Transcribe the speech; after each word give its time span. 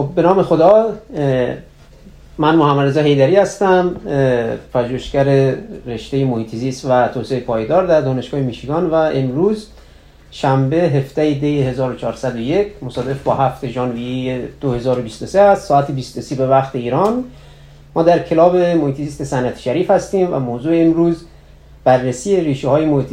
خب، 0.00 0.08
به 0.14 0.22
نام 0.22 0.42
خدا 0.42 0.92
من 2.38 2.56
محمد 2.56 2.86
رضا 2.86 3.00
حیدری 3.00 3.36
هستم 3.36 3.96
پژوهشگر 4.74 5.54
رشته 5.86 6.24
محیط 6.24 6.84
و 6.84 7.08
توسعه 7.08 7.40
پایدار 7.40 7.86
در 7.86 8.00
دانشگاه 8.00 8.40
میشیگان 8.40 8.86
و 8.86 8.94
امروز 8.94 9.68
شنبه 10.30 10.76
هفته 10.76 11.34
دی 11.34 11.62
1401 11.62 12.66
مصادف 12.82 13.22
با 13.22 13.34
هفته 13.34 13.68
ژانویه 13.68 14.48
2023 14.60 15.40
است 15.40 15.68
ساعت 15.68 15.90
23 15.90 16.34
به 16.34 16.46
وقت 16.46 16.76
ایران. 16.76 17.24
ما 17.94 18.02
در 18.02 18.18
کلاب 18.18 18.56
محیط 18.56 19.22
صنعت 19.22 19.58
شریف 19.58 19.90
هستیم 19.90 20.34
و 20.34 20.38
موضوع 20.38 20.76
امروز 20.76 21.24
بررسی 21.84 22.40
ریشه 22.40 22.68
های 22.68 22.84
محیط 22.84 23.12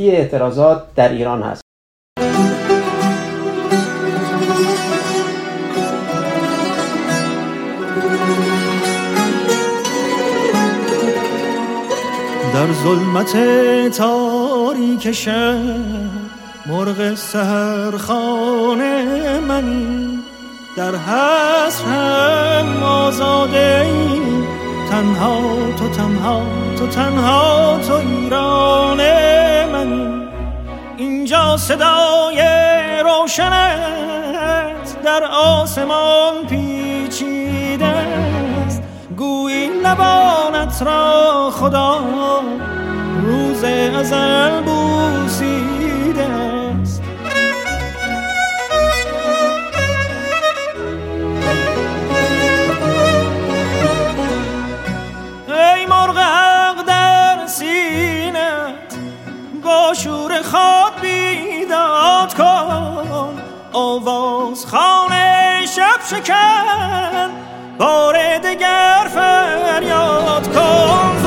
اعتراضات 0.00 0.82
در 0.94 1.12
ایران 1.12 1.42
هست. 1.42 1.62
ظلمت 12.82 13.36
تاریک 13.96 15.12
شهر 15.12 16.10
مرغ 16.66 17.14
سهر 17.14 17.96
خانه 17.96 19.40
منی 19.40 20.18
در 20.76 20.96
حسرم 20.96 22.82
آزاده 22.82 23.86
ای. 23.86 24.20
تنها 24.90 25.40
تو 25.78 25.88
تنها 25.88 26.42
تو 26.78 26.86
تنها 26.86 27.78
تو 27.86 27.92
ایران 27.94 29.00
منی 29.72 30.28
اینجا 30.96 31.56
صدای 31.56 32.42
روشنت 33.04 35.02
در 35.04 35.24
آسمان 35.24 36.46
پیچیده 36.48 37.86
است. 37.86 38.82
گویی 39.16 39.69
لبانت 39.90 40.82
را 40.82 41.50
خدا 41.50 42.00
روز 43.22 43.64
ازل 43.64 44.60
بوسیده 44.60 46.24
است. 46.24 47.02
ای 55.48 55.86
مرغ 55.86 56.18
حق 56.18 56.84
در 56.86 57.46
سینت 57.46 58.98
با 59.64 59.94
شور 59.94 60.42
خواب 60.42 60.92
بیداد 61.00 62.34
کن. 62.34 63.42
آواز 63.72 64.66
خانه 64.66 65.66
شب 65.66 66.00
شکن. 66.10 67.49
بار 67.80 68.38
دگر 68.38 69.08
فریاد 69.14 70.54
کن 70.54 71.22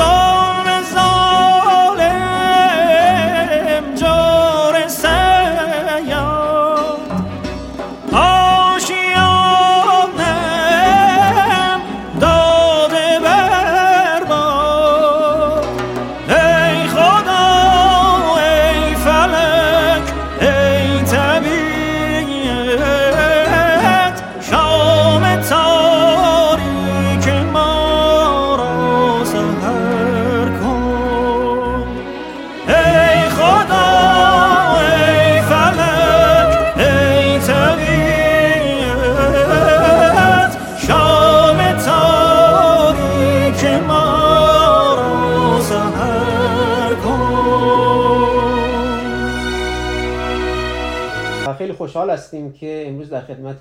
هستیم 52.14 52.52
که 52.52 52.84
امروز 52.88 53.10
در 53.10 53.22
خدمت 53.22 53.58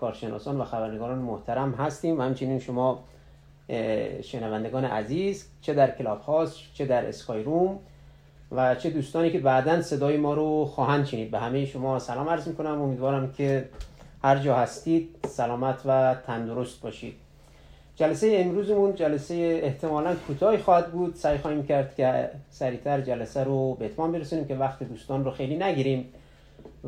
کارشناسان 0.00 0.60
و 0.60 0.64
خبرنگاران 0.64 1.18
محترم 1.18 1.72
هستیم. 1.72 2.18
و 2.18 2.22
همچنین 2.22 2.58
شما 2.58 3.04
شنوندگان 4.22 4.84
عزیز 4.84 5.48
چه 5.60 5.74
در 5.74 5.90
کلاب 5.90 6.20
هاست 6.20 6.56
چه 6.74 6.86
در 6.86 7.06
اسکای 7.06 7.42
روم 7.42 7.78
و 8.52 8.74
چه 8.74 8.90
دوستانی 8.90 9.30
که 9.30 9.38
بعدا 9.38 9.82
صدای 9.82 10.16
ما 10.16 10.34
رو 10.34 10.64
خواهند 10.64 11.06
شنید. 11.06 11.30
به 11.30 11.38
همه 11.38 11.66
شما 11.66 11.98
سلام 11.98 12.28
عرض 12.28 12.48
می‌کنم. 12.48 12.82
امیدوارم 12.82 13.32
که 13.32 13.68
هر 14.22 14.38
جا 14.38 14.56
هستید 14.56 15.16
سلامت 15.28 15.82
و 15.84 16.16
تندرست 16.26 16.80
باشید. 16.80 17.14
جلسه 17.96 18.32
امروزمون 18.34 18.94
جلسه 18.94 19.60
احتمالا 19.62 20.14
کوتاهی 20.26 20.58
خواهد 20.58 20.92
بود. 20.92 21.14
سعی 21.14 21.38
خواهیم 21.38 21.66
کرد 21.66 21.94
که 21.94 22.30
سریعتر 22.50 23.00
جلسه 23.00 23.44
رو 23.44 23.74
به 23.74 23.84
اتمام 23.84 24.12
برسونیم 24.12 24.44
که 24.44 24.54
وقت 24.54 24.82
دوستان 24.82 25.24
رو 25.24 25.30
خیلی 25.30 25.56
نگیریم. 25.56 26.04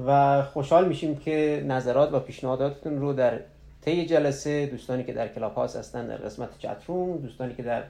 و 0.05 0.43
خوشحال 0.43 0.89
میشیم 0.89 1.17
که 1.17 1.65
نظرات 1.67 2.13
و 2.13 2.21
پیشنهاداتتون 2.21 3.01
رو 3.01 3.13
در 3.13 3.41
طی 3.81 4.07
جلسه 4.07 4.67
دوستانی 4.67 5.05
که 5.05 5.13
در 5.13 5.29
کلاب 5.29 5.55
هاست 5.55 5.77
هستند 5.77 6.09
در 6.09 6.17
قسمت 6.17 6.59
چت 6.59 6.77
روم 6.87 7.17
دوستانی 7.17 7.55
که 7.55 7.63
در 7.63 7.83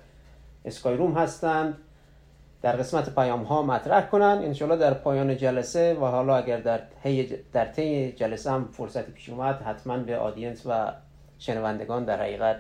اسکای 0.65 0.97
روم 0.97 1.13
هستند 1.13 1.79
در 2.63 2.77
قسمت 2.77 3.15
پیام 3.15 3.43
ها 3.43 3.63
مطرح 3.63 4.07
کنن. 4.07 4.41
انشالله 4.45 4.77
در 4.77 4.95
پایان 4.95 5.37
جلسه 5.37 5.95
و 5.95 6.05
حالا 6.05 6.37
اگر 6.37 6.61
در 6.61 6.81
طی 7.03 7.29
در 7.53 7.65
طی 7.65 8.13
جلسه 8.13 8.51
هم 8.51 8.69
فرصتی 8.73 9.13
پیش 9.13 9.29
اومد 9.29 9.63
حتما 9.63 9.99
به 9.99 10.17
آدینس 10.17 10.63
و 10.67 10.93
شنوندگان 11.39 12.05
در 12.05 12.21
حقیقت 12.21 12.57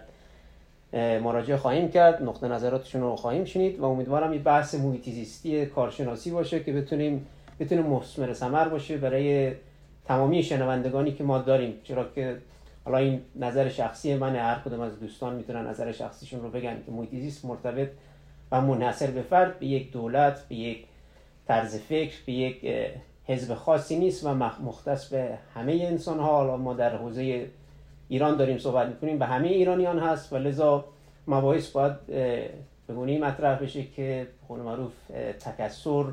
مراجعه 0.92 1.56
خواهیم 1.56 1.88
کرد. 1.88 2.22
نقطه 2.22 2.48
نظراتشون 2.48 3.00
رو 3.00 3.16
خواهیم 3.16 3.44
شنید 3.44 3.78
و 3.78 3.84
امیدوارم 3.84 4.30
این 4.30 4.42
بحث 4.42 4.74
محیطی 4.74 5.66
کارشناسی 5.66 6.30
باشه 6.30 6.60
که 6.64 6.72
بتونیم 6.72 7.26
بتونه 7.60 7.82
مثمر 7.82 8.32
ثمر 8.32 8.68
باشه 8.68 8.96
برای 8.96 9.52
تمامی 10.04 10.42
شنوندگانی 10.42 11.12
که 11.12 11.24
ما 11.24 11.38
داریم. 11.38 11.74
چرا 11.84 12.04
که 12.14 12.36
حالا 12.84 12.98
این 12.98 13.20
نظر 13.36 13.68
شخصی 13.68 14.14
من 14.14 14.36
هر 14.36 14.58
کدوم 14.64 14.80
از 14.80 15.00
دوستان 15.00 15.34
می‌تونن 15.34 15.66
نظر 15.66 15.92
شخصیشون 15.92 16.42
رو 16.42 16.50
بگن 16.50 16.82
که 16.86 16.92
محیط 16.92 17.44
مرتبط 17.44 17.88
و 18.52 18.60
منحصر 18.60 19.06
به 19.06 19.22
فرد 19.22 19.58
به 19.58 19.66
یک 19.66 19.92
دولت 19.92 20.48
به 20.48 20.54
یک 20.54 20.84
طرز 21.48 21.76
فکر 21.76 22.16
به 22.26 22.32
یک 22.32 22.86
حزب 23.24 23.54
خاصی 23.54 23.98
نیست 23.98 24.26
و 24.26 24.34
مختص 24.34 25.08
به 25.08 25.38
همه 25.54 25.72
انسان 25.72 26.18
ها 26.18 26.36
حالا 26.36 26.56
ما 26.56 26.74
در 26.74 26.96
حوزه 26.96 27.46
ایران 28.08 28.36
داریم 28.36 28.58
صحبت 28.58 28.88
می‌کنیم 28.88 29.18
به 29.18 29.26
همه 29.26 29.48
ایرانیان 29.48 29.98
هست 29.98 30.32
و 30.32 30.36
لذا 30.36 30.84
مباحث 31.26 31.70
باید 31.70 32.06
به 32.86 32.94
مطرح 32.94 33.58
بشه 33.62 33.82
که 33.82 34.26
به 34.48 34.54
معروف 34.54 34.92
تکسر 35.40 36.04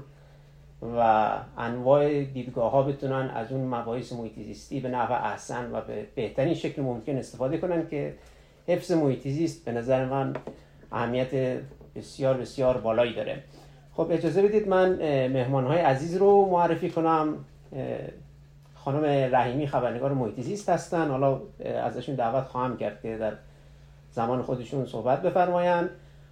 و 0.98 1.32
انواع 1.58 2.24
دیدگاه 2.24 2.72
ها 2.72 2.84
بتونن 2.84 3.30
از 3.36 3.52
اون 3.52 3.76
مباحث 3.76 4.14
محیط 4.14 4.34
زیستی 4.36 4.80
به 4.80 4.90
نحو 4.90 5.12
احسن 5.12 5.72
و 5.72 5.82
به 5.82 6.08
بهترین 6.16 6.54
شکل 6.54 6.82
ممکن 6.82 7.18
استفاده 7.18 7.58
کنن 7.58 7.88
که 7.88 8.14
حفظ 8.68 8.92
محیط 8.92 9.28
زیست 9.28 9.66
به 9.66 9.72
نظر 9.72 10.06
من 10.06 10.34
اهمیت 10.92 11.60
بسیار 11.96 12.38
بسیار 12.38 12.78
بالایی 12.78 13.14
داره. 13.14 13.44
خب 13.94 14.08
اجازه 14.12 14.42
بدید 14.42 14.68
من 14.68 14.96
مهمان 15.28 15.68
های 15.68 15.80
عزیز 15.80 16.18
رو 16.18 16.50
معرفی 16.52 16.90
کنم. 16.90 17.38
خانم 18.76 19.04
رحیمی 19.36 19.68
خبرنگار 19.68 20.14
محیط 20.14 20.40
زیست 20.40 20.70
هستن. 20.70 21.10
حالا 21.10 21.42
ازشون 21.84 22.16
دعوت 22.16 22.44
خواهم 22.44 22.78
کرد 22.78 23.02
که 23.02 23.18
در 23.18 23.34
زمان 24.12 24.42
خودشون 24.42 24.86
صحبت 24.86 25.22
بفرمایند. 25.22 25.90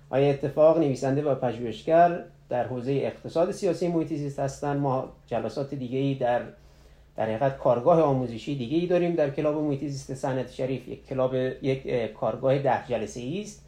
آیا 0.10 0.30
اتفاق 0.30 0.78
نویسنده 0.78 1.22
و 1.22 1.36
پژوهشگر 1.36 2.24
در 2.52 2.68
حوزه 2.68 2.92
اقتصاد 2.92 3.52
سیاسی 3.52 3.88
محیط 3.88 4.08
زیست 4.08 4.40
هستن. 4.40 4.78
ما 4.78 5.10
جلسات 5.28 5.74
دیگه 5.74 5.98
ای 5.98 6.16
در 6.16 6.42
در 7.16 7.26
حقیقت 7.26 7.58
کارگاه 7.58 8.02
آموزشی 8.02 8.56
دیگه 8.56 8.78
ای 8.78 8.88
داریم 8.88 9.16
در 9.16 9.30
کلاب 9.30 9.56
محیط 9.56 9.80
زیست 9.86 10.52
شریف. 10.52 10.88
یک 10.88 11.08
کلاب 11.08 11.36
یک 11.62 12.14
کارگاه 12.14 12.60
ده 12.60 12.88
جلسه 12.88 13.20
ای 13.20 13.42
است 13.42 13.66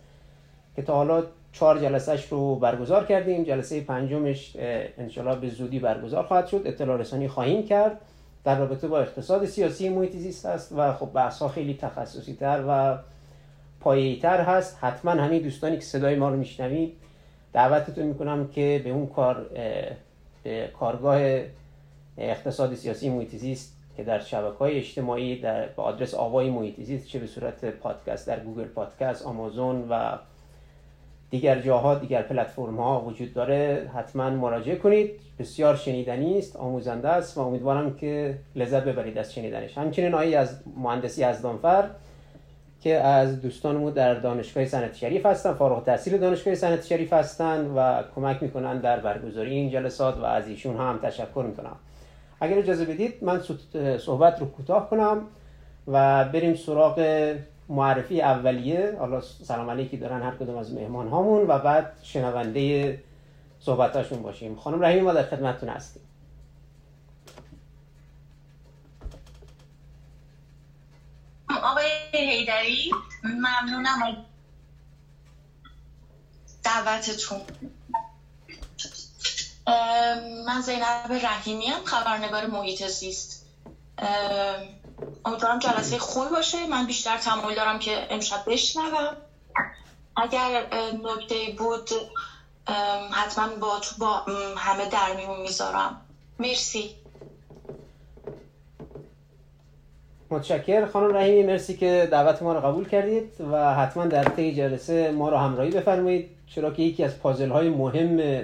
که 0.76 0.82
تا 0.82 0.96
حالا 0.96 1.24
چهار 1.52 1.80
جلسهش 1.80 2.26
رو 2.26 2.56
برگزار 2.56 3.06
کردیم. 3.06 3.44
جلسه 3.44 3.82
پنجمش 3.82 4.56
انشالله 4.98 5.36
به 5.36 5.50
زودی 5.50 5.80
برگزار 5.80 6.24
خواهد 6.24 6.48
شد. 6.48 6.62
اطلاع 6.66 6.98
رسانی 6.98 7.28
خواهیم 7.28 7.68
کرد. 7.68 8.02
در 8.44 8.60
رابطه 8.60 8.88
با 8.88 9.00
اقتصاد 9.00 9.46
سیاسی 9.46 9.90
محیط 9.90 10.46
است 10.46 10.72
و 10.78 10.94
خب 10.94 11.10
بحث 11.14 11.40
ها 11.40 11.48
خیلی 11.48 11.74
تخصصی 11.74 12.34
تر 12.34 12.64
و 12.68 12.98
پایه‌ای 13.80 14.20
تر 14.20 14.42
هست. 14.42 14.78
حتما 14.82 15.12
همین 15.12 15.42
دوستانی 15.42 15.76
که 15.76 15.84
صدای 15.84 16.16
ما 16.16 16.30
رو 16.30 16.38
میشنوید 16.38 16.94
دعوتتون 17.54 18.06
می‌کنم 18.06 18.48
که 18.48 18.82
به 18.84 18.90
اون 18.90 19.08
کار 19.08 19.46
به 20.44 20.70
کارگاه 20.80 21.42
اقتصاد 22.18 22.76
سیاسی 22.76 23.10
محیط 23.10 23.58
که 23.98 24.04
در 24.04 24.20
شبکه 24.20 24.58
های 24.58 24.78
اجتماعی 24.78 25.42
در 25.42 25.68
به 25.68 25.82
آدرس 25.82 26.14
آوای 26.14 26.50
محیط 26.50 26.82
زیست 26.82 27.08
چه 27.08 27.20
به 27.20 27.28
صورت 27.28 27.66
پادکست 27.66 28.28
در 28.28 28.40
گوگل 28.40 28.64
پادکست 28.64 29.26
آمازون 29.26 29.88
و 29.90 30.18
دیگر 31.30 31.60
جاها 31.60 31.96
دیگر 31.96 32.22
پلتفرم 32.22 32.78
ها 32.78 33.02
وجود 33.02 33.34
داره 33.34 33.90
حتما 33.96 34.30
مراجعه 34.30 34.76
کنید. 34.76 35.12
بسیار 35.40 35.76
شنیدنی 35.76 36.40
است 36.40 36.56
آموزنده 36.56 37.10
است 37.10 37.38
و 37.38 37.42
امیدوارم 37.42 37.96
که 37.96 38.38
لذت 38.56 38.84
ببرید 38.84 39.18
از 39.18 39.34
شنیدنش. 39.34 39.78
همچنین 39.78 40.14
آیه 40.14 40.38
از 40.38 40.60
مهندسی 40.78 41.24
از 41.24 41.42
دانفر 41.42 41.90
که 42.84 42.96
از 42.96 43.42
دوستانمون 43.42 43.94
در 43.94 44.14
دانشگاه 44.14 44.66
صنعتی 44.66 44.98
شریف 44.98 45.26
هستن 45.26 45.54
فارغ 45.54 45.86
تحصیل 45.86 46.18
دانشگاه 46.18 46.56
صنعتی 46.56 46.88
شریف 46.88 47.14
هستن 47.14 47.66
و 47.66 48.04
کمک 48.16 48.44
می‌کنن 48.44 48.80
در 48.80 49.00
برگزاری 49.00 49.52
این 49.52 49.70
جلسات 49.70 50.18
و 50.18 50.26
از 50.26 50.48
ایشون 50.48 50.78
هم 50.78 51.00
تشکر 51.04 51.46
می‌کنم. 51.48 51.76
اگر 52.40 52.58
اجازه 52.58 52.86
بدید 52.86 53.24
من 53.24 53.42
صحبت 54.00 54.40
رو 54.40 54.46
کوتاه 54.46 54.90
کنم 54.90 55.22
و 55.88 56.26
بریم 56.26 56.56
سراغ 56.56 57.00
معرفی 57.70 58.22
اولیه. 58.22 58.96
حالا 59.00 59.22
سلام 59.22 59.70
علیکی 59.70 59.98
دارن 59.98 60.22
هر 60.22 60.36
کدوم 60.36 60.58
از 60.58 60.74
مهمان 60.74 61.08
هامون 61.08 61.48
و 61.48 61.60
بعد 61.60 61.92
شنونده 62.02 63.00
صحبتاشون 63.60 64.22
باشیم. 64.22 64.56
خانم 64.56 64.84
رحیمی 64.84 65.02
ما 65.02 65.14
در 65.14 65.24
خدمتتون 65.24 65.70
هستیم. 65.70 66.04
آقای 71.64 71.86
هیدری. 72.16 72.92
ممنونم. 73.24 74.18
دعوتتون. 76.64 77.42
من 80.46 80.62
زینب 80.62 81.12
رحیمی 81.24 81.68
هم 81.68 81.84
خبرنگار 81.84 82.46
محیط 82.46 82.88
زیست. 82.88 83.46
امیدوارم 85.26 85.60
جلسه 85.60 85.98
خوبی 86.00 86.30
باشه. 86.30 86.66
من 86.66 86.86
بیشتر 86.86 87.18
تمایل 87.18 87.56
دارم 87.56 87.80
که 87.80 88.08
امشب 88.10 88.44
بشنوم. 88.48 89.18
اگر 90.18 90.68
نکته 91.04 91.56
بود 91.58 91.90
حتما 93.12 93.56
با 93.56 93.80
تو 93.80 93.96
با 93.98 94.26
همه 94.58 94.86
در 94.86 95.14
میون 95.14 95.42
می‌ذارم. 95.42 96.02
مرسی. 96.40 97.03
متشکر 100.34 100.86
خانم 100.86 101.16
رحیمی 101.16 101.44
مرسی 101.44 101.74
که 101.78 102.08
دعوت 102.12 102.42
ما 102.42 102.54
رو 102.54 102.60
قبول 102.60 102.88
کردید 102.88 103.42
و 103.52 103.76
حتما 103.76 104.06
در 104.06 104.24
طی 104.24 104.56
جلسه 104.56 105.12
ما 105.12 105.30
رو 105.30 105.38
همراهی 105.38 105.72
بفرمایید. 105.72 106.30
چرا 106.48 106.72
که 106.72 106.84
یکی 106.84 107.04
از 107.04 107.20
پازل 107.20 107.50
های 107.50 107.70
مهم 107.70 108.44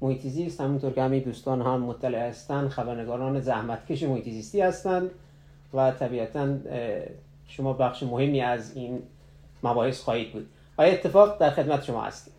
محیط 0.00 0.20
زیست 0.20 0.60
همونطور 0.60 0.92
که 0.92 1.02
همین 1.02 1.22
دوستان 1.22 1.62
هم 1.62 1.80
مطلع 1.80 2.28
هستند 2.28 2.68
خبرنگاران 2.68 3.40
زحمتکش 3.40 4.02
محیط 4.02 4.24
زیستی 4.24 4.60
هستند 4.60 5.10
و 5.74 5.90
طبیعتا 5.90 6.48
شما 7.48 7.72
بخش 7.72 8.02
مهمی 8.02 8.40
از 8.40 8.76
این 8.76 9.02
مباحث 9.62 10.00
خواهید 10.00 10.32
بود. 10.32 10.46
آیا 10.76 10.92
اتفاق 10.92 11.38
در 11.38 11.50
خدمت 11.50 11.84
شما 11.84 12.02
هستیم 12.02 12.34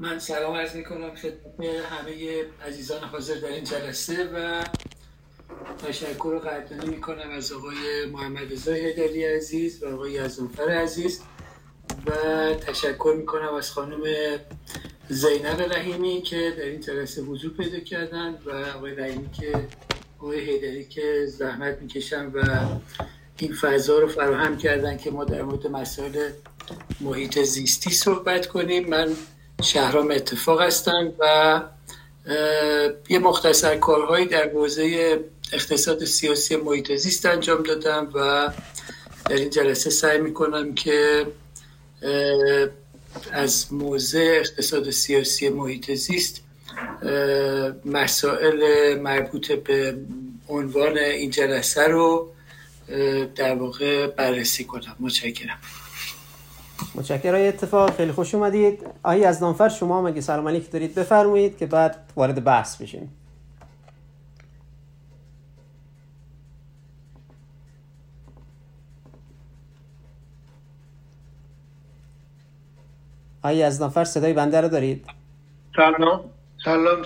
من 0.00 0.18
سلام 0.18 0.56
عرض 0.56 0.74
می 0.74 0.84
کنم 0.84 1.14
خدمت 1.14 1.60
همه 1.90 2.44
عزیزان 2.66 3.04
حاضر 3.04 3.34
در 3.34 3.48
این 3.48 3.64
جلسه 3.64 4.24
و 4.34 4.64
تشکر 5.86 6.30
رو 6.32 6.38
قدردانی 6.38 6.86
می 6.86 7.00
کنم 7.00 7.30
از 7.30 7.52
آقای 7.52 8.06
محمد 8.12 8.52
رضا 8.52 8.72
هدری 8.72 9.24
عزیز 9.24 9.82
و 9.82 9.94
آقای 9.94 10.12
یزدانفر 10.12 10.70
عزیز 10.70 11.22
و 12.06 12.12
تشکر 12.54 13.14
می 13.18 13.26
کنم 13.26 13.54
از 13.54 13.70
خانم 13.70 14.00
زینب 15.08 15.60
رحیمی 15.60 16.22
که 16.22 16.54
در 16.58 16.64
این 16.64 16.80
جلسه 16.80 17.22
حضور 17.22 17.52
پیدا 17.52 17.80
کردن 17.80 18.38
و 18.46 18.50
آقای 18.76 18.94
رحیمی 18.94 19.30
که 19.30 19.68
آقای 20.18 20.40
هیدری 20.40 20.84
که 20.84 21.26
زحمت 21.26 21.78
می‌کشن 21.82 22.26
و 22.26 22.42
این 23.38 23.54
فضا 23.54 23.98
رو 23.98 24.08
فراهم 24.08 24.58
کردن 24.58 24.96
که 24.96 25.10
ما 25.10 25.24
در 25.24 25.42
مورد 25.42 25.66
مسائل 25.66 26.30
محیط 27.00 27.42
زیستی 27.42 27.90
صحبت 27.90 28.46
کنیم. 28.46 28.88
من 28.88 29.16
شهرام 29.62 30.10
اتفاق 30.10 30.62
هستم 30.62 31.12
و 31.18 31.62
یه 33.08 33.18
مختصر 33.18 33.76
کارهایی 33.76 34.26
در 34.26 34.48
حوزه 34.48 35.18
اقتصاد 35.52 36.04
سیاسی 36.04 36.56
محیط 36.56 36.92
زیست 36.92 37.26
انجام 37.26 37.62
دادم 37.62 38.10
و 38.14 38.48
در 39.30 39.36
این 39.36 39.50
جلسه 39.50 39.90
سعی 39.90 40.18
می‌کنم 40.18 40.74
که 40.74 41.26
از 43.32 43.72
موضع 43.72 44.40
اقتصاد 44.40 44.90
سیاسی 44.90 45.48
محیط 45.48 45.92
زیست 45.92 46.42
مسائل 47.84 48.94
مربوط 49.00 49.52
به 49.52 49.98
عنوان 50.48 50.98
این 50.98 51.30
جلسه 51.30 51.82
رو 51.82 52.32
در 53.34 53.54
واقع 53.54 54.06
بررسی 54.06 54.64
کنم. 54.64 54.96
متشکرم. 55.00 55.58
متشکرم. 56.98 57.48
اتفاق 57.48 57.96
خیلی 57.96 58.12
خوش 58.12 58.34
اومدید. 58.34 58.86
آقای 59.02 59.24
از 59.24 59.42
نانفر 59.42 59.68
شما 59.68 60.02
مگه 60.02 60.20
سلام 60.20 60.48
علیک 60.48 60.70
دارید 60.70 60.94
بفرمایید 60.94 61.58
که 61.58 61.66
بعد 61.66 61.96
وارد 62.16 62.44
بحث 62.44 62.82
بشیم. 62.82 63.14
آقای 73.42 73.62
از 73.62 73.80
نانفر 73.80 74.04
صدای 74.04 74.32
بنده 74.32 74.60
رو 74.60 74.68
دارید؟ 74.68 75.06
سلام. 75.76 76.20
سلام. 76.64 77.02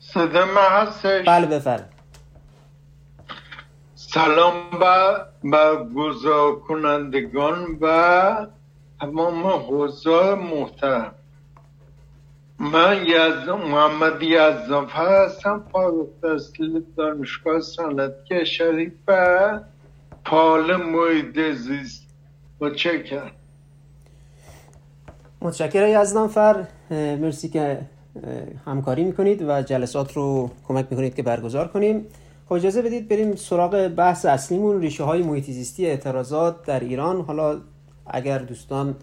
صدا 0.00 0.44
من 0.46 0.68
هستش؟ 0.70 1.28
بله 1.28 1.46
بفرم 1.46 1.88
سلام 3.94 4.54
با 5.44 5.88
گذار 5.96 6.60
کنندگان 6.60 7.78
و 7.80 8.46
تمام 9.02 9.46
حضار 9.68 10.34
محترم. 10.34 11.14
من 12.58 12.96
یزد 13.06 13.50
محمد 13.50 14.22
یزدانفر 14.22 15.24
هستم 15.24 15.64
فارغ 15.72 16.06
تحصیل 16.22 16.82
دانشگاه 16.96 17.60
صنعتی 17.60 18.46
شریف 18.46 18.92
و 19.08 19.60
پال 20.24 20.76
محیط 20.76 21.56
زیست. 21.56 22.06
متشکرم. 22.60 23.30
متشکرم 25.40 26.02
یزدانفر 26.02 26.64
مرسی 26.90 27.48
که 27.48 27.78
همکاری 28.66 29.04
می‌کنید 29.04 29.42
و 29.42 29.62
جلسات 29.62 30.12
رو 30.12 30.50
کمک 30.68 30.86
می‌کنید 30.90 31.14
که 31.14 31.22
برگزار 31.22 31.68
کنیم. 31.68 32.06
خب 32.46 32.52
اجازه 32.52 32.82
بدید 32.82 33.08
بریم 33.08 33.36
سراغ 33.36 33.88
بحث 33.88 34.26
اصلیمون 34.26 34.80
ریشه 34.80 35.04
های 35.04 35.22
محیط 35.22 35.44
زیستی 35.44 35.86
اعتراضات 35.86 36.66
در 36.66 36.80
ایران. 36.80 37.20
حالا 37.20 37.60
اگر 38.06 38.38
دوستان 38.38 38.96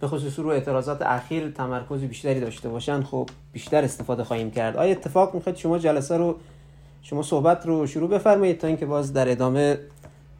به 0.00 0.08
خصوص 0.08 0.38
رو 0.38 0.48
اعتراضات 0.48 1.02
اخیر 1.02 1.50
تمرکز 1.50 2.00
بیشتری 2.00 2.40
داشته 2.40 2.68
باشن 2.68 3.02
خب 3.02 3.28
بیشتر 3.52 3.84
استفاده 3.84 4.24
خواهیم 4.24 4.50
کرد. 4.50 4.76
آیا 4.76 4.90
اتفاق 4.90 5.34
می‌خواید 5.34 5.58
شما 5.58 5.78
جلسه 5.78 6.16
رو 6.16 6.38
شما 7.02 7.22
صحبت 7.22 7.66
رو 7.66 7.86
شروع 7.86 8.10
بفرمایید 8.10 8.58
تا 8.58 8.66
اینکه 8.66 8.86
باز 8.86 9.12
در 9.12 9.30
ادامه 9.30 9.78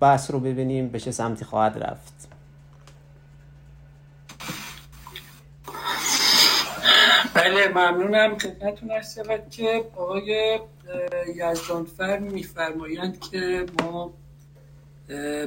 بحث 0.00 0.30
رو 0.30 0.40
ببینیم 0.40 0.88
به 0.88 1.00
چه 1.00 1.10
سمتی 1.10 1.44
خواهد 1.44 1.78
رفت؟ 1.78 2.28
بله 7.34 7.68
ممنونم 7.68 8.38
خدمتتون 8.38 8.90
هست 8.90 9.20
که 9.50 9.84
آقای 9.96 10.60
یزدانفر 11.36 12.18
میفرمایند 12.18 13.20
که 13.20 13.66
ما 13.82 14.10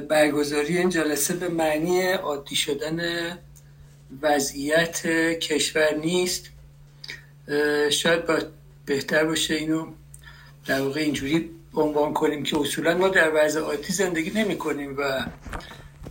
برگزاری 0.08 0.78
این 0.78 0.88
جلسه 0.88 1.34
به 1.34 1.48
معنی 1.48 2.12
عادی 2.12 2.56
شدن 2.56 2.98
وضعیت 4.22 5.06
کشور 5.40 5.94
نیست. 5.94 6.50
شاید 7.90 8.26
با 8.26 8.38
بهتر 8.86 9.24
باشه 9.24 9.54
اینو 9.54 9.86
در 10.66 10.82
واقع 10.82 11.00
اینجوری 11.00 11.50
عنوان 11.74 12.14
کنیم 12.14 12.42
که 12.42 12.58
اصولا 12.58 12.98
ما 12.98 13.08
در 13.08 13.32
وضع 13.34 13.60
عادی 13.60 13.92
زندگی 13.92 14.30
نمی 14.30 14.58
کنیم 14.58 14.96
و 14.98 15.24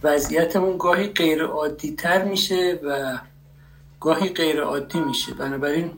وضعیتمون 0.03 0.77
گاهی 0.77 1.07
غیر 1.07 1.43
عادی 1.43 1.91
تر 1.91 2.23
میشه 2.23 2.79
و 2.83 3.17
گاهی 3.99 4.29
غیر 4.29 4.61
عادی 4.61 4.99
میشه. 4.99 5.33
بنابراین 5.33 5.91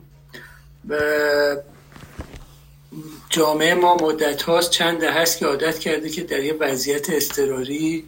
جامعه 3.30 3.74
ما 3.74 3.96
مدت 3.96 4.42
هاست 4.42 4.72
چند 4.72 5.04
هست 5.04 5.38
که 5.38 5.46
عادت 5.46 5.80
کرده 5.80 6.10
که 6.10 6.24
در 6.24 6.44
یه 6.44 6.54
وضعیت 6.54 7.10
اضطراری 7.10 8.04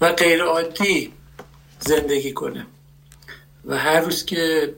و 0.00 0.12
غیر 0.12 0.42
عادی 0.42 1.12
زندگی 1.80 2.32
کنه. 2.32 2.66
و 3.64 3.78
هر 3.78 4.00
روز 4.00 4.24
که 4.24 4.74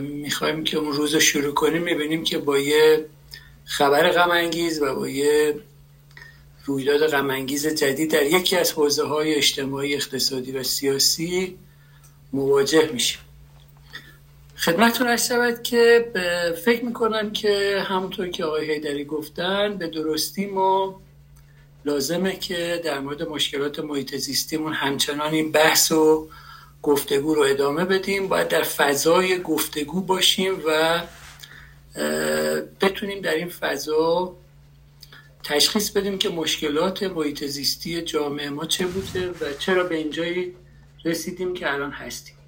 می‌خوایم 0.00 0.64
که 0.64 0.78
اون 0.78 0.92
روز 0.92 1.14
رو 1.14 1.20
شروع 1.20 1.54
کنیم 1.54 1.82
می‌بینیم 1.82 2.24
که 2.24 2.38
با 2.38 2.58
یه 2.58 3.06
خبر 3.64 4.10
غم 4.10 4.50
و 4.82 4.94
با 4.94 5.08
یه 5.08 5.54
رویداد 6.64 7.06
غم 7.06 7.46
جدید 7.46 8.10
در 8.10 8.26
یکی 8.26 8.56
از 8.56 8.72
حوزه 8.72 9.04
های 9.04 9.34
اجتماعی 9.34 9.94
اقتصادی 9.94 10.52
و 10.52 10.62
سیاسی 10.62 11.58
مواجه 12.32 12.90
میشیم. 12.92 13.20
خدمتتون 14.64 15.06
ارز 15.06 15.28
شود 15.28 15.62
که 15.62 16.12
فکر 16.64 16.84
می‌کنم 16.84 17.32
که 17.32 17.84
همونطور 17.88 18.28
که 18.28 18.44
آقای 18.44 18.70
هیدری 18.70 19.04
گفتن 19.04 19.76
به 19.76 19.86
درستی 19.86 20.46
ما 20.46 21.00
لازمه 21.84 22.36
که 22.36 22.80
در 22.84 23.00
مورد 23.00 23.22
مشکلات 23.22 23.80
محیط 23.80 24.16
زیستیمون 24.16 24.72
همچنان 24.72 25.32
این 25.32 25.52
بحث 25.52 25.92
و 25.92 26.28
گفتگو 26.82 27.34
رو 27.34 27.42
ادامه 27.42 27.84
بدیم. 27.84 28.28
باید 28.28 28.48
در 28.48 28.62
فضای 28.62 29.42
گفتگو 29.42 30.00
باشیم 30.00 30.54
و 30.66 31.02
بتونیم 32.80 33.20
در 33.20 33.34
این 33.34 33.48
فضا 33.48 34.36
تشخیص 35.44 35.90
بدیم 35.90 36.18
که 36.18 36.28
مشکلات 36.28 37.02
محیط 37.02 37.44
زیستی 37.44 38.02
جامعه 38.02 38.50
ما 38.50 38.66
چه 38.66 38.86
بوده 38.86 39.30
و 39.30 39.52
چرا 39.58 39.84
به 39.84 39.94
اینجایی 39.96 40.54
رسیدیم 41.04 41.54
که 41.54 41.72
الان 41.72 41.90
هستیم. 41.90 42.41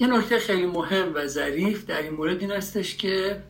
یه 0.00 0.06
نکته 0.06 0.38
خیلی 0.38 0.66
مهم 0.66 1.14
و 1.14 1.26
ظریف 1.26 1.86
در 1.86 2.02
این 2.02 2.12
مورد 2.12 2.40
این 2.40 2.50
هستش 2.50 2.96
که 2.96 3.42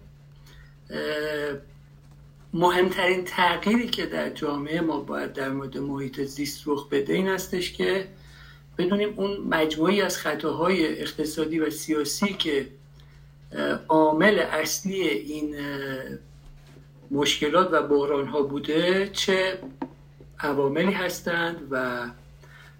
مهمترین 2.55 3.25
تغییری 3.25 3.88
که 3.88 4.07
در 4.07 4.31
جامعه 4.31 4.81
ما 4.81 5.00
باید 5.00 5.33
در 5.33 5.49
مورد 5.49 5.78
محیط 5.78 6.21
زیست 6.21 6.62
رخ 6.67 6.88
بده 6.88 7.14
این 7.14 7.28
هستش 7.28 7.73
که 7.73 8.09
بدونیم 8.78 9.14
اون 9.17 9.37
مجموعی 9.40 10.02
از 10.02 10.19
خطاهای 10.19 11.00
اقتصادی 11.00 11.59
و 11.61 11.71
سیاسی 11.71 12.35
که 12.35 12.69
عامل 13.88 14.38
اصلی 14.38 15.09
این 15.09 15.57
مشکلات 17.11 17.69
و 17.73 17.83
بحران 17.83 18.26
ها 18.26 18.43
بوده 18.43 19.11
چه 19.12 19.59
عواملی 20.40 20.93
هستند 20.93 21.69
و 21.71 22.07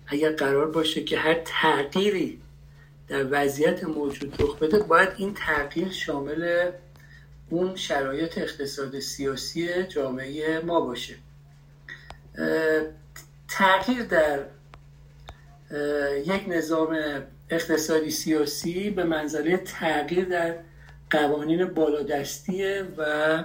اگر 0.07 0.33
قرار 0.33 0.71
باشه 0.71 1.05
که 1.05 1.19
هر 1.19 1.35
تغییری 1.45 2.41
در 3.09 3.27
وضعیت 3.31 3.85
موجود 3.85 4.43
رخ 4.43 4.59
بده 4.59 4.79
باید 4.79 5.09
این 5.17 5.35
تغییر 5.35 5.91
شامل 5.91 6.71
اون 7.51 7.77
شرایط 7.77 8.39
اقتصاد 8.39 8.99
سیاسی 8.99 9.83
جامعه 9.83 10.61
ما 10.61 10.81
باشه. 10.81 11.15
تغییر 13.49 14.05
در 14.05 14.45
یک 16.27 16.49
نظام 16.49 16.99
اقتصادی 17.51 18.11
سیاسی 18.11 18.91
به 18.91 19.05
منزله 19.05 19.57
تغییر 19.57 20.25
در 20.25 20.55
قوانین 21.11 21.65
بالادستیه 21.65 22.85
و 22.99 23.45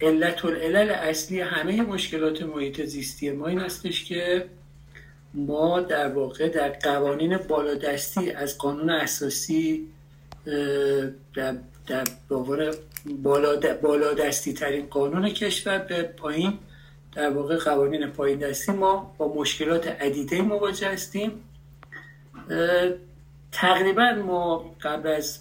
علت 0.00 0.44
العلل 0.44 0.90
اصلی 0.90 1.40
همه 1.40 1.82
مشکلات 1.82 2.42
محیط 2.42 2.84
زیستی 2.84 3.30
ما 3.30 3.46
این 3.46 3.60
هستش 3.60 4.04
که 4.04 4.46
ما 5.36 5.80
در 5.80 6.08
واقع 6.08 6.48
در 6.48 6.68
قوانین 6.68 7.36
بالادستی 7.36 8.30
از 8.30 8.58
قانون 8.58 8.90
اساسی 8.90 9.86
در, 11.34 11.56
در 11.86 12.04
بالادستی 13.82 14.52
ترین 14.52 14.86
قانون 14.86 15.28
کشور 15.28 15.78
به 15.78 16.02
پایین 16.02 16.58
در 17.12 17.30
واقع 17.30 17.56
قوانین 17.56 18.06
پایین 18.06 18.38
دستی 18.38 18.72
ما 18.72 19.14
با 19.18 19.34
مشکلات 19.34 19.88
عدیده 19.88 20.42
مواجه 20.42 20.88
هستیم. 20.88 21.32
تقریبا 23.52 24.12
ما 24.26 24.74
قبل 24.80 25.08
از 25.08 25.38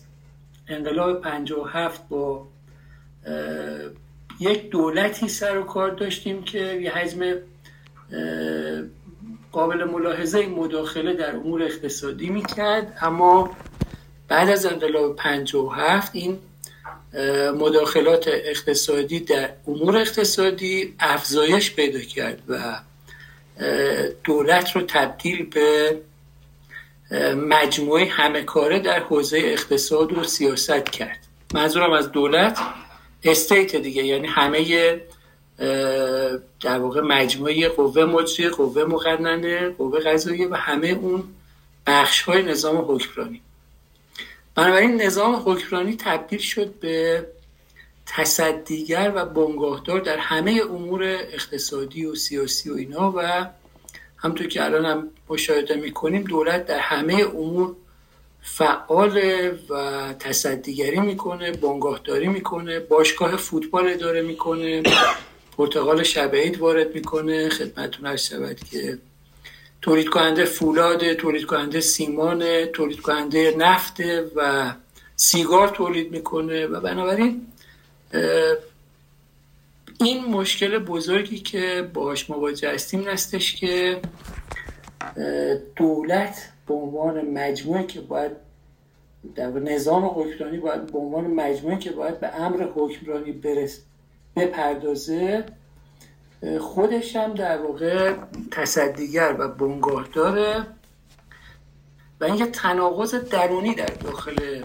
انقلاب 0.67 1.21
57 1.21 2.09
با 2.09 2.47
یک 4.39 4.69
دولتی 4.69 5.27
سر 5.27 5.57
و 5.57 5.63
کار 5.63 5.91
داشتیم 5.91 6.43
که 6.43 6.59
یه 6.59 6.91
حجم 6.91 7.35
قابل 9.55 9.83
ملاحظه 9.83 10.45
مداخله 10.45 11.13
در 11.13 11.35
امور 11.35 11.63
اقتصادی 11.63 12.29
می‌کرد 12.29 12.97
اما 13.01 13.57
بعد 14.27 14.49
از 14.49 14.65
انقلاب 14.65 15.15
57 15.15 16.11
این 16.15 16.39
مداخلات 17.59 18.27
اقتصادی 18.27 19.19
در 19.19 19.49
امور 19.67 19.97
اقتصادی 19.97 20.95
افزایش 20.99 21.75
پیدا 21.75 21.99
کرد 21.99 22.41
و 22.47 22.79
دولت 24.23 24.71
رو 24.71 24.81
تبدیل 24.81 25.45
به 25.45 25.97
مجموعه 27.35 28.05
همه 28.05 28.43
کاره 28.43 28.79
در 28.79 28.99
حوزه 28.99 29.37
اقتصاد 29.37 30.17
و 30.17 30.23
سیاست 30.23 30.89
کرد. 30.89 31.19
منظورم 31.53 31.91
از 31.91 32.11
دولت 32.11 32.59
استیت 33.23 33.75
دیگه 33.75 34.03
یعنی 34.03 34.27
همه 34.27 35.01
در 36.61 36.79
واقع 36.79 37.01
مجموعه 37.01 37.69
قوه 37.69 38.05
مجری 38.05 38.49
قوه 38.49 38.83
مقننه 38.83 39.69
قوه 39.69 39.99
قضاییه 39.99 40.47
و 40.47 40.53
همه 40.55 40.87
اون 40.87 41.23
بخش 41.87 42.21
های 42.21 42.43
نظام 42.43 42.77
حکمرانی. 42.77 43.41
بنابراین 44.55 45.01
نظام 45.01 45.35
حکمرانی 45.45 45.95
تبدیل 45.95 46.39
شد 46.39 46.73
به 46.79 47.25
تصدیگر 48.05 49.11
و 49.15 49.25
بنگاهدار 49.25 49.99
در 49.99 50.17
همه 50.17 50.61
امور 50.69 51.03
اقتصادی 51.03 52.05
و 52.05 52.15
سیاسی 52.15 52.69
و 52.69 52.73
اینا 52.73 53.13
و 53.17 53.45
همطور 54.17 54.47
که 54.47 54.63
الان 54.65 54.85
هم 54.85 55.09
مشاهده 55.29 55.75
می‌کنیم 55.75 56.23
دولت 56.23 56.65
در 56.65 56.79
همه 56.79 57.25
امور 57.35 57.75
فعال 58.41 59.21
و 59.69 60.13
تصدیگری 60.19 60.99
می‌کنه 60.99 61.51
بنگاهداری 61.51 62.27
می‌کنه 62.27 62.79
باشگاه 62.79 63.35
فوتبال 63.35 63.89
اداره 63.89 64.21
می‌کنه 64.21 64.83
پرتغال 65.57 66.03
شبعید 66.03 66.57
وارد 66.59 66.95
می‌کنه. 66.95 67.49
خدمتتون 67.49 68.05
هست 68.05 68.29
شود 68.29 68.59
که 68.59 68.97
تولید 69.81 70.09
کننده 70.09 70.45
فولاد 70.45 71.13
تولید 71.13 71.45
کننده 71.45 71.79
سیمان 71.79 72.65
تولید 72.65 73.01
کننده 73.01 73.55
نفت 73.57 73.97
و 74.35 74.73
سیگار 75.15 75.67
تولید 75.67 76.11
می‌کنه 76.11 76.67
و 76.67 76.81
بنابراین 76.81 77.47
این 79.99 80.25
مشکل 80.25 80.77
بزرگی 80.79 81.39
که 81.39 81.89
باش 81.93 82.29
مواجه 82.29 82.73
هستیم 82.73 83.03
هستش 83.03 83.55
که 83.55 84.01
دولت 85.75 86.51
به 86.67 86.73
عنوان 86.73 87.21
مجموعه 87.21 87.83
که 87.83 88.01
باید 88.01 88.31
در 89.35 89.47
نظام 89.49 90.05
حکمرانی 90.05 90.57
باید 90.57 90.91
به 90.91 90.97
عنوان 90.97 91.27
مجموعه 91.27 91.79
که 91.79 91.91
باید 91.91 92.19
به 92.19 92.35
امر 92.41 92.67
حکمرانی 92.75 93.31
برس 93.31 93.81
بپردازه 94.35 95.45
خودش 96.59 97.15
هم 97.15 97.33
در 97.33 97.57
واقع 97.57 98.15
تصدیگر 98.51 99.35
و 99.39 99.47
بنگاه 99.47 100.07
داره 100.13 100.67
و 102.21 102.23
اینکه 102.25 102.45
تناقض 102.45 103.15
درونی 103.15 103.75
در 103.75 103.85
داخل 103.85 104.63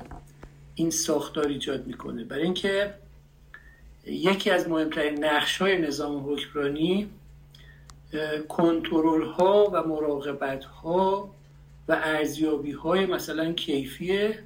این 0.75 0.91
ساختار 0.91 1.47
ایجاد 1.47 1.87
می‌کنه. 1.87 2.25
برای 2.25 2.43
اینکه 2.43 2.95
یکی 4.07 4.51
از 4.51 4.69
مهمترین 4.69 5.25
نقش 5.25 5.63
های 5.63 5.79
نظام 5.79 6.33
حکمرانی 6.33 7.11
کنترل 8.49 9.23
ها 9.23 9.71
و 9.73 9.83
مراقبت 9.83 10.65
ها 10.65 11.31
و 11.89 11.93
ارزیابی 11.93 12.73
های 12.73 13.07
مثلا 13.07 13.53
کیفیه. 13.53 14.39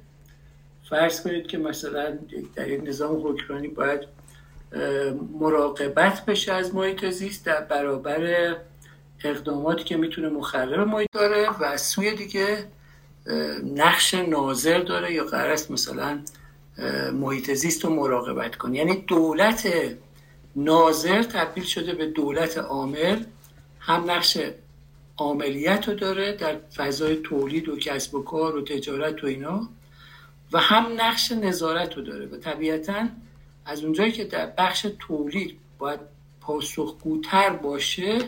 فرض 0.89 1.21
کنید 1.21 1.47
که 1.47 1.57
مثلا 1.57 2.17
در 2.55 2.69
یک 2.69 2.81
نظام 2.83 3.27
حکمرانی 3.27 3.67
باید 3.67 4.01
مراقبت 5.39 6.25
بشه 6.25 6.53
از 6.53 6.75
محیط 6.75 7.05
زیست 7.05 7.45
در 7.45 7.61
برابر 7.61 8.55
اقداماتی 9.23 9.83
که 9.83 9.97
می‌تونه 9.97 10.29
مخرب 10.29 10.87
محیط 10.87 11.09
داره 11.13 11.49
و 11.49 11.63
از 11.63 11.81
سوی 11.81 12.15
دیگه 12.15 12.67
نقش 13.75 14.13
ناظر 14.13 14.79
داره 14.79 15.13
یا 15.13 15.23
قرار 15.25 15.51
است 15.51 15.71
مثلا 15.71 16.19
محیط 17.13 17.53
زیست 17.53 17.85
رو 17.85 17.95
مراقبت 17.95 18.55
کنه. 18.55 18.77
یعنی 18.77 19.03
دولت 19.07 19.67
ناظر 20.55 21.23
تبدیل 21.23 21.63
شده 21.63 21.93
به 21.93 22.05
دولت 22.05 22.57
عامل 22.57 23.23
هم 23.79 24.11
نقش 24.11 24.37
عاملیت 25.17 25.87
رو 25.87 25.93
داره 25.93 26.33
در 26.33 26.55
فضای 26.75 27.15
تولید 27.15 27.69
و 27.69 27.77
کسب 27.77 28.15
و 28.15 28.23
کار 28.23 28.55
و 28.55 28.61
تجارت 28.61 29.23
و 29.23 29.27
اینا 29.27 29.69
و 30.51 30.59
هم 30.59 30.85
نقش 30.97 31.31
نظارت 31.31 31.97
رو 31.97 32.03
داره 32.03 32.25
و 32.25 32.37
طبیعتا 32.37 33.07
از 33.65 33.83
اونجایی 33.83 34.11
که 34.11 34.23
در 34.23 34.45
بخش 34.57 34.87
تولید 34.99 35.57
باید 35.77 35.99
پاسخگوتر 36.41 37.49
باشه 37.49 38.19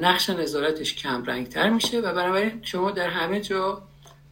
نقش 0.00 0.30
نظارتش 0.30 0.94
کم 0.94 1.24
رنگتر 1.24 1.70
میشه 1.70 1.98
و 1.98 2.02
بنابراین 2.02 2.60
شما 2.62 2.90
در 2.90 3.08
همه 3.08 3.40
جا 3.40 3.82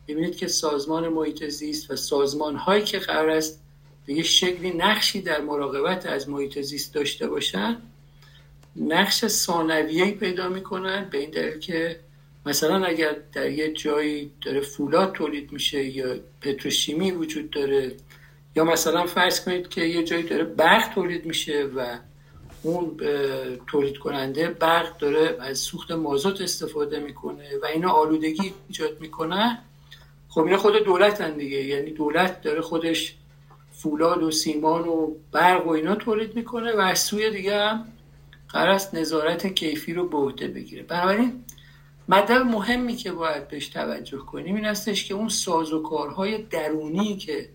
ببینید 0.09 0.37
که 0.37 0.49
سازمان 0.49 1.09
محیط 1.09 1.45
زیست 1.45 1.91
و 1.91 1.97
سازمان 1.97 2.57
هایی 2.57 2.85
که 2.85 2.99
قرار 2.99 3.31
است 3.31 3.61
به 4.07 4.15
یه 4.15 4.23
شکلی 4.23 4.71
نقشی 4.71 5.21
در 5.21 5.41
مراقبت 5.41 6.07
از 6.07 6.29
محیط 6.29 6.61
زیست 6.61 6.95
داشته 6.95 7.29
باشن 7.29 7.77
نقش 8.77 9.27
ثانویه‌ای 9.27 10.11
پیدا 10.11 10.49
می‌کنن 10.49 11.09
به 11.11 11.19
این 11.19 11.31
دلیل 11.31 11.59
که 11.59 12.01
مثلا 12.47 12.85
اگر 12.85 13.17
در 13.33 13.51
یه 13.51 13.73
جایی 13.73 14.31
داره 14.45 14.61
فولاد 14.61 15.13
تولید 15.13 15.53
میشه 15.53 15.85
یا 15.85 16.17
پتروشیمی 16.41 17.11
وجود 17.11 17.51
داره 17.51 17.93
یا 18.57 18.65
مثلا 18.65 19.07
فرض 19.07 19.45
کنید 19.45 19.69
که 19.69 19.81
یه 19.81 20.05
جایی 20.05 20.23
داره 20.23 20.45
برق 20.45 20.95
تولید 20.95 21.27
میشه 21.27 21.71
و 21.77 21.99
اون 22.63 22.97
تولید 23.67 23.99
کننده 23.99 24.49
برق 24.49 24.99
داره 24.99 25.37
از 25.41 25.59
سوخت 25.59 25.91
مازوت 25.91 26.41
استفاده 26.41 26.99
می‌کنه 26.99 27.49
و 27.63 27.67
اینا 27.67 27.91
آلودگی 27.91 28.55
ایجاد 28.69 29.01
می‌کنن 29.01 29.59
خب 30.29 30.41
اینا 30.41 30.57
خود 30.57 30.85
دولت 30.85 31.21
هم 31.21 31.31
دیگه. 31.31 31.65
یعنی 31.65 31.91
دولت 31.91 32.43
داره 32.43 32.61
خودش 32.61 33.15
فولاد 33.73 34.23
و 34.23 34.31
سیمان 34.31 34.89
و 34.89 35.15
برق 35.33 35.67
و 35.67 35.71
اینا 35.71 35.95
تولید 35.95 36.37
می‌کنه 36.37 36.73
و 36.73 36.81
از 36.81 36.99
سوی 36.99 37.31
دیگه 37.31 37.63
هم 37.63 37.89
قرار 38.49 38.81
نظارت 38.93 39.47
کیفی 39.47 39.95
رو 39.95 40.09
به 40.09 40.17
عهده 40.17 40.49
بگیره. 40.49 40.83
بنابراین 40.83 41.45
مطلب 42.09 42.47
مهمی 42.47 42.97
که 42.97 43.13
باید 43.13 43.49
بهش 43.49 43.69
توجه 43.69 44.19
کنیم 44.19 44.55
این 44.55 44.65
هستش 44.65 45.05
که 45.05 45.15
اون 45.15 45.29
سازوکارهای 45.29 46.39
درونی 46.39 47.17
که 47.17 47.49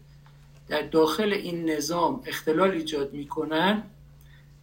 در 0.68 0.82
داخل 0.82 1.34
این 1.34 1.70
نظام 1.70 2.24
اختلال 2.26 2.72
ایجاد 2.72 3.14
می‌کنن 3.14 3.84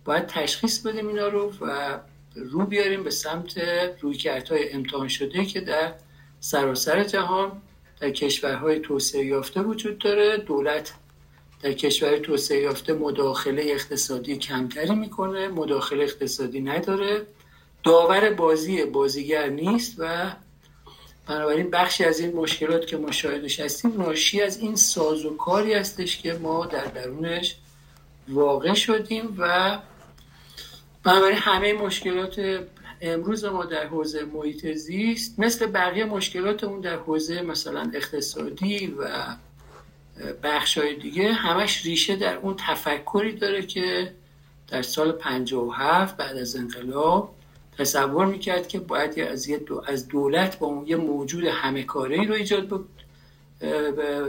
باید 0.05 0.27
تشخیص 0.27 0.79
بدیم 0.79 1.09
اینا 1.09 1.29
رو 1.29 1.53
و 1.61 1.99
رو 2.35 2.67
بیاریم 2.67 3.05
به 3.05 3.11
سمت 3.11 3.59
رویکردهای 4.01 4.73
امتحان 4.73 5.09
شده 5.09 5.45
که 5.45 5.61
در 5.61 5.93
سراسر 6.41 7.05
جهان 7.05 7.63
در 8.01 8.11
کشورهای 8.11 8.81
توسعه 8.81 9.27
یافته 9.27 9.61
وجود 9.61 9.99
داره. 9.99 10.37
دولت 10.37 10.93
در 11.63 11.73
کشور 11.73 12.19
توسعه 12.19 12.61
یافته 12.61 12.93
مداخله 12.93 13.63
اقتصادی 13.67 14.37
کمتری 14.37 14.95
می‌کنه 14.95 15.49
مداخله 15.49 16.05
اقتصادی 16.05 16.61
نداره. 16.61 17.27
داور 17.85 18.31
بازی 18.31 18.85
بازیگر 18.85 19.49
نیست 19.49 19.95
و 19.99 20.33
بنابراین 21.31 21.71
بخشی 21.71 22.05
از 22.05 22.21
این 22.21 22.37
مشکلات 22.37 22.87
که 22.87 22.97
ما 22.97 23.13
شاهدش 23.13 23.61
هستیم 23.61 24.03
ناشی 24.03 24.43
از 24.43 24.59
این 24.59 24.77
ساز 24.77 25.25
و 25.25 25.37
کاری 25.37 25.75
هستش 25.75 26.19
که 26.19 26.33
ما 26.33 26.67
در 26.67 26.85
درونش 26.85 27.57
واقع 28.29 28.75
شدیم 28.75 29.37
و 29.39 29.79
بنابراین 31.05 31.39
همه 31.39 31.73
مشکلات 31.73 32.61
امروز 33.01 33.45
ما 33.45 33.65
در 33.65 33.87
حوزه 33.87 34.25
محیط 34.25 34.67
زیست 34.67 35.39
مثل 35.39 35.67
بقیه 35.67 36.05
مشکلات 36.05 36.65
اون 36.65 36.81
در 36.81 36.97
حوزه 36.97 37.43
مثلا 37.43 37.91
اقتصادی 37.95 38.87
و 38.87 39.09
بخش 40.43 40.79
های 40.79 40.95
دیگه 40.95 41.33
همش 41.33 41.87
ریشه 41.87 42.17
در 42.17 42.37
اون 42.37 42.55
تفکری 42.59 43.33
داره 43.33 43.63
که 43.63 44.13
در 44.69 44.83
سال 44.83 45.13
57 45.13 46.17
بعد 46.17 46.37
از 46.37 46.57
انقلاب 46.57 47.35
تصور 47.81 48.27
می‌کرد 48.27 48.69
که 48.69 48.79
باید 48.79 49.21
از, 49.21 49.51
از 49.87 50.09
دولت 50.09 50.59
با 50.59 50.85
یه 50.87 50.97
موجود 50.97 51.45
همه 51.45 51.83
کاره 51.83 52.27
رو 52.27 52.35
ایجاد 52.35 52.69
ب... 52.69 52.85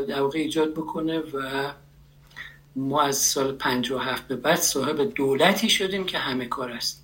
در 0.08 0.22
واقع 0.22 0.40
ایجاد 0.40 0.74
بکنه 0.74 1.20
و 1.20 1.72
ما 2.76 3.02
از 3.02 3.18
سال 3.18 3.52
57 3.52 4.28
به 4.28 4.36
بعد 4.36 4.56
صاحب 4.56 5.14
دولتی 5.14 5.70
شدیم 5.70 6.06
که 6.06 6.18
همه 6.18 6.46
کار 6.46 6.72
است. 6.72 7.04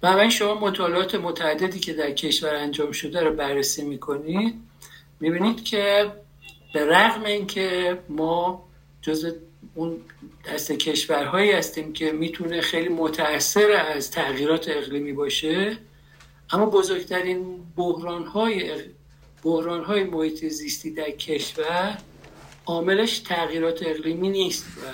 بنابراین 0.00 0.30
شما 0.30 0.54
مطالعات 0.54 1.14
متعددی 1.14 1.80
که 1.80 1.92
در 1.92 2.10
کشور 2.10 2.54
انجام 2.54 2.92
شده 2.92 3.20
رو 3.20 3.34
بررسی 3.34 3.84
می‌کنید. 3.84 4.54
می‌بینید 5.20 5.64
که 5.64 6.12
به 6.74 6.86
رغم 6.86 7.24
اینکه 7.24 7.98
ما 8.08 8.68
جز 9.02 9.34
اون 9.78 9.96
دست 10.52 10.72
کشورهایی 10.72 11.52
هستیم 11.52 11.92
که 11.92 12.12
می‌تونه 12.12 12.60
خیلی 12.60 12.88
متاثر 12.88 13.72
از 13.72 14.10
تغییرات 14.10 14.68
اقلیمی 14.68 15.12
باشه. 15.12 15.78
اما 16.50 16.66
بزرگترین 16.66 17.60
بحران 17.76 18.26
های 18.26 18.72
بحران 19.42 19.84
های 19.84 20.04
محیط 20.04 20.44
زیستی 20.44 20.90
در 20.90 21.10
کشور 21.10 21.98
عاملش 22.66 23.18
تغییرات 23.18 23.82
اقلیمی 23.86 24.28
نیست 24.28 24.64
و 24.66 24.86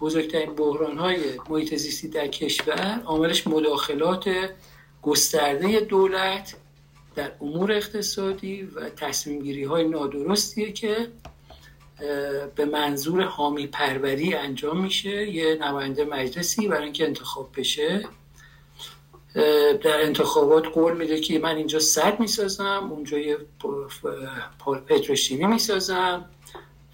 بزرگترین 0.00 0.54
بحران 0.54 0.98
های 0.98 1.18
محیط 1.48 1.74
زیستی 1.74 2.08
در 2.08 2.28
کشور 2.28 3.02
عاملش 3.04 3.46
مداخلات 3.46 4.30
گسترده 5.02 5.80
دولت 5.80 6.54
در 7.14 7.32
امور 7.40 7.72
اقتصادی 7.72 8.62
و 8.62 8.88
تصمیم 8.88 9.42
گیری 9.42 9.64
های 9.64 9.88
نادرستیه 9.88 10.72
که 10.72 11.08
به 12.54 12.64
منظور 12.64 13.22
حامی 13.22 13.66
پروری 13.66 14.34
انجام 14.34 14.82
میشه 14.82 15.28
یه 15.28 15.54
نماینده 15.54 16.04
مجلسی 16.04 16.68
برای 16.68 16.84
اینکه 16.84 17.04
انتخاب 17.04 17.48
بشه. 17.56 18.08
در 19.82 20.02
انتخابات 20.02 20.66
قول 20.66 20.96
میده 20.96 21.20
که 21.20 21.38
من 21.38 21.56
اینجا 21.56 21.78
صد 21.78 22.20
می‌سازم 22.20 22.88
اونجا 22.90 23.18
یه 23.18 23.36
پتروشیمی 24.88 25.46
می‌سازم 25.46 26.24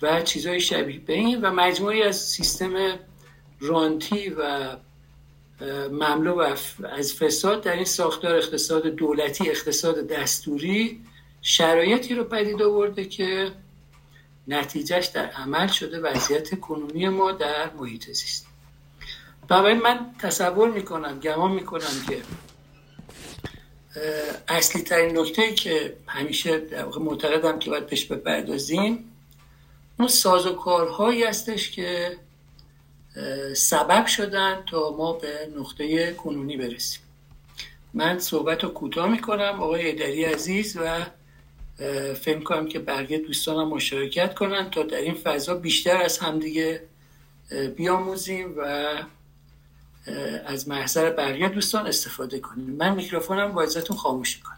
و 0.03 0.23
چیزهای 0.23 0.61
شبیه 0.61 0.99
به 0.99 1.13
این 1.13 1.41
و 1.41 1.51
مجموعی 1.51 2.03
از 2.03 2.17
سیستم 2.17 2.99
رانتی 3.61 4.29
و 4.29 4.77
مملو 5.91 6.39
از 6.93 7.15
فساد 7.15 7.63
در 7.63 7.75
این 7.75 7.85
ساختار 7.85 8.37
اقتصاد 8.37 8.87
دولتی 8.87 9.51
اقتصاد 9.51 10.07
دستوری 10.07 11.01
شرایطی 11.43 12.15
رو 12.15 12.25
پدید 12.25 12.63
آورده 12.63 13.05
که 13.05 13.53
نتیجهش 14.51 15.07
در 15.07 15.27
عمل 15.27 15.67
شده 15.67 16.01
وضعیت 16.01 16.61
کنونی 16.61 17.09
ما 17.09 17.33
در 17.33 17.71
محیط 17.71 18.07
زیست. 18.07 18.47
بنابراین 19.49 19.79
من 19.79 20.15
تصور 20.19 20.71
می‌کنم 20.71 21.21
گمان 21.21 21.51
می‌کنم 21.53 22.05
که 22.09 22.23
اصلی 24.49 24.83
ترین 24.83 25.19
نکته 25.19 25.55
که 25.55 25.97
همیشه 26.07 26.59
در 26.59 26.85
واقع 26.85 27.01
معتقدم 27.01 27.59
که 27.59 27.71
باید 27.71 27.87
بهش 27.87 28.05
بپردازیم 28.05 29.13
اون 29.99 30.09
ساز 30.09 30.47
و 30.47 30.53
کارهایی 30.53 31.25
هستش 31.25 31.71
که 31.71 32.17
سبب 33.57 34.07
شدن 34.07 34.63
تا 34.71 34.95
ما 34.99 35.13
به 35.13 35.53
نقطه 35.57 36.13
کنونی 36.13 36.57
برسیم. 36.57 37.01
من 37.95 38.19
صحبت 38.19 38.65
رو 38.65 38.71
کوتاه 38.71 39.09
می‌کنم 39.09 39.63
آقای 39.63 39.87
ایدری 39.87 40.25
عزیز 40.25 40.77
و 40.77 41.07
فکر 42.15 42.41
کنم 42.41 42.69
که 42.69 42.79
بقیه 42.79 43.19
دوستانم 43.19 43.69
مشارکت 43.69 44.35
کنن 44.35 44.71
تا 44.71 44.83
در 44.83 44.99
این 44.99 45.15
فضا 45.15 45.55
بیشتر 45.55 45.97
از 45.97 46.19
همدیگه 46.19 46.83
بیاموزیم 47.77 48.55
و 48.59 48.87
از 50.47 50.69
محضر 50.69 51.11
بقیه 51.11 51.49
دوستان 51.49 51.87
استفاده 51.87 52.39
کنیم. 52.39 52.71
من 52.71 52.95
میکروفونم 52.95 53.53
با 53.53 53.63
ازتون 53.63 53.97
خاموش 53.97 54.37
می‌کنم. 54.37 54.57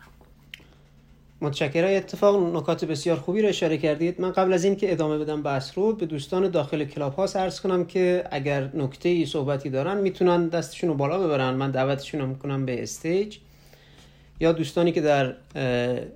متشکرم. 1.41 1.97
اتفاقا 1.97 2.57
نکات 2.57 2.85
بسیار 2.85 3.17
خوبی 3.17 3.43
رو 3.43 3.49
اشاره 3.49 3.79
کردید. 3.79 4.21
من 4.21 4.33
قبل 4.33 4.53
از 4.53 4.65
اینکه 4.65 4.93
ادامه 4.93 5.19
بدم 5.19 5.43
بحث 5.43 5.79
رو 5.79 5.93
به 5.93 6.07
دوستان 6.07 6.49
داخل 6.49 6.85
Clubhouse 6.85 7.25
عرض 7.25 7.61
کنم 7.61 7.85
که 7.85 8.25
اگر 8.31 8.71
نکته 8.75 9.09
ای 9.09 9.27
صحبتی 9.27 9.71
دارن 9.71 10.01
می‌تونن 10.01 10.49
دستشون 10.49 10.91
رو 10.91 10.97
بالا 10.97 11.19
ببرن. 11.19 11.55
من 11.55 11.71
دعوتشون 11.71 12.21
رو 12.21 12.27
می‌کنم 12.27 12.67
به 12.67 12.83
stage. 12.83 13.37
یا 14.43 14.53
دوستانی 14.53 14.93
که 14.93 15.01
در 15.01 15.35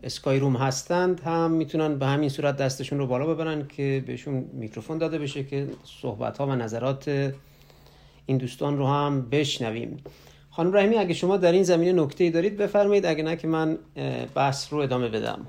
Skyroom 0.03 0.57
هستند 0.57 1.21
هم 1.21 1.51
می‌تونن 1.51 1.99
به 1.99 2.07
همین 2.07 2.29
صورت 2.29 2.57
دستشون 2.57 2.99
رو 2.99 3.07
بالا 3.07 3.27
ببرن 3.27 3.69
که 3.69 4.05
بهشون 4.07 4.35
میکروفون 4.53 4.99
داده 4.99 5.19
بشه 5.19 5.45
که 5.45 5.69
صحبت 6.03 6.39
ها 6.39 6.47
و 6.47 6.55
نظرات 6.55 7.33
این 8.27 8.39
دوستان 8.39 8.79
رو 8.79 8.87
هم 8.87 9.31
بشنویم. 9.31 10.05
خانم 10.51 10.77
رحمی 10.77 10.97
اگه 10.97 11.15
شما 11.15 11.37
در 11.37 11.53
این 11.53 11.63
زمینه 11.63 12.03
نکته 12.03 12.25
ای 12.25 12.31
دارید 12.31 12.57
بفرمایید. 12.57 13.07
اگه 13.07 13.23
نه 13.23 13.37
که 13.37 13.49
من 13.49 13.79
بحث 14.35 14.73
رو 14.73 14.79
ادامه 14.79 15.09
بدم. 15.09 15.47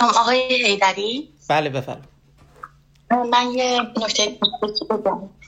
آقای 0.00 0.64
هیدری 0.66 1.28
بله 1.48 1.70
بفرمایید. 1.70 2.08
من 3.10 3.50
یه 3.54 3.80
نکته 3.80 4.38
بگم. 4.90 5.39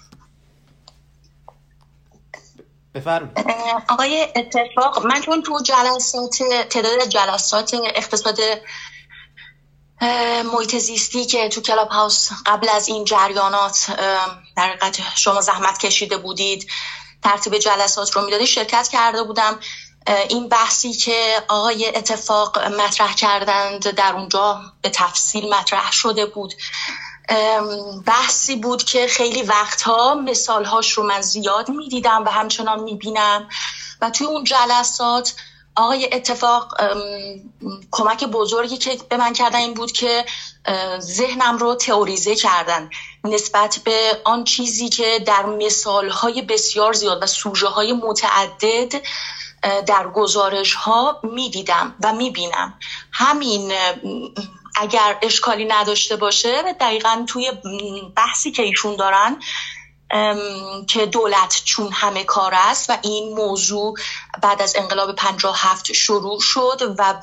آقای 3.89 4.29
اتفاق 4.37 5.07
من 5.07 5.21
چون 5.21 5.43
تو 5.43 5.61
جلسات 5.65 6.43
تعداد 6.71 7.05
جلسات 7.09 7.71
اقتصاد 7.95 8.39
محیط 10.45 10.77
زیستی 10.77 11.27
که 11.27 11.49
تو 11.49 11.61
کلاب 11.61 11.89
هاوس 11.89 12.29
قبل 12.47 12.69
از 12.69 12.89
این 12.89 13.05
جریانات 13.05 13.87
در 14.57 14.77
شما 15.15 15.41
زحمت 15.41 15.79
کشیده 15.79 16.17
بودید 16.17 16.67
ترتیب 17.23 17.59
جلسات 17.59 18.11
رو 18.11 18.25
می‌دادی 18.25 18.47
شرکت 18.47 18.89
کرده 18.89 19.23
بودم. 19.23 19.59
این 20.29 20.49
بحثی 20.49 20.93
که 20.93 21.43
آقای 21.49 21.93
اتفاق 21.95 22.59
مطرح 22.59 23.15
کردند 23.15 23.91
در 23.91 24.13
اونجا 24.13 24.61
به 24.83 24.91
تفصیل 24.91 25.49
مطرح 25.55 25.93
شده 25.93 26.27
بود. 26.27 26.55
بحثی 28.07 28.57
بود 28.57 28.85
که 28.85 29.07
خیلی 29.07 29.43
وقتها 29.43 30.15
مثالهاش 30.15 30.91
رو 30.93 31.03
من 31.03 31.21
زیاد 31.21 31.69
می‌دیدم 31.69 32.25
و 32.25 32.29
همچنان 32.29 32.81
می‌بینم. 32.81 33.49
و 34.01 34.11
توی 34.11 34.27
اون 34.27 34.45
جلسات 34.45 35.35
آقای 35.77 36.09
اتفاق 36.13 36.75
کمک 37.91 38.25
بزرگی 38.25 38.77
که 38.77 38.99
به 39.09 39.17
من 39.17 39.33
کردن 39.33 39.59
این 39.59 39.75
بود 39.75 39.93
که 39.93 40.25
ذهنم 40.99 41.59
رو 41.59 41.75
تئوریزه 41.75 42.37
کردن 42.37 42.91
نسبت 43.25 43.79
به 43.85 44.21
آن 44.25 44.45
چیزی 44.45 44.89
که 44.89 45.19
در 45.27 45.43
مثالهای 45.47 46.43
بسیار 46.43 46.93
زیاد 46.93 47.23
و 47.23 47.27
سوژه 47.27 47.67
های 47.67 47.93
متعدد 47.93 49.03
در 49.87 50.09
گزارش 50.09 50.75
ها 50.75 51.21
می‌دیدم 51.23 51.95
و 52.03 52.13
می‌بینم. 52.13 52.79
همین 53.13 53.73
اگر 54.77 55.19
اشکالی 55.23 55.65
نداشته 55.65 56.17
باشه 56.17 56.63
دقیقا 56.81 57.25
توی 57.29 57.53
بحثی 58.17 58.51
که 58.51 58.63
ایشون 58.63 58.97
دارن 58.97 59.37
که 60.89 61.07
دولت 61.07 61.63
چون 61.65 61.93
همه 61.93 62.25
کار 62.25 62.53
است 62.55 62.91
و 62.91 62.97
این 63.03 63.35
موضوع 63.35 63.95
بعد 64.41 64.63
از 64.63 64.77
انقلاب 64.77 65.13
57 65.13 65.93
شروع 65.93 66.41
شد 66.41 66.95
و 66.99 67.15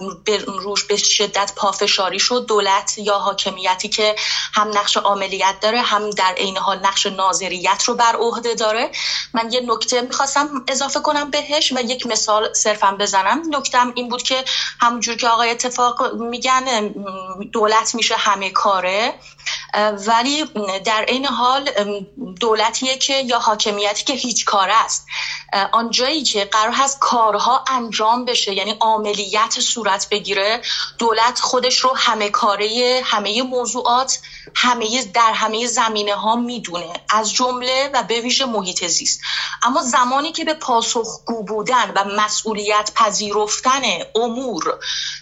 روش 0.48 0.84
به 0.84 0.98
شدت 0.98 1.52
پافشاری 1.56 2.20
شد. 2.20 2.46
دولت 2.46 2.98
یا 2.98 3.18
حاکمیتی 3.18 3.90
که 3.90 4.16
هم 4.54 4.68
نقش 4.68 4.98
عاملیت 4.98 5.56
داره 5.62 5.82
هم 5.82 6.10
در 6.10 6.34
عین 6.38 6.58
حال 6.58 6.80
نقش 6.80 7.06
ناظریت 7.06 7.84
رو 7.84 7.96
بر 7.96 8.16
عهده 8.16 8.54
داره. 8.54 8.92
من 9.34 9.52
یه 9.52 9.62
نکته 9.66 10.02
می‌خواستم 10.02 10.66
اضافه 10.68 11.00
کنم 11.00 11.32
بهش 11.32 11.72
و 11.72 11.82
یک 11.82 12.08
مثال 12.08 12.54
صرفا 12.54 12.92
بزنم. 12.92 13.42
نکتم 13.50 13.92
این 13.96 14.10
بود 14.10 14.24
که 14.24 14.46
همونجور 14.82 15.16
که 15.16 15.28
آقای 15.28 15.50
اتفاق 15.50 16.14
میگن 16.14 16.88
دولت 17.52 17.96
میشه 17.96 18.16
همه 18.16 18.50
کاره. 18.50 19.14
ولی 20.08 20.46
در 20.86 21.06
این 21.08 21.26
حال 21.26 21.70
دولتیه 22.40 22.98
که 22.98 23.14
یا 23.14 23.40
حاکمیتی 23.40 24.04
که 24.04 24.14
هیچ 24.14 24.46
کار 24.46 24.70
است. 24.70 25.06
آنجایی 25.72 26.24
که 26.24 26.46
قرار 26.46 26.74
هست 26.74 27.00
کارها 27.00 27.64
انجام 27.68 28.26
بشه 28.26 28.54
یعنی 28.54 28.76
عملیت 28.82 29.60
صورت 29.60 30.08
بگیره 30.10 30.62
دولت 30.98 31.40
خودش 31.40 31.78
رو 31.78 31.94
همه 31.96 32.30
کاره 32.30 33.02
همه 33.06 33.42
موضوعات 33.42 34.20
همه 34.56 35.04
در 35.14 35.34
همه 35.34 35.68
زمینه 35.68 36.16
ها 36.16 36.36
می‌دونه 36.36 36.94
از 37.10 37.34
جمله 37.34 37.90
و 37.94 38.04
به 38.04 38.22
ویژه 38.22 38.46
محیط 38.46 38.88
زیست. 38.88 39.22
اما 39.64 39.82
زمانی 39.82 40.32
که 40.32 40.46
به 40.46 40.54
پاسخگو 40.54 41.44
بودن 41.44 41.92
و 41.96 42.04
مسئولیت 42.04 42.92
پذیرفتن 42.96 43.82
امور 44.16 44.80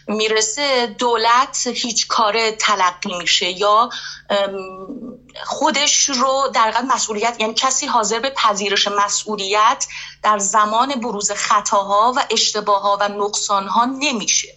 می‌رسه 0.08 0.88
دولت 0.88 1.68
هیچ 1.68 2.08
کار 2.08 2.52
تلقی 2.52 3.18
میشه 3.18 3.52
یا 3.52 3.90
خودش 5.46 6.10
رو 6.10 6.50
در 6.54 6.82
مسئولیت 6.82 7.36
یعنی 7.40 7.54
کسی 7.54 7.86
حاضر 7.86 8.20
به 8.20 8.30
پذیرش 8.30 8.88
مسئولیت 8.88 9.88
در 10.24 10.38
زمان 10.38 10.96
بروز 10.96 11.32
خطاها 11.32 12.14
و 12.18 12.26
اشتباهها 12.30 12.98
و 13.02 13.08
نقصانها 13.08 13.86
نمیشه. 13.86 14.48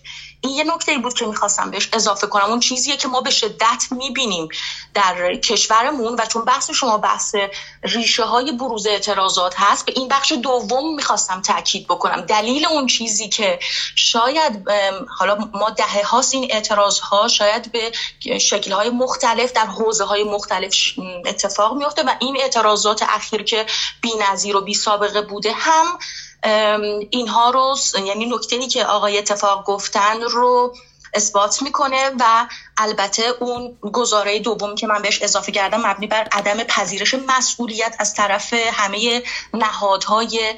این 0.40 0.54
یه 0.54 0.64
نکته 0.64 0.98
بود 0.98 1.14
که 1.14 1.26
می‌خواستم 1.26 1.70
بهش 1.70 1.88
اضافه 1.92 2.26
کنم. 2.26 2.44
اون 2.44 2.60
چیزیه 2.60 2.96
که 2.96 3.08
ما 3.08 3.20
به 3.20 3.30
شدت 3.30 3.84
می‌بینیم 3.90 4.48
در 4.94 5.36
کشورمون 5.36 6.14
و 6.18 6.26
چون 6.26 6.44
بحث 6.44 6.70
شما 6.70 6.98
بحث 6.98 7.34
ریشه 7.82 8.24
های 8.24 8.52
بروز 8.52 8.86
اعتراضات 8.86 9.54
هست 9.56 9.86
به 9.86 9.92
این 9.96 10.08
بخش 10.08 10.32
دوم 10.32 10.94
می‌خواستم 10.94 11.42
تاکید 11.42 11.86
بکنم. 11.86 12.20
دلیل 12.20 12.66
اون 12.66 12.86
چیزی 12.86 13.28
که 13.28 13.58
شاید 13.94 14.68
حالا 15.18 15.50
ما 15.52 15.70
دهه 15.70 16.06
هاست 16.06 16.34
این 16.34 16.46
اعتراض 16.50 16.98
ها 16.98 17.28
شاید 17.28 17.72
به 17.72 17.92
شکل 18.38 18.72
های 18.72 18.90
مختلف 18.90 19.52
در 19.52 19.66
حوزه 19.66 20.04
های 20.04 20.24
مختلف 20.24 20.74
اتفاق 21.26 21.76
میفته 21.76 22.02
و 22.02 22.10
این 22.20 22.36
اعتراضات 22.40 23.02
اخیر 23.02 23.42
که 23.42 23.66
بی 24.00 24.10
نظیر 24.30 24.56
و 24.56 24.60
بی 24.60 24.74
سابقه 24.74 25.22
بوده 25.22 25.52
هم 25.52 25.98
اینها 27.10 27.50
رو 27.50 27.76
یعنی 28.06 28.26
نکته 28.26 28.66
که 28.66 28.84
آقای 28.84 29.18
اتفاق 29.18 29.64
گفتن 29.64 30.20
رو 30.20 30.74
اثبات 31.14 31.62
می‌کنه 31.62 32.10
و 32.20 32.46
البته 32.76 33.22
اون 33.40 33.78
گزاره 33.92 34.38
دوم 34.38 34.74
که 34.74 34.86
من 34.86 35.02
بهش 35.02 35.22
اضافه 35.22 35.52
کردم 35.52 35.86
مبنی 35.86 36.06
بر 36.06 36.28
عدم 36.32 36.64
پذیرش 36.64 37.14
مسئولیت 37.14 37.96
از 37.98 38.14
طرف 38.14 38.52
همه 38.52 39.22
نهادهای 39.54 40.54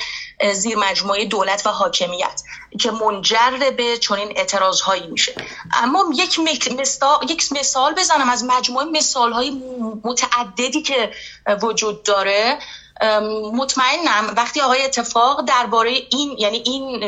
زیر 0.52 0.78
مجموعه 0.78 1.24
دولت 1.24 1.66
و 1.66 1.70
حاکمیت 1.70 2.42
که 2.80 2.90
منجر 2.90 3.70
به 3.76 3.98
چنین 3.98 4.32
اعتراضهایی 4.36 5.06
میشه. 5.06 5.34
اما 5.72 6.04
یک 6.14 6.38
یک 7.28 7.52
مثال 7.52 7.94
بزنم 7.94 8.30
از 8.30 8.44
مجموعه 8.44 8.86
مثال 8.86 9.32
های 9.32 9.50
متعددی 10.04 10.82
که 10.82 11.10
وجود 11.62 12.02
داره. 12.02 12.58
مطمئنم 13.52 14.34
وقتی 14.36 14.60
آقای 14.60 14.84
اتفاق 14.84 15.44
درباره 15.44 15.90
این 16.10 16.36
یعنی 16.38 16.62
این 16.64 17.00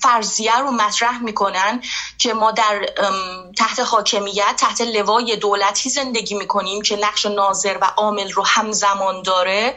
فرضیه 0.00 0.58
رو 0.58 0.70
مطرح 0.70 1.18
می‌کنن 1.22 1.80
که 2.18 2.32
ما 2.32 2.50
در 2.50 2.86
تحت 3.58 3.80
حاکمیت 3.80 4.54
تحت 4.58 4.80
لوای 4.80 5.36
دولتی 5.36 5.90
زندگی 5.90 6.34
می‌کنیم 6.34 6.82
که 6.82 6.96
نقش 6.96 7.26
ناظر 7.26 7.78
و 7.80 7.90
عامل 7.96 8.30
رو 8.30 8.46
همزمان 8.46 9.22
داره 9.22 9.74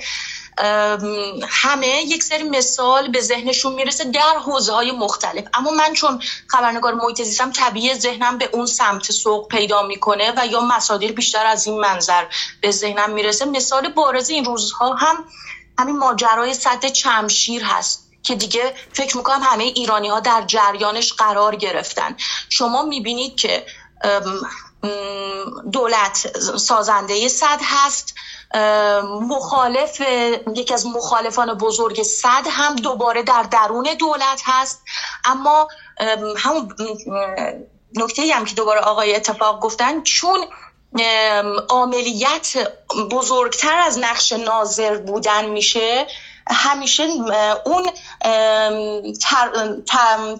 همه 1.50 1.88
یک 1.88 2.24
سری 2.24 2.44
مثال 2.44 3.08
به 3.08 3.22
ذهنشون 3.22 3.74
می‌رسه 3.74 4.04
در 4.04 4.38
حوزه 4.46 4.74
های 4.74 4.92
مختلف. 4.92 5.44
اما 5.54 5.72
من 5.72 5.94
چون 5.94 6.20
خبرنگار 6.48 6.94
محیط 6.94 7.22
زیستم 7.22 7.52
طبیعی 7.52 7.96
ذهنم 7.96 8.38
به 8.38 8.50
اون 8.54 8.66
سمت 8.66 9.12
سوق 9.12 9.48
پیدا 9.48 9.82
می‌کنه 9.82 10.34
و 10.38 10.48
یا 10.48 10.60
مصادر 10.60 11.08
بیشتر 11.08 11.46
از 11.46 11.68
این 11.68 11.80
منظر 11.80 12.26
به 12.62 12.72
ذهنم 12.72 13.10
می‌رسه. 13.10 13.46
مثال 13.46 13.90
بارز 13.90 14.30
این 14.30 14.46
روزها 14.46 14.94
هم 14.94 15.26
همین 15.80 15.98
ماجرای 15.98 16.54
صد 16.54 16.86
چمشیر 16.86 17.64
هست 17.64 18.10
که 18.24 18.36
دیگه 18.36 18.74
فکر 18.94 19.18
می‌کنم 19.18 19.42
همه 19.44 19.64
ایرانی 19.64 20.08
ها 20.08 20.20
در 20.20 20.42
جریانش 20.42 21.14
قرار 21.14 21.56
گرفتن. 21.56 22.16
شما 22.50 22.84
می‌بینید 22.84 23.36
که 23.36 23.66
دولت 25.72 26.28
سازنده 26.58 27.28
صد 27.28 27.60
هست. 27.64 28.16
مخالف 29.22 30.02
یکی 30.56 30.74
از 30.74 30.86
مخالفان 30.86 31.54
بزرگ 31.54 32.04
صد 32.04 32.44
هم 32.50 32.76
دوباره 32.76 33.24
در 33.24 33.44
درون 33.44 33.90
دولت 34.00 34.42
هست. 34.46 34.82
اما 35.26 35.68
همون 36.38 36.76
نکته 37.96 38.36
هم 38.36 38.46
که 38.46 38.56
دوباره 38.56 38.80
آقای 38.80 39.16
اتفاق 39.16 39.60
گفتن 39.60 40.04
چون 40.04 40.46
عملیت 41.70 42.54
بزرگتر 43.12 43.80
از 43.80 44.00
نقش 44.00 44.32
ناظر 44.32 44.98
بودن 44.98 45.46
میشه. 45.46 46.08
همیشه 46.52 47.04
اون 47.66 47.90
تر، 49.22 49.76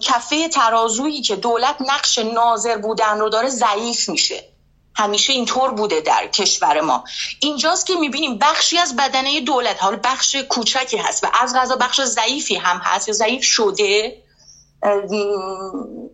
کفه 0.02 0.48
ترازویی 0.48 1.22
که 1.22 1.36
دولت 1.36 1.76
نقش 1.80 2.18
ناظر 2.18 2.76
بودن 2.76 3.18
رو 3.18 3.28
داره 3.28 3.48
ضعیف 3.48 4.08
میشه. 4.08 4.44
همیشه 4.96 5.32
اینطور 5.32 5.70
بوده 5.70 6.00
در 6.00 6.26
کشور 6.26 6.80
ما. 6.80 7.04
اینجاست 7.40 7.86
که 7.86 7.94
می‌بینیم 7.94 8.38
بخشی 8.38 8.78
از 8.78 8.96
بدنه 8.96 9.40
دولت 9.40 9.82
حالا 9.82 10.00
بخش 10.04 10.36
کوچکی 10.36 10.96
هست 10.96 11.24
و 11.24 11.26
از 11.40 11.56
غذا 11.56 11.76
بخش 11.76 12.00
ضعیفی 12.00 12.56
هم 12.56 12.76
هست 12.84 13.08
یا 13.08 13.14
ضعیف 13.14 13.44
شده. 13.44 14.22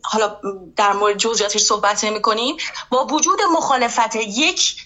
حالا 0.02 0.36
در 0.76 0.92
مورد 0.92 1.16
جزئیاتش 1.16 1.60
صحبت 1.60 2.04
نمی 2.04 2.22
کنیم. 2.22 2.56
با 2.90 3.04
وجود 3.04 3.38
مخالفت 3.52 4.16
یک 4.16 4.76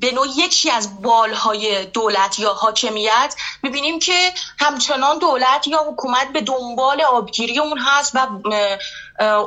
به 0.00 0.12
نوع 0.12 0.26
یکی 0.36 0.70
از 0.70 1.02
بالهای 1.02 1.86
دولت 1.86 2.38
یا 2.38 2.54
حاکمیت 2.54 3.34
می‌بینیم 3.62 3.98
که 3.98 4.32
همچنان 4.58 5.18
دولت 5.18 5.66
یا 5.66 5.84
حکومت 5.90 6.32
به 6.32 6.40
دنبال 6.40 7.02
آبگیری 7.02 7.58
اون 7.58 7.78
هست 7.78 8.14
و 8.14 8.28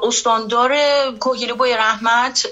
استاندار 0.03 0.77
کوهیل 1.19 1.53
بوی 1.53 1.73
رحمت 1.73 2.47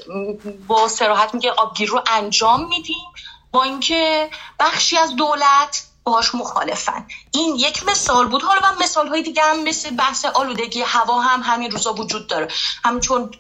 با 0.68 0.88
سراحت 0.88 1.34
میگه 1.34 1.52
آبگیری 1.52 1.92
رو 1.92 2.04
انجام 2.12 2.68
میدیم. 2.68 3.08
با 3.52 3.64
اینکه 3.64 4.30
بخشی 4.60 4.98
از 4.98 5.16
دولت 5.16 5.87
باهاش 6.08 6.36
مخالفن. 6.36 7.06
این 7.32 7.56
یک 7.56 7.84
مثال 7.88 8.28
بود. 8.28 8.42
حالا 8.42 8.62
و 8.64 8.84
مثال 8.84 9.08
های 9.08 9.24
دیگه 9.24 9.44
هم 9.44 9.64
مثل 9.64 9.90
بحث 9.90 10.26
آلودگی 10.26 10.82
هوا 10.82 11.22
هم 11.22 11.42
همین 11.54 11.72
روزا 11.72 11.94
وجود 11.94 12.28
داره. 12.28 12.48
همچون 12.86 13.32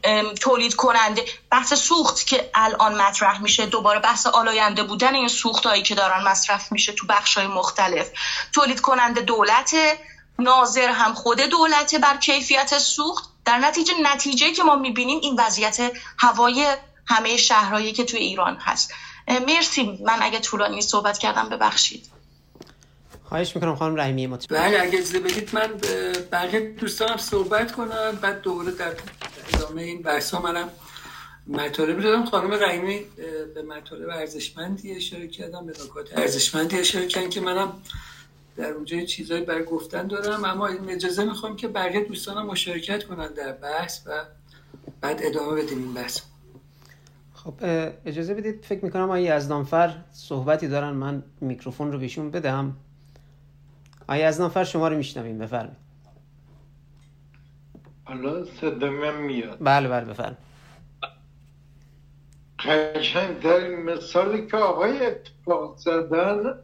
تولید 0.41 0.75
کننده 0.75 1.25
بحث 1.51 1.73
سوخت 1.73 2.27
که 2.27 2.49
الان 2.53 3.01
مطرح 3.01 3.41
میشه 3.41 3.65
دوباره 3.65 3.99
بحث 3.99 4.25
آلاینده 4.25 4.84
بودن 4.84 5.15
این 5.15 5.27
سوخت 5.27 5.65
هایی 5.65 5.84
که 5.84 5.95
دارن 5.95 6.23
مصرف 6.23 6.71
میشه 6.71 6.93
تو 6.93 7.08
بخش 7.08 7.38
های 7.38 7.47
مختلف. 7.47 8.10
تولید 8.53 8.82
کننده 8.82 9.21
دولت 9.21 9.75
ناظر 10.39 10.89
هم 10.89 11.13
خود 11.13 11.41
دولته 11.41 11.99
بر 11.99 12.17
کیفیت 12.17 12.77
سوخت. 12.77 13.30
در 13.45 13.58
نتیجه 13.58 13.93
نتیجه 14.01 14.51
که 14.51 14.63
ما 14.63 14.75
می‌بینیم 14.75 15.19
این 15.21 15.39
وضعیت 15.39 15.91
هوای 16.19 16.75
همه 17.08 17.38
شهرهایی 17.38 17.93
که 17.93 18.06
توی 18.06 18.19
ایران 18.19 18.58
هست. 18.58 18.93
مرسی. 19.47 19.99
من 20.06 20.17
اگه 20.21 20.39
طولانی 20.39 20.82
صحبت 20.82 21.17
کردم 21.17 21.49
ببخشید. 21.49 22.16
خواهش 23.30 23.56
می‌کنم 23.56 23.76
خانم 23.76 23.96
رحیمی 23.96 24.28
مطمئن 24.28 24.62
بله 24.62 24.82
اگه 24.82 24.98
اجازه 24.98 25.20
بدید 25.20 25.50
من 25.54 25.68
بقیه 26.32 26.60
دوستانم 26.60 27.18
صحبت 27.18 27.72
کنم 27.72 28.20
بعد 28.22 28.42
دوباره 28.42 28.72
در 28.72 28.94
ادامه 29.54 29.82
این 29.82 30.02
بحث 30.02 30.34
ها 30.34 30.42
منم 30.42 30.70
مطالب 31.48 32.02
دادم 32.02 32.26
خانم 32.26 32.54
رحیمی 32.54 33.00
به 33.56 33.62
مطالب 33.62 34.10
ارزشمندی 34.10 34.92
اشاره 34.96 35.28
کردم 35.28 35.66
به 35.66 35.72
نکات 35.72 36.18
ارزشمندی 36.18 36.80
اشاره 36.80 37.08
کردن 37.08 37.30
که 37.30 37.42
منم 37.42 37.74
در 38.56 38.72
اونجا 38.72 39.06
چیزایی 39.06 39.46
بر 39.46 39.63
گفتن 39.63 40.08
دارم. 40.08 40.46
اما 40.46 40.68
این 40.68 40.90
اجازه 40.90 41.24
می‌خوام 41.24 41.56
که 41.56 41.68
بقیه 41.68 42.04
دوستانم 42.04 42.46
مشارکت 42.46 43.04
کنن 43.04 43.34
در 43.34 43.52
بحث 43.52 44.02
و 44.06 44.24
بعد 45.02 45.20
ادامه 45.24 45.62
بدیم 45.62 45.78
این 45.78 45.94
بحث. 45.94 46.22
خب 47.34 47.54
اجازه 48.06 48.34
بدید 48.34 48.66
فکر 48.66 48.86
می‌کنم 48.86 49.04
آقای 49.04 49.24
یزدانفر 49.24 49.96
صحبتی 50.12 50.68
دارن 50.68 50.90
من 50.90 51.24
میکروفون 51.42 51.92
رو 51.92 52.00
بهشون 52.00 52.32
بدم. 52.32 52.76
آیا 54.08 54.28
از 54.28 54.41
نفر 54.41 54.63
شما 54.63 54.88
رو 54.88 54.98
میشنویم؟ 54.98 55.38
بفرمایید. 55.38 55.78
حالا 58.06 58.46
صدا 58.46 58.89
میاد. 59.12 59.58
بله 59.62 59.88
بله 59.88 60.06
بفرمایید. 60.06 60.38
قشنگ 62.60 63.39
در 63.39 63.70
مثالی 63.70 64.48
که 64.48 64.58
آقای 64.58 65.06
اتفاق 65.06 65.78
زدن 65.78 66.60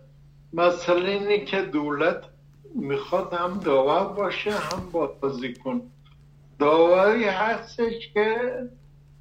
مسئله 0.53 1.09
اینه 1.09 1.45
که 1.45 1.61
دولت 1.61 2.23
می‌خواد 2.75 3.33
هم 3.33 3.59
داور 3.59 4.13
باشه 4.13 4.51
هم 4.51 4.89
بازی 5.21 5.53
کن. 5.53 5.81
داوری 6.59 7.23
هستش 7.23 8.13
که 8.13 8.37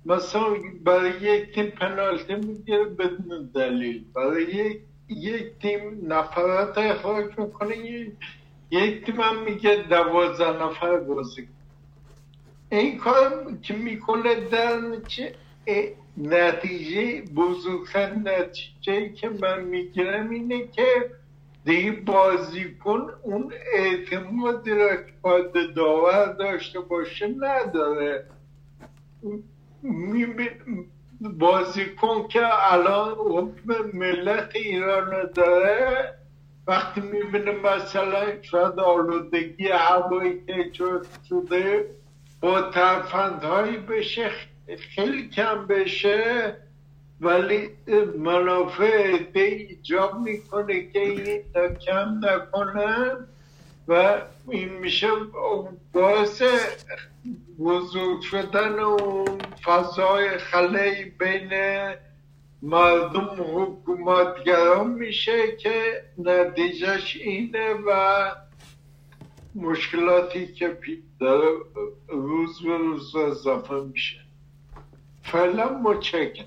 مثلا 0.07 0.47
برای 0.85 1.21
یک 1.21 1.55
تیم 1.55 1.67
پنالتی 1.67 2.35
می‌گیره 2.35 2.85
بدون 2.85 3.51
دلیل. 3.55 4.05
برای 4.15 4.43
یک, 4.43 4.81
یک 5.17 5.53
تیم 5.63 6.13
نفرات 6.13 6.79
اخراج 6.79 7.39
می‌کنه 7.39 7.77
یک 8.71 9.07
تیم 9.07 9.21
هم 9.21 9.45
میگه 9.45 9.85
دوازده 9.91 10.65
نفر 10.65 10.97
بازی. 10.97 11.49
این 12.71 12.99
کار 12.99 13.57
که 13.63 13.75
می‌کنه 13.75 14.35
در 14.35 14.81
نتیجه 16.17 17.23
بزرگتر 17.37 18.15
نتیجه 18.15 19.09
که 19.09 19.29
من 19.29 19.65
می‌گیرم 19.65 20.31
اینه 20.31 20.67
که 20.67 21.11
دیگه 21.65 21.93
بازیکن 21.93 23.11
اون 23.23 23.53
اعتمادی 23.73 24.71
را 24.71 24.97
که 24.97 25.13
داور 25.77 26.33
داشته 26.33 26.81
باشه 26.81 27.35
نداره. 27.41 28.27
بازیکن 31.31 32.29
که 32.29 32.73
الان 32.73 33.17
ملت 33.95 34.51
ایران 34.55 35.31
داره 35.35 36.15
وقتی 36.67 37.01
می‌بینه 37.01 37.53
مثلا 37.53 38.43
شاید 38.43 38.79
آلودگی 38.81 39.69
هوایی 39.69 40.43
که 40.47 40.71
شده 41.29 41.87
با 42.41 42.63
ترفندهایی 42.63 43.77
بشه 43.77 44.31
خیلی 44.95 45.29
کم 45.29 45.67
بشه 45.67 46.57
ولی 47.21 47.71
منافع 48.19 49.19
ده 49.35 49.41
ایجاب 49.41 50.21
می‌کنه 50.21 50.91
که 50.93 51.01
این 51.01 51.43
کم 51.87 52.21
نکنن 52.23 53.27
و 53.89 54.21
این 54.49 54.69
میشه 54.69 55.09
باعث 55.93 56.43
بزرگ 57.59 58.21
شدن 58.21 58.79
اون 58.79 59.39
فضای 59.65 60.39
خلی 60.39 61.05
بین 61.05 61.51
مردم 62.63 63.31
حکومتگران 63.55 64.91
میشه 64.91 65.57
که 65.57 66.03
نتیجهش 66.19 67.17
اینه 67.17 67.75
و 67.87 68.31
مشکلاتی 69.55 70.47
که 70.47 70.79
داره 71.21 71.49
روز 72.09 72.63
به 72.63 72.77
روز 72.77 73.17
اضافه 73.17 73.75
میشه. 73.75 74.17
فعلا 75.23 75.69
متشکرم. 75.69 76.47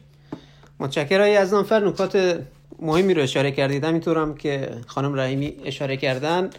متشکرم. 0.79 1.41
از 1.41 1.53
نانفر 1.53 1.79
نکات 1.79 2.45
مهمی 2.79 3.13
رو 3.13 3.21
اشاره 3.21 3.51
کردید. 3.51 3.83
همینطور 3.83 4.17
هم 4.17 4.35
که 4.35 4.71
خانم 4.87 5.19
رحیمی 5.19 5.57
اشاره 5.65 5.97
کردن. 5.97 6.49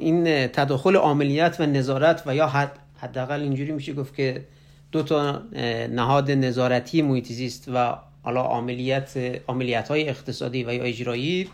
این 0.00 0.46
تداخل 0.46 0.96
عملیات 0.96 1.60
و 1.60 1.66
نظارت 1.66 2.22
و 2.26 2.34
یا 2.34 2.46
حد 2.46 2.78
حداقل 2.96 3.40
اینجوری 3.40 3.72
میشه 3.72 3.92
گفت 3.92 4.14
که 4.14 4.44
دو 4.92 5.02
تا 5.02 5.42
نهاد 5.90 6.30
نظارتی 6.30 7.02
محیط 7.02 7.68
و 7.74 7.96
حالا 8.22 8.42
عملیات 8.42 9.40
عملیات 9.48 9.88
های 9.88 10.08
اقتصادی 10.08 10.64
و 10.64 10.74
یا 10.74 10.82
اجرایی 10.82 11.48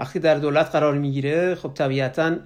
وقتی 0.00 0.18
در 0.18 0.34
دولت 0.34 0.70
قرار 0.70 0.94
می‌گیره 0.94 1.54
خب 1.54 1.74
طبیعتا 1.74 2.36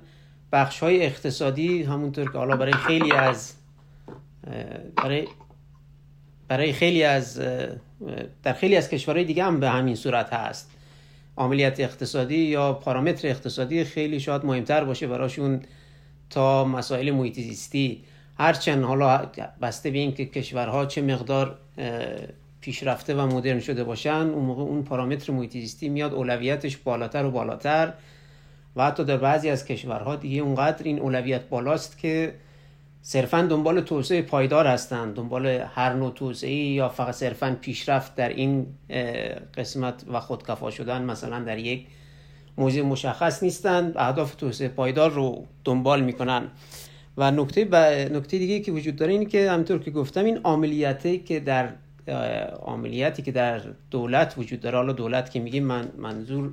بخش 0.52 0.78
های 0.81 1.07
اقتصادی 1.07 1.83
همونطور 1.83 2.33
که 2.33 2.38
حالا 2.38 2.57
برای 2.57 2.72
خیلی 2.72 3.12
از 3.12 3.54
برای 4.96 5.28
برای 6.48 6.72
خیلی 6.72 7.04
از 7.04 7.40
در 8.42 8.52
خیلی 8.52 8.76
از 8.76 8.88
کشورهای 8.88 9.24
دیگه 9.24 9.44
هم 9.44 9.61
به 9.61 9.70
همین 9.70 9.94
صورت 9.94 10.33
هست. 10.33 10.70
عملیات 11.38 11.81
اقتصادی 11.81 12.37
یا 12.37 12.72
پارامتر 12.72 13.29
اقتصادی 13.29 13.85
خیلی 13.85 14.20
شاید 14.20 14.44
مهمتر 14.44 14.85
باشه 14.85 15.07
براشون 15.07 15.61
تا 16.31 16.64
مسائل 16.64 17.11
محیط 17.11 17.35
زیستی. 17.35 18.05
هرچند 18.38 18.85
حالا 18.85 19.31
بسته 19.62 19.90
به 19.90 19.98
این 19.98 20.14
که 20.14 20.27
کشورها 20.27 20.87
چه 20.87 21.03
مقدار 21.03 21.59
پیشرفته 22.61 23.14
و 23.14 23.27
مدرن 23.27 23.61
شده 23.61 23.85
باشن 23.85 24.11
اون 24.11 24.44
موقع 24.44 24.62
اون 24.62 24.83
پارامتر 24.83 25.33
محیط 25.33 25.53
زیستی 25.53 25.88
میاد 25.88 26.14
اولویتش 26.14 26.77
بالاتر 26.77 27.24
و 27.24 27.31
بالاتر. 27.31 27.92
و 28.77 28.87
حتی 28.87 29.05
در 29.05 29.16
بعضی 29.16 29.51
از 29.51 29.64
کشورها 29.64 30.16
دیگه 30.16 30.42
اونقدر 30.42 30.85
این 30.85 30.98
اولویت 30.98 31.48
بالاست 31.48 31.98
که 31.98 32.35
صرفا 33.08 33.42
دنبال 33.42 33.80
توسعه 33.80 34.22
پایدار 34.22 34.66
هستند. 34.66 35.14
دنبال 35.14 35.46
هر 35.46 35.92
نوع 35.92 36.12
توسعه 36.12 36.50
یا 36.50 36.88
فقط 36.88 37.14
صرفا 37.14 37.56
پیشرفت 37.60 38.14
در 38.14 38.28
این 38.28 38.66
قسمت 39.56 40.04
و 40.12 40.20
خودکفا 40.20 40.70
شدن 40.70 41.02
مثلا 41.02 41.40
در 41.40 41.58
یک 41.58 41.86
موضوع 42.58 42.82
مشخص 42.82 43.42
نیستند 43.42 43.92
اهداف 43.96 44.34
توسعه 44.34 44.68
پایدار 44.68 45.10
رو 45.10 45.46
دنبال 45.64 46.00
می‌کنن. 46.00 46.48
و 47.16 47.30
نکته 47.30 47.64
ب... 47.64 47.74
نکته 48.14 48.38
دیگه 48.38 48.60
که 48.60 48.72
وجود 48.72 48.96
داره 48.96 49.12
اینه 49.12 49.24
که 49.24 49.50
همطور 49.50 49.78
که 49.78 49.90
گفتم 49.90 50.24
این 50.24 50.40
عملیاتی 50.44 51.18
که 51.18 51.40
در 51.40 51.68
عملیاتی 52.66 53.22
که 53.22 53.32
در 53.32 53.60
دولت 53.90 54.34
وجود 54.38 54.60
داره 54.60 54.76
حالا 54.76 54.92
دولت 54.92 55.30
که 55.30 55.40
میگیم 55.40 55.64
من 55.64 55.88
منظور 55.98 56.52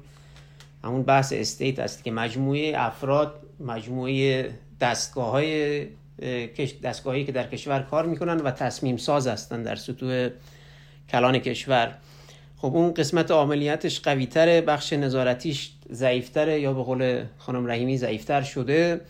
همون 0.84 1.04
بحث 1.04 1.34
استیت 1.34 1.80
است 1.80 2.04
که 2.04 2.12
مجموعه 2.12 2.74
افراد 2.76 3.40
مجموعه 3.60 4.50
دستگاه 4.82 5.32
های 5.32 5.88
دستگاهی 6.84 7.26
که 7.26 7.32
در 7.32 7.48
کشور 7.48 7.80
کار 7.80 8.06
می‌کنن 8.06 8.38
و 8.38 8.52
تصمیم 8.52 8.98
ساز 8.98 9.28
هستن 9.28 9.64
در 9.64 9.76
سطوح 9.76 10.30
کلان 11.10 11.40
کشور. 11.40 11.98
خب 12.58 12.76
اون 12.76 12.94
قسمت 12.94 13.32
عملیاتش 13.32 14.00
قویتره 14.00 14.62
بخش 14.62 14.94
نظارتیش 14.94 15.72
ضعیفتره 15.92 16.62
یا 16.62 16.74
به 16.74 16.84
قول 16.84 17.24
خانم 17.38 17.68
رحیمی 17.68 17.98
ضعیفتر 17.98 18.42
شده. 18.42 19.02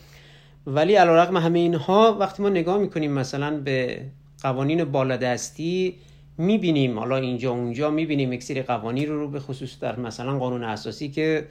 ولی 0.68 0.96
علیرغم 0.96 1.38
همه 1.38 1.60
اینها 1.60 2.18
وقتی 2.20 2.44
ما 2.44 2.50
نگاه 2.50 2.78
می‌کنیم 2.78 3.12
مثلا 3.12 3.58
به 3.58 4.02
قوانین 4.42 4.84
بالادستی 4.84 5.96
می‌بینیم 6.38 7.00
حالا 7.00 7.18
اینجا 7.18 7.52
اونجا 7.52 7.92
می‌بینیم 7.92 8.34
یک 8.34 8.44
سری 8.44 8.62
قوانین 8.62 9.10
رو, 9.10 9.20
رو 9.20 9.28
به 9.28 9.40
خصوص 9.40 9.80
در 9.80 10.00
مثلا 10.00 10.40
قانون 10.40 10.64
اساسی 10.64 11.10
که 11.10 11.48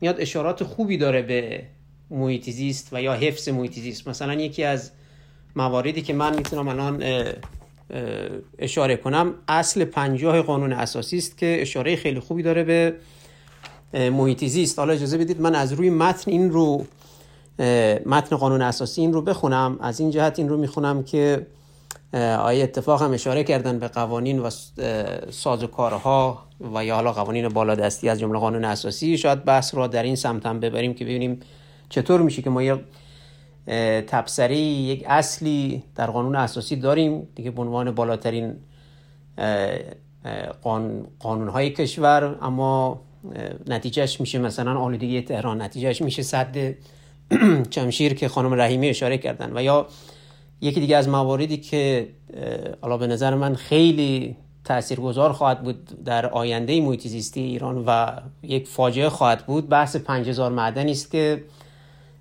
میاد 0.00 0.20
اشارات 0.20 0.64
خوبی 0.64 0.96
داره 0.96 1.22
به 1.22 1.62
محیط 2.10 2.50
زیست 2.50 2.88
و 2.92 3.02
یا 3.02 3.14
حفظ 3.14 3.48
محیط 3.48 3.72
زیست 3.72 4.08
مثلا 4.08 4.34
یکی 4.34 4.64
از 4.64 4.92
مواردی 5.56 6.02
که 6.02 6.12
من 6.12 6.36
می‌تونم 6.36 6.68
الان 6.68 7.02
اشاره 8.58 8.96
کنم 8.96 9.34
اصل 9.48 9.84
پنجاه 9.84 10.42
قانون 10.42 10.72
اساسی 10.72 11.18
است 11.18 11.38
که 11.38 11.58
اشاره 11.60 11.96
خیلی 11.96 12.20
خوبی 12.20 12.42
داره 12.42 12.64
به 12.64 12.94
محیط 14.10 14.44
زیست. 14.44 14.78
حالا 14.78 14.92
اجازه 14.92 15.18
بدید 15.18 15.40
من 15.40 15.54
از 15.54 15.72
روی 15.72 15.90
متن 15.90 16.30
این 16.30 16.50
رو 16.50 16.84
متن 18.06 18.36
قانون 18.36 18.62
اساسی 18.62 19.00
این 19.00 19.12
رو 19.12 19.22
بخونم. 19.22 19.78
از 19.80 20.00
این 20.00 20.10
جهت 20.10 20.38
این 20.38 20.48
رو 20.48 20.56
می‌خونم 20.56 21.02
که 21.02 21.46
آیا 22.14 22.62
اتفاق 22.62 23.02
هم 23.02 23.12
اشاره 23.12 23.44
کردن 23.44 23.78
به 23.78 23.88
قوانین 23.88 24.38
و 24.38 24.50
سازوکارها 25.30 26.42
و 26.74 26.84
یا 26.84 26.94
حالا 26.94 27.12
قوانین 27.12 27.48
بالادستی 27.48 28.08
از 28.08 28.20
جمله 28.20 28.38
قانون 28.38 28.64
اساسی. 28.64 29.18
شاید 29.18 29.44
بحث 29.44 29.74
را 29.74 29.86
در 29.86 30.02
این 30.02 30.16
سمت 30.16 30.46
هم 30.46 30.60
ببریم 30.60 30.94
که 30.94 31.04
ببینیم 31.04 31.40
چطور 31.88 32.22
میشه 32.22 32.42
که 32.42 32.50
ما 32.50 32.62
یه 32.62 32.80
تبصری 34.06 34.56
یک 34.56 35.04
اصلی 35.06 35.82
در 35.94 36.06
قانون 36.06 36.36
اساسی 36.36 36.76
داریم 36.76 37.28
دیگه 37.34 37.50
به 37.50 37.62
عنوان 37.62 37.90
بالاترین 37.90 38.56
قانون 41.18 41.48
های 41.48 41.70
کشور 41.70 42.38
اما 42.42 43.00
نتیجهش 43.66 44.20
میشه 44.20 44.38
مثلا 44.38 44.78
آلودگی 44.78 45.22
تهران 45.22 45.62
نتیجهش 45.62 46.02
میشه 46.02 46.22
صد 46.22 46.56
چمشیر 47.70 48.14
که 48.14 48.28
خانم 48.28 48.54
رحیمی 48.54 48.88
اشاره 48.88 49.18
کردن 49.18 49.56
و 49.56 49.62
یا 49.62 49.86
یکی 50.60 50.80
دیگه 50.80 50.96
از 50.96 51.08
مواردی 51.08 51.56
که 51.56 52.08
حالا 52.80 52.98
به 52.98 53.06
نظر 53.06 53.34
من 53.34 53.54
خیلی 53.54 54.36
تاثیرگذار 54.64 55.32
خواهد 55.32 55.62
بود 55.62 56.04
در 56.04 56.26
آینده 56.26 56.80
محیط 56.80 57.36
ایران 57.36 57.84
و 57.86 58.06
یک 58.42 58.68
فاجعه 58.68 59.08
خواهد 59.08 59.46
بود 59.46 59.68
بحث 59.68 59.96
5000 59.96 60.52
معدنی 60.52 60.90
است 60.90 61.10
که 61.10 61.44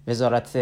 وزارت 0.08 0.58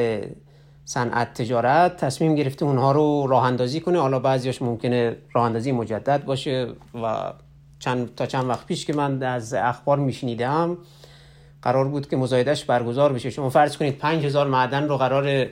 صنعت 0.85 1.33
تجارت 1.33 1.97
تصمیم 1.97 2.35
گرفته 2.35 2.65
اونها 2.65 2.91
رو 2.91 3.27
راه 3.27 3.43
اندازی 3.43 3.79
کنه. 3.79 3.99
حالا 3.99 4.19
بعضیاش 4.19 4.61
ممکنه 4.61 5.15
راه 5.33 5.45
اندازی 5.45 5.71
مجدد 5.71 6.25
باشه 6.25 6.67
و 7.03 7.33
چند 7.79 8.15
تا 8.15 8.25
چند 8.25 8.49
وقت 8.49 8.65
پیش 8.65 8.85
که 8.85 8.93
من 8.93 9.23
از 9.23 9.53
اخبار 9.53 9.99
میشنیدم 9.99 10.77
قرار 11.61 11.87
بود 11.87 12.09
که 12.09 12.17
مزایدهش 12.17 12.63
برگزار 12.63 13.13
بشه. 13.13 13.29
شما 13.29 13.49
فرض 13.49 13.77
کنید 13.77 13.97
5000 13.97 14.47
معدن 14.47 14.87
رو 14.87 14.97
قرار 14.97 15.47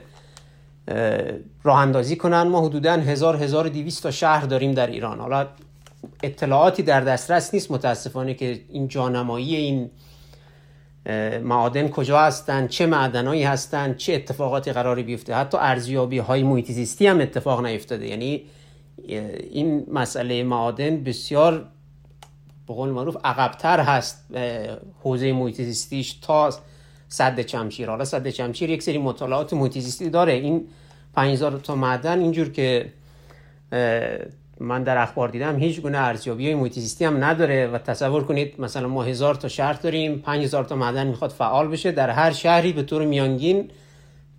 راه 1.62 1.78
اندازی 1.78 2.16
کنن. 2.16 2.42
ما 2.42 2.66
حدودا 2.66 2.92
1000 2.92 3.36
1200 3.36 4.02
تا 4.02 4.10
شهر 4.10 4.46
داریم 4.46 4.72
در 4.72 4.86
ایران. 4.86 5.20
حالا 5.20 5.46
اطلاعاتی 6.22 6.82
در 6.82 7.00
دسترس 7.00 7.54
نیست. 7.54 7.70
متاسفانه 7.70 8.34
که 8.34 8.60
این 8.68 8.88
جانمایی 8.88 9.56
این 9.56 9.90
معادن 11.42 11.88
کجا 11.88 12.20
هستن 12.20 12.66
چه 12.66 12.86
معدنایی 12.86 13.42
هستن 13.42 13.94
چه 13.94 14.14
اتفاقاتی 14.14 14.72
قراری 14.72 15.02
بیفته. 15.02 15.34
حتی 15.34 15.58
ارزیابی 15.60 16.18
های 16.18 16.42
محیط 16.42 17.02
هم 17.02 17.20
اتفاق 17.20 17.66
نیفتاده. 17.66 18.06
یعنی 18.06 18.42
این 19.50 19.86
مسئله 19.92 20.42
معادن 20.42 21.04
بسیار 21.04 21.68
به 22.68 22.74
قول 22.74 22.88
معروف 22.88 23.16
عقبتر 23.24 23.80
هست 23.80 24.26
حوزه 25.02 25.32
محیط 25.32 25.60
تا 26.22 26.50
صد 27.08 27.40
چمشیر. 27.40 27.90
حالا 27.90 28.04
صد 28.04 28.28
چمشیر 28.28 28.70
یک 28.70 28.82
سری 28.82 28.98
مطالعات 28.98 29.52
محیط 29.52 29.78
زیستی 29.78 30.10
داره. 30.10 30.32
این 30.32 30.66
5000 31.14 31.52
تا 31.52 31.74
معدن 31.74 32.20
اینجور 32.20 32.48
که 32.48 32.92
من 34.60 34.82
در 34.82 34.98
اخبار 34.98 35.28
دیدم 35.28 35.58
هیچ 35.58 35.80
گونه 35.80 35.98
ارزیابی 35.98 36.46
های 36.46 36.54
محیط 36.54 36.72
زیستی 36.72 37.04
هم 37.04 37.24
نداره 37.24 37.66
و 37.66 37.78
تصور 37.78 38.24
کنید 38.24 38.54
مثلا 38.58 38.88
ما 38.88 39.02
هزار 39.02 39.34
تا 39.34 39.48
شهر 39.48 39.72
داریم 39.72 40.18
5000 40.18 40.64
تا 40.64 40.76
معدن 40.76 41.06
می‌خواد 41.06 41.30
فعال 41.30 41.68
بشه 41.68 41.92
در 41.92 42.10
هر 42.10 42.32
شهری 42.32 42.72
به 42.72 42.82
طور 42.82 43.04
میانگین 43.04 43.70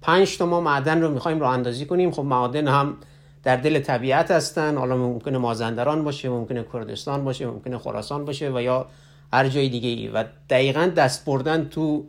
5 0.02 0.38
تا 0.38 0.46
ما 0.46 0.62
معدن 0.62 1.02
رو 1.02 1.12
می‌خوایم 1.12 1.40
راه 1.40 1.54
اندازی 1.54 1.86
کنیم. 1.86 2.12
خب 2.12 2.24
معادن 2.24 2.68
هم 2.68 2.98
در 3.44 3.56
دل 3.56 3.80
طبیعت 3.80 4.32
هستن. 4.32 4.78
حالا 4.78 4.98
ممکنه 4.98 5.38
مازندران 5.38 6.04
باشه 6.04 6.30
ممکنه 6.30 6.66
کردستان 6.74 7.24
باشه 7.24 7.46
ممکنه 7.46 7.78
خراسان 7.78 8.26
باشه 8.26 8.52
و 8.56 8.62
یا 8.62 8.86
هر 9.34 9.48
جای 9.48 9.70
دیگه 9.70 9.90
ای. 9.90 10.08
و 10.08 10.24
دقیقا 10.50 10.92
دست 10.96 11.26
بردن 11.26 11.66
تو 11.66 12.06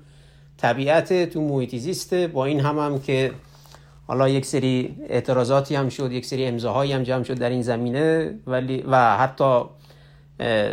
طبیعت 0.57 1.31
تو 1.31 1.41
محیط 1.41 1.77
زیست 1.77 2.15
با 2.15 2.45
این 2.45 2.61
هم 2.61 2.79
هم 2.79 3.01
که 3.01 3.33
حالا 4.07 4.29
یک 4.29 4.47
سری 4.47 4.97
اعتراضاتی 5.09 5.75
هم 5.75 5.89
شد 5.89 6.13
یک 6.13 6.27
سری 6.27 6.45
امضاهایی 6.45 6.93
هم 6.93 7.03
جمع 7.03 7.23
شد 7.23 7.39
در 7.39 7.51
این 7.51 7.63
زمینه 7.63 8.35
ولی 8.47 8.85
و 8.89 9.17
حتی 9.17 9.63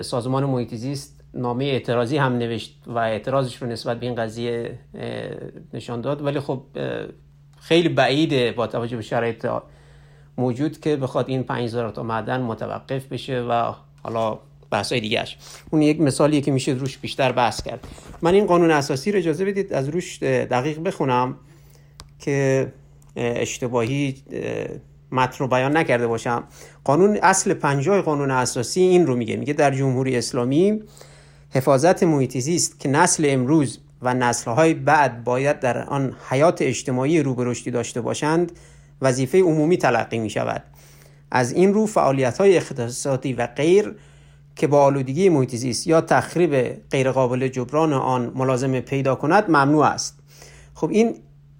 سازمان 0.01 0.45
محیط 0.45 0.75
زیست 0.75 1.21
نامه 1.33 1.65
اعتراضی 1.65 2.17
هم 2.17 2.37
نوشت 2.37 2.81
و 2.87 2.97
اعتراضش 2.97 3.55
رو 3.55 3.67
نسبت 3.67 3.99
به 3.99 4.05
این 4.05 4.15
قضیه 4.15 4.79
نشان 5.73 6.01
داد. 6.01 6.25
ولی 6.25 6.39
خب 6.39 6.63
خیلی 7.59 7.89
بعیده 7.89 8.51
با 8.51 8.67
توجه 8.67 8.95
به 8.95 9.01
شرایط 9.01 9.47
موجود 10.37 10.79
که 10.79 10.95
بخواد 10.95 11.29
این 11.29 11.43
5000 11.43 11.89
تا 11.89 12.03
معدن 12.03 12.41
متوقف 12.41 13.05
بشه 13.05 13.41
و 13.41 13.73
حالا 14.03 14.39
بحث 14.71 14.91
های 14.91 15.01
دیگهش 15.01 15.37
اون 15.71 15.81
یک 15.81 16.01
مثالیه 16.01 16.41
که 16.41 16.51
میشه 16.51 16.71
روش 16.71 16.97
بیشتر 16.97 17.31
بحث 17.31 17.63
کرد. 17.63 17.87
من 18.21 18.33
این 18.33 18.45
قانون 18.45 18.71
اساسی 18.71 19.11
رو 19.11 19.17
اجازه 19.17 19.45
بدید 19.45 19.73
از 19.73 19.89
روش 19.89 20.23
دقیق 20.23 20.79
بخونم 20.79 21.35
که 22.19 22.67
اشتباهی 23.15 24.15
متن 25.11 25.37
رو 25.37 25.47
بیان 25.47 25.77
نکرده 25.77 26.07
باشم. 26.07 26.43
قانون 26.83 27.19
اصل 27.23 27.53
پنجای 27.53 28.01
قانون 28.01 28.31
اساسی 28.31 28.81
این 28.81 29.07
رو 29.07 29.15
میگه. 29.15 29.35
میگه 29.35 29.53
در 29.53 29.71
جمهوری 29.71 30.17
اسلامی 30.17 30.83
حفاظت 31.49 32.03
محیط 32.03 32.37
زیست 32.37 32.79
که 32.79 32.89
نسل 32.89 33.25
امروز 33.29 33.79
و 34.01 34.13
نسلهای 34.13 34.73
بعد 34.73 35.23
باید 35.23 35.59
در 35.59 35.83
آن 35.83 36.15
حیات 36.29 36.61
اجتماعی 36.61 37.23
رو 37.23 37.35
به 37.35 37.43
رشدی 37.45 37.71
داشته 37.71 38.01
باشند 38.01 38.51
وظیفه 39.01 39.41
عمومی 39.41 39.77
تلقی 39.77 40.19
می 40.19 40.29
شود 40.29 40.63
از 41.31 41.51
این 41.51 41.73
رو 41.73 41.85
فعالیت 41.85 42.37
های 42.37 42.57
اقتصادی 42.57 43.33
و 43.33 43.47
غیر 43.47 43.95
که 44.55 44.67
با 44.67 44.83
آلودگی 44.83 45.29
محیط 45.29 45.55
زیست 45.55 45.87
یا 45.87 46.01
تخریب 46.01 46.81
غیرقابل 46.91 47.47
جبران 47.47 47.93
آن 47.93 48.31
ملازمه 48.35 48.81
پیدا 48.81 49.15
کند 49.15 49.49
ممنوع 49.49 49.85
است. 49.85 50.19
خب 50.73 50.89
این 50.89 51.15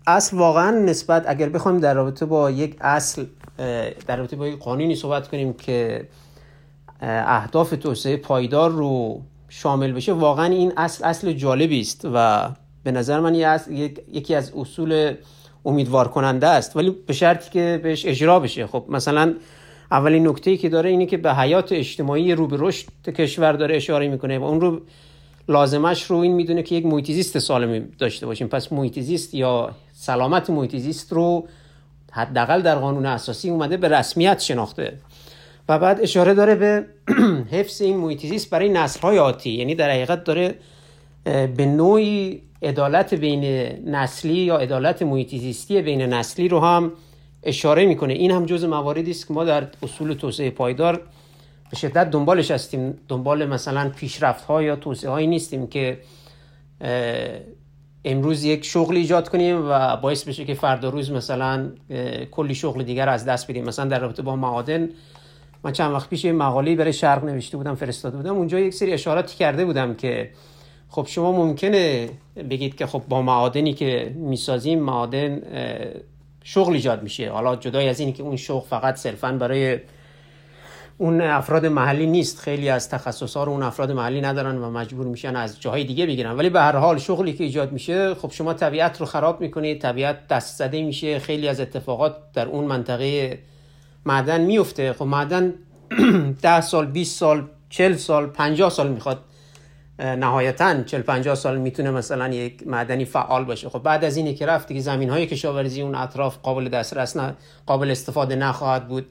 اصل 0.08 0.38
واقعا 0.38 0.72
نسبت 0.72 1.24
اگر 1.28 1.50
بخوایم 1.50 1.80
در 1.80 1.94
رابطه 1.94 2.26
با 2.26 2.52
یک 2.52 2.76
اصل 2.82 3.26
در 4.08 4.18
رابطه 4.18 4.36
با 4.36 4.48
یک 4.48 4.60
قانونی 4.60 4.96
صحبت 4.96 5.28
کنیم 5.28 5.54
که 5.54 6.08
اهداف 7.02 7.70
توسعه 7.70 8.18
پایدار 8.18 8.72
رو 8.72 9.22
شامل 9.50 9.92
بشه 9.92 10.14
واقعا 10.14 10.46
این 10.46 10.74
اصل 10.78 11.04
اصل 11.04 11.34
جالبی 11.34 11.82
است 11.82 12.08
و 12.14 12.50
به 12.84 12.92
نظر 12.92 13.20
من 13.20 13.36
یکی 14.12 14.36
از 14.36 14.52
اصول 14.56 15.14
امیدوار 15.66 16.08
کننده 16.08 16.48
است 16.48 16.76
ولی 16.76 16.90
به 17.08 17.14
شرطی 17.14 17.50
که 17.50 17.80
بهش 17.84 18.06
اجرا 18.06 18.40
بشه. 18.40 18.68
خب 18.68 18.86
مثلا 18.90 19.34
اولین 19.92 20.28
نکته 20.28 20.52
ای 20.52 20.58
که 20.58 20.70
داره 20.70 20.90
اینه 20.90 21.06
که 21.06 21.18
به 21.18 21.34
حیات 21.34 21.72
اجتماعی 21.72 22.36
رو 22.36 22.48
به 22.48 22.58
رشد 22.60 22.88
کشور 23.10 23.54
داره 23.54 23.76
اشاره 23.76 24.08
می‌کنه 24.08 24.40
و 24.40 24.44
اون 24.44 24.62
رو 24.62 24.82
لازمش 25.50 26.04
رو 26.04 26.18
این 26.18 26.34
می‌دونه 26.34 26.64
که 26.64 26.76
یک 26.76 26.86
محیط 26.86 27.38
سالمی 27.38 27.80
داشته 28.00 28.26
باشیم. 28.26 28.48
پس 28.48 28.72
محیط 28.74 29.34
یا 29.34 29.72
سلامت 30.02 30.50
محیط 30.50 30.76
زیست 30.76 31.14
رو 31.14 31.48
حداقل 32.12 32.62
در 32.62 32.76
قانون 32.76 33.06
اساسی 33.06 33.50
اومده 33.50 33.78
به 33.78 33.88
رسمیت 33.88 34.40
شناخته. 34.40 34.98
و 35.70 35.80
بعد 35.80 36.02
اشاره 36.02 36.34
داره 36.34 36.56
به 36.56 36.86
حفظ 37.58 37.82
این 37.82 37.98
محیط 37.98 38.26
زیست 38.26 38.50
برای 38.50 38.70
نسل 38.70 39.00
های 39.00 39.20
آتی. 39.20 39.50
یعنی 39.50 39.76
در 39.76 39.90
حقیقت 39.90 40.24
داره 40.24 40.56
به 41.24 41.66
نوعی 41.66 42.42
عدالت 42.64 43.14
بین 43.14 43.44
نسلی 43.90 44.34
یا 44.34 44.58
عدالت 44.58 45.02
محیط 45.02 45.30
زیستی 45.30 45.82
بین 45.82 46.02
نسلی 46.02 46.48
رو 46.48 46.60
هم 46.60 46.92
اشاره 47.44 47.86
می‌کنه. 47.86 48.14
این 48.14 48.32
هم 48.32 48.46
جز 48.46 48.64
مواردی 48.64 49.12
است 49.12 49.28
که 49.28 49.34
ما 49.34 49.44
در 49.44 49.68
اصول 49.84 50.14
توسعه 50.14 50.50
پایدار 50.50 51.02
به 51.70 51.78
شدت 51.78 52.10
دنبالش 52.10 52.52
هستیم. 52.52 52.98
دنبال 53.08 53.46
مثلا 53.46 53.90
پیشرفت 53.90 54.46
ها 54.46 54.64
یا 54.64 54.76
توسعه 54.76 55.10
هایی 55.10 55.28
نیستیم 55.28 55.68
که 55.68 55.98
امروز 58.06 58.44
یک 58.44 58.66
شغل 58.66 58.96
ایجاد 58.96 59.30
کنیم 59.30 59.70
و 59.70 59.98
باعث 59.98 60.24
بشه 60.24 60.46
که 60.46 60.54
فردا 60.54 60.90
روز 60.90 61.12
مثلا 61.12 61.72
کلی 62.32 62.56
شغل 62.56 62.84
دیگر 62.84 63.10
از 63.10 63.26
دست 63.26 63.52
بدیم. 63.52 63.66
مثلا 63.66 63.86
در 63.86 64.00
رابطه 64.00 64.22
با 64.22 64.36
معادن 64.36 64.90
من 65.64 65.72
چند 65.72 65.94
وقت 65.94 66.10
پیش 66.10 66.26
مقاله 66.26 66.76
برای 66.76 66.94
شرق 66.94 67.24
نوشته 67.24 67.58
بودم 67.58 67.76
فرستاده 67.76 68.18
بودم. 68.18 68.36
اونجا 68.36 68.60
یک 68.60 68.74
سری 68.74 68.94
اشاراتی 68.94 69.38
کرده 69.38 69.66
بودم 69.66 69.94
که 69.94 70.30
خب 70.90 71.06
شما 71.10 71.32
ممکنه 71.32 72.10
بگید 72.50 72.76
که 72.76 72.86
خب 72.86 73.02
با 73.10 73.22
معادنی 73.22 73.74
که 73.74 74.16
می‌سازیم 74.16 74.80
معادن 74.80 75.42
شغل 76.44 76.74
ایجاد 76.74 77.04
میشه. 77.04 77.32
حالا 77.32 77.56
جدای 77.56 77.90
از 77.90 78.00
اینی 78.00 78.14
که 78.14 78.24
اون 78.24 78.36
شغل 78.36 78.68
فقط 78.68 78.96
صرفا 78.96 79.32
برای 79.32 79.80
اون 81.02 81.22
افراد 81.22 81.66
محلی 81.66 82.06
نیست. 82.06 82.40
خیلی 82.40 82.70
از 82.70 82.90
تخصص 82.90 83.38
رو 83.38 83.50
اون 83.50 83.64
افراد 83.64 83.92
محلی 83.92 84.22
ندارن 84.22 84.58
و 84.58 84.70
مجبور 84.70 85.06
میشن 85.06 85.36
از 85.36 85.62
جاهای 85.62 85.84
دیگه 85.84 86.06
بگیرن. 86.06 86.32
ولی 86.38 86.50
به 86.50 86.62
هر 86.62 86.76
حال 86.76 86.98
شغلی 86.98 87.34
که 87.34 87.44
ایجاد 87.44 87.72
میشه 87.72 88.16
خب 88.16 88.32
شما 88.32 88.54
طبیعت 88.54 89.00
رو 89.00 89.06
خراب 89.06 89.42
می‌کنید 89.42 89.82
طبیعت 89.82 90.28
دست 90.28 90.58
زده 90.58 90.84
میشه 90.84 91.20
خیلی 91.20 91.48
از 91.48 91.60
اتفاقات 91.60 92.16
در 92.34 92.48
اون 92.48 92.66
منطقه 92.66 93.40
معدن 94.06 94.42
میفته 94.42 94.94
خب 94.94 95.06
معدن 95.06 95.54
ده 96.42 96.62
سال 96.62 96.86
20 96.86 97.20
سال 97.20 97.48
40 97.70 97.96
سال 97.96 98.28
50 98.28 98.70
سال 98.70 98.92
می‌خواد. 98.92 99.20
نهایتا 100.00 100.84
40 100.84 101.02
50 101.02 101.36
سال 101.36 101.58
می‌تونه 101.58 101.92
مثلا 101.92 102.28
یک 102.28 102.68
معدنی 102.68 103.06
فعال 103.06 103.46
باشه. 103.46 103.70
خب 103.70 103.80
بعد 103.80 104.04
از 104.06 104.18
اینه 104.18 104.34
که 104.34 104.46
رفت 104.46 104.68
دیگه 104.68 104.82
زمین 104.82 105.10
های 105.10 105.28
کشاورزی 105.28 105.82
اون 105.82 105.96
اطراف 105.96 106.38
قابل 106.38 106.70
دسترس 106.70 107.18
نه 107.18 107.34
قابل 107.66 107.92
استفاده 107.92 108.36
نخواهد 108.36 108.88
بود. 108.88 109.06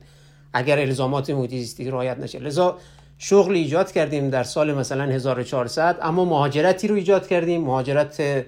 اگر 0.53 0.79
الزامات 0.79 1.31
محیط 1.31 1.51
زیستی 1.51 1.91
رعایت 1.91 2.19
نشه. 2.19 2.39
لذا 2.39 2.79
شغل 3.19 3.53
ایجاد 3.53 3.93
کردیم 3.93 4.31
در 4.31 4.43
سال 4.43 4.75
مثلا 4.75 5.05
1400 5.05 5.99
اما 6.03 6.25
مهاجرتی 6.25 6.89
رو 6.89 6.95
ایجاد 6.95 7.29
کردیم 7.29 7.61
مهاجرت 7.61 8.45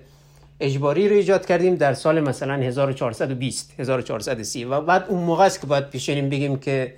اجباری 0.61 1.09
رو 1.09 1.17
ایجاد 1.17 1.47
کردیم 1.47 1.75
در 1.75 1.95
سال 1.95 2.21
مثلا 2.21 2.55
1420 2.55 3.75
1430 3.79 4.65
و 4.65 4.81
بعد 4.81 5.07
اون 5.09 5.25
موقع 5.25 5.45
است 5.45 5.61
که 5.61 5.67
باید 5.67 5.91
پیشنیم 5.91 6.29
بگیم 6.29 6.57
که 6.57 6.95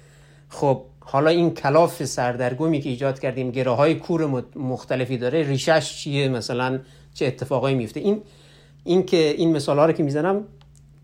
خب 0.49 0.83
حالا 1.01 1.31
این 1.31 1.55
کلاف 1.55 2.05
سردرگمی 2.05 2.81
که 2.81 2.89
ایجاد 2.89 3.19
کردیم 3.19 3.51
گره 3.51 3.71
های 3.71 3.95
کور 3.95 4.45
مختلفی 4.57 5.19
داره 5.19 5.43
ریشش 5.43 5.97
چیه؟ 5.97 6.29
مثلا 6.29 6.81
چه 7.15 7.27
اتفاقایی 7.27 7.77
میفته 7.77 8.01
این 8.01 8.23
این 8.85 9.07
که 9.07 9.17
این 9.17 9.53
مثال 9.53 9.79
ها 9.79 9.87
رو 9.87 9.93
که 9.93 10.03
می‌زنم 10.03 10.45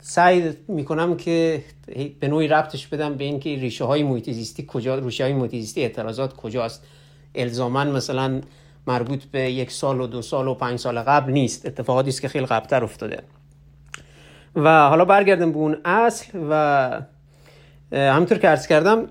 سعی 0.00 0.52
می‌کنم 0.68 1.16
که 1.16 1.64
به 2.20 2.28
نوعی 2.28 2.48
ربطش 2.48 2.86
بدم 2.86 3.14
به 3.14 3.24
اینکه 3.24 3.50
ریشه 3.50 3.84
های 3.84 4.02
محیط 4.02 4.30
زیستی 4.30 4.64
کجا 4.68 4.98
ریشه 4.98 5.24
های 5.24 5.32
محیط 5.32 5.50
زیستی 5.50 5.82
اعتراضات 5.82 6.36
کجاست. 6.36 6.86
الزاما 7.34 7.84
مثلا 7.84 8.40
مربوط 8.86 9.24
به 9.24 9.52
یک 9.52 9.70
سال 9.70 10.00
و 10.00 10.06
دو 10.06 10.22
سال 10.22 10.48
و 10.48 10.54
پنج 10.54 10.78
سال 10.78 10.98
قبل 10.98 11.32
نیست. 11.32 11.66
اتفاقاتی 11.66 12.08
است 12.08 12.22
که 12.22 12.28
خیلی 12.28 12.46
قبلتر 12.46 12.84
افتاده. 12.84 13.22
و 14.56 14.88
حالا 14.88 15.04
برگردم 15.04 15.52
به 15.52 15.58
اون 15.58 15.76
اصل 15.84 16.38
و 16.50 17.02
همینطور 17.92 18.38
که 18.38 18.48
عرض 18.48 18.66
کردم 18.66 19.08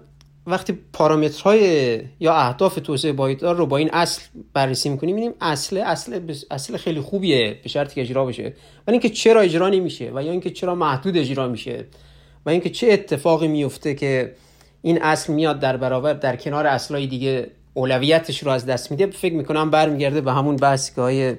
وقتی 0.49 0.77
پارامترهای 0.93 2.01
یا 2.19 2.33
اهداف 2.33 2.75
توسعه 2.75 3.13
پایدار 3.13 3.55
رو 3.55 3.65
با 3.65 3.77
این 3.77 3.89
اصل 3.93 4.21
بررسی 4.53 4.89
می‌کنیم 4.89 5.15
می‌بینیم 5.15 5.37
اصل 5.41 5.77
اصل 5.77 6.33
اصل 6.51 6.77
خیلی 6.77 7.01
خوبیه 7.01 7.59
به 7.63 7.69
شرطی 7.69 7.95
که 7.95 8.01
اجرا 8.01 8.25
بشه. 8.25 8.43
ولی 8.87 8.93
اینکه 8.93 9.09
چرا 9.09 9.41
اجرا 9.41 9.69
نمیشه 9.69 10.11
و 10.15 10.23
یا 10.23 10.31
اینکه 10.31 10.49
چرا 10.49 10.75
محدود 10.75 11.17
اجرا 11.17 11.47
میشه 11.47 11.85
و 12.45 12.49
اینکه 12.49 12.69
چه 12.69 12.87
اتفاقی 12.87 13.47
میفته 13.47 13.95
که 13.95 14.35
این 14.81 15.01
اصل 15.01 15.33
میاد 15.33 15.59
در 15.59 15.77
برابر 15.77 16.13
در 16.13 16.35
کنار 16.35 16.67
اصلای 16.67 17.07
دیگه 17.07 17.51
اولویتش 17.73 18.43
رو 18.43 18.51
از 18.51 18.65
دست 18.65 18.91
میده 18.91 19.07
فکر 19.07 19.33
می‌کنم 19.33 19.71
برمیگرده 19.71 20.21
به 20.21 20.33
همون 20.33 20.55
بحثی 20.55 20.95
که 20.95 21.01
های 21.01 21.35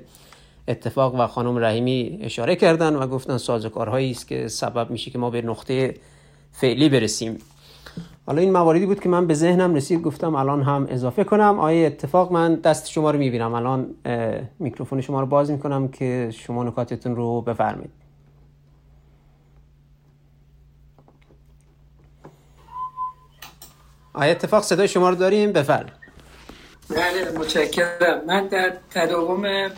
اتفاق 0.69 1.15
و 1.15 1.27
خانم 1.27 1.59
رحیمی 1.59 2.19
اشاره 2.23 2.57
کردن 2.57 2.97
و 2.97 3.07
گفتن 3.07 3.37
سازوکارهایی 3.37 4.11
است 4.11 4.29
که 4.29 4.49
سبب 4.49 4.91
میشه 4.91 5.11
که 5.11 5.19
ما 5.19 5.31
به 5.31 5.43
نقطه 5.43 5.95
فعلی 6.53 6.89
برسیم. 6.89 7.39
حالا 8.31 8.43
این 8.43 8.53
مواردی 8.53 8.87
بود 8.87 9.01
که 9.01 9.09
من 9.09 9.27
به 9.27 9.35
ذهنم 9.35 9.75
رسید 9.75 10.03
گفتم 10.03 10.35
الان 10.35 10.63
هم 10.63 10.87
اضافه 10.91 11.25
کنم. 11.25 11.59
آیه 11.59 11.87
اتفاق 11.87 12.33
من 12.33 12.55
دست 12.55 12.91
شما 12.91 13.11
رو 13.11 13.19
می‌بینم. 13.19 13.55
الان 13.55 13.95
میکروفون 14.59 15.01
شما 15.01 15.21
رو 15.21 15.27
باز 15.27 15.51
می‌کنم 15.51 15.89
که 15.89 16.31
شما 16.47 16.65
نکاتتون 16.65 17.17
رو 17.17 17.41
بفرمایید. 17.41 17.91
آیه 24.13 24.31
اتفاق 24.31 24.63
صدای 24.63 24.89
شما 24.89 25.11
رو 25.11 25.15
داریم؟ 25.17 25.53
بفرمایید. 25.53 25.93
بله 26.91 27.39
متشکرم. 27.39 28.25
من 28.27 28.47
در 28.47 28.73
تداوم 28.91 29.71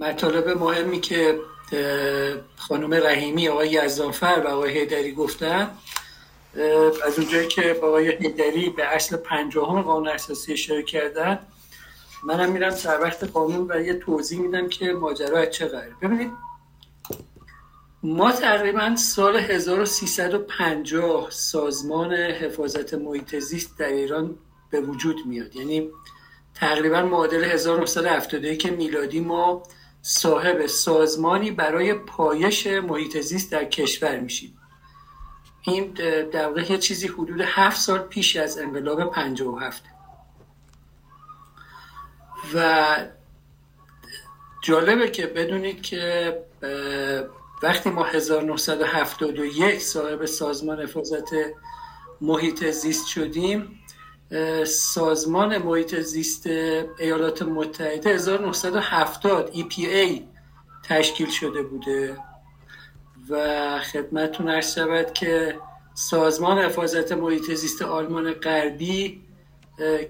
مطالب 0.00 0.48
مهمی 0.48 1.00
که 1.00 1.38
خانم 2.56 2.94
رحیمی 2.94 3.48
آقای 3.48 3.70
یزدانفر 3.70 4.42
و 4.44 4.48
آقای 4.48 4.78
هیدری 4.78 5.12
گفتن 5.12 5.70
از 7.06 7.18
اونجایی 7.18 7.48
که 7.48 7.76
آقای 7.82 8.08
هیدری 8.08 8.70
به 8.70 8.84
اصل 8.84 9.16
پنجاهم 9.16 9.82
قانون 9.82 10.08
اساسی 10.08 10.52
اشاره 10.52 10.82
کردن 10.82 11.38
منم 12.24 12.52
میرم 12.52 12.70
سر 12.70 13.00
وقت 13.00 13.24
قانون 13.24 13.66
و 13.70 13.80
یه 13.80 13.94
توضیح 13.94 14.40
میدم 14.40 14.68
که 14.68 14.92
ماجرا 14.92 15.46
چه 15.46 15.66
قراره 15.66 15.94
ببینید 16.02 16.30
ما 18.02 18.32
تقریبا 18.32 18.96
سال 18.96 19.36
1350 19.36 21.30
سازمان 21.30 22.12
حفاظت 22.14 22.94
محیط 22.94 23.38
زیست 23.38 23.78
در 23.78 23.88
ایران 23.88 24.38
به 24.70 24.80
وجود 24.80 25.26
میاد. 25.26 25.56
یعنی 25.56 25.90
تقریبا 26.54 27.02
معادل 27.02 27.44
1971 27.44 28.58
که 28.58 28.70
میلادی 28.70 29.20
ما 29.20 29.62
صاحب 30.02 30.66
سازمانی 30.66 31.50
برای 31.50 31.94
پایش 31.94 32.66
محیط 32.66 33.20
زیست 33.20 33.52
در 33.52 33.64
کشور 33.64 34.20
میشیم. 34.20 34.58
این 35.62 35.92
در 36.32 36.46
واقع 36.46 36.76
چیزی 36.76 37.08
حدود 37.08 37.40
هفت 37.40 37.80
سال 37.80 37.98
پیش 37.98 38.36
از 38.36 38.58
انقلاب 38.58 39.12
57 39.12 39.82
و 42.54 42.96
جالبه 44.62 45.10
که 45.10 45.26
بدونید 45.26 45.82
که 45.82 46.34
وقتی 47.62 47.90
ما 47.90 48.04
1971 48.04 49.80
صاحب 49.80 50.24
سازمان 50.24 50.80
حفاظت 50.80 51.28
محیط 52.20 52.64
زیست 52.64 53.06
شدیم 53.06 53.80
سازمان 54.66 55.58
محیط 55.58 56.00
زیست 56.00 56.46
ایالات 56.46 57.42
متحده 57.42 58.10
1970 58.10 59.52
EPA 59.54 60.20
تشکیل 60.82 61.30
شده 61.30 61.62
بوده. 61.62 62.16
و 63.30 63.80
خدمتون 63.80 64.48
عرض 64.48 64.74
شود 64.74 65.12
که 65.12 65.58
سازمان 65.94 66.58
حفاظت 66.58 67.12
محیط 67.12 67.52
زیست 67.52 67.82
آلمان 67.82 68.32
غربی 68.32 69.22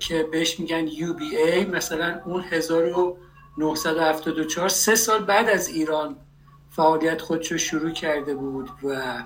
که 0.01 0.23
بهش 0.23 0.61
میگن 0.61 0.89
UBA 0.89 1.66
مثلا 1.75 2.21
اون 2.25 2.45
1974 2.51 4.69
سه 4.69 4.95
سال 4.95 5.25
بعد 5.25 5.49
از 5.49 5.69
ایران 5.69 6.16
فعالیت 6.71 7.21
خودشو 7.21 7.59
شروع 7.59 7.91
کرده 7.91 8.35
بود 8.35 8.71
و 8.83 9.23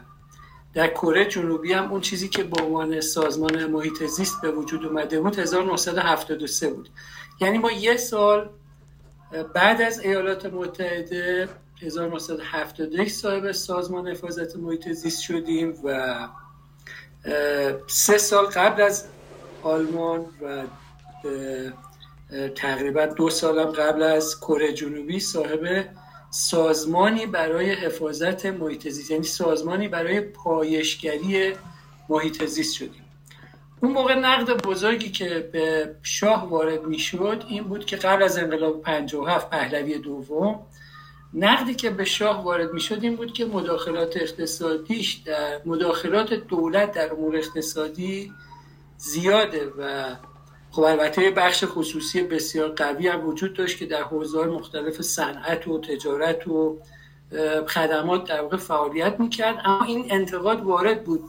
در 0.74 0.88
کره 0.88 1.24
جنوبی 1.24 1.72
هم 1.72 1.92
اون 1.92 2.00
چیزی 2.00 2.28
که 2.28 2.44
به 2.44 2.62
عنوان 2.62 3.00
سازمان 3.00 3.66
محیط 3.66 4.04
زیست 4.04 4.42
به 4.42 4.50
وجود 4.50 4.86
اومده 4.86 5.20
بود 5.20 5.38
1973 5.38 6.70
بود. 6.70 6.88
یعنی 7.40 7.58
ما 7.58 7.72
یه 7.72 7.96
سال 7.96 8.50
بعد 9.54 9.82
از 9.82 10.00
ایالات 10.00 10.46
متحده 10.46 11.48
1971 11.82 13.10
صاحب 13.10 13.52
سازمان 13.52 14.08
حفاظت 14.08 14.56
محیط 14.56 14.88
زیست 14.88 15.22
شدیم 15.22 15.74
و 15.84 16.16
سه 17.86 18.18
سال 18.18 18.44
قبل 18.46 18.82
از 18.82 19.04
آلمان 19.62 20.26
و 20.42 20.62
تقریبا 22.54 23.06
دو 23.06 23.30
سالم 23.30 23.70
قبل 23.70 24.02
از 24.02 24.40
کره 24.40 24.72
جنوبی 24.72 25.20
صاحب 25.20 25.84
سازمانی 26.30 27.26
برای 27.26 27.72
حفاظت 27.72 28.46
محیط 28.46 28.88
زیست 28.88 29.10
یعنی 29.10 29.24
سازمانی 29.24 29.88
برای 29.88 30.20
پایشگری 30.20 31.52
محیط 32.08 32.44
زیست 32.44 32.74
شدیم. 32.74 33.04
اون 33.80 33.92
موقع 33.92 34.14
نقد 34.14 34.62
بزرگی 34.62 35.10
که 35.10 35.50
به 35.52 35.94
شاه 36.02 36.48
وارد 36.50 36.82
می‌شد 36.84 37.44
این 37.48 37.64
بود 37.64 37.84
که 37.84 37.96
قبل 37.96 38.22
از 38.22 38.38
انقلاب 38.38 38.82
57 38.82 39.50
پهلوی 39.50 39.98
دوم 39.98 40.66
نقدی 41.34 41.74
که 41.74 41.90
به 41.90 42.04
شاه 42.04 42.44
وارد 42.44 42.72
می‌شد 42.72 42.98
این 43.02 43.16
بود 43.16 43.32
که 43.32 43.44
مداخلات 43.44 44.16
اقتصادیش 44.16 45.14
در 45.14 45.60
مداخلات 45.64 46.34
دولت 46.34 46.92
در 46.92 47.12
امور 47.12 47.36
اقتصادی 47.36 48.32
زیاده 48.96 49.72
و 49.78 50.14
خب 50.70 50.82
البته 50.82 51.30
بخش 51.30 51.64
خصوصی 51.66 52.22
بسیار 52.22 52.68
قوی 52.68 53.08
هم 53.08 53.26
وجود 53.26 53.54
داشت 53.54 53.78
که 53.78 53.86
در 53.86 54.02
حوزه 54.02 54.44
مختلف 54.44 55.02
صنعت 55.02 55.68
و 55.68 55.80
تجارت 55.80 56.48
و 56.48 56.78
خدمات 57.68 58.28
در 58.28 58.40
واقع 58.40 58.56
فعالیت 58.56 59.20
می‌کرد. 59.20 59.56
اما 59.64 59.84
این 59.84 60.06
انتقاد 60.10 60.60
وارد 60.60 61.04
بود 61.04 61.20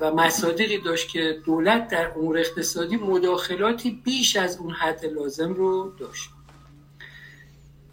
و 0.00 0.12
مصادیقی 0.14 0.78
داشت 0.78 1.08
که 1.08 1.42
دولت 1.44 1.88
در 1.88 2.12
امور 2.16 2.38
اقتصادی 2.38 2.96
مداخلاتی 2.96 4.02
بیش 4.04 4.36
از 4.36 4.58
اون 4.58 4.70
حد 4.70 5.04
لازم 5.04 5.54
رو 5.54 5.92
داشت. 5.98 6.30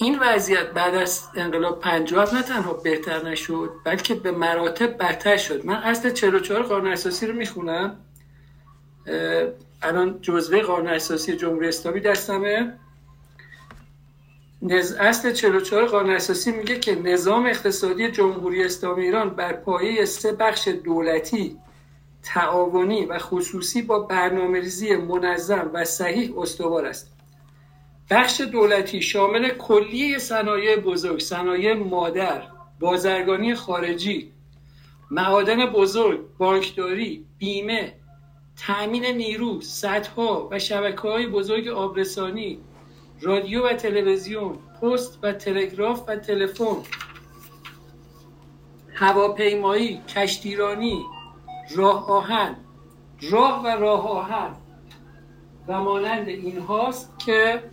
این 0.03 0.19
وضعیت 0.19 0.71
بعد 0.71 0.95
از 0.95 1.21
انقلاب 1.35 1.79
50 1.79 2.35
نه 2.35 2.41
تنها 2.41 2.73
بهتر 2.73 3.29
نشد 3.29 3.71
بلکه 3.85 4.15
به 4.15 4.31
مراتب 4.31 4.97
بدتر 4.97 5.37
شد. 5.37 5.65
من 5.65 5.75
اصل 5.75 6.09
44 6.09 6.63
قانون 6.63 6.91
اساسی 6.91 7.27
رو 7.27 7.33
می‌خونم. 7.33 7.97
الان 9.81 10.21
جزوه 10.21 10.61
قانون 10.61 10.87
اساسی 10.87 11.37
جمهوری 11.37 11.67
اسلامی 11.67 11.99
دستمه. 11.99 12.73
اصل 14.99 15.31
44 15.31 15.85
قانون 15.85 16.15
اساسی 16.15 16.51
میگه 16.51 16.79
که 16.79 16.95
نظام 16.95 17.45
اقتصادی 17.45 18.11
جمهوری 18.11 18.63
اسلامی 18.63 19.03
ایران 19.03 19.29
بر 19.29 19.53
پایه 19.53 20.05
سه 20.05 20.31
بخش 20.31 20.67
دولتی 20.67 21.57
تعاونی 22.23 23.05
و 23.05 23.19
خصوصی 23.19 23.81
با 23.81 23.99
برنامه‌ریزی 23.99 24.95
منظم 24.95 25.69
و 25.73 25.85
صحیح 25.85 26.39
استوار 26.39 26.85
است. 26.85 27.12
بخش 28.13 28.41
دولتی 28.41 29.01
شامل 29.01 29.49
کلیه 29.49 30.17
صنایع 30.17 30.75
بزرگ 30.75 31.19
صنایع 31.19 31.73
مادر 31.73 32.43
بازرگانی 32.79 33.55
خارجی 33.55 34.31
معادن 35.11 35.65
بزرگ 35.65 36.19
بانکداری 36.37 37.25
بیمه 37.37 37.93
تأمین 38.57 39.05
نیرو 39.05 39.61
سدها 39.61 40.49
و 40.51 40.59
شبکه 40.59 41.01
های 41.01 41.27
بزرگ 41.27 41.67
آبرسانی 41.67 42.59
رادیو 43.21 43.67
و 43.67 43.73
تلویزیون 43.73 44.57
پست 44.81 45.19
و 45.23 45.31
تلگراف 45.31 46.03
و 46.07 46.15
تلفن 46.15 46.77
هواپیمایی 48.93 50.01
کشتیرانی 50.15 51.03
راه 51.75 52.11
آهن 52.11 52.55
راه 53.21 53.63
و 53.63 53.67
راه 53.67 54.07
آهن 54.09 54.55
و 55.67 55.81
مانند 55.81 56.27
این 56.27 56.59
هاست 56.59 57.19
که 57.25 57.72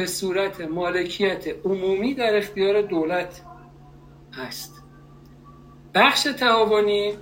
به 0.00 0.06
صورت 0.06 0.60
مالکیت 0.60 1.44
عمومی 1.64 2.14
در 2.14 2.36
اختیار 2.36 2.82
دولت 2.82 3.40
است 4.38 4.82
بخش 5.94 6.22
تعاونی 6.22 7.14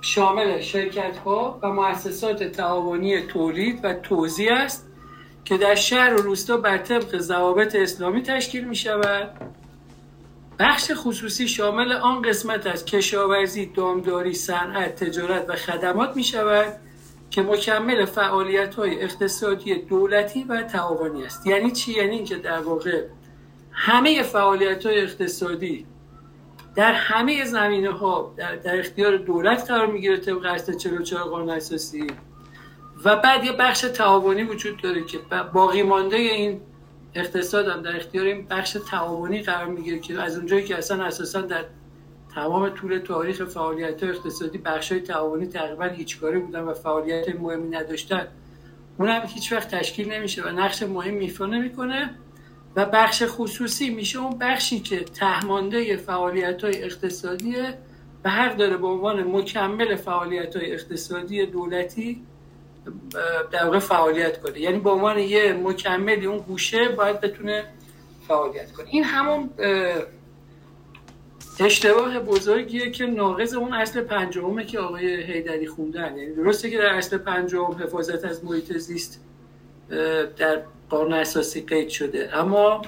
شامل 0.00 0.60
شرکت 0.60 1.16
ها 1.16 1.58
و 1.62 1.72
مؤسسات 1.72 2.42
تعاونی 2.44 3.20
تولید 3.20 3.84
و 3.84 3.94
توزیع 3.94 4.52
است 4.52 4.88
که 5.44 5.58
در 5.58 5.74
شهر 5.74 6.14
و 6.14 6.16
روستا 6.16 6.56
بر 6.56 6.78
طبق 6.78 7.18
ضوابط 7.18 7.74
اسلامی 7.74 8.22
تشکیل 8.22 8.68
می 8.68 8.76
شود 8.76 9.30
بخش 10.58 10.90
خصوصی 10.94 11.48
شامل 11.48 11.92
آن 11.92 12.22
قسمت 12.22 12.66
از 12.66 12.84
کشاورزی، 12.84 13.66
دامداری، 13.66 14.34
صنعت، 14.34 15.04
تجارت 15.04 15.50
و 15.50 15.56
خدمات 15.56 16.16
می 16.16 16.24
شود 16.24 16.83
که 17.34 17.42
مکمل 17.42 18.04
فعالیت 18.04 18.74
های 18.74 19.02
اقتصادی 19.02 19.74
دولتی 19.74 20.44
و 20.44 20.62
تعاونی 20.62 21.24
است 21.24 21.46
یعنی 21.46 21.70
چی؟ 21.70 21.92
یعنی 21.92 22.16
اینکه 22.16 22.36
در 22.36 22.60
واقع 22.60 23.04
همه 23.72 24.22
فعالیت 24.22 24.86
های 24.86 25.00
اقتصادی 25.00 25.86
در 26.74 26.92
همه 26.92 27.44
زمینه 27.44 27.90
ها 27.90 28.34
در, 28.36 28.56
در 28.56 28.78
اختیار 28.78 29.16
دولت 29.16 29.70
قرار 29.70 29.86
می‌گیره 29.86 30.16
طبق 30.16 30.46
اصل 30.46 30.76
44 30.76 31.22
قانون 31.22 31.50
اساسی 31.50 32.06
و 33.04 33.16
بعد 33.16 33.44
یه 33.44 33.52
بخش 33.52 33.80
تعاونی 33.80 34.42
وجود 34.42 34.82
داره 34.82 35.04
که 35.04 35.18
باقی 35.52 35.82
مانده 35.82 36.16
این 36.16 36.60
اقتصاد 37.14 37.68
هم 37.68 37.82
در 37.82 37.96
اختیار 37.96 38.26
این 38.26 38.46
بخش 38.46 38.76
تعاونی 38.90 39.42
قرار 39.42 39.66
می‌گیره 39.66 39.98
که 39.98 40.22
از 40.22 40.36
اونجایی 40.36 40.64
که 40.64 40.78
اصلا 40.78 41.04
اساسا 41.04 41.40
در 41.40 41.64
تمام 42.34 42.68
طول 42.68 42.98
تاریخ 42.98 43.44
فعالیت 43.44 44.02
اقتصادی 44.02 44.58
بخش 44.58 44.92
های 44.92 45.00
تعاونی 45.00 45.46
تقریبا 45.46 45.84
هیچ 45.84 46.20
کاری 46.20 46.38
بودن 46.38 46.60
و 46.60 46.74
فعالیت 46.74 47.36
مهمی 47.36 47.68
نداشتن. 47.68 48.28
اون 48.98 49.08
هم 49.08 49.26
هیچ 49.26 49.52
وقت 49.52 49.74
تشکیل 49.74 50.12
نمیشه 50.12 50.42
و 50.42 50.48
نقش 50.48 50.82
مهم 50.82 51.14
میفا 51.14 51.46
نمی‌کنه 51.46 52.10
و 52.76 52.84
بخش 52.84 53.22
خصوصی 53.26 53.90
میشه 53.90 54.18
اون 54.18 54.38
بخشی 54.38 54.80
که 54.80 55.00
تهمانده 55.00 55.96
فعالیت 55.96 56.64
های 56.64 56.82
اقتصادیه 56.82 57.78
و 58.24 58.30
حق 58.30 58.56
داره 58.56 58.76
به 58.76 58.86
عنوان 58.86 59.22
مکمل 59.22 59.96
فعالیت 59.96 60.56
های 60.56 60.72
اقتصادی 60.72 61.46
دولتی 61.46 62.22
در 63.52 63.64
واقع 63.64 63.78
فعالیت 63.78 64.40
کنه. 64.40 64.60
یعنی 64.60 64.78
به 64.78 64.90
عنوان 64.90 65.18
یه 65.18 65.52
مکملی 65.52 66.26
اون 66.26 66.38
گوشه 66.38 66.88
باید 66.88 67.20
بتونه 67.20 67.64
فعالیت 68.28 68.72
کنه. 68.72 68.86
این 68.90 69.04
همون 69.04 69.50
اشتباه 71.60 72.18
بزرگیه 72.18 72.90
که 72.90 73.06
ناقض 73.06 73.54
اون 73.54 73.72
اصل 73.72 74.00
پنجمه 74.00 74.64
که 74.64 74.78
آقای 74.78 75.22
هیدری 75.22 75.66
خوندن. 75.66 76.16
یعنی 76.16 76.34
درسته 76.34 76.70
که 76.70 76.78
در 76.78 76.94
اصل 76.94 77.16
پنجم 77.16 77.76
حفاظت 77.82 78.24
از 78.24 78.44
محیط 78.44 78.72
زیست 78.72 79.20
در 80.36 80.62
قانون 80.88 81.12
اساسی 81.12 81.60
قید 81.60 81.88
شده. 81.88 82.38
اما 82.38 82.82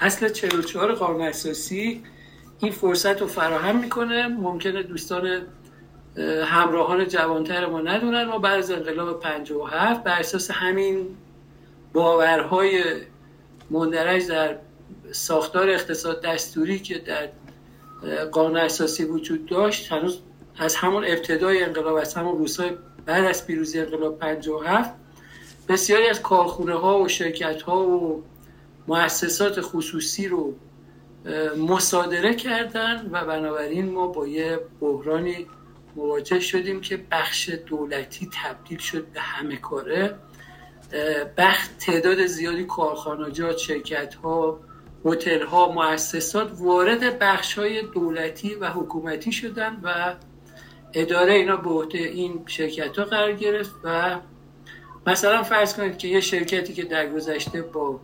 اصل 0.00 0.28
44 0.28 0.92
قانون 0.92 1.22
اساسی 1.22 2.02
این 2.58 2.72
فرصت 2.72 3.20
رو 3.20 3.26
فراهم 3.26 3.76
می‌کنه. 3.76 4.28
ممکنه 4.28 4.82
دوستان 4.82 5.42
همراهان 6.44 7.08
جوانتر 7.08 7.66
ما 7.66 7.80
ندونن 7.80 8.24
ما 8.24 8.38
بعد 8.38 8.58
از 8.58 8.70
انقلاب 8.70 9.20
57 9.20 10.02
بر 10.02 10.18
اساس 10.18 10.50
همین 10.50 11.06
باورهای 11.92 12.82
مندرج 13.70 14.28
در 14.28 14.56
ساختار 15.12 15.70
اقتصاد 15.70 16.22
دستوری 16.22 16.78
که 16.78 16.98
در 16.98 17.28
قانون 18.32 18.56
اساسی 18.56 19.04
وجود 19.04 19.46
داشت 19.46 19.92
هنوز 19.92 20.20
از 20.58 20.76
همون 20.76 21.04
ابتدای 21.04 21.64
انقلاب 21.64 21.96
از 21.96 22.14
همون 22.14 22.38
روزهای 22.38 22.70
بعد 23.06 23.24
از 23.24 23.46
پیروزی 23.46 23.80
انقلاب 23.80 24.18
57 24.18 24.94
بسیاری 25.68 26.08
از 26.08 26.22
کارخونه 26.22 26.74
ها 26.74 27.00
و 27.00 27.08
شرکت 27.08 27.62
ها 27.62 27.86
و 27.86 28.22
مؤسسات 28.88 29.60
خصوصی 29.60 30.28
رو 30.28 30.54
مصادره 31.56 32.34
کردن 32.34 33.08
و 33.12 33.24
بنابراین 33.24 33.90
ما 33.90 34.06
با 34.06 34.26
یه 34.26 34.60
بحرانی 34.80 35.46
مواجه 35.96 36.40
شدیم 36.40 36.80
که 36.80 37.04
بخش 37.10 37.50
دولتی 37.66 38.28
تبدیل 38.42 38.78
شد 38.78 39.06
به 39.06 39.20
همه 39.20 39.56
کاره. 39.56 40.14
بخش 41.36 41.68
تعداد 41.80 42.26
زیادی 42.26 42.64
کارخانجات 42.64 43.58
شرکت 43.58 44.14
ها 44.14 44.60
هتل 45.04 45.42
ها 45.42 45.72
مؤسسات 45.72 46.50
وارد 46.58 47.18
بخش 47.18 47.58
های 47.58 47.82
دولتی 47.82 48.54
و 48.54 48.66
حکومتی 48.66 49.32
شدن 49.32 49.80
و 49.82 50.14
اداره 50.94 51.32
اینا 51.32 51.56
به 51.56 51.70
عهده 51.70 51.98
این 51.98 52.44
شرکت 52.46 52.98
ها 52.98 53.04
قرار 53.04 53.32
گرفت 53.32 53.72
و 53.84 54.18
مثلا 55.06 55.42
فرض 55.42 55.74
کنید 55.74 55.98
که 55.98 56.08
یه 56.08 56.20
شرکتی 56.20 56.72
که 56.72 56.84
در 56.84 57.06
گذشته 57.06 57.62
با 57.62 58.00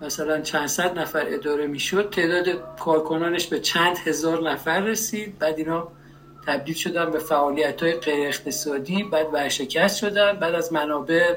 مثلا 0.00 0.40
چند 0.40 0.66
صد 0.66 0.98
نفر 0.98 1.26
اداره 1.26 1.66
می‌شد 1.66 2.10
تعداد 2.10 2.76
کارکنانش 2.78 3.46
به 3.46 3.60
چند 3.60 3.98
هزار 3.98 4.50
نفر 4.50 4.80
رسید. 4.80 5.38
بعد 5.38 5.58
اینا 5.58 5.88
تبدیل 6.46 6.74
شدن 6.74 7.10
به 7.10 7.18
فعالیت 7.18 7.82
های 7.82 7.92
غیر 7.92 8.28
اقتصادی 8.28 9.02
بعد 9.02 9.26
ورشکست 9.32 9.98
شدن 9.98 10.32
بعد 10.32 10.54
از 10.54 10.72
منابع 10.72 11.34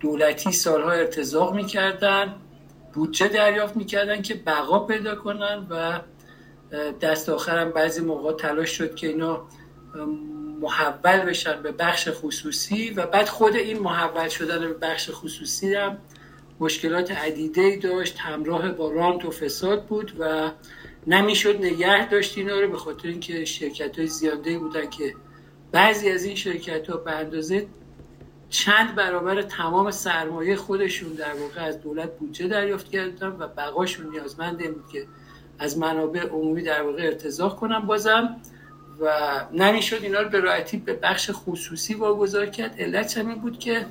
دولتی 0.00 0.52
سالها 0.52 0.90
ارتزاق 0.90 1.54
می‌کردن. 1.54 2.34
بودجه 2.94 3.28
دریافت 3.28 3.76
می‌کردن 3.76 4.22
که 4.22 4.34
بقا 4.34 4.78
پیدا 4.78 5.14
کنن 5.14 5.66
و 5.70 6.00
دست 7.00 7.28
آخرم 7.28 7.70
بعضی 7.70 8.00
موقع 8.00 8.32
تلاش 8.32 8.70
شد 8.70 8.94
که 8.94 9.06
اینا 9.06 9.44
محول 10.60 11.20
بشن 11.20 11.62
به 11.62 11.72
بخش 11.72 12.08
خصوصی 12.12 12.90
و 12.90 13.06
بعد 13.06 13.28
خود 13.28 13.56
این 13.56 13.78
محول 13.78 14.28
شدن 14.28 14.58
به 14.60 14.72
بخش 14.72 15.10
خصوصی 15.12 15.74
هم 15.74 15.98
مشکلات 16.60 17.10
عدیده 17.10 17.76
داشت. 17.76 18.18
همراه 18.18 18.68
با 18.68 18.92
رانت 18.92 19.24
و 19.24 19.30
فساد 19.30 19.86
بود 19.86 20.12
و 20.18 20.50
نمی‌شد 21.06 21.56
نگه 21.56 22.08
داشت 22.08 22.38
اینا 22.38 22.60
رو 22.60 22.70
به 22.70 22.76
خاطر 22.78 23.08
اینکه 23.08 23.44
شرکت 23.44 23.98
های 23.98 24.06
زیاده 24.06 24.58
بودن 24.58 24.90
که 24.90 25.14
بعضی 25.72 26.10
از 26.10 26.24
این 26.24 26.36
شرکت 26.36 26.90
ها 26.90 26.96
به 26.96 27.10
اندازه 27.10 27.66
چند 28.50 28.94
برابر 28.94 29.42
تمام 29.42 29.90
سرمایه 29.90 30.56
خودشون 30.56 31.12
در 31.12 31.34
واقع 31.34 31.64
از 31.64 31.80
دولت 31.80 32.18
بودجه 32.18 32.48
دریافت 32.48 32.90
کردن 32.90 33.28
و 33.28 33.48
بقاشون 33.48 34.10
نیازمند 34.10 34.60
این 34.60 34.72
بود 34.72 34.88
که 34.92 35.06
از 35.58 35.78
منابع 35.78 36.20
عمومی 36.20 36.62
در 36.62 36.82
واقع 36.82 37.02
ارتزاق 37.02 37.56
کنن 37.56 37.78
بازم 37.78 38.36
و 39.00 39.10
نمی‌شد 39.52 39.98
اینا 40.02 40.20
رو 40.20 40.28
به 40.28 40.40
راحتی 40.40 40.76
به 40.76 40.92
بخش 40.92 41.30
خصوصی 41.32 41.94
واگذار 41.94 42.46
کرد. 42.46 42.74
علت 42.78 43.18
همین 43.18 43.34
بود 43.34 43.58
که 43.58 43.86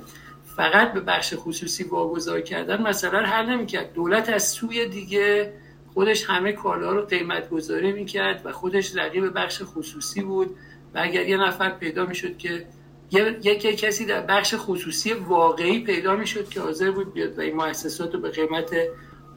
فقط 0.56 0.92
به 0.92 1.00
بخش 1.00 1.34
خصوصی 1.36 1.84
واگذار 1.84 2.40
کردن 2.40 2.82
مثلا 2.82 3.18
حل 3.18 3.46
نمی‌کرد. 3.46 3.92
دولت 3.92 4.28
از 4.28 4.48
سوی 4.48 4.86
دیگه 4.86 5.52
خودش 5.94 6.24
همه 6.24 6.52
کالا 6.52 6.92
رو 6.92 7.02
قیمت 7.02 7.50
گذاری 7.50 7.92
می‌کرد 7.92 8.42
و 8.44 8.52
خودش 8.52 8.96
رقیب 8.96 9.34
بخش 9.34 9.62
خصوصی 9.64 10.22
بود 10.22 10.56
و 10.94 10.98
اگر 11.02 11.28
یه 11.28 11.36
نفر 11.36 11.70
پیدا 11.70 12.06
می‌شد 12.06 12.38
که 12.38 12.66
یک 13.12 13.80
کسی 13.80 14.06
در 14.06 14.20
بخش 14.20 14.54
خصوصی 14.58 15.12
واقعی 15.12 15.80
پیدا 15.80 16.16
می‌شد 16.16 16.48
که 16.48 16.60
حاضر 16.60 16.90
بود 16.90 17.12
بیاد 17.12 17.38
و 17.38 17.40
این 17.40 17.56
مؤسسات 17.56 18.14
رو 18.14 18.20
به 18.20 18.30
قیمت 18.30 18.70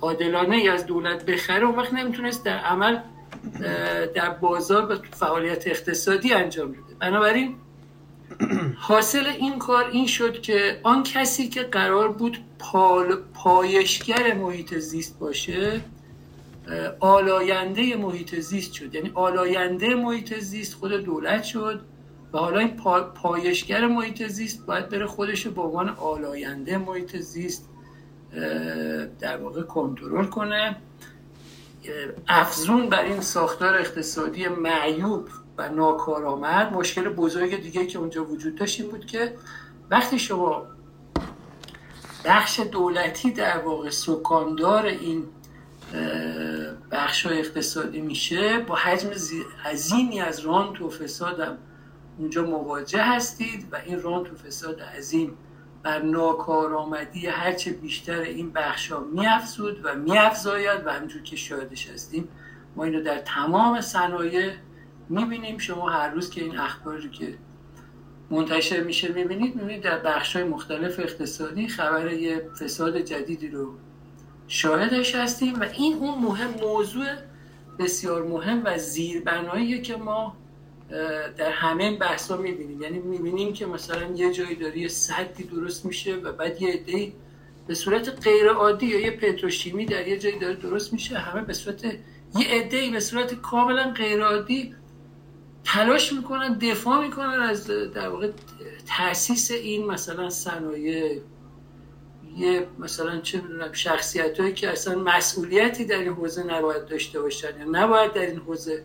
عادلانه 0.01 0.55
ای 0.55 0.69
از 0.69 0.85
دولت 0.85 1.25
بخره 1.25 1.65
اون 1.65 1.75
وقت 1.75 1.93
نمی‌تونست 1.93 2.45
در 2.45 2.57
عمل 2.57 2.99
در 4.15 4.29
بازار 4.29 4.85
به 4.85 4.99
فعالیت 5.11 5.67
اقتصادی 5.67 6.33
انجام 6.33 6.71
بده. 6.71 6.81
بنابراین 6.99 7.55
حاصل 8.77 9.25
این 9.25 9.59
کار 9.59 9.89
این 9.91 10.07
شد 10.07 10.41
که 10.41 10.79
آن 10.83 11.03
کسی 11.03 11.49
که 11.49 11.63
قرار 11.63 12.11
بود 12.11 12.37
پال 12.59 13.15
پایشگر 13.33 14.33
محیط 14.33 14.77
زیست 14.77 15.19
باشه 15.19 15.81
آلاینده 16.99 17.95
محیط 17.95 18.39
زیست 18.39 18.73
شد. 18.73 18.95
یعنی 18.95 19.11
آلاینده 19.13 19.95
محیط 19.95 20.39
زیست 20.39 20.73
خود 20.73 20.91
دولت 20.91 21.43
شد. 21.43 21.81
و 22.33 22.37
حالا 22.37 22.59
این 22.59 22.77
پایشگر 23.15 23.87
محیط 23.87 24.27
زیست 24.27 24.65
باید 24.65 24.89
بره 24.89 25.05
خودش 25.07 25.47
به 25.47 25.61
عنوان 25.61 25.89
آلاینده 25.89 26.77
محیط 26.77 27.17
زیست 27.17 27.69
در 29.19 29.37
واقع 29.37 29.61
کنترل 29.61 30.25
کنه. 30.25 30.75
افزون 32.27 32.89
بر 32.89 33.03
این 33.03 33.21
ساختار 33.21 33.75
اقتصادی 33.75 34.47
معیوب 34.47 35.29
و 35.57 35.69
ناکارآمد 35.69 36.73
مشکل 36.73 37.09
بزرگ 37.09 37.61
دیگه 37.61 37.85
که 37.85 37.99
اونجا 37.99 38.25
وجود 38.25 38.55
داشت 38.55 38.81
این 38.81 38.89
بود 38.89 39.05
که 39.05 39.33
وقتی 39.89 40.19
شما 40.19 40.65
بخش 42.25 42.59
دولتی 42.59 43.31
در 43.31 43.57
واقع 43.57 43.89
سکاندار 43.89 44.85
این 44.85 45.23
بخش 46.91 47.25
اقتصادی 47.25 48.01
میشه 48.01 48.59
با 48.59 48.75
حجم 48.75 49.09
عظیمی 49.65 50.21
از 50.21 50.39
رانت 50.39 50.81
و 50.81 50.89
فساد 50.89 51.39
هم 51.39 51.57
اونجا 52.17 52.43
مواجه 52.43 53.03
هستید 53.03 53.67
و 53.71 53.75
این 53.85 54.01
رانت 54.01 54.31
و 54.31 54.35
فساد 54.35 54.81
عظیم. 54.81 55.37
بر 55.83 56.01
ناکارآمدی 56.01 57.27
هرچه 57.27 57.71
بیشتر 57.71 58.19
این 58.19 58.51
بخش 58.51 58.91
ها 58.91 58.99
میافزود 58.99 59.79
و 59.83 59.95
میافزاید 59.95 60.85
و 60.85 60.89
همجور 60.89 61.21
که 61.21 61.35
شاهدش 61.35 61.89
هستیم 61.89 62.27
ما 62.75 62.83
اینو 62.83 63.03
در 63.03 63.17
تمام 63.17 63.81
صنایع 63.81 64.51
می‌بینیم. 65.09 65.57
شما 65.57 65.89
هر 65.89 66.09
روز 66.09 66.29
که 66.29 66.43
این 66.43 66.57
اخباری 66.57 67.09
که 67.09 67.33
منتشر 68.29 68.83
میشه 68.83 69.07
می‌بینید 69.11 69.55
می‌بینید 69.55 69.83
در 69.83 69.99
بخش 69.99 70.35
های 70.35 70.45
مختلف 70.45 70.99
اقتصادی 70.99 71.67
خبر 71.67 72.13
یه 72.13 72.49
فساد 72.59 72.97
جدیدی 72.97 73.47
رو 73.47 73.73
شاهدش 74.47 75.15
هستیم. 75.15 75.59
و 75.59 75.63
این 75.63 75.93
اون 75.93 76.19
مهم 76.19 76.49
موضوع 76.61 77.07
بسیار 77.79 78.23
مهم 78.23 78.61
و 78.65 78.77
زیربناییه 78.77 79.81
که 79.81 79.95
ما 79.95 80.37
در 81.37 81.51
همه 81.51 81.83
این 81.83 81.99
بحثا 81.99 82.37
می‌بینیم. 82.37 82.81
یعنی 82.81 82.99
می‌بینیم 82.99 83.53
که 83.53 83.65
مثلا 83.65 84.15
یه 84.15 84.33
جایی 84.33 84.55
داری 84.55 84.79
یه 84.79 84.87
صدی 84.87 85.43
درست 85.43 85.85
میشه 85.85 86.15
و 86.15 86.31
بعد 86.31 86.61
یه 86.61 86.69
عده 86.69 87.13
به 87.67 87.73
صورت 87.73 88.23
غیر 88.23 88.49
عادی 88.49 88.85
یا 88.85 88.99
یه 88.99 89.11
پتروشیمی 89.11 89.85
در 89.85 90.07
یه 90.07 90.19
جایی 90.19 90.39
داره 90.39 90.55
درست 90.55 90.93
میشه. 90.93 91.17
همه 91.17 91.41
به 91.41 91.53
صورت 91.53 91.85
یه 92.35 92.47
عده 92.49 92.89
به 92.91 92.99
صورت 92.99 93.33
کاملا 93.33 93.91
غیر 93.91 94.23
عادی 94.23 94.75
تلاش 95.63 96.13
می‌کنن 96.13 96.53
دفاع 96.53 97.05
می‌کنن 97.05 97.39
از 97.41 97.67
در 97.67 98.09
واقع 98.09 98.31
تاسیس 98.97 99.51
این 99.51 99.85
مثلا 99.85 100.29
صنایع 100.29 101.21
یه 102.37 102.67
مثلا 102.79 103.21
چه 103.21 103.41
می‌دونم 103.41 103.73
شخصیت 103.73 104.39
هایی 104.39 104.53
که 104.53 104.69
اصلا 104.69 104.99
مسئولیتی 104.99 105.85
در 105.85 105.99
این 105.99 106.13
حوزه 106.13 106.43
نباید 106.43 106.85
داشته 106.85 107.21
باشن 107.21 107.59
یا 107.59 107.65
نباید 107.71 108.13
در 108.13 108.21
این 108.21 108.39
حوزه 108.39 108.83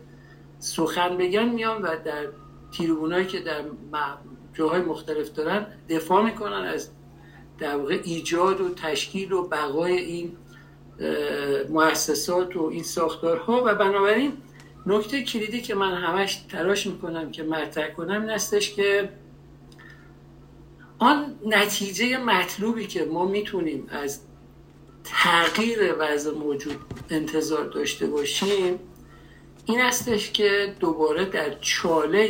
سخن 0.59 1.17
بگن 1.17 1.49
میان 1.49 1.81
و 1.81 1.87
در 2.05 2.27
تیربونایی 2.71 3.25
که 3.25 3.39
در 3.39 3.63
جاهای 4.53 4.81
مختلف 4.81 5.33
دارن 5.33 5.65
دفاع 5.89 6.25
می‌کنن 6.25 6.65
از 6.65 6.89
در 7.59 7.75
واقع 7.75 7.99
ایجاد 8.03 8.61
و 8.61 8.73
تشکیل 8.73 9.31
و 9.31 9.47
بقای 9.47 9.97
این 9.97 10.37
مؤسسات 11.69 12.55
و 12.55 12.63
این 12.63 12.83
ساختارها 12.83 13.61
و 13.65 13.75
بنابراین 13.75 14.33
نکته 14.85 15.23
کلیدی 15.23 15.61
که 15.61 15.75
من 15.75 15.93
همش 15.93 16.35
تلاش 16.35 16.87
می‌کنم 16.87 17.31
که 17.31 17.43
مطرح 17.43 17.89
کنم 17.89 18.21
این 18.21 18.29
استش 18.29 18.73
که 18.73 19.09
آن 20.99 21.39
نتیجه 21.45 22.17
مطلوبی 22.17 22.87
که 22.87 23.05
ما 23.05 23.25
می‌تونیم 23.25 23.87
از 23.89 24.19
تغییر 25.03 25.95
وضع 25.99 26.31
موجود 26.31 26.75
انتظار 27.09 27.65
داشته 27.65 28.07
باشیم 28.07 28.79
این 29.65 29.81
استش 29.81 30.31
که 30.31 30.75
دوباره 30.79 31.25
در 31.25 31.53
چاله 31.61 32.29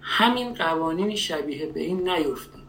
همین 0.00 0.54
قوانین 0.54 1.16
شبیه 1.16 1.66
به 1.66 1.80
این 1.80 2.08
نیفتیم. 2.08 2.68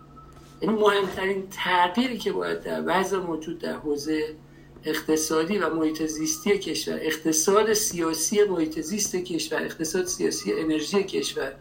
یعنی 0.62 0.76
مهمترین 0.76 1.48
تغییری 1.52 2.18
که 2.18 2.32
باید 2.32 2.62
در 2.62 2.84
وضع 2.86 3.18
موجود 3.18 3.60
در 3.60 3.74
حوزه 3.74 4.36
اقتصادی 4.86 5.58
و 5.58 5.74
محیط 5.74 6.06
زیستی 6.06 6.58
کشور 6.60 7.00
اقتصاد 7.02 7.74
سیاسی 7.74 8.44
محیط 8.44 8.80
زیست 8.80 9.16
کشور 9.16 9.64
اقتصاد 9.64 10.06
سیاسی 10.06 10.54
انرژی 10.54 11.04
کشور 11.04 11.54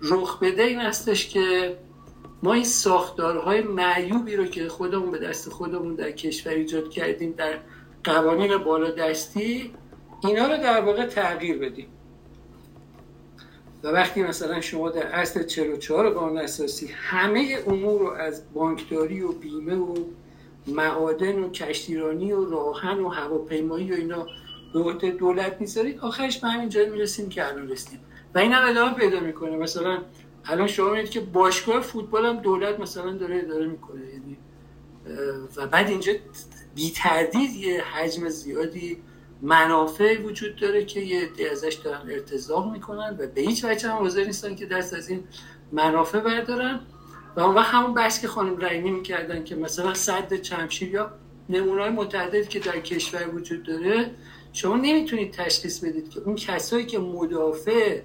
رخ 0.00 0.38
بده 0.38 0.62
این 0.62 0.78
هستش 0.78 1.28
که 1.28 1.76
ما 2.42 2.52
این 2.52 2.64
ساختارهای 2.64 3.60
معیوبی 3.60 4.36
رو 4.36 4.46
که 4.46 4.68
خودمون 4.68 5.10
به 5.10 5.18
دست 5.18 5.48
خودمون 5.48 5.94
در 5.94 6.10
کشور 6.10 6.52
ایجاد 6.52 6.90
کردیم 6.90 7.32
در 7.32 7.58
قوانین 8.04 8.58
بالا 8.58 8.90
دستی 8.90 9.72
اینا 10.24 10.46
رو 10.46 10.56
در 10.56 10.80
واقع 10.80 11.06
تغییر 11.06 11.58
بدیم. 11.58 11.86
و 13.82 13.88
وقتی 13.88 14.22
مثلا 14.22 14.60
شما 14.60 14.90
در 14.90 15.06
اصل 15.06 15.42
44 15.42 16.10
قانون 16.10 16.38
اساسی 16.38 16.86
همه 16.86 17.58
امور 17.66 18.00
رو 18.00 18.10
از 18.10 18.42
بانکداری 18.54 19.22
و 19.22 19.32
بیمه 19.32 19.74
و 19.74 19.94
معادن 20.66 21.38
و 21.38 21.50
کشتیرانی 21.50 22.32
و 22.32 22.44
راهن 22.44 22.98
و 22.98 23.08
هواپیمایی 23.08 23.92
و 23.92 23.94
اینا 23.94 24.26
به 24.74 25.10
دولت 25.10 25.60
می‌ذارید 25.60 26.00
آخرش 26.00 26.38
به 26.38 26.48
همین 26.48 26.68
جای 26.68 26.90
می‌رسیم 26.90 27.28
که 27.28 27.46
الان 27.46 27.68
رسیدیم. 27.68 28.00
و 28.34 28.38
این 28.38 28.52
هم 28.52 28.70
ادامه 28.70 28.94
پیدا 28.94 29.20
می‌کنه. 29.20 29.56
مثلا 29.56 29.98
الان 30.44 30.66
شما 30.66 30.90
می‌دید 30.90 31.10
که 31.10 31.20
باشگاه 31.20 31.80
فوتبال 31.80 32.26
هم 32.26 32.36
دولت 32.36 32.80
مثلا 32.80 33.12
داره 33.12 33.38
اداره 33.38 33.66
می‌کنه. 33.66 34.00
یعنی 34.06 34.36
و 35.56 35.66
بعد 35.66 35.88
اینجا 35.88 36.12
بی 36.74 36.90
تردید 36.90 37.50
یه 37.50 37.82
حجم 37.82 38.28
زیادی 38.28 38.96
منافع 39.42 40.22
وجود 40.22 40.56
داره 40.56 40.84
که 40.84 41.00
یه 41.00 41.20
عده 41.22 41.50
ازش 41.52 41.74
دارن 41.74 42.10
ارتزاق 42.10 42.72
می‌کنن 42.72 43.16
و 43.18 43.26
به 43.26 43.40
هیچ 43.40 43.64
وجه 43.64 43.88
هم 43.88 43.98
حاضر 43.98 44.24
نیستن 44.24 44.54
که 44.54 44.66
دست 44.66 44.94
از 44.94 45.08
این 45.08 45.24
منافع 45.72 46.20
بردارن. 46.20 46.80
و 47.36 47.40
اون 47.40 47.54
وقت 47.54 47.74
همون 47.74 47.94
بحث 47.94 48.20
که 48.20 48.28
خانم 48.28 48.60
رحیمی 48.60 48.90
می‌کردن 48.90 49.44
که 49.44 49.56
مثلا 49.56 49.94
صد 49.94 50.34
چمشیر 50.34 50.90
یا 50.90 51.10
نمونه 51.48 51.88
متعدد 51.88 52.48
که 52.48 52.58
در 52.58 52.80
کشور 52.80 53.34
وجود 53.34 53.62
داره 53.62 54.10
شما 54.52 54.76
نمی‌تونید 54.76 55.32
تشخیص 55.32 55.84
بدید 55.84 56.10
که 56.10 56.20
اون 56.20 56.34
کسایی 56.34 56.86
که 56.86 56.98
مدافع 56.98 58.00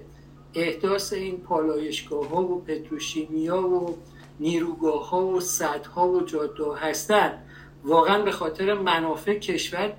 احداث 0.54 1.12
این 1.12 1.40
پالایشگاه 1.40 2.28
ها 2.28 2.42
و 2.42 2.64
پتروشیمیا 2.64 3.68
و 3.68 3.98
نیروگاه 4.40 5.08
ها 5.08 5.26
و 5.26 5.40
صدها 5.40 6.08
و 6.08 6.20
جاده 6.20 6.76
هستن 6.76 7.42
واقعا 7.84 8.22
به 8.22 8.30
خاطر 8.30 8.74
منافع 8.74 9.38
کشور 9.38 9.92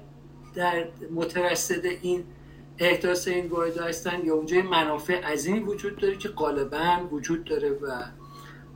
در 0.58 0.88
مترصد 1.16 1.86
این 1.86 2.24
احداث 2.80 3.28
این 3.28 3.48
واحد 3.48 3.78
هستن 3.78 4.26
یا 4.26 4.34
اونجا 4.34 4.62
منافع 4.62 5.22
عظیمی 5.22 5.60
وجود 5.60 5.96
داره 5.98 6.18
که 6.18 6.30
غالبا 6.30 7.08
وجود 7.12 7.44
داره 7.44 7.70
و 7.70 8.04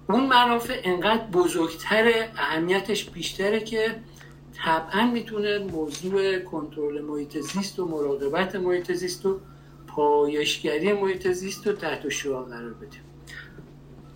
اون 0.10 0.26
منافع 0.26 0.82
انقدر 0.84 1.26
بزرگتر 1.26 2.30
اهمیتش 2.38 3.10
بیشتره 3.10 3.60
که 3.60 3.96
طبعا 4.54 5.12
می‌تونه 5.14 5.60
موضوع 5.60 6.40
کنترل 6.40 7.02
محیط 7.02 7.38
زیست 7.40 7.80
و 7.80 7.86
مراقبت 7.86 8.56
محیط 8.56 8.92
زیست 8.92 9.26
و 9.26 9.40
پایشگری 9.88 10.94
محیط 10.94 11.28
زیست 11.28 11.68
رو 11.68 11.74
تحت 11.74 12.10
شعار 12.10 12.46
قرار 12.46 12.74
بده. 12.74 12.98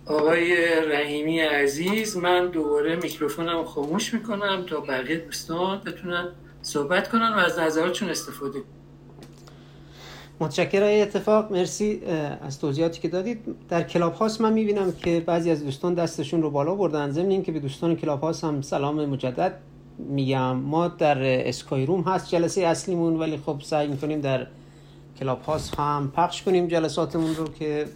آقای 0.06 0.56
رحیمی 0.80 1.40
عزیز 1.40 2.16
من 2.16 2.50
دوباره 2.50 2.96
میکروفونم 2.96 3.64
خاموش 3.64 4.14
می‌کنم 4.14 4.64
تا 4.68 4.80
بقیه 4.80 5.16
دوستان 5.16 5.80
بتونن 5.86 6.28
صحبت 6.66 7.08
کنن 7.08 7.32
و 7.32 7.36
از 7.36 7.58
نظراتشون 7.58 8.08
استفاده 8.08 8.58
متشکرم. 10.40 11.02
اتفاق. 11.02 11.52
مرسی 11.52 12.00
از 12.40 12.60
توضیحاتی 12.60 13.00
که 13.00 13.08
دادید. 13.08 13.38
در 13.68 13.82
کلاب 13.82 14.14
هاست 14.14 14.40
من 14.40 14.52
می‌بینم 14.52 14.92
که 14.92 15.20
بعضی 15.26 15.50
از 15.50 15.64
دوستان 15.64 15.94
دستشون 15.94 16.42
رو 16.42 16.50
بالا 16.50 16.74
بردن. 16.74 17.10
ضمن 17.10 17.30
اینکه 17.30 17.52
به 17.52 17.60
دوستان 17.60 17.96
کلاب 17.96 18.20
هاست 18.20 18.44
هم 18.44 18.62
سلام 18.62 19.04
مجدد 19.04 19.58
میگم. 19.98 20.56
ما 20.56 20.88
در 20.88 21.48
اسکای 21.48 21.86
روم 21.86 22.00
هست 22.00 22.28
جلسه 22.28 22.60
اصلیمون. 22.60 23.16
ولی 23.16 23.36
خب 23.46 23.56
سعی 23.62 23.88
می‌کنیم 23.88 24.20
در 24.20 24.46
Clubhouse 25.20 25.74
هم 25.74 26.12
پخش 26.16 26.42
کنیم 26.42 26.66
جلساتمون 26.66 27.34
رو 27.34 27.48
که 27.48 27.86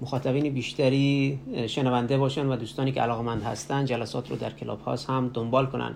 مخاطبین 0.00 0.54
بیشتری 0.54 1.38
شنونده 1.66 2.18
باشن 2.18 2.46
و 2.46 2.56
دوستانی 2.56 2.92
که 2.92 3.00
علاقمند 3.00 3.42
هستن 3.42 3.84
جلسات 3.84 4.30
رو 4.30 4.36
در 4.36 4.50
Clubhouse 4.50 5.10
هم 5.10 5.30
دنبال 5.34 5.66
کنن. 5.66 5.94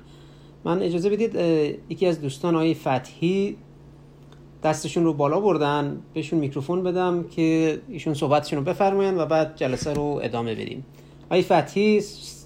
من 0.64 0.82
اجازه 0.82 1.10
بدید 1.10 1.34
یکی 1.88 2.06
از 2.06 2.20
دوستان 2.20 2.54
آقای 2.54 2.74
فتحی 2.74 3.56
دستشون 4.62 5.04
رو 5.04 5.12
بالا 5.12 5.40
بردن 5.40 6.02
بهشون 6.14 6.38
میکروفون 6.38 6.82
بدم 6.82 7.24
که 7.28 7.80
ایشون 7.88 8.14
صحبتشون 8.14 8.58
رو 8.58 8.64
بفرماین 8.64 9.18
و 9.18 9.26
بعد 9.26 9.56
جلسه 9.56 9.92
رو 9.92 10.20
ادامه 10.22 10.54
بدیم. 10.54 10.86
آقای 11.26 11.42
فتحی 11.42 12.00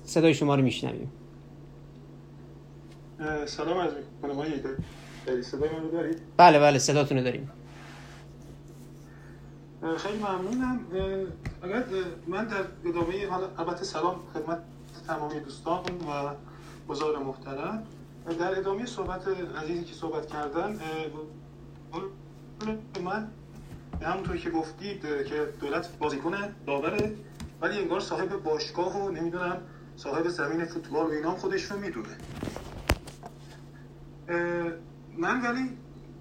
صدای 0.04 0.34
شما 0.34 0.54
رو 0.54 0.62
میشنویم. 0.62 1.12
سلام 3.46 3.78
از 3.78 3.92
می‌کنم. 4.22 4.38
آقای 4.38 5.42
صدای 5.42 5.70
من 5.70 5.82
رو 5.82 5.90
دارید؟ 5.90 6.18
بله 6.36 6.58
بله 6.58 6.78
صداتون 6.78 7.18
رو 7.18 7.24
داریم. 7.24 7.50
خیلی 9.96 10.18
ممنونم. 10.18 10.80
اگر 11.62 11.84
من 12.26 12.44
در 12.44 12.64
ادامه 12.84 13.28
حالا 13.30 13.46
البته 13.58 13.84
سلام 13.84 14.16
خدمت 14.34 14.58
تمامی 15.06 15.40
دوستان 15.40 15.78
و 15.78 16.34
بزار 16.92 17.18
محترم. 17.18 17.82
در 18.34 18.58
ادامه 18.58 18.86
صحبت 18.86 19.28
عزیزی 19.62 19.84
که 19.84 19.94
صحبت 19.94 20.26
کردن 20.26 20.80
من 23.04 23.30
همونطور 24.02 24.36
که 24.36 24.50
گفتید 24.50 25.02
که 25.02 25.52
دولت 25.60 25.98
بازیکن 25.98 26.34
داوره 26.66 27.14
ولی 27.60 27.78
انگار 27.78 28.00
صاحب 28.00 28.42
باشگاه 28.42 29.04
و 29.04 29.10
نمی‌دونم 29.10 29.56
صاحب 29.96 30.28
زمین 30.28 30.64
فوتبال 30.64 31.06
و 31.06 31.10
اینا 31.10 31.30
خودش 31.30 31.62
رو 31.62 31.78
می‌دونه. 31.78 32.16
من 35.18 35.42
ولی 35.42 35.70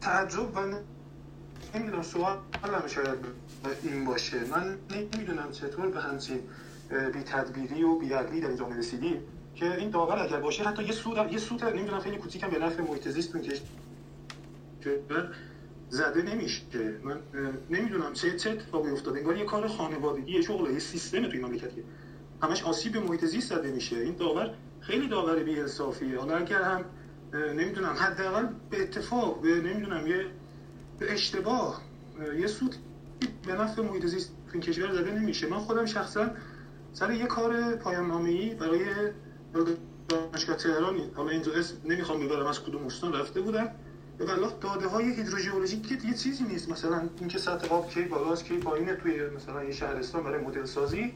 تعجب 0.02 0.58
و 0.58 0.60
نمی‌دونم 1.76 2.02
سوال 2.02 2.38
شاید 2.88 3.18
این 3.84 4.06
باشه. 4.06 4.46
من 4.46 4.78
نمی‌دونم 4.92 5.52
چطور 5.52 5.88
به 5.88 6.02
همچین 6.02 6.40
بی 7.14 7.20
تدبیری 7.24 7.84
و 7.84 7.96
بی 7.96 8.10
در 8.10 8.28
اینجا 8.32 8.68
رسیدیم. 8.68 9.22
که 9.56 9.78
این 9.78 9.90
داور 9.90 10.24
اگر 10.24 10.40
باشه 10.40 10.64
حتی 10.64 10.84
یه 10.84 10.92
سود 10.92 11.32
یه 11.32 11.38
سود 11.38 11.64
نمی‌دونم 11.64 12.00
خیلی 12.00 12.18
کوچیکم 12.18 12.50
به 12.50 12.60
نفع 12.60 12.82
محیط 12.82 13.08
زیست 13.08 13.34
که 14.82 15.00
زده 15.90 16.22
نمیشه. 16.22 16.64
من 17.04 17.20
نمی‌دونم 17.70 18.14
چه 18.14 18.38
چه 18.38 18.50
اتفاقی 18.50 18.92
افتاده. 18.92 19.20
انگار 19.20 19.38
یه 19.38 19.46
کار 19.46 19.68
خانوادگی 19.68 20.44
شغل 20.44 20.74
یه 20.74 20.80
سیستم 20.80 21.28
توی 21.28 21.40
مملکتیه. 21.40 21.84
همش 22.44 22.64
آسیب 22.64 22.94
به 22.94 23.00
محیط 23.00 23.26
زیست 23.26 23.56
زده 23.56 23.72
میشه. 23.72 23.96
این 23.96 24.16
داور 24.16 24.54
خیلی 24.82 25.08
داور 25.08 25.44
بی 25.44 25.60
انصافیه 25.60 26.20
حالا 26.20 26.38
اگر 26.38 26.62
هم 26.62 26.86
نمی‌دونم 27.34 27.94
حداقل 27.94 28.46
به 28.70 28.82
اتفاق 28.82 29.42
به 29.42 29.56
نمی‌دونم 29.56 30.08
یه 30.08 30.26
به 31.00 31.14
اشتباه 31.14 31.82
یه 32.40 32.48
سود 32.48 32.76
به 33.48 33.54
نفع 33.54 33.82
محیط 33.82 34.06
زیست 34.06 34.32
این 34.54 34.62
کشور 34.62 34.94
زده 34.94 35.12
نمیشه. 35.12 35.48
من 35.48 35.58
خودم 35.58 35.86
شخصا 35.86 36.30
سر 36.94 37.12
یه 37.12 37.26
کار 37.26 37.76
پایان 37.76 38.06
برای 38.60 38.86
دانشگاه 40.10 40.58
تهرانی. 40.58 41.12
حالا 41.16 41.30
اینجا 41.30 41.54
اسم 41.54 41.76
نمی‌خوام 41.86 42.20
ببرم 42.20 42.46
از 42.46 42.64
کدوم 42.64 42.86
استان 42.86 43.14
رفته 43.14 43.42
بودم 43.42 43.72
به 44.18 44.26
والله 44.26 44.52
داده 44.62 44.88
های 44.88 45.14
هیدروژئولوژیک 45.14 45.88
که 45.88 46.08
یه 46.08 46.14
چیزی 46.14 46.44
نیست. 46.44 46.70
مثلا 46.70 47.10
اینکه 47.20 47.38
سطح 47.38 47.74
آب 47.74 47.90
کی 47.90 48.02
بالاست 48.02 48.46
کی 48.46 48.58
پایینه 48.58 48.96
توی 48.96 49.30
مثلا 49.30 49.64
یه 49.64 49.72
شهرستان 49.72 50.24
برای 50.24 50.46
مدل 50.46 50.66
سازی. 50.66 51.14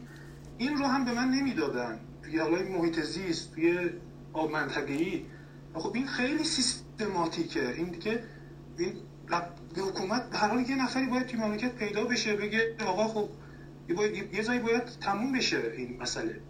این 0.57 0.77
رو 0.77 0.85
هم 0.85 1.05
به 1.05 1.13
من 1.13 1.29
نمی‌دادن. 1.29 1.99
توی 2.23 2.39
حالا 2.39 2.55
محیط 2.55 2.99
زیست 2.99 3.53
توی 3.53 3.89
آب 4.33 4.51
منطقه‌ای. 4.51 5.25
خب 5.73 5.91
این 5.95 6.07
خیلی 6.07 6.43
سیستماتیکه. 6.43 7.69
این 7.69 7.91
دیگه 7.91 8.23
این 8.77 8.93
به 9.75 9.81
حکومت 9.81 10.23
هر 10.33 10.47
حال 10.47 10.69
یه 10.69 10.83
نفری 10.83 11.05
باید 11.05 11.25
توی 11.27 11.39
مملکت 11.39 11.75
پیدا 11.75 12.03
بشه 12.03 12.35
بگه 12.35 12.75
آقا 12.85 13.07
خب 13.07 13.29
یه 14.33 14.43
جایی 14.43 14.59
باید 14.59 14.83
تموم 14.85 15.31
بشه 15.31 15.73
این 15.77 15.97
مسئله. 16.01 16.41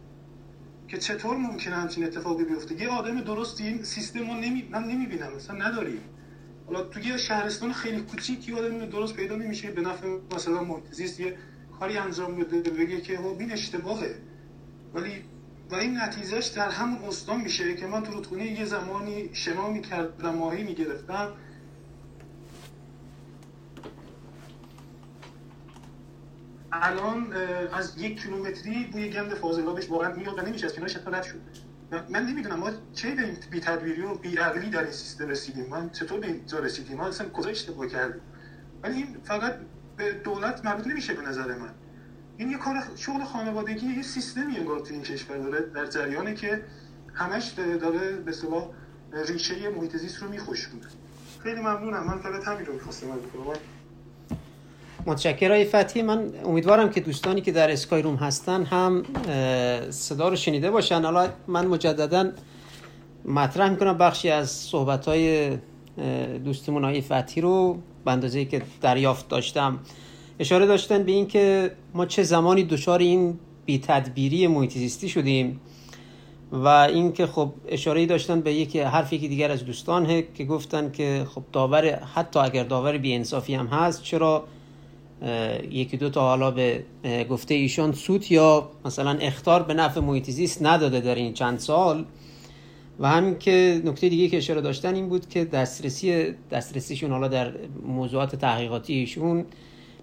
که 0.90 0.98
چطور 0.98 1.38
ممکنه 1.38 1.76
همچین 1.76 2.04
اتفاقی 2.04 2.44
بیفته؟ 2.44 2.82
یه 2.82 2.90
آدم 2.90 3.22
درستی 3.22 3.68
این 3.68 3.84
سیستم 3.84 4.20
رو 4.20 4.34
نمی... 4.34 4.70
من 4.72 4.84
نمی‌بینم 4.84 5.36
مثلا 5.36 5.56
نداریم 5.56 6.02
حالا 6.68 6.84
توی 6.84 7.04
یه 7.04 7.18
شهرستان 7.18 7.74
خیلی 7.74 8.02
کوچیک 8.02 8.50
یه 8.50 8.56
آدم 8.56 8.86
درست 8.86 9.16
پیدا 9.16 9.36
نمیشه 9.36 9.72
به 9.72 9.82
نفع 9.82 10.08
مثلا 10.36 10.64
محیط 10.64 11.20
یه 11.20 11.38
کاری 11.80 11.98
انجام 11.98 12.36
بده 12.36 12.72
بگه 12.72 13.02
که 13.02 13.18
خب 13.18 13.36
این 13.40 13.52
اشتباهه. 13.52 14.16
ولی 14.94 15.24
و 15.72 15.76
این 15.76 15.98
نتیجهش 15.98 16.48
در 16.48 16.70
همون 16.70 17.04
استان 17.08 17.42
میشه 17.42 17.76
که 17.76 17.88
من 17.88 18.04
تو 18.04 18.12
رودخونه 18.12 18.46
یه 18.46 18.66
زمانی 18.66 19.30
شنا 19.34 19.70
می‌کردم 19.70 20.36
ماهی 20.36 20.64
می‌گرفتم. 20.64 21.34
الان 26.72 27.34
از 27.74 27.98
یک 27.98 28.22
کیلومتری 28.22 28.90
بوی 28.92 29.10
گند 29.10 29.34
فاضلابش 29.34 29.90
واقعا 29.90 30.16
میاد 30.16 30.40
و 30.40 30.42
نمیشه 30.42 30.66
از 30.66 30.74
کنارش 30.74 30.98
حتی 30.98 31.12
رد 31.12 31.24
شد 31.24 31.42
من 32.10 32.26
نمی‌دونم 32.26 32.60
ما 32.60 32.72
چه 32.94 33.16
به 33.16 33.38
بی 33.52 33.60
تدبیری 33.60 34.02
و 34.02 34.14
بی 34.14 34.38
عقلی 34.38 34.70
در 34.70 34.84
این 34.84 34.92
سیستم 34.92 35.28
رسیدیم؟ 35.28 35.66
من 35.70 35.90
چطور 35.90 36.20
به 36.20 36.28
اینجا 36.28 36.60
رسیدیم؟ 36.60 36.98
ما 36.98 37.08
اصلا 37.08 37.30
کجا 37.30 37.50
اشتباه 37.50 37.88
کردیم؟ 37.88 38.22
ولی 38.84 38.94
این 38.94 39.18
فقط 39.24 39.56
به 39.98 40.12
دولت 40.12 40.66
مربوط 40.66 40.88
نمیشه 40.88 41.14
به 41.14 41.22
نظر 41.22 41.56
من. 41.56 41.70
این 42.38 42.52
یه 42.52 42.58
کار 42.58 42.84
شغل 42.96 43.24
خانوادگی 43.24 43.88
یه 43.88 44.02
سیستمی 44.02 44.58
انگار 44.58 44.80
تو 44.80 44.94
این 44.94 45.02
کشور 45.02 45.38
داره 45.38 45.60
در 45.62 45.86
جریانه 45.86 46.34
که 46.34 46.64
همش 47.14 47.48
داره 47.82 48.12
به 48.12 48.32
صلاح 48.32 48.70
ریشه 49.28 49.70
محیط 49.70 49.98
زیست 49.98 50.18
رو 50.18 50.30
میخشونه 50.30 50.86
خیلی 51.44 51.62
ممنونم. 51.62 52.04
من 52.08 52.18
فقط 52.18 52.48
همین 52.48 52.66
رو 52.66 52.74
می‌خواستم 52.74 53.08
متشکرم 55.10 55.52
های 55.52 55.66
فتحی. 55.66 56.02
من 56.02 56.32
امیدوارم 56.46 56.90
که 56.90 57.00
دوستانی 57.00 57.42
که 57.42 57.52
در 57.52 57.72
اسکای 57.72 58.02
روم 58.02 58.16
هستن 58.16 58.64
هم 58.64 59.04
صدا 59.90 60.30
رو 60.30 60.36
شنیده 60.36 60.72
باشن. 60.72 61.04
حالا 61.06 61.30
من 61.48 61.68
مجددا 61.68 62.32
مطرح 63.26 63.70
می‌کنم 63.70 63.98
بخشی 63.98 64.30
از 64.30 64.52
صحبت 64.52 65.08
های 65.08 65.58
دوستمون 66.46 66.84
های 66.84 67.02
فتحی 67.02 67.42
رو 67.42 67.78
به 68.06 68.12
اندازه 68.12 68.46
که 68.46 68.62
دریافت 68.82 69.28
داشتم. 69.28 69.80
اشاره 70.40 70.66
داشتن 70.66 71.04
به 71.04 71.12
اینکه 71.12 71.72
ما 71.94 72.06
چه 72.06 72.24
زمانی 72.24 72.64
دچار 72.64 73.00
این 73.00 73.40
بی 73.66 73.80
تدبیری 73.80 74.48
محیط 74.48 74.72
زیستی 74.72 75.10
شدیم 75.10 75.60
و 76.52 76.68
اینکه 76.68 77.28
خب 77.28 77.52
اشاره 77.68 78.06
داشتن 78.06 78.42
به 78.42 78.54
یکی 78.54 78.80
حرفی 78.80 79.20
که 79.20 79.28
دیگر 79.28 79.52
از 79.52 79.66
دوستان 79.66 80.24
که 80.34 80.46
گفتن 80.46 80.92
که 80.92 81.26
خب 81.36 81.44
داور 81.52 81.96
حتی 81.96 82.40
اگر 82.40 82.64
داور 82.64 82.98
بی 82.98 83.16
انصافی 83.16 83.56
هم 83.56 83.68
هست 83.68 84.04
چرا 84.04 84.44
یکی 85.72 85.98
دو 85.98 86.10
تا 86.10 86.22
حالا 86.22 86.52
به 86.52 86.84
گفته 87.30 87.54
ایشان 87.54 87.92
سوت 87.92 88.32
یا 88.32 88.70
مثلا 88.86 89.12
اختار 89.12 89.64
به 89.64 89.74
نفع 89.74 90.00
محیط 90.00 90.62
نداده 90.62 91.00
در 91.00 91.16
این 91.16 91.34
چند 91.34 91.60
سال. 91.60 92.06
و 93.00 93.08
همین 93.08 93.40
که 93.40 93.82
نکته 93.86 94.10
دیگه 94.10 94.28
که 94.28 94.38
اشاره 94.38 94.62
داشتن 94.62 94.96
این 94.96 95.10
بود 95.10 95.30
که 95.30 95.46
دسترسی 95.46 96.34
دسترسیشون 96.52 97.12
حالا 97.12 97.28
در 97.28 97.54
موضوعات 97.88 98.36
تحقیقاتی 98.36 98.94
ایشون 98.94 99.46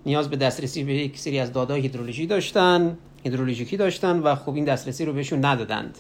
نیاز 0.07 0.31
به 0.31 0.37
دسترسی 0.37 0.85
به 0.85 0.95
یک 0.95 1.19
سری 1.19 1.39
از 1.39 1.53
دادای 1.53 1.81
هیدرولوژی 1.81 2.27
داشتن 2.27 2.99
هیدرولوژیکی 3.25 3.77
داشتن 3.77 4.19
و 4.19 4.35
خب 4.35 4.55
این 4.55 4.65
دسترسی 4.65 5.05
رو 5.05 5.13
بهشون 5.13 5.45
ندادند. 5.45 5.99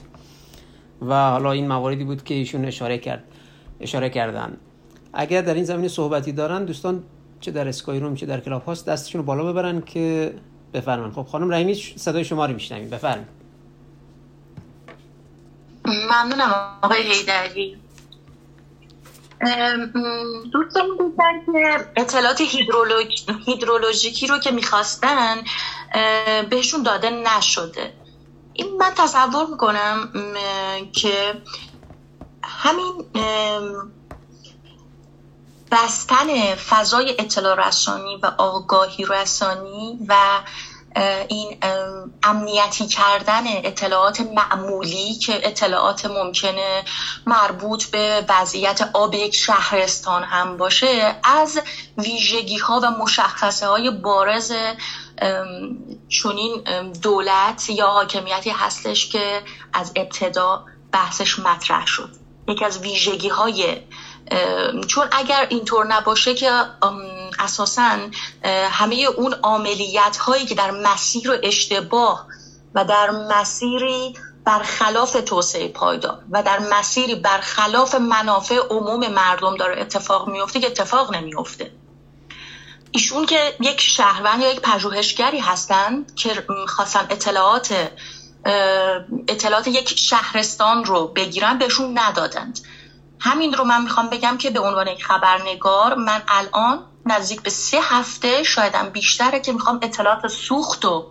و 1.02 1.30
حالا 1.30 1.52
این 1.52 1.68
مواردی 1.68 2.04
بود 2.04 2.24
که 2.24 2.34
ایشون 2.34 2.64
اشاره 2.64 2.98
کرد 2.98 3.24
اشاره 3.80 4.10
کردن. 4.10 4.56
اگر 5.12 5.42
در 5.42 5.54
این 5.54 5.64
زمینه 5.64 5.88
صحبتی 5.88 6.32
دارن 6.32 6.64
دوستان 6.64 7.02
چه 7.46 7.52
در 7.52 7.68
اسکای 7.68 8.00
روم 8.00 8.14
چه 8.14 8.26
در 8.26 8.40
کلاب 8.40 8.64
هاست 8.64 8.86
دستشون 8.86 9.18
رو 9.20 9.26
بالا 9.26 9.44
ببرن 9.44 9.80
که 9.80 10.34
بفرمایید 10.74 11.14
خب 11.14 11.22
خانم 11.22 11.50
رحیمی 11.52 11.74
صدای 11.74 12.24
شما 12.24 12.46
رو 12.46 12.52
میشنویم. 12.52 12.90
بفرمایید. 12.90 13.28
ممنونم 15.84 16.78
آقای 16.82 17.02
هیدری 17.02 17.76
دوستان 20.52 20.88
گفتن 20.98 21.52
که 21.52 21.86
اطلاعات 21.96 22.40
هیدرولوژیکی 23.46 24.26
رو 24.26 24.38
که 24.38 24.50
می‌خواستن 24.50 25.36
بهشون 26.50 26.82
داده 26.82 27.10
نشده. 27.10 27.92
این 28.52 28.76
من 28.76 28.90
تصور 28.96 29.46
می‌کنم 29.50 30.12
که 30.92 31.34
همین 32.42 33.04
بستن 35.70 36.54
فضای 36.54 37.16
اطلاع 37.18 37.68
رسانی 37.68 38.16
و 38.16 38.26
آگاهی 38.38 39.04
رسانی 39.04 39.98
و 40.08 40.14
این 41.28 41.58
امنیتی 42.22 42.86
کردن 42.86 43.42
اطلاعات 43.46 44.20
معمولی 44.20 45.14
که 45.14 45.48
اطلاعات 45.48 46.06
ممکنه 46.06 46.84
مربوط 47.26 47.84
به 47.84 48.24
وضعیت 48.28 48.90
آب 48.92 49.14
یک 49.14 49.34
شهرستان 49.34 50.22
هم 50.22 50.56
باشه 50.56 51.16
از 51.24 51.60
ویژگی 51.98 52.58
ها 52.58 52.80
و 52.82 52.90
مشخصه 52.90 53.66
های 53.66 53.90
بارز 53.90 54.52
چونین 56.08 56.62
دولت 57.02 57.70
یا 57.70 57.86
حاکمیتی 57.86 58.50
هستش 58.50 59.08
که 59.08 59.42
از 59.72 59.92
ابتدا 59.96 60.64
بحثش 60.92 61.38
مطرح 61.38 61.86
شد. 61.86 62.10
یکی 62.48 62.64
از 62.64 62.78
ویژگی 62.78 63.28
های 63.28 63.80
چون 64.88 65.08
اگر 65.12 65.46
اینطور 65.50 65.86
نباشه 65.86 66.34
که 66.34 66.50
اساسا 67.38 67.98
همه 68.70 68.94
اون 69.16 69.34
عملیت 69.44 70.16
هایی 70.16 70.46
که 70.46 70.54
در 70.54 70.70
مسیر 70.70 71.30
و 71.30 71.36
اشتباه 71.42 72.26
و 72.74 72.84
در 72.84 73.10
مسیری 73.10 74.14
برخلاف 74.44 75.16
توسعه 75.26 75.68
پایدار 75.68 76.22
و 76.30 76.42
در 76.42 76.58
مسیری 76.58 77.14
برخلاف 77.14 77.94
منافع 77.94 78.58
عموم 78.70 79.08
مردم 79.08 79.56
داره 79.56 79.80
اتفاق 79.80 80.28
میفته 80.28 80.60
که 80.60 80.66
اتفاق 80.66 81.14
نمیفته. 81.14 81.72
ایشون 82.90 83.26
که 83.26 83.56
یک 83.60 83.80
شهروند 83.80 84.42
یا 84.42 84.52
یک 84.52 84.60
پژوهشگری 84.60 85.38
هستند 85.38 86.14
که 86.14 86.46
خواستن 86.68 87.06
اطلاعات 87.10 87.90
اطلاعات 89.28 89.68
یک 89.68 89.98
شهرستان 89.98 90.84
رو 90.84 91.06
بگیرن 91.06 91.58
بهشون 91.58 91.98
ندادند. 91.98 92.60
همین 93.20 93.52
رو 93.52 93.64
من 93.64 93.82
می‌خوام 93.82 94.10
بگم 94.10 94.36
که 94.36 94.50
به 94.50 94.60
عنوان 94.60 94.86
یک 94.86 95.04
خبرنگار 95.04 95.94
من 95.94 96.22
الان 96.28 96.84
نزدیک 97.06 97.42
به 97.42 97.50
سه 97.50 97.78
هفته 97.82 98.42
شایدم 98.42 98.90
بیشتره 98.90 99.40
که 99.40 99.52
می‌خوام 99.52 99.78
اطلاعات 99.82 100.26
سوخت 100.26 100.84
رو 100.84 101.06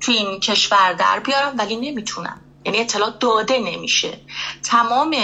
توی 0.00 0.14
این 0.14 0.40
کشور 0.40 0.92
در 0.92 1.20
بیارم 1.20 1.54
ولی 1.58 1.76
نمی‌تونم. 1.76 2.40
یعنی 2.64 2.80
اطلاعات 2.80 3.18
داده 3.18 3.58
نمیشه. 3.58 4.20
تمام 4.62 5.16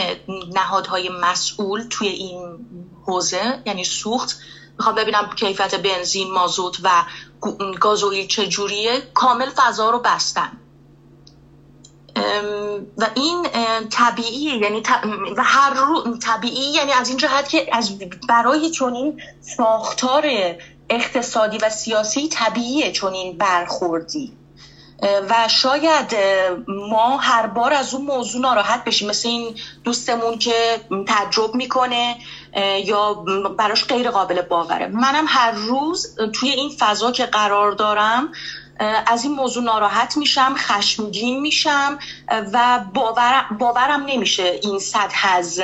نهادهای 0.53 1.09
مسئول 1.09 1.83
توی 1.91 2.09
این 2.09 2.59
حوزه 3.07 3.59
یعنی 3.67 3.85
سوخت 3.85 4.37
می‌خوام 4.79 4.95
ببینم 4.95 5.31
کیفیت 5.37 5.75
بنزین 5.75 6.33
مازوت 6.33 6.77
و 6.83 7.05
گازوئیل 7.81 8.27
چجوریه 8.27 9.03
کامل 9.15 9.51
فضا 9.57 9.91
رو 9.91 9.99
بستن. 9.99 10.51
و 12.99 13.07
این 13.15 13.47
طبیعی 13.91 14.59
یعنی 14.59 14.83
و 15.37 15.43
هر 15.43 15.75
رو 15.75 16.17
طبیعی 16.19 16.73
یعنی 16.73 16.93
از 16.93 17.09
این 17.09 17.19
جهت 17.19 17.49
که 17.49 17.67
از 17.73 17.99
برای 18.29 18.71
چنین 18.71 19.21
ساختار 19.57 20.25
اقتصادی 20.91 21.59
و 21.59 21.71
سیاسی 21.71 22.29
طبیعیه 22.29 22.93
چنین 22.93 23.39
برخوردی. 23.39 24.33
و 25.03 25.49
شاید 25.49 26.17
ما 26.69 27.17
هر 27.17 27.47
بار 27.47 27.73
از 27.73 27.95
اون 27.95 28.07
موضوع 28.07 28.43
ناراحت 28.43 28.85
بشیم. 28.85 29.09
مثل 29.09 29.29
این 29.29 29.55
دوستمون 29.85 30.39
که 30.39 30.81
تجرب 31.09 31.55
می‌کنه 31.55 32.17
یا 32.85 33.15
براش 33.59 33.85
غیر 33.85 34.11
قابل 34.11 34.43
باوره. 34.43 34.87
منم 34.87 35.25
هر 35.29 35.51
روز 35.51 36.17
توی 36.33 36.51
این 36.51 36.71
فضا 36.79 37.13
که 37.13 37.27
قرار 37.27 37.73
دارم 37.73 38.33
از 39.07 39.25
این 39.25 39.35
موضوع 39.35 39.65
ناراحت 39.65 40.17
میشم 40.17 40.55
خشمگین 40.57 41.41
میشم 41.41 41.99
و 42.53 42.81
باورم 43.59 44.05
نمیشه 44.07 44.61
این 44.63 44.79
سطح 44.79 45.37
از 45.37 45.63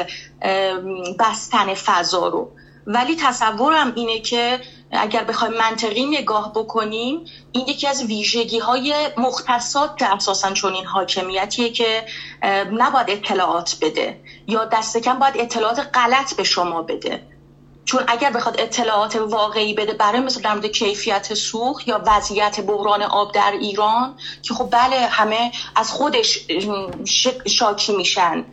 بستن 1.19 1.75
فضا 1.75 2.29
رو. 2.29 2.51
ولی 2.87 3.17
تصورم 3.17 3.93
اینه 3.95 4.21
که 4.21 4.61
اگر 4.91 5.25
بخوایم 5.25 5.55
منطقی 5.55 6.07
نگاه 6.07 6.53
بکنیم 6.53 7.25
این 7.53 7.69
یکی 7.69 7.89
از 7.89 8.05
ویژگی 8.05 8.59
های 8.59 9.09
مختصات 9.17 10.03
اساسا 10.03 10.53
چون 10.53 10.75
این 10.75 10.87
حاکمیتیه 10.87 11.71
که 11.71 12.05
نباید 12.73 13.11
اطلاعات 13.11 13.77
بده 13.81 14.21
یا 14.47 14.65
دست 14.65 14.99
کم 14.99 15.19
باید 15.19 15.35
اطلاعات 15.39 15.91
غلط 15.95 16.35
به 16.35 16.45
شما 16.45 16.83
بده. 16.83 17.32
چون 17.85 18.05
اگر 18.07 18.31
بخواد 18.31 18.61
اطلاعات 18.61 19.17
واقعی 19.17 19.75
بده 19.75 19.93
برای 19.93 20.21
مثل 20.21 20.41
در 20.41 20.53
مورد 20.55 20.67
کیفیت 20.67 21.35
سوخت 21.35 21.89
یا 21.89 22.03
وضعیت 22.07 22.61
بحران 22.61 23.03
آب 23.03 23.33
در 23.33 23.53
ایران 23.61 24.15
که 24.43 24.55
خب 24.55 24.69
بله 24.71 24.97
همه 24.97 25.53
از 25.77 25.91
خودش 25.91 26.47
شاکی 27.47 27.97
میشن 27.97 28.45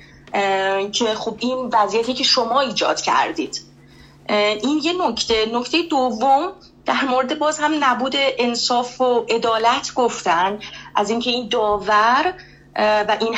که 0.92 1.06
خب 1.16 1.36
این 1.40 1.70
وضعیتی 1.74 2.14
که 2.14 2.24
شما 2.24 2.62
ایجاد 2.62 3.02
کردید. 3.02 3.62
این 4.30 4.82
یه 4.84 5.08
نکته. 5.08 5.46
نکته 5.54 5.84
دوم 5.84 6.52
در 6.86 7.06
مورد 7.06 7.40
باز 7.40 7.60
هم 7.60 7.84
نبود 7.84 8.14
انصاف 8.16 9.02
و 9.02 9.26
عدالت 9.30 9.94
گفتن 9.94 10.60
از 10.96 11.10
اینکه 11.10 11.30
این 11.30 11.48
داور 11.48 12.34
و 12.82 13.18
این 13.22 13.36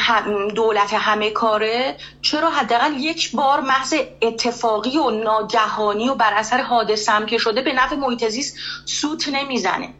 دولت 0.48 0.94
همه 0.94 1.32
کاره 1.32 1.96
چرا 2.22 2.50
حداقل 2.50 2.94
یک 2.94 3.32
بار 3.32 3.60
محض 3.60 3.94
اتفاقی 4.22 4.98
و 4.98 5.10
ناگهانی 5.10 6.10
و 6.10 6.16
بر 6.16 6.34
اثر 6.34 6.62
حادثه 6.62 7.12
هم 7.12 7.26
که 7.26 7.38
شده 7.38 7.62
به 7.62 7.74
نفع 7.74 7.96
محیط 7.96 8.28
زیست 8.28 8.56
سوت 8.86 9.28
نمی‌زنه. 9.28 9.94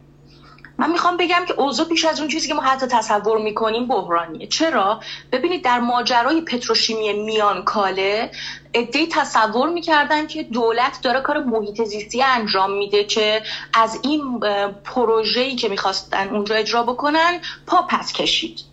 من 0.78 0.90
می‌خوام 0.90 1.16
بگم 1.16 1.44
که 1.48 1.54
اوضاع 1.60 1.86
بیش 1.86 2.04
از 2.04 2.20
اون 2.20 2.28
چیزی 2.28 2.48
که 2.48 2.54
ما 2.54 2.62
حتی 2.62 2.86
تصور 2.86 3.38
می‌کنیم 3.38 3.86
بحرانیه. 3.88 4.46
چرا؟ 4.46 5.00
ببینید 5.32 5.64
در 5.64 5.78
ماجرای 5.78 6.40
پتروشیمی 6.40 7.12
میان 7.12 7.62
کاله 7.64 8.30
ادهی 8.74 9.06
تصور 9.06 9.68
می‌کردن 9.68 10.26
که 10.26 10.42
دولت 10.42 10.98
داره 11.02 11.20
کار 11.20 11.38
محیط 11.38 11.82
زیستی 11.84 12.22
انجام 12.22 12.70
میده 12.72 13.04
که 13.04 13.42
از 13.74 13.98
این 14.02 14.40
پروژه‌ای 14.84 15.54
که 15.54 15.68
می‌خواستن 15.68 16.28
اونجا 16.28 16.54
اجرا 16.54 16.82
بکنن 16.82 17.40
پا 17.66 17.82
پس 17.82 18.12
کشید. 18.12 18.71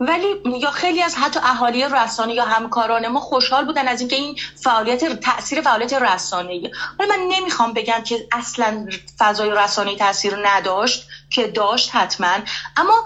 ولی 0.00 0.58
یا 0.60 0.70
خیلی 0.70 1.02
از 1.02 1.16
حتی 1.16 1.40
اهالی 1.42 1.84
رسانه 1.84 2.34
یا 2.34 2.44
همکاران 2.44 3.08
ما 3.08 3.20
خوشحال 3.20 3.64
بودن 3.64 3.88
از 3.88 4.00
اینکه 4.00 4.16
این 4.16 4.36
فعالیت 4.54 5.20
تاثیر 5.20 5.60
فعالیت 5.60 5.92
رسانه‌ای. 5.92 6.70
ولی 6.98 7.08
من 7.08 7.18
نمی‌خوام 7.28 7.72
بگم 7.72 8.02
که 8.02 8.26
اصلا 8.32 8.88
فضای 9.18 9.50
رسانه‌ای 9.50 9.96
تاثیر 9.96 10.48
نداشت 10.48 11.08
که 11.30 11.46
داشت 11.46 11.90
حتما. 11.92 12.36
اما 12.76 13.04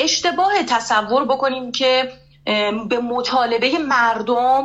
اشتباه 0.00 0.62
تصور 0.62 1.24
بکنیم 1.24 1.72
که 1.72 2.12
به 2.88 2.98
مطالبه 2.98 3.78
مردم 3.78 4.64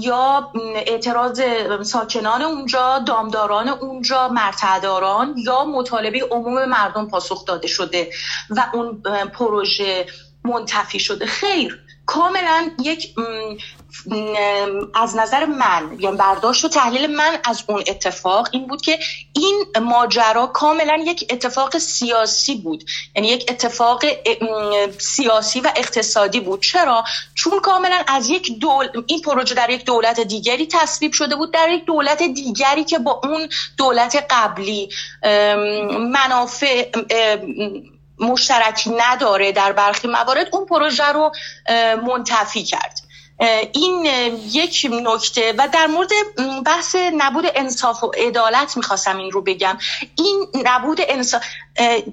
یا 0.00 0.52
اعتراض 0.74 1.42
ساکنان 1.82 2.42
اونجا 2.42 2.98
دامداران 2.98 3.68
اونجا 3.68 4.28
مرتداران 4.28 5.34
یا 5.38 5.64
مطالبه 5.64 6.20
عموم 6.30 6.64
مردم 6.64 7.08
پاسخ 7.08 7.44
داده 7.44 7.68
شده 7.68 8.10
و 8.50 8.64
اون 8.72 9.02
پروژه 9.34 10.06
منتفی 10.44 11.00
شده. 11.00 11.26
خیر 11.26 11.78
کاملا 12.06 12.70
یک 12.82 13.14
از 14.94 15.16
نظر 15.16 15.44
من 15.44 15.96
یا 15.98 16.12
برداشت 16.12 16.64
و 16.64 16.68
تحلیل 16.68 17.16
من 17.16 17.38
از 17.44 17.64
اون 17.66 17.84
اتفاق 17.86 18.48
این 18.52 18.66
بود 18.66 18.82
که 18.82 18.98
این 19.32 19.64
ماجرا 19.82 20.46
کاملا 20.46 20.96
یک 21.06 21.26
اتفاق 21.30 21.78
سیاسی 21.78 22.54
بود. 22.54 22.84
یعنی 23.16 23.28
یک 23.28 23.44
اتفاق 23.48 24.04
سیاسی 24.98 25.60
و 25.60 25.72
اقتصادی 25.76 26.40
بود. 26.40 26.62
چرا؟ 26.62 27.04
چون 27.34 27.60
کاملا 27.60 28.02
از 28.06 28.30
یک 28.30 28.58
دول 28.58 28.88
این 29.06 29.20
پروژه 29.20 29.54
در 29.54 29.70
یک 29.70 29.84
دولت 29.84 30.20
دیگری 30.20 30.66
تصویب 30.66 31.12
شده 31.12 31.36
بود 31.36 31.52
در 31.52 31.68
یک 31.68 31.84
دولت 31.84 32.22
دیگری 32.22 32.84
که 32.84 32.98
با 32.98 33.20
اون 33.24 33.48
دولت 33.76 34.26
قبلی 34.30 34.88
منافع 36.12 36.90
مشترکی 38.20 38.90
نداره 38.96 39.52
در 39.52 39.72
برخی 39.72 40.08
موارد 40.08 40.48
اون 40.52 40.66
پروژه 40.66 41.06
رو 41.06 41.32
منتفی 42.06 42.64
کرد. 42.64 43.00
این 43.72 44.04
یک 44.50 44.90
نکته 44.92 45.54
و 45.58 45.68
در 45.72 45.86
مورد 45.86 46.10
بحث 46.66 46.96
نبود 46.96 47.44
انصاف 47.54 48.04
و 48.04 48.10
عدالت 48.10 48.76
می‌خواستم 48.76 49.18
این 49.18 49.30
رو 49.30 49.42
بگم. 49.42 49.78
این 50.16 50.46
نبود 50.64 50.98
انصاف 51.00 51.44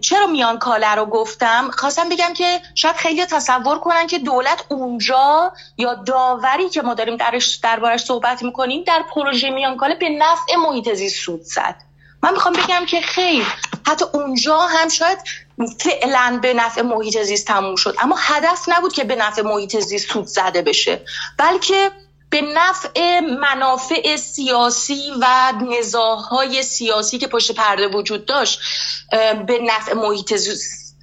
چرا 0.01 0.27
میان 0.27 0.59
کاله 0.59 0.95
رو 0.95 1.05
گفتم؟ 1.05 1.71
خواستم 1.71 2.09
بگم 2.09 2.33
که 2.33 2.61
شاید 2.75 2.95
خیلی 2.95 3.25
تصور 3.25 3.79
کنن 3.79 4.07
که 4.07 4.19
دولت 4.19 4.63
اونجا 4.69 5.53
یا 5.77 5.93
داوری 5.93 6.69
که 6.69 6.81
ما 6.81 6.93
داریم 6.93 7.17
درش 7.17 7.55
دربارش 7.55 8.03
صحبت 8.03 8.43
می‌کنیم 8.43 8.83
در 8.83 9.03
پروژه 9.13 9.49
میان 9.49 9.77
کاله 9.77 9.95
به 9.95 10.09
نفع 10.09 10.55
محیط 10.55 10.93
زیست 10.93 11.23
سود 11.23 11.41
زد. 11.41 11.84
من 12.25 12.33
می‌خوام 12.33 12.53
بگم 12.53 12.85
که 12.85 13.01
خیر 13.01 13.45
حتی 13.87 14.05
اونجا 14.13 14.59
هم 14.59 14.89
شاید 14.89 15.19
فعلا 15.79 16.39
به 16.41 16.53
نفع 16.53 16.81
محیط 16.81 17.21
زیست 17.21 17.47
تموم 17.47 17.75
شد 17.75 17.95
اما 17.99 18.15
هدف 18.19 18.65
نبود 18.67 18.93
که 18.93 19.03
به 19.03 19.15
نفع 19.15 19.41
محیط 19.41 19.79
زیست 19.79 20.11
سود 20.11 20.25
زده 20.25 20.61
بشه 20.61 21.01
بلکه 21.37 21.91
به 22.29 22.41
نفع 22.41 23.19
منافع 23.19 24.15
سیاسی 24.15 25.11
و 25.21 25.53
نزاهای 25.77 26.63
سیاسی 26.63 27.17
که 27.17 27.27
پشت 27.27 27.51
پرده 27.51 27.87
وجود 27.87 28.25
داشت 28.25 28.59
به 29.47 29.59
نفع 29.61 29.93
محیط 29.93 30.33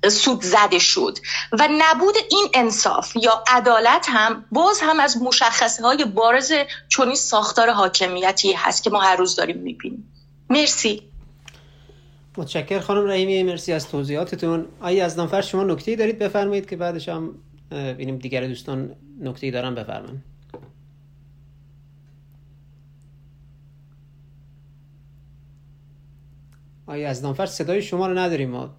سود 0.08 0.42
زده 0.42 0.78
شد. 0.78 1.18
و 1.52 1.68
نبود 1.70 2.14
این 2.30 2.48
انصاف 2.54 3.16
یا 3.16 3.44
عدالت 3.46 4.06
هم 4.08 4.44
باز 4.52 4.80
هم 4.80 5.00
از 5.00 5.22
مشخصه 5.22 5.82
های 5.82 6.04
بارز 6.04 6.52
چونی 6.88 7.16
ساختار 7.16 7.70
حاکمیتی 7.70 8.52
هست 8.52 8.82
که 8.82 8.90
ما 8.90 9.00
هر 9.00 9.16
روز 9.16 9.36
داریم 9.36 9.56
می‌بینیم. 9.56 10.12
مرسی. 10.50 11.11
متشکر 12.36 12.80
خانم 12.80 13.06
رحیمی 13.06 13.42
مرسی 13.42 13.72
از 13.72 13.88
توضیحاتتون. 13.88 14.66
آیا 14.80 15.04
از 15.04 15.18
نامفر 15.18 15.40
شما 15.40 15.64
نکته 15.64 15.96
دارید 15.96 16.18
بفرمایید 16.18 16.68
که 16.68 16.76
بعدش 16.76 17.08
هم 17.08 17.34
ببینیم 17.70 18.18
دیگر 18.18 18.46
دوستان 18.46 18.96
نکته 19.20 19.50
دارن 19.50 19.74
بفرمایید. 19.74 20.20
آیا 26.86 27.08
از 27.08 27.22
نامفر 27.22 27.46
صدای 27.46 27.82
شما 27.82 28.06
رو 28.06 28.18
نداریم 28.18 28.50
ما؟ 28.50 28.76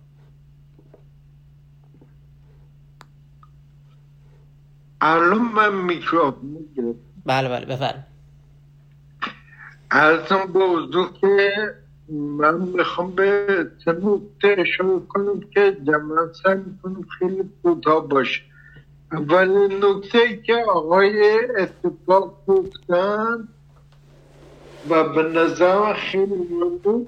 الان 5.01 5.41
من 5.41 5.75
میکروفون 5.75 6.67
بله 7.25 7.49
بله 7.49 7.65
بفرمایید. 7.65 8.05
ارزم 9.91 10.53
به 10.53 11.19
که 11.21 11.82
من 12.09 12.61
می‌خوام 12.61 13.11
به 13.11 13.45
نکته 13.87 14.55
اشاره 14.57 14.99
کنم 15.09 15.39
که 15.39 15.77
جمعا 15.83 16.33
سعی 16.43 16.57
می‌کنم 16.57 17.01
خیلی 17.19 17.49
کوتاه 17.63 18.07
باشه. 18.07 18.41
اولین 19.11 19.85
نکته 19.85 20.37
که 20.37 20.55
آقای 20.55 21.39
اتفاق 21.57 22.45
گفتن 22.47 23.47
و 24.89 25.03
به 25.03 25.23
نظر 25.23 25.93
خیلی 25.93 26.35
مهم 26.35 27.07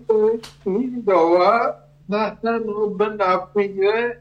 این 0.66 1.04
داور 1.08 1.76
نه 2.10 2.38
تنها 2.42 2.86
به 2.86 3.10
نفعه 3.10 4.18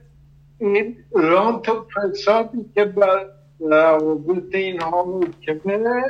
این 0.59 0.97
رانت 1.13 1.69
و 1.69 1.87
فسادی 1.95 2.65
که 2.75 2.85
بر 2.85 3.27
روابط 3.61 4.55
اینها 4.55 5.05
محکمه 5.05 6.03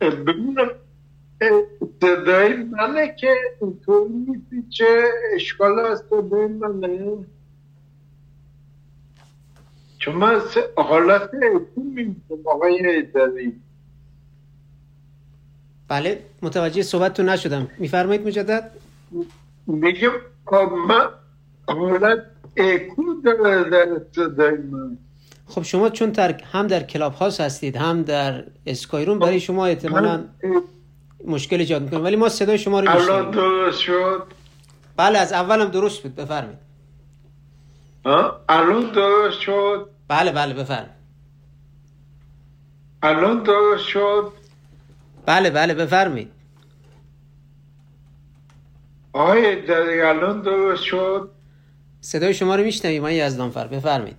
ببینم 0.00 0.70
صدای 2.00 2.52
منه 2.56 3.14
که 3.20 3.34
اینطور 3.60 4.08
چه 4.70 5.04
اشکال 5.34 5.86
هست 5.86 6.04
صدای 6.10 6.46
منه. 6.46 7.16
چون 9.98 10.14
من 10.14 10.40
حالت 10.76 11.30
ایتون 11.34 11.86
می‌بینم 11.86 12.16
آقای 12.44 13.02
داری 13.02 13.60
بله 15.88 16.22
متوجه 16.42 16.82
صحبتتون 16.82 17.28
نشدم. 17.28 17.70
میفرمایید 17.78 18.26
مجدد؟ 18.26 18.70
میگم 19.66 20.10
من 20.88 21.08
حالت 21.68 22.18
داره 23.24 23.70
در 23.70 24.00
صدای 24.12 24.56
من. 24.56 24.98
خب 25.46 25.62
شما 25.62 25.90
چون 25.90 26.12
تر... 26.12 26.42
هم 26.52 26.66
در 26.66 26.82
کلاب 26.82 27.12
هاست 27.12 27.40
هستید 27.40 27.76
هم 27.76 28.02
در 28.02 28.44
اسکایرون 28.66 29.18
برای 29.18 29.40
شما 29.40 29.66
احتمالا 29.66 30.24
مشکل 31.26 31.60
ایجاد 31.60 31.82
می‌کنه. 31.82 32.00
ولی 32.00 32.16
ما 32.16 32.28
صدای 32.28 32.58
شما 32.58 32.80
رو 32.80 32.90
الان 32.90 33.30
درست 33.30 33.80
شد؟ 33.80 34.26
بله 34.96 35.18
از 35.18 35.32
اولم 35.32 35.68
درست 35.68 36.02
بود. 36.02 36.14
بفرمایید. 36.14 36.58
الان 38.48 38.92
درست 38.92 39.40
شد؟ 39.40 39.90
بله 40.08 40.32
بله 40.32 40.54
بفرمایید. 40.54 40.96
الان 43.02 43.42
درست 43.42 43.84
شد؟ 43.84 44.32
بله 45.26 45.50
بله 45.50 45.74
بفرمایید. 45.74 46.32
آقای 49.12 49.66
داری 49.66 50.00
الان 50.00 50.42
درست 50.42 50.82
شد؟ 50.82 51.30
صدای 52.00 52.34
شما 52.34 52.54
رو 52.56 52.64
میشنویم 52.64 53.02
آقای 53.02 53.14
یزدانفر 53.14 53.66
بفرمایید. 53.66 54.16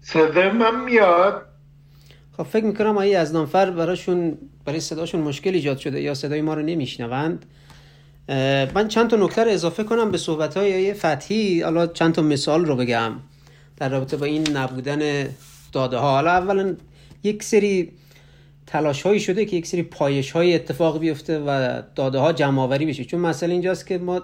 صدای 0.00 0.50
من 0.50 0.84
میاد؟ 0.84 1.47
خب 2.38 2.44
فکر 2.44 2.64
می‌کنم 2.64 2.98
آیه 2.98 3.18
از 3.18 3.32
نانفر 3.32 3.70
براشون 3.70 4.38
برای 4.64 4.80
صداشون 4.80 5.20
مشکل 5.20 5.54
ایجاد 5.54 5.78
شده 5.78 6.00
یا 6.00 6.14
صدای 6.14 6.40
ما 6.40 6.54
رو 6.54 6.62
نمیشنوند؟ 6.62 7.46
من 8.74 8.88
چند 8.88 9.10
تا 9.10 9.16
نکته 9.16 9.44
رو 9.44 9.50
اضافه 9.50 9.84
کنم 9.84 10.10
به 10.10 10.18
صحبت 10.18 10.56
های 10.56 10.94
فتحی. 10.94 11.62
حالا 11.62 11.86
چند 11.86 12.14
تا 12.14 12.22
مثال 12.22 12.64
رو 12.64 12.76
بگم 12.76 13.12
در 13.76 13.88
رابطه 13.88 14.16
با 14.16 14.26
این 14.26 14.56
نبودن 14.56 15.28
داده 15.72 15.96
ها 15.96 16.10
حالا 16.10 16.30
اولا 16.30 16.76
یک 17.22 17.42
سری 17.42 17.92
تلاش 18.66 19.02
هایی 19.02 19.20
شده 19.20 19.44
که 19.44 19.56
یک 19.56 19.66
سری 19.66 19.82
پایش 19.82 20.30
های 20.30 20.54
اتفاق 20.54 20.98
بیفته 20.98 21.38
و 21.38 21.82
داده 21.94 22.18
ها 22.18 22.32
جمع 22.32 22.62
آوری 22.62 22.86
بشه. 22.86 23.04
چون 23.04 23.20
مسئله 23.20 23.52
اینجاست 23.52 23.86
که 23.86 23.98
ما 23.98 24.22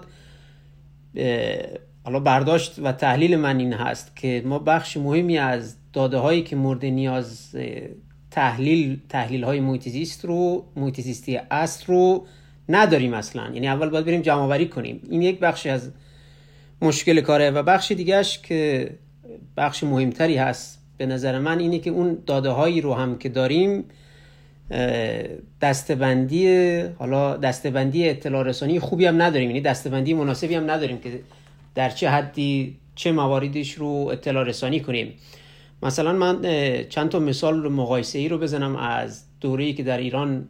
حالا 2.03 2.19
برداشت 2.19 2.79
و 2.79 2.91
تحلیل 2.91 3.35
من 3.35 3.59
این 3.59 3.73
هست 3.73 4.15
که 4.15 4.43
ما 4.45 4.59
بخش 4.59 4.97
مهمی 4.97 5.37
از 5.37 5.75
داده 5.93 6.17
هایی 6.17 6.43
که 6.43 6.55
مورد 6.55 6.85
نیاز 6.85 7.55
تحلیل 8.35 8.99
تحلیل 9.09 9.43
های 9.43 9.59
رو 10.23 10.65
محیط 10.75 11.01
زیستی 11.01 11.39
اصل 11.51 11.85
رو 11.87 12.25
نداریم 12.69 13.13
اصلا. 13.13 13.49
یعنی 13.53 13.67
اول 13.67 13.89
باید 13.89 14.05
بریم 14.05 14.21
جمع 14.21 14.41
آوری 14.41 14.67
کنیم. 14.67 15.01
این 15.09 15.21
یک 15.21 15.39
بخشی 15.39 15.69
از 15.69 15.91
مشکل 16.81 17.21
کاره 17.21 17.51
و 17.51 17.63
بخش 17.63 17.91
دیگهش 17.91 18.39
که 18.39 18.89
بخش 19.57 19.83
مهمتری 19.83 20.37
هست 20.37 20.79
به 20.97 21.05
نظر 21.05 21.39
من 21.39 21.59
اینه 21.59 21.79
که 21.79 21.89
اون 21.89 22.17
داده 22.25 22.49
هایی 22.49 22.81
رو 22.81 22.93
هم 22.93 23.17
که 23.17 23.29
داریم 23.29 23.83
دستبندی 25.61 26.79
حالا 26.79 27.37
دستبندی 27.37 28.09
اطلاع 28.09 28.43
رسانی 28.43 28.79
خوبی 28.79 29.05
هم 29.05 29.21
نداریم. 29.21 29.49
یعنی 29.49 29.61
دستبندی 29.61 30.13
مناسبی 30.13 30.55
هم 30.55 30.71
نداریم 30.71 30.97
که 30.97 31.19
در 31.75 31.89
چه 31.89 32.09
حدی 32.09 32.77
چه 32.95 33.11
مواردش 33.11 33.73
رو 33.73 33.87
اطلاع 33.87 34.43
رسانی 34.43 34.79
کنیم. 34.79 35.13
مثلا 35.85 36.13
من 36.13 36.41
چند 36.89 37.09
تا 37.09 37.19
مثال 37.19 37.71
مقایسه 37.71 38.19
ای 38.19 38.29
رو 38.29 38.37
بزنم 38.37 38.75
از 38.75 39.23
دوره‌ای 39.41 39.73
که 39.73 39.83
در 39.83 39.97
ایران 39.97 40.47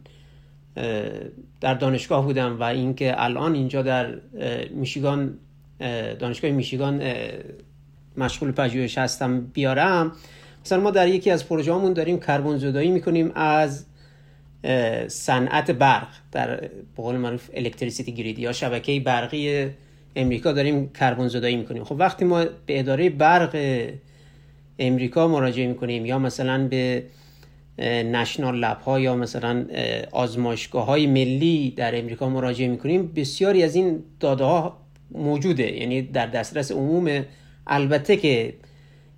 در 1.62 1.74
دانشگاه 1.74 2.26
بودم 2.26 2.60
و 2.60 2.64
اینکه 2.64 3.24
الان 3.24 3.54
اینجا 3.54 3.82
در 3.82 4.14
میشیگان 4.70 5.38
دانشگاه 6.20 6.52
میشیگان 6.52 7.02
مشغول 8.18 8.52
پژوهش 8.52 8.98
هستم 8.98 9.42
بیارم. 9.42 10.12
مثلا 10.66 10.80
ما 10.80 10.92
در 10.92 11.08
یکی 11.08 11.32
از 11.32 11.48
پروژه‌هامون 11.48 11.94
داریم 11.94 12.20
کربن 12.20 12.58
زدایی 12.58 12.92
می‌کنیم 12.92 13.32
از 13.36 13.86
صنعت 15.08 15.72
برق 15.72 16.08
در 16.32 16.56
به 16.58 16.70
قول 16.98 17.16
معروف 17.16 17.50
الکتریسیتی 17.54 18.12
گرید 18.12 18.40
یا 18.40 18.52
شبکه 18.52 19.00
برقی 19.00 19.70
امریکا 20.16 20.52
داریم 20.52 20.90
کربن 20.90 21.28
زدایی 21.28 21.56
می‌کنیم. 21.56 21.84
خب 21.84 21.96
وقتی 22.00 22.26
ما 22.26 22.46
به 22.66 22.80
اداره 22.80 23.10
برق 23.10 23.56
امریکا 24.80 25.28
مراجعه 25.28 25.68
می‌کنیم 25.68 26.06
یا 26.06 26.20
مثلا 26.20 26.68
به 26.68 27.04
نشنال 27.80 28.56
لب 28.56 28.78
ها 28.82 29.00
یا 29.00 29.16
مثلا 29.16 29.66
آزمایشگاه 30.12 30.86
های 30.86 31.08
ملی 31.08 31.74
در 31.78 32.00
امریکا 32.00 32.30
مراجعه 32.30 32.68
می‌کنیم. 32.68 33.12
بسیاری 33.16 33.64
از 33.64 33.76
این 33.76 34.04
داده 34.20 34.44
ها 34.44 34.78
موجوده 35.12 35.78
یعنی 35.78 36.02
در 36.02 36.28
دسترس 36.28 36.72
عموم. 36.72 37.26
البته 37.68 38.18
که 38.18 38.54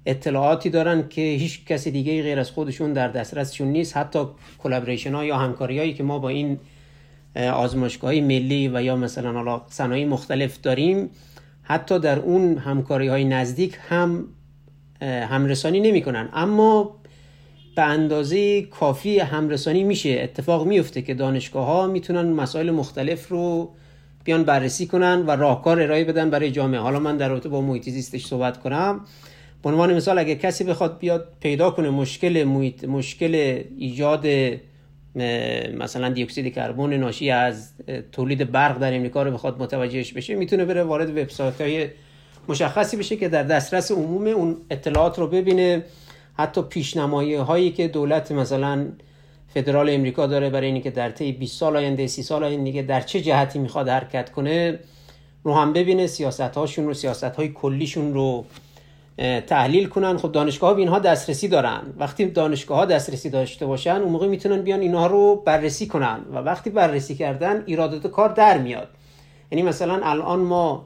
اطلاعاتی 0.06 0.70
دارن 0.70 1.08
که 1.10 1.22
هیچ 1.22 1.66
کسی 1.66 1.92
دیگه 1.92 2.22
غیر 2.22 2.40
از 2.40 2.52
خودشون 2.52 2.94
در 2.94 3.08
دسترسشون 3.08 3.68
نیست. 3.68 3.98
حتی 3.98 4.20
کلابریشن 4.58 5.14
ها 5.14 5.26
یا 5.26 5.38
همکاری 5.38 5.80
هایی 5.80 5.94
که 5.94 6.04
ما 6.04 6.20
با 6.20 6.30
این 6.30 6.60
آزمایشگاه 7.36 8.14
ملی 8.14 8.68
و 8.68 8.82
یا 8.82 8.96
مثلا 8.96 9.62
صنایع 9.70 10.06
مختلف 10.06 10.62
داریم 10.62 11.10
حتی 11.64 12.00
در 12.00 12.20
اون 12.20 12.58
همکاری 12.58 13.08
های 13.08 13.26
نزدیک 13.26 13.78
هم 13.90 14.28
همرسانی 15.02 15.80
نمی‌کنن. 15.80 16.30
اما 16.34 16.96
به 17.76 17.82
اندازه 17.82 18.62
کافی 18.62 19.20
همرسانی 19.20 19.84
میشه. 19.84 20.10
اتفاق 20.10 20.68
میفته 20.68 21.02
که 21.02 21.14
دانشگاه 21.14 21.66
ها 21.66 21.88
می‌تونن 21.88 22.22
مسائل 22.22 22.72
مختلف 22.72 23.28
رو 23.28 23.74
بیان 24.24 24.44
بررسی 24.44 24.86
کنن 24.86 25.24
و 25.28 25.32
راهکار 25.32 25.82
ارائه 25.82 26.04
بدن 26.04 26.30
برای 26.30 26.52
جامعه. 26.52 26.80
حالا 26.80 27.00
من 27.00 27.18
در 27.18 27.30
رابطه 27.30 27.50
با 27.50 27.62
محیط 27.62 27.90
زیستش 27.90 28.26
صحبت 28.26 28.60
کنم. 28.60 29.06
به 29.64 29.70
عنوان 29.70 29.94
مثال 29.94 30.20
اگه 30.20 30.36
کسی 30.36 30.64
بخواد 30.64 31.00
بیاد 31.00 31.28
پیدا 31.40 31.72
کنه 31.72 31.90
مشکل 31.90 32.44
محیط 32.44 32.84
مشکل 32.84 33.62
ایجاد 33.78 34.28
مثلا 35.78 36.10
دی 36.10 36.24
اکسید 36.24 36.54
کربن 36.54 36.94
ناشی 36.94 37.30
از 37.30 37.74
تولید 38.12 38.52
برق 38.52 38.80
در 38.80 38.96
امریکا 38.96 39.24
رو 39.24 39.32
بخواد 39.32 39.62
متوجهش 39.62 40.14
بشه 40.14 40.36
می‌تونه 40.36 40.66
بره 40.66 40.84
وارد 40.84 41.10
وبسایت 41.10 41.62
های 41.62 41.88
مشخصی 42.50 42.98
بشه 42.98 43.16
که 43.16 43.30
در 43.30 43.44
دسترس 43.44 43.92
عموم 43.92 44.28
اون 44.28 44.58
اطلاعات 44.70 45.20
رو 45.20 45.28
ببینه. 45.28 45.84
حتی 46.38 46.62
پیشنمایی 46.62 47.36
هایی 47.36 47.72
که 47.72 47.88
دولت 47.88 48.32
مثلا 48.32 48.86
فدرال 49.54 49.90
امریکا 49.90 50.28
داره 50.28 50.50
برای 50.50 50.68
اینکه 50.68 50.92
در 50.92 51.10
طی 51.10 51.32
20 51.32 51.60
سال 51.60 51.78
آینده 51.78 52.08
30 52.08 52.24
سال 52.24 52.44
آینده 52.44 52.82
در 52.82 53.02
چه 53.02 53.22
جهتی 53.22 53.60
می‌خواد 53.60 53.90
حرکت 53.90 54.32
کنه 54.32 54.80
رو 55.44 55.54
هم 55.54 55.74
ببینه 55.74 56.08
سیاست 56.08 56.42
هاشون 56.42 56.86
رو 56.86 56.94
سیاست 56.94 57.24
های 57.24 57.50
کلیشون 57.50 58.14
رو 58.14 58.46
تحلیل 59.48 59.88
کنن. 59.88 60.18
خب 60.18 60.32
دانشگاه 60.32 60.70
ها 60.70 60.74
به 60.74 60.80
اینها 60.80 61.00
دسترسی 61.00 61.48
دارن. 61.48 61.82
وقتی 61.98 62.26
دانشگاه 62.26 62.78
ها 62.78 62.86
دسترسی 62.86 63.30
داشته 63.30 63.66
باشن 63.66 63.96
اون 63.96 64.12
موقع 64.12 64.28
می‌تونن 64.28 64.62
بیان 64.62 64.80
اینها 64.80 65.08
رو 65.08 65.36
بررسی 65.46 65.88
کنن. 65.88 66.20
و 66.34 66.38
وقتی 66.38 66.70
بررسی 66.70 67.16
کردن 67.16 67.64
ایرادات 67.66 68.08
کار 68.08 68.30
در 68.30 68.58
میاد. 68.58 68.88
یعنی 69.52 69.64
مثلا 69.64 70.00
الان 70.04 70.40
ما 70.40 70.86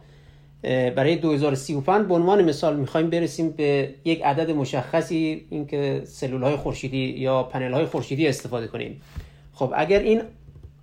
برای 0.64 1.16
2035 1.16 2.08
به 2.08 2.14
عنوان 2.14 2.44
مثال 2.44 2.76
می‌خوایم 2.76 3.10
برسیم 3.10 3.50
به 3.50 3.94
یک 4.06 4.22
عدد 4.24 4.52
مشخصی 4.52 5.46
اینکه 5.50 6.02
سلول 6.06 6.44
های 6.44 6.56
خورشیدی 6.56 6.98
یا 6.98 7.44
پنل 7.44 7.74
های 7.74 7.86
خورشیدی 7.86 8.28
استفاده 8.28 8.68
کنیم. 8.68 9.02
خب 9.54 9.74
اگر 9.76 10.00
این 10.00 10.22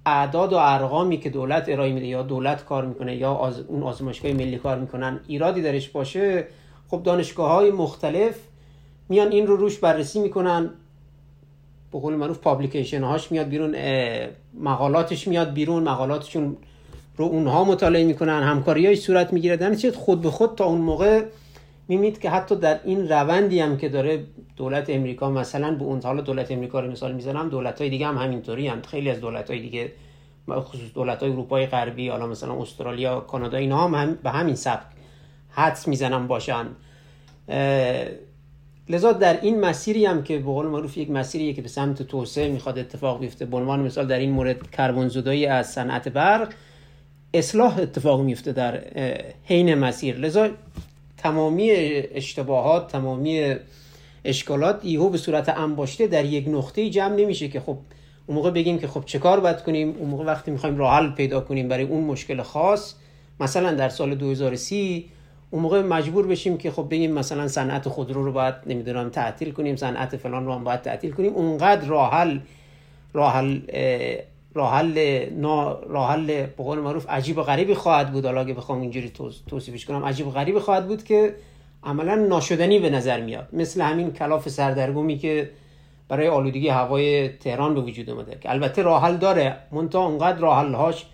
اعداد 0.06 0.52
و 0.52 0.56
ارقامی 0.56 1.18
که 1.18 1.30
دولت 1.30 1.68
ارائه 1.68 1.92
میده 1.92 2.06
یا 2.06 2.22
دولت 2.22 2.64
کار 2.64 2.86
می‌کنه 2.86 3.16
یا 3.16 3.32
آز... 3.32 3.60
اون 3.60 3.82
آزمایشگاه 3.82 4.32
ملی 4.32 4.56
کار 4.56 4.78
می‌کنن 4.78 5.20
ایرادی 5.26 5.62
درش 5.62 5.88
باشه 5.88 6.46
خب 6.88 7.02
دانشگاه 7.02 7.52
های 7.52 7.70
مختلف 7.70 8.34
میان 9.08 9.32
این 9.32 9.46
رو 9.46 9.56
روش 9.56 9.78
بررسی 9.78 10.20
می‌کنن. 10.20 10.70
به 11.92 11.98
قول 12.00 12.14
معروف 12.14 12.38
پابلیکیشن 12.38 13.02
هاش 13.02 13.32
میاد 13.32 13.48
بیرون 13.48 13.76
مقالاتش 14.60 15.28
میاد 15.28 15.52
بیرون 15.52 15.82
مقالاتشون 15.82 16.56
رو 17.18 17.24
اونها 17.24 17.64
مطالعه 17.64 18.04
می‌کنن 18.04 18.42
همکاری 18.42 18.86
های 18.86 18.96
صورت 18.96 19.32
می‌گیره. 19.32 19.56
در 19.56 19.90
خود 19.90 20.20
به 20.20 20.30
خود 20.30 20.54
تا 20.54 20.64
اون 20.64 20.80
موقع 20.80 21.24
میمید 21.88 22.20
که 22.20 22.30
حتی 22.30 22.56
در 22.56 22.80
این 22.84 23.08
روندی 23.08 23.60
هم 23.60 23.76
که 23.76 23.88
داره 23.88 24.24
دولت 24.56 24.90
امریکا 24.90 25.30
مثلا 25.30 25.74
به 25.74 25.84
اون 25.84 26.00
حالا 26.02 26.20
دولت 26.20 26.50
امریکا 26.50 26.80
رو 26.80 26.90
مثال 26.90 27.14
می‌زنم 27.14 27.48
دولت 27.48 27.80
های 27.80 27.90
دیگه 27.90 28.06
هم 28.06 28.18
همینطوری 28.18 28.68
هم 28.68 28.82
خیلی 28.82 29.10
از 29.10 29.20
دولت 29.20 29.50
های 29.50 29.60
دیگه 29.60 29.92
خصوص 30.50 30.94
دولت 30.94 31.22
های 31.22 31.32
اروپای 31.32 31.66
غربی 31.66 32.08
حالا 32.08 32.26
مثلا 32.26 32.62
استرالیا 32.62 33.20
کانادا 33.20 33.58
اینا 33.58 33.88
هم, 33.88 33.94
هم 33.94 34.18
به 34.22 34.30
همین 34.30 34.54
سبک 34.54 34.86
حدس 35.50 35.88
می‌زنم 35.88 36.26
باشن. 36.26 36.66
لذا 38.88 39.12
در 39.12 39.40
این 39.40 39.60
مسیری 39.60 40.06
هم 40.06 40.22
که 40.22 40.38
به 40.38 40.44
قول 40.44 40.66
معروف 40.66 40.96
یک 40.96 41.10
مسیری 41.10 41.54
که 41.54 41.62
به 41.62 41.68
سمت 41.68 42.02
توسعه 42.02 42.48
می‌خواد 42.48 42.78
اتفاق 42.78 43.20
بیفته. 43.20 43.44
به 43.44 43.56
عنوان 43.56 43.80
مثال 43.80 44.06
در 44.06 44.18
این 44.18 44.30
مورد 44.30 44.70
کربن 44.70 45.08
زدایی 45.08 45.46
از 45.46 45.72
صنعت 45.72 46.08
برق 46.08 46.48
اصلاح 47.34 47.78
اتفاق 47.78 48.20
میفته 48.20 48.52
در 48.52 48.80
حین 49.44 49.74
مسیر. 49.74 50.16
لذا 50.16 50.48
تمامی 51.16 51.70
اشتباهات 51.70 52.92
تمامی 52.92 53.54
اشکالات 54.24 54.80
ایهو 54.82 55.08
به 55.08 55.18
صورت 55.18 55.48
انباشته 55.48 56.06
در 56.06 56.24
یک 56.24 56.48
نقطه 56.48 56.90
جمع 56.90 57.16
نمیشه 57.16 57.48
که 57.48 57.60
خب 57.60 57.76
اون 58.26 58.36
موقع 58.36 58.50
بگیم 58.50 58.78
که 58.78 58.88
خب 58.88 59.04
چه 59.04 59.18
کار 59.18 59.40
باید 59.40 59.62
کنیم؟ 59.62 59.94
اون 59.98 60.08
موقع 60.08 60.24
وقتی 60.24 60.50
می‌خوایم 60.50 60.76
راه 60.76 60.94
حل 60.94 61.10
پیدا 61.10 61.40
کنیم 61.40 61.68
برای 61.68 61.84
اون 61.84 62.04
مشکل 62.04 62.42
خاص 62.42 62.94
مثلا 63.40 63.72
در 63.72 63.88
سال 63.88 64.14
2030 64.14 65.08
اون 65.50 65.62
موقع 65.62 65.82
مجبور 65.82 66.26
بشیم 66.26 66.58
که 66.58 66.70
خب 66.70 66.86
بگیم 66.90 67.12
مثلا 67.12 67.48
صنعت 67.48 67.88
خودرو 67.88 68.24
رو 68.24 68.32
باید 68.32 68.54
نمی‌دونم 68.66 69.08
تعطیل 69.08 69.50
کنیم 69.50 69.76
صنعت 69.76 70.16
فلان 70.16 70.46
رو 70.46 70.52
هم 70.52 70.64
باید 70.64 70.82
تعطیل 70.82 71.12
کنیم. 71.12 71.34
اونقدر 71.34 71.86
راه 71.86 72.12
حل 72.12 72.38
راه 73.12 73.32
حل 73.32 73.60
راه 74.58 74.74
حل 76.08 76.26
به 76.26 76.48
قول 76.56 76.78
معروف 76.78 77.08
عجیب 77.08 77.38
و 77.38 77.42
غریبی 77.42 77.74
خواهد 77.74 78.12
بود. 78.12 78.24
حالا 78.24 78.44
که 78.44 78.54
بخوام 78.54 78.80
اینجوری 78.80 79.12
توصیفش 79.46 79.86
کنم 79.86 80.04
عجیب 80.04 80.26
و 80.26 80.30
غریبی 80.30 80.58
خواهد 80.58 80.86
بود 80.86 81.04
که 81.04 81.34
عملا 81.84 82.14
ناشدنی 82.14 82.78
به 82.78 82.90
نظر 82.90 83.20
میاد. 83.20 83.48
مثل 83.52 83.80
همین 83.80 84.12
کلاف 84.12 84.48
سردرگمی 84.48 85.18
که 85.18 85.50
برای 86.08 86.28
آلودگی 86.28 86.68
هوای 86.68 87.28
تهران 87.28 87.74
به 87.74 87.80
وجود 87.80 88.10
اومده 88.10 88.38
که 88.40 88.50
البته 88.50 88.82
راه 88.82 89.02
حل 89.02 89.16
داره. 89.16 89.56
منتها 89.72 90.06
اونقدر 90.06 90.38
راه 90.38 90.66
هاش 90.66 91.06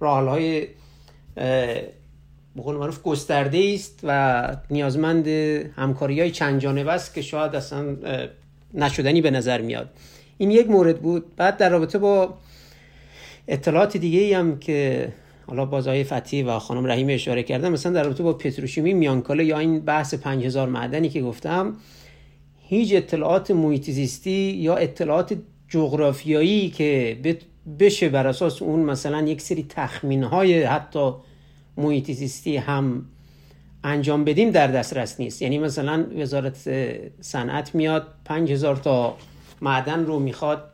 راه 0.00 0.28
های 0.28 0.66
به 2.56 2.62
قول 2.62 2.76
معروف 2.76 3.02
گسترده 3.02 3.72
است 3.74 4.00
و 4.02 4.56
نیازمند 4.70 5.28
همکاری 5.76 6.20
های 6.20 6.30
چند 6.30 6.60
جانبه 6.60 6.92
است 6.92 7.14
که 7.14 7.22
شاید 7.22 7.54
اصلا 7.54 7.96
نشدنی 8.74 9.20
به 9.20 9.30
نظر 9.30 9.60
میاد. 9.60 9.88
این 10.38 10.50
یک 10.50 10.70
مورد 10.70 10.98
بود. 10.98 11.36
بعد 11.36 11.56
در 11.56 11.68
رابطه 11.68 11.98
با 11.98 12.34
اطلاعات 13.52 13.96
دیگه 13.96 14.20
ای 14.20 14.32
هم 14.32 14.58
که 14.58 15.08
حالا 15.46 15.64
باز 15.64 15.88
آقای 15.88 16.04
فتی 16.04 16.42
و 16.42 16.58
خانم 16.58 16.86
رحیم 16.86 17.06
اشاره 17.10 17.42
کردن 17.42 17.68
مثلا 17.68 17.92
در 17.92 18.02
رابطه 18.02 18.22
با 18.22 18.32
پتروشیمی 18.32 18.94
میانکاله 18.94 19.44
یا 19.44 19.58
این 19.58 19.80
بحث 19.80 20.14
5000 20.14 20.68
معدنی 20.68 21.08
که 21.08 21.22
گفتم 21.22 21.76
هیچ 22.68 22.94
اطلاعات 22.94 23.50
محیط 23.50 23.90
زیستی 23.90 24.30
یا 24.30 24.76
اطلاعات 24.76 25.36
جغرافیایی 25.68 26.70
که 26.70 27.18
بشه 27.78 28.08
بر 28.08 28.26
اساس 28.26 28.62
اون 28.62 28.80
مثلا 28.80 29.22
یک 29.22 29.40
سری 29.40 29.66
تخمین 29.68 30.22
های 30.22 30.62
حتی 30.62 31.12
محیط 31.76 32.10
زیستی 32.10 32.56
هم 32.56 33.06
انجام 33.84 34.24
بدیم 34.24 34.50
در 34.50 34.66
دسترس 34.66 35.20
نیست. 35.20 35.42
یعنی 35.42 35.58
مثلا 35.58 36.06
وزارت 36.18 36.68
صنعت 37.20 37.74
میاد 37.74 38.06
5000 38.24 38.76
تا 38.76 39.16
معدن 39.60 40.04
رو 40.04 40.18
می‌خواد 40.18 40.64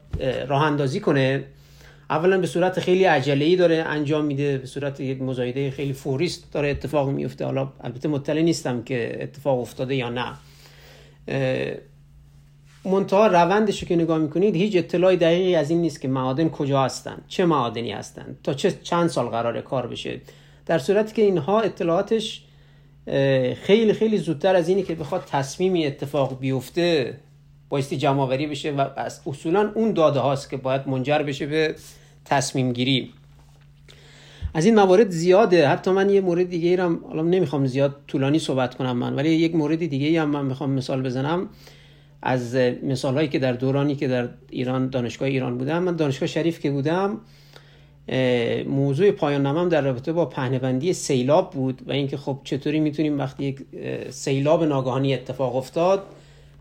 راه 0.48 0.62
اندازی 0.62 1.00
کنه. 1.00 1.44
اولا 2.10 2.38
به 2.38 2.46
صورت 2.46 2.80
خیلی 2.80 3.06
ای 3.06 3.56
داره 3.56 3.76
انجام 3.76 4.24
میده 4.24 4.58
به 4.58 4.66
صورت 4.66 5.00
یک 5.00 5.22
مزایده 5.22 5.70
خیلی 5.70 5.92
فوریست 5.92 6.52
داره 6.52 6.68
اتفاق 6.68 7.08
میفته. 7.10 7.44
حالا 7.44 7.72
البته 7.80 8.08
مطلع 8.08 8.42
نیستم 8.42 8.82
که 8.82 9.18
اتفاق 9.20 9.60
افتاده 9.60 9.94
یا 9.94 10.10
نه. 10.10 10.32
منتها 12.84 13.26
روندش 13.26 13.84
که 13.84 13.96
نگاه 13.96 14.18
می‌کنید 14.18 14.56
هیچ 14.56 14.76
اطلاعی 14.76 15.16
دقیقی 15.16 15.54
از 15.54 15.70
این 15.70 15.80
نیست 15.80 16.00
که 16.00 16.08
معادن 16.08 16.48
کجا 16.48 16.82
هستن 16.82 17.18
چه 17.28 17.44
معادنی 17.44 17.92
هستن 17.92 18.36
تا 18.44 18.54
چه 18.54 18.72
چند 18.82 19.08
سال 19.08 19.26
قراره 19.26 19.62
کار 19.62 19.86
بشه. 19.86 20.20
در 20.66 20.78
صورتی 20.78 21.14
که 21.14 21.22
اینها 21.22 21.60
اطلاعاتش 21.60 22.44
خیلی 23.62 23.92
خیلی 23.92 24.18
زودتر 24.18 24.56
از 24.56 24.68
اینی 24.68 24.82
که 24.82 24.94
بخواد 24.94 25.24
تصمیمی 25.30 25.86
اتفاق 25.86 26.38
بیفته 26.40 27.16
بایستی 27.68 27.96
جمعآوری 27.96 28.46
بشه 28.46 28.72
و 28.72 28.86
اصولا 29.26 29.72
اون 29.74 29.92
داده 29.92 30.20
هاست 30.20 30.50
که 30.50 30.56
باید 30.56 30.88
منجر 30.88 31.18
بشه 31.18 31.46
به 31.46 31.74
تصمیم 32.24 32.72
گیری. 32.72 33.12
از 34.54 34.64
این 34.64 34.74
موارد 34.74 35.10
زیاده. 35.10 35.68
حتی 35.68 35.90
من 35.90 36.10
یه 36.10 36.20
مورد 36.20 36.50
دیگه 36.50 36.68
ایرم 36.68 37.00
حالا 37.08 37.22
نمی‌خوام 37.22 37.66
زیاد 37.66 37.96
طولانی 38.06 38.38
صحبت 38.38 38.74
کنم 38.74 38.96
من 38.96 39.14
ولی 39.14 39.28
یک 39.28 39.54
مورد 39.54 39.86
دیگه 39.86 40.22
هم 40.22 40.30
من 40.30 40.44
می‌خوام 40.44 40.70
مثال 40.70 41.02
بزنم. 41.02 41.48
از 42.22 42.54
مثال 42.82 43.14
هایی 43.14 43.28
که 43.28 43.38
در 43.38 43.52
دورانی 43.52 43.96
که 43.96 44.08
در 44.08 44.28
ایران 44.50 44.88
دانشگاه 44.88 45.28
ایران 45.28 45.58
بودم. 45.58 45.82
من 45.82 45.96
دانشگاه 45.96 46.26
شریف 46.28 46.60
که 46.60 46.70
بودم 46.70 47.20
موضوع 48.66 49.10
پایان 49.10 49.42
نامم 49.42 49.68
در 49.68 49.80
رابطه 49.80 50.12
با 50.12 50.26
پهنه‌بندی 50.26 50.92
سیلاب 50.92 51.50
بود 51.50 51.82
و 51.86 51.92
اینکه 51.92 52.16
خب 52.16 52.38
چطوری 52.44 52.80
می‌تونیم 52.80 53.18
وقتی 53.18 53.44
یک 53.44 53.66
سیلاب 54.10 54.64
ناگهانی 54.64 55.14
اتفاق 55.14 55.56
افتاد 55.56 56.02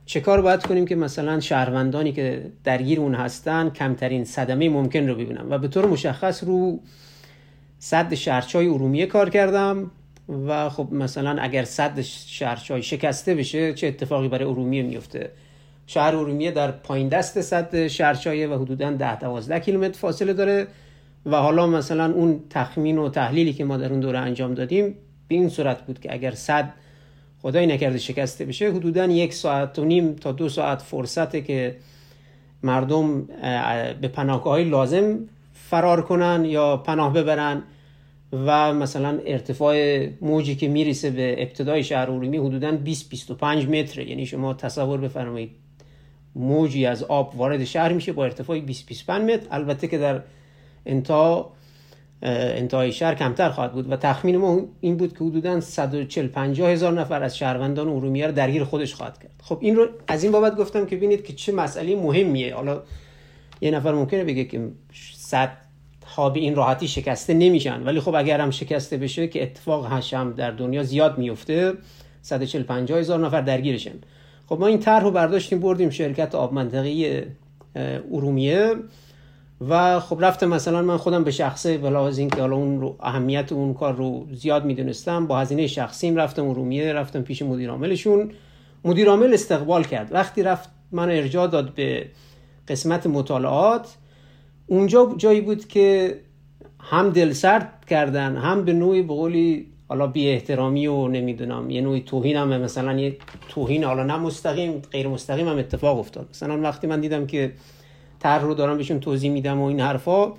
چه 0.07 0.19
کار 0.19 0.41
باید 0.41 0.63
کنیم 0.63 0.85
که 0.85 0.95
مثلا 0.95 1.39
شهروندانی 1.39 2.11
که 2.11 2.51
درگیر 2.63 2.99
اون 2.99 3.15
هستن 3.15 3.69
کمترین 3.69 4.25
صدمه 4.25 4.69
ممکن 4.69 5.07
رو 5.07 5.15
ببینم؟ 5.15 5.51
و 5.51 5.57
به 5.57 5.67
طور 5.67 5.85
مشخص 5.85 6.43
رو 6.43 6.79
صد 7.79 8.13
شهرچای 8.13 8.67
ارومیه 8.67 9.05
کار 9.05 9.29
کردم 9.29 9.91
و 10.47 10.69
خب 10.69 10.87
مثلا 10.91 11.41
اگر 11.41 11.63
صد 11.63 12.01
شهرچای 12.01 12.83
شکسته 12.83 13.35
بشه 13.35 13.73
چه 13.73 13.87
اتفاقی 13.87 14.27
برای 14.27 14.45
ارومیه 14.49 14.83
میفته؟ 14.83 15.31
شهر 15.87 16.15
ارومیه 16.15 16.51
در 16.51 16.71
پایین 16.71 17.07
دست 17.07 17.41
صد 17.41 17.87
شهرچایه 17.87 18.47
و 18.47 18.61
حدودا 18.61 18.91
10 18.91 19.15
12 19.15 19.59
کیلومتر 19.59 19.99
فاصله 19.99 20.33
داره 20.33 20.67
و 21.25 21.35
حالا 21.35 21.67
مثلا 21.67 22.13
اون 22.13 22.39
تخمین 22.49 22.97
و 22.97 23.09
تحلیلی 23.09 23.53
که 23.53 23.65
ما 23.65 23.77
در 23.77 23.91
اون 23.91 23.99
دوره 23.99 24.19
انجام 24.19 24.53
دادیم 24.53 24.95
به 25.27 25.35
این 25.35 25.49
صورت 25.49 25.81
بود 25.81 25.99
که 25.99 26.13
اگر 26.13 26.31
صد 26.31 26.73
خدای 27.41 27.67
نکرده 27.67 27.97
شکسته 27.97 28.45
بشه 28.45 28.71
حدودا 28.71 29.05
یک 29.05 29.33
ساعت 29.33 29.79
و 29.79 29.85
نیم 29.85 30.13
تا 30.13 30.31
دو 30.31 30.49
ساعت 30.49 30.81
فرصته 30.81 31.41
که 31.41 31.75
مردم 32.63 33.21
به 34.01 34.07
پناهگاه 34.07 34.53
های 34.53 34.63
لازم 34.63 35.19
فرار 35.53 36.01
کنن 36.01 36.45
یا 36.45 36.77
پناه 36.77 37.13
ببرن 37.13 37.63
و 38.33 38.73
مثلا 38.73 39.19
ارتفاع 39.25 40.07
موجی 40.21 40.55
که 40.55 40.67
می‌رسه 40.67 41.09
به 41.09 41.43
ابتدای 41.43 41.83
شهر 41.83 42.11
ارومی 42.11 42.37
حدودا 42.37 42.71
20 42.71 43.09
25 43.09 43.67
متره 43.67 44.09
یعنی 44.09 44.25
شما 44.25 44.53
تصور 44.53 44.99
بفرمایید 44.99 45.51
موجی 46.35 46.85
از 46.85 47.03
آب 47.03 47.35
وارد 47.35 47.63
شهر 47.63 47.93
میشه 47.93 48.13
با 48.13 48.23
ارتفاع 48.23 48.59
20 48.59 48.85
25 48.85 49.31
متر. 49.31 49.47
البته 49.51 49.87
که 49.87 49.97
در 49.97 50.21
انتها 50.85 51.51
انتهای 52.21 52.91
شهر 52.91 53.15
کمتر 53.15 53.49
خواهد 53.49 53.73
بود. 53.73 53.91
و 53.91 53.95
تخمین 53.95 54.37
ما 54.37 54.61
این 54.81 54.97
بود 54.97 55.17
که 55.17 55.23
حدودا 55.23 55.59
140 55.59 56.27
50 56.27 56.69
هزار 56.69 56.93
نفر 56.93 57.23
از 57.23 57.37
شهروندان 57.37 57.87
ارومیه 57.87 58.27
رو 58.27 58.33
درگیر 58.33 58.63
خودش 58.63 58.93
خواهد 58.93 59.17
کرد. 59.17 59.31
خب 59.43 59.57
این 59.61 59.75
رو 59.75 59.87
از 60.07 60.23
این 60.23 60.31
بابت 60.31 60.55
گفتم 60.55 60.85
که 60.85 60.95
ببینید 60.95 61.25
که 61.25 61.33
چه 61.33 61.51
مسئله 61.51 61.95
مهمیه. 61.95 62.55
حالا 62.55 62.81
یه 63.61 63.71
نفر 63.71 63.91
ممکنه 63.91 64.23
بگه 64.23 64.45
که 64.45 64.61
صد 65.15 65.57
ها 66.15 66.29
به 66.29 66.39
این 66.39 66.55
راحتی 66.55 66.87
شکسته 66.87 67.33
نمیشن. 67.33 67.83
ولی 67.83 67.99
خب 67.99 68.15
اگر 68.15 68.41
هم 68.41 68.51
شکسته 68.51 68.97
بشه 68.97 69.27
که 69.27 69.43
اتفاق 69.43 69.87
هشم 69.93 70.33
در 70.33 70.51
دنیا 70.51 70.83
زیاد 70.83 71.17
میفته 71.17 71.73
140 72.21 72.63
50 72.63 72.99
هزار 72.99 73.19
نفر 73.19 73.41
درگیرشن. 73.41 73.95
خب 74.47 74.57
ما 74.59 74.67
این 74.67 74.79
طرح 74.79 75.03
رو 75.03 75.11
برداشتیم 75.11 75.59
بردیم 75.59 75.89
شرکت 75.89 76.35
آب 76.35 76.53
منطقی 76.53 77.21
ارومیه. 78.11 78.75
و 79.69 79.99
خب 79.99 80.17
رفتم 80.21 80.47
مثلا 80.47 80.81
من 80.81 80.97
خودم 80.97 81.23
به 81.23 81.31
شخصه 81.31 81.77
به 81.77 81.95
اینکه 81.95 82.41
حالا 82.41 82.55
اون 82.55 82.81
رو 82.81 82.95
اهمیت 82.99 83.51
اون 83.51 83.73
کار 83.73 83.95
رو 83.95 84.27
زیاد 84.33 84.65
می‌دونستم 84.65 85.27
با 85.27 85.39
هزینه 85.39 85.67
شخصیم 85.67 86.15
رفتم 86.15 86.49
ارومیه 86.49 86.93
رفتم 86.93 87.21
پیش 87.21 87.41
مدیر 87.41 87.69
عاملشون. 87.69 88.31
مدیر 88.85 89.09
عامل 89.09 89.33
استقبال 89.33 89.83
کرد. 89.83 90.13
وقتی 90.13 90.43
رفت 90.43 90.69
من 90.91 91.09
ارجاع 91.09 91.47
داد 91.47 91.73
به 91.73 92.05
قسمت 92.67 93.07
مطالعات 93.07 93.95
اونجا 94.67 95.13
جایی 95.17 95.41
بود 95.41 95.67
که 95.67 96.15
هم 96.79 97.09
دل 97.09 97.31
سرد 97.31 97.85
کردن 97.89 98.37
هم 98.37 98.65
به 98.65 98.73
نوعی 98.73 99.01
به 99.01 99.13
قولی 99.13 99.67
حالا 99.89 100.07
بی 100.07 100.29
احترامی 100.29 100.87
و 100.87 101.07
نمی‌دونم 101.07 101.69
یه 101.69 101.81
نوعی 101.81 102.01
توهین 102.01 102.37
هم 102.37 102.61
مثلا 102.61 102.99
یه 102.99 103.17
توهین 103.49 103.83
حالا 103.83 104.03
نه 104.03 104.17
مستقیم 104.17 104.81
غیر 104.91 105.07
مستقیم 105.07 105.47
هم 105.47 105.57
اتفاق 105.57 105.99
افتاد. 105.99 106.27
مثلا 106.31 106.61
وقتی 106.61 106.87
من 106.87 107.01
دیدم 107.01 107.25
که 107.25 107.51
طرح 108.19 108.43
رو 108.43 108.53
دارم 108.53 108.77
بهشون 108.77 108.99
توضیح 108.99 109.31
میدم 109.31 109.59
و 109.59 109.65
این 109.65 109.79
حرفا. 109.79 110.31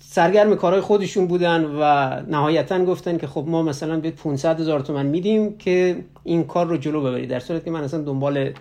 سرگرم 0.00 0.56
کارهای 0.56 0.80
خودشون 0.80 1.26
بودن 1.26 1.64
و 1.64 1.82
نهایتا 2.30 2.84
گفتن 2.84 3.18
که 3.18 3.26
خب 3.26 3.44
ما 3.48 3.62
مثلا 3.62 4.00
به 4.00 4.10
500 4.10 4.60
هزار 4.60 4.80
تومن 4.80 5.06
میدیم 5.06 5.58
که 5.58 5.96
این 6.24 6.44
کار 6.44 6.66
رو 6.66 6.76
جلو 6.76 7.02
ببری 7.02 7.26
در 7.26 7.40
صورتی 7.40 7.64
که 7.64 7.70
من 7.70 7.84
اصلا 7.84 8.00
دنبال 8.00 8.52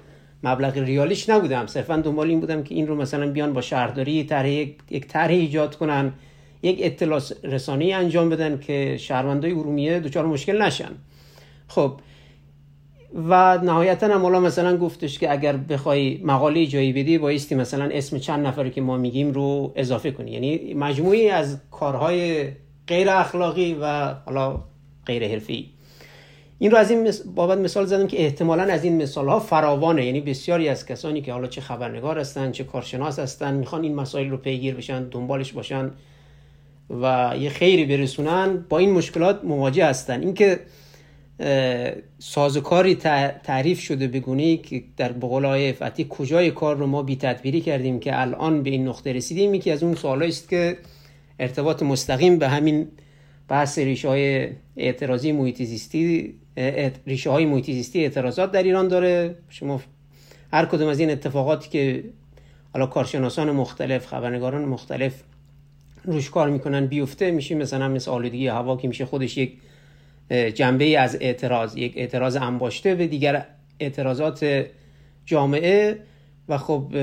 مبلغ 0.44 0.78
ریالیش 0.78 1.30
نبودم. 1.30 1.68
صرفا 1.68 1.98
دنبال 1.98 2.30
این 2.30 2.40
بودم 2.40 2.64
که 2.64 2.76
این 2.76 2.88
رو 2.88 2.96
مثلا 2.96 3.32
بیان 3.32 3.54
با 3.54 3.62
شهرداری 3.62 4.24
طرح 4.24 4.48
یک 4.48 5.08
طرح 5.08 5.32
ایجاد 5.32 5.76
کنن 5.76 6.14
یک 6.64 6.78
اطلاع 6.82 7.22
رسانی 7.44 7.94
انجام 7.94 8.30
بدن 8.30 8.60
که 8.60 8.98
شهروندای 8.98 9.52
ارومیه 9.52 10.00
دچار 10.00 10.26
مشکل 10.26 10.62
نشن. 10.62 10.92
خب 11.68 11.94
و 13.14 13.58
نهایتا 13.58 14.08
هم 14.08 14.22
حالا 14.22 14.40
مثلا 14.40 14.78
گفتش 14.78 15.20
که 15.20 15.32
اگر 15.32 15.58
بخوای 15.58 16.20
مقاله 16.24 16.66
جایی 16.66 16.94
بدی 16.94 17.18
بایستی 17.18 17.56
مثلا 17.56 17.90
اسم 17.94 18.18
چند 18.18 18.48
نفر 18.48 18.70
که 18.70 18.82
ما 18.82 18.98
میگیم 18.98 19.32
رو 19.32 19.74
اضافه 19.76 20.12
کنی. 20.12 20.32
یعنی 20.32 20.74
مجموعی 20.74 21.30
از 21.30 21.58
کارهای 21.72 22.48
غیر 22.88 23.10
اخلاقی 23.10 23.78
و 23.82 24.14
حالا 24.26 24.60
غیر 25.06 25.28
حرفی 25.28 25.70
این 26.60 26.72
رو 26.72 26.78
از 26.78 26.92
این 26.92 27.12
بابت 27.36 27.58
مثال 27.58 27.86
زدم 27.86 28.08
که 28.08 28.24
احتمالا 28.24 28.64
از 28.64 28.84
این 28.84 29.02
مثال 29.02 29.28
ها 29.28 29.40
فراوانه. 29.40 30.06
یعنی 30.06 30.22
بسیاری 30.22 30.70
از 30.70 30.86
کسانی 30.86 31.22
که 31.22 31.34
حالا 31.34 31.48
چه 31.48 31.62
خبرنگار 31.62 32.20
هستن 32.20 32.52
چه 32.52 32.64
کارشناس 32.64 33.20
هستن 33.20 33.54
می‌خوان 33.54 33.84
این 33.84 33.96
مسائل 33.96 34.30
رو 34.30 34.38
پیگیر 34.38 34.76
بشن 34.76 35.04
دنبالش 35.04 35.54
باشن 35.54 35.92
و 37.02 37.34
یه 37.40 37.50
خیری 37.50 37.86
برسونن 37.86 38.66
با 38.70 38.78
این 38.78 38.92
مشکلات 38.92 39.44
مواجه 39.44 39.86
هستن. 39.86 40.22
اینکه 40.22 40.60
سازوکاری 42.20 42.96
تعریف 43.44 43.80
شده 43.80 44.08
بگونه 44.08 44.58
که 44.58 44.84
در 44.98 45.12
بقول 45.12 45.46
های 45.46 45.74
فتی 45.74 46.08
کجای 46.10 46.52
کار 46.52 46.78
رو 46.78 46.88
ما 46.88 47.04
بی 47.04 47.16
تدبیری 47.16 47.62
کردیم 47.62 48.00
که 48.00 48.22
الان 48.22 48.64
به 48.64 48.70
این 48.70 48.88
نقطه 48.88 49.14
رسیدیم؟ 49.14 49.54
یکی 49.54 49.72
از 49.72 49.84
اون 49.84 49.96
سوال 49.96 50.24
است 50.24 50.50
که 50.50 50.78
ارتباط 51.40 51.84
مستقیم 51.84 52.40
به 52.40 52.48
همین 52.48 52.88
بحث 53.48 53.80
ریشه 53.80 54.08
های 54.08 54.50
اعتراضی 54.78 55.32
محیط 55.32 55.64
زیستی 55.64 56.36
ریشه 57.08 57.30
های 57.30 57.46
محیط 57.46 57.66
زیستی 57.66 58.00
اعتراضات 58.00 58.52
در 58.52 58.64
ایران 58.64 58.88
داره. 58.88 59.36
شما 59.50 59.82
هر 60.54 60.66
کدوم 60.66 60.88
از 60.88 61.00
این 61.00 61.10
اتفاقاتی 61.10 61.70
که 61.70 62.04
حالا 62.74 62.86
کارشناسان 62.86 63.52
مختلف 63.52 64.08
خبرنگاران 64.08 64.66
مختلف 64.66 65.24
روش 66.04 66.30
کار 66.30 66.50
می‌کنن 66.50 66.86
بیفته 66.86 67.32
میشه 67.32 67.56
مثلا 67.56 67.88
مثل 67.88 68.12
آلودگی 68.12 68.48
هوا 68.48 68.78
که 68.78 68.88
میشه 68.88 69.06
خودش 69.06 69.38
یک 69.38 69.54
جنبه 70.30 71.00
از 71.00 71.18
اعتراض 71.22 71.78
یک 71.78 71.94
اعتراض 71.96 72.36
انباشته 72.36 72.96
به 72.96 73.08
دیگر 73.08 73.46
اعتراضات 73.80 74.66
جامعه 75.26 76.00
و 76.50 76.58
خب 76.58 76.94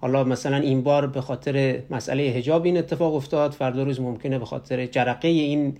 حالا 0.00 0.24
مثلا 0.24 0.56
این 0.56 0.82
بار 0.82 1.06
به 1.06 1.20
خاطر 1.20 1.78
مسئله 1.90 2.30
حجاب 2.30 2.64
این 2.64 2.76
اتفاق 2.76 3.14
افتاد. 3.14 3.52
فردا 3.52 3.82
روز 3.82 4.00
ممکنه 4.00 4.38
به 4.38 4.44
خاطر 4.44 4.86
جرقه 4.86 5.28
این 5.28 5.70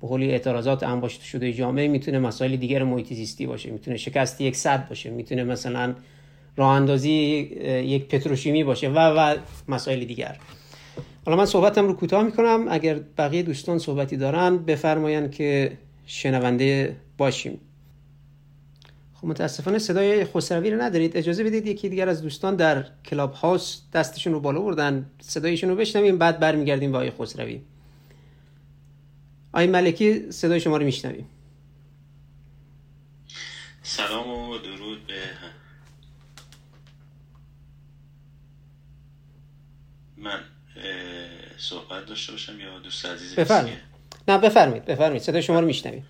به 0.00 0.08
قولی 0.08 0.30
اعتراضات 0.30 0.82
انباشته 0.82 1.24
شده 1.24 1.52
جامعه 1.52 1.88
می‌تونه 1.88 2.18
مسائل 2.18 2.56
دیگر 2.56 2.82
محیط 2.82 3.12
زیستی 3.12 3.46
باشه 3.46 3.70
می‌تونه 3.70 3.96
شکست 3.96 4.40
یک 4.40 4.56
صد 4.56 4.88
باشه 4.88 5.10
می‌تونه 5.10 5.44
مثلا 5.44 5.94
راه 6.56 6.70
اندازی 6.70 7.10
یک 7.84 8.08
پتروشیمی 8.08 8.64
باشه 8.64 8.88
و 8.88 8.98
و 8.98 9.36
مسائل 9.68 10.04
دیگر. 10.04 10.36
حالا 11.26 11.38
من 11.38 11.46
صحبتم 11.46 11.86
رو 11.86 11.92
کوتاه 11.92 12.22
می‌کنم. 12.22 12.66
اگر 12.70 13.00
بقیه 13.18 13.42
دوستان 13.42 13.78
صحبتی 13.78 14.16
دارن 14.16 14.58
بفرماین 14.58 15.30
که 15.30 15.72
شنونده 16.10 16.96
باشیم. 17.18 17.60
خب 19.14 19.26
متاسفانه 19.26 19.78
صدای 19.78 20.24
خسروی 20.24 20.70
رو 20.70 20.82
ندارید. 20.82 21.16
اجازه 21.16 21.44
بدید 21.44 21.66
یکی 21.66 21.88
دیگر 21.88 22.08
از 22.08 22.22
دوستان 22.22 22.56
در 22.56 22.86
کلاب 23.04 23.32
هاوس 23.32 23.80
دستشون 23.92 24.32
رو 24.32 24.40
بالا 24.40 24.60
بردن. 24.60 25.10
صدایشون 25.20 25.70
رو 25.70 25.76
بشنویم 25.76 26.18
بعد 26.18 26.40
برمیگردیم 26.40 26.92
با 26.92 26.98
آقای 26.98 27.10
خسروی. 27.10 27.60
آقای 29.52 29.66
ملکی 29.66 30.32
صدای 30.32 30.60
شما 30.60 30.76
رو 30.76 30.84
میشنویم. 30.84 31.26
سلام 33.82 34.50
و 34.50 34.58
درود 34.58 35.06
به 35.06 35.22
من 40.16 40.40
صحبت 41.58 42.06
داشته 42.06 42.32
باشم 42.32 42.60
یا 42.60 42.78
دوست 42.78 43.06
عزیز 43.06 43.34
بفرمایید. 43.34 43.89
نه 44.30 44.38
بفرمایید 44.38 44.84
بفرمایید 44.84 45.22
صدای 45.22 45.42
شما 45.42 45.60
رو 45.60 45.66
میشنویم. 45.66 46.06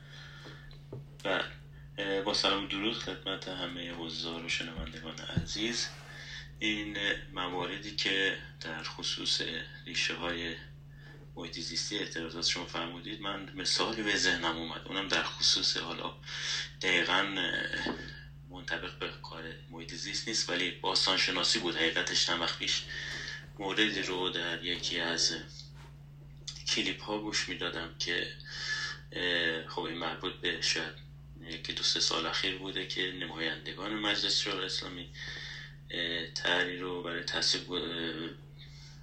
بله 1.25 2.23
با 2.23 2.35
سلام 2.35 2.69
درود 2.69 2.95
خدمت 2.95 3.49
همه 3.49 3.93
حضار 3.93 4.45
و 4.45 4.49
شنوندگان 4.49 5.15
عزیز. 5.43 5.89
این 6.59 6.97
مواردی 7.35 7.97
که 7.97 8.37
در 8.61 8.83
خصوص 8.83 9.41
ریشه 9.87 10.15
های 10.15 10.55
محیط 11.37 11.59
زیستی 11.59 11.99
اعتراضات 11.99 12.47
شما 12.47 12.65
فرمودید 12.65 13.21
من 13.21 13.53
مثالی 13.55 14.03
به 14.03 14.17
ذهنم 14.17 14.57
اومد. 14.57 14.81
اونم 14.87 15.09
در 15.09 15.23
خصوص 15.23 15.77
حالا 15.77 16.13
دقیقا 16.83 17.27
منطبق 18.51 18.99
به 18.99 19.09
کار 19.23 19.43
محیط 19.71 19.93
نیست 20.27 20.51
ولی 20.51 20.71
باستان 20.71 21.17
شناسی 21.17 21.59
بود. 21.59 21.77
حقیقتش 21.77 22.27
چند 22.27 22.41
وقت 22.41 22.59
پیش 22.59 22.83
موردی 23.59 24.03
رو 24.03 24.29
در 24.29 24.65
یکی 24.65 25.01
از 25.01 25.35
کلیپ 26.71 27.03
ها 27.03 27.19
گوش 27.19 27.49
می‌دادم 27.49 27.95
که 27.99 28.27
خب 29.69 29.81
این 29.83 29.99
مربوط 29.99 30.35
به 30.35 30.61
شاید 30.61 30.95
یکی 31.47 31.73
دو 31.73 31.83
سه 31.83 32.01
سال 32.01 32.27
اخیر 32.27 32.59
بوده 32.59 32.87
که 32.87 33.13
نمایندگان 33.13 33.95
مجلس 33.95 34.41
شورای 34.41 34.67
اسلامی 34.67 35.09
تحری 36.35 36.79
رو 36.79 37.03
برای 37.03 37.25
تصویب 37.25 37.71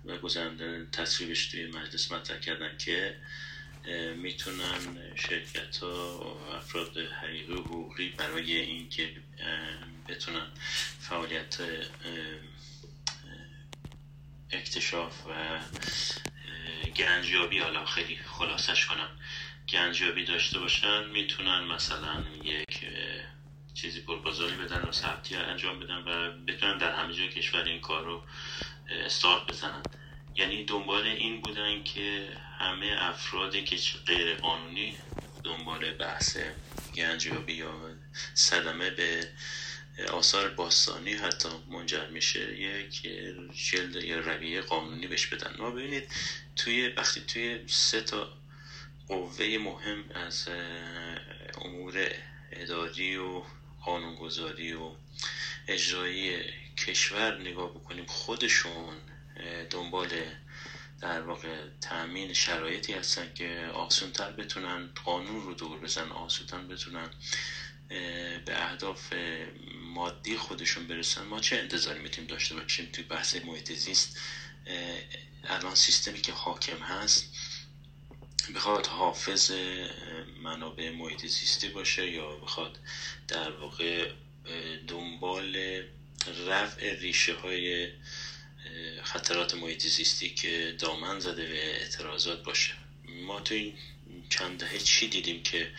و 0.05 0.17
گذراندن 0.17 0.87
تصویبش 0.91 1.47
توی 1.47 1.67
مجلس 1.67 2.11
مطرح 2.11 2.39
کردن 2.39 2.77
که 2.77 3.15
می‌تونن 4.15 5.15
شرکت 5.15 5.77
ها 5.77 6.19
و 6.19 6.55
افراد 6.55 6.97
حقیقی 6.97 7.53
و 7.53 7.61
حقوقی 7.61 8.09
برای 8.09 8.55
اینکه 8.55 9.09
بتونن 10.07 10.47
فعالیت 10.99 11.57
اکتشاف 14.51 15.27
و 15.29 15.59
گنجیابی 16.95 17.59
حالا 17.59 17.85
خیلی 17.85 18.17
خلاصش 18.25 18.85
کنم. 18.85 19.09
گنجابی 19.69 20.25
داشته 20.25 20.59
باشن 20.59 21.09
می‌تونن 21.09 21.63
مثلا 21.63 22.23
یک 22.43 22.85
چیزی 23.73 24.01
پرپازالی 24.01 24.55
بدن 24.55 24.81
و 24.81 24.91
ثبتی 24.91 25.35
انجام 25.35 25.79
بدن 25.79 25.97
و 25.97 26.31
بتونن 26.45 26.77
در 26.77 26.95
همه 26.95 27.13
جای 27.13 27.29
کشور 27.29 27.63
این 27.63 27.81
کار 27.81 28.05
رو 28.05 28.23
استارت 28.89 29.47
بزنن. 29.47 29.83
یعنی 30.35 30.65
دنبال 30.65 31.07
این 31.07 31.41
بودن 31.41 31.83
که 31.83 32.29
همه 32.59 32.95
افرادی 32.99 33.63
که 33.63 33.77
غیر 34.05 34.35
قانونی 34.35 34.97
دنبال 35.43 35.93
بحث 35.93 36.37
گنجابی 36.95 37.53
یا 37.53 37.73
صدمه 38.33 38.89
به 38.89 39.29
آثار 40.05 40.49
باستانی 40.49 41.13
حتی 41.13 41.49
منجر 41.69 42.07
میشه 42.07 42.59
یک 42.59 43.01
جلد 43.71 43.95
یا 43.95 44.19
رویه 44.19 44.61
قانونی 44.61 45.07
بهش 45.07 45.25
بدن. 45.25 45.55
ما 45.59 45.71
ببینید 45.71 46.11
توی 46.55 46.87
وقتی 46.87 47.21
توی 47.21 47.59
سه 47.67 48.01
تا 48.01 48.37
قوه 49.07 49.57
مهم 49.57 50.03
از 50.13 50.47
امور 51.61 52.11
اداری 52.51 53.17
و 53.17 53.41
قانونگذاری 53.81 54.73
و 54.73 54.91
اجرایی 55.67 56.39
کشور 56.77 57.41
نگاه 57.41 57.69
بکنیم 57.73 58.05
خودشون 58.05 58.97
دنبال 59.69 60.09
در 61.01 61.21
واقع 61.21 61.67
تأمین 61.81 62.33
شرایطی 62.33 62.93
هستن 62.93 63.33
که 63.35 63.69
آسونتر 63.73 64.31
بتونن 64.31 64.89
قانون 65.05 65.41
رو 65.41 65.53
دور 65.53 65.79
بزن 65.79 66.11
آسونتر 66.11 66.57
بتونن 66.57 67.09
به 68.45 68.63
اهداف 68.63 69.13
مادی 69.81 70.37
خودشون 70.37 70.87
برسن. 70.87 71.23
ما 71.23 71.39
چه 71.39 71.55
انتظاری 71.55 71.99
می‌تونیم 71.99 72.29
داشته 72.29 72.55
باشیم 72.55 72.89
توی 72.93 73.03
بحث 73.03 73.35
محیط 73.35 73.71
زیست؟ 73.71 74.19
الان 75.43 75.75
سیستمی 75.75 76.21
که 76.21 76.31
حاکم 76.31 76.77
هست 76.77 77.29
بخواد 78.55 78.85
حافظ 78.85 79.51
منابع 80.43 80.91
محیط 80.91 81.25
زیستی 81.25 81.69
باشه 81.69 82.11
یا 82.11 82.35
بخواد 82.35 82.79
در 83.27 83.51
واقع 83.51 84.11
دنبال 84.87 85.83
رفع 86.47 86.93
ریشه 86.99 87.33
های 87.33 87.91
خطرات 89.03 89.53
محیط 89.53 89.87
زیستی 89.87 90.29
که 90.29 90.75
دامن 90.79 91.19
زده 91.19 91.45
به 91.45 91.81
اعتراضات 91.81 92.43
باشه. 92.43 92.73
ما 93.03 93.39
تو 93.41 93.53
این 93.53 93.77
چند 94.29 94.59
دهه 94.59 94.77
چی 94.77 95.07
دیدیم 95.07 95.43
که 95.43 95.71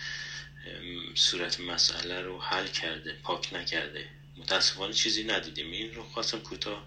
صورت 1.15 1.61
مسئله 1.61 2.23
رو 2.23 2.41
حل 2.41 2.67
کرده 2.67 3.17
پاک 3.23 3.55
نکرده. 3.55 4.05
متاسفانه 4.37 4.93
چیزی 4.93 5.25
ندیدیم. 5.25 5.71
این 5.71 5.95
رو 5.95 6.03
خواستم 6.03 6.39
کوتاه 6.39 6.85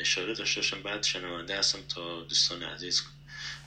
اشاره 0.00 0.34
داشته 0.34 0.60
باشم. 0.60 0.82
بعد 0.82 1.02
شنونده 1.02 1.58
هستم 1.58 1.78
تا 1.94 2.20
دوستان 2.20 2.62
عزیز 2.62 3.02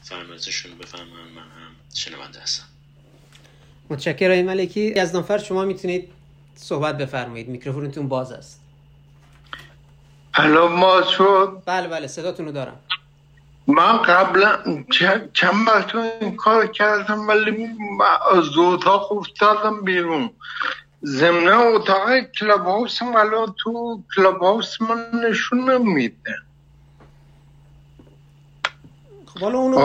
فرمایششون 0.04 0.78
بفهمن 0.78 1.28
من 1.36 1.42
هم 1.42 1.76
شنونده 1.94 2.40
هستم. 2.40 2.64
متشکرم. 3.90 4.46
ملکی 4.46 4.94
از 4.94 5.16
نفر 5.16 5.38
شما 5.38 5.66
می‌تونید 5.66 6.10
صحبت 6.56 6.98
بفرمایید. 6.98 7.48
میکروفونتون 7.48 8.08
باز 8.08 8.32
است. 8.32 8.62
الان 10.34 10.72
ما 10.72 11.04
شد؟ 11.18 11.64
بله 11.66 11.88
بله 11.88 12.08
صداتون 12.08 12.46
رو 12.46 12.52
دارم. 12.52 12.80
من 13.70 13.98
قبلا 13.98 14.84
چند 15.34 15.68
وقت 15.68 15.96
این 15.96 16.36
کار 16.36 16.68
کردم 16.68 17.28
ولی 17.28 17.68
از 18.32 18.58
اتاق 18.58 19.12
افتادم 19.12 19.82
بیرون. 19.82 20.30
ضمن 21.06 21.48
اتاق 21.48 22.10
کلاب 22.40 22.66
هاوس 22.66 23.02
الان 23.02 23.56
تو 23.58 24.04
کلاب 24.16 24.42
هاوس 24.42 24.82
من 24.82 25.06
نشون 25.30 25.72
نمیده. 25.72 26.36
خب 29.26 29.40
حالا 29.40 29.58
اونو, 29.58 29.78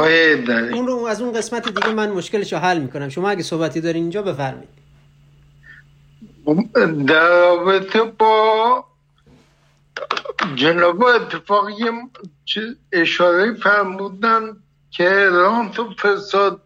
اون 0.75 0.87
رو 0.87 1.07
از 1.07 1.23
اون 1.23 1.33
قسمت 1.33 1.69
دیگه 1.69 1.93
من 1.93 2.11
مشکلش 2.11 2.53
رو 2.53 2.59
حل 2.59 2.79
می‌کنم. 2.79 3.09
شما 3.09 3.31
اگه 3.31 3.43
صحبتی 3.43 3.81
دارین 3.81 4.03
اینجا 4.03 4.23
بفرمایید. 4.23 4.69
در 7.07 7.29
رابطه 7.29 8.03
با 8.03 8.85
جناب 10.55 11.05
اتفاقی 11.05 11.85
اشاره 12.93 13.55
فرمودن 13.55 14.57
که 14.91 15.29
رانت 15.29 15.79
و 15.79 15.91
فساد 15.95 16.61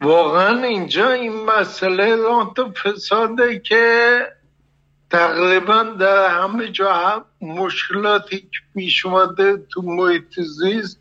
واقعا 0.00 0.62
اینجا 0.62 1.10
این 1.10 1.44
مسئله 1.44 2.16
رانت 2.16 2.58
و 2.58 2.72
فساده 2.72 3.58
که 3.58 4.20
تقریبا 5.10 5.82
در 5.82 6.28
همه 6.28 6.68
جا 6.68 6.92
هم 6.92 7.24
مشکلاتی 7.40 8.38
که 8.38 8.58
پیش 8.74 9.06
اومده 9.06 9.56
تو 9.56 9.82
محیط 9.82 10.40
زیست 10.40 11.00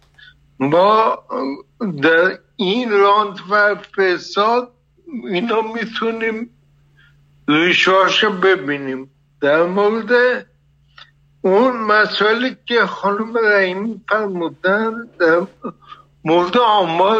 ما 0.59 1.23
در 2.01 2.39
این 2.55 2.91
رانت 2.91 3.39
و 3.49 3.75
فساد 3.75 4.71
اینا 5.23 5.61
می‌تونیم 5.61 6.49
ریشاش 7.47 8.25
ببینیم. 8.25 9.11
در 9.41 9.63
مورد 9.63 10.45
اون 11.47 11.77
مسئله 11.77 12.57
که 12.65 12.85
خانم 12.85 13.37
رحیمی 13.37 14.01
فرمودن 14.09 14.93
مورد 16.23 16.57
آمار 16.57 17.17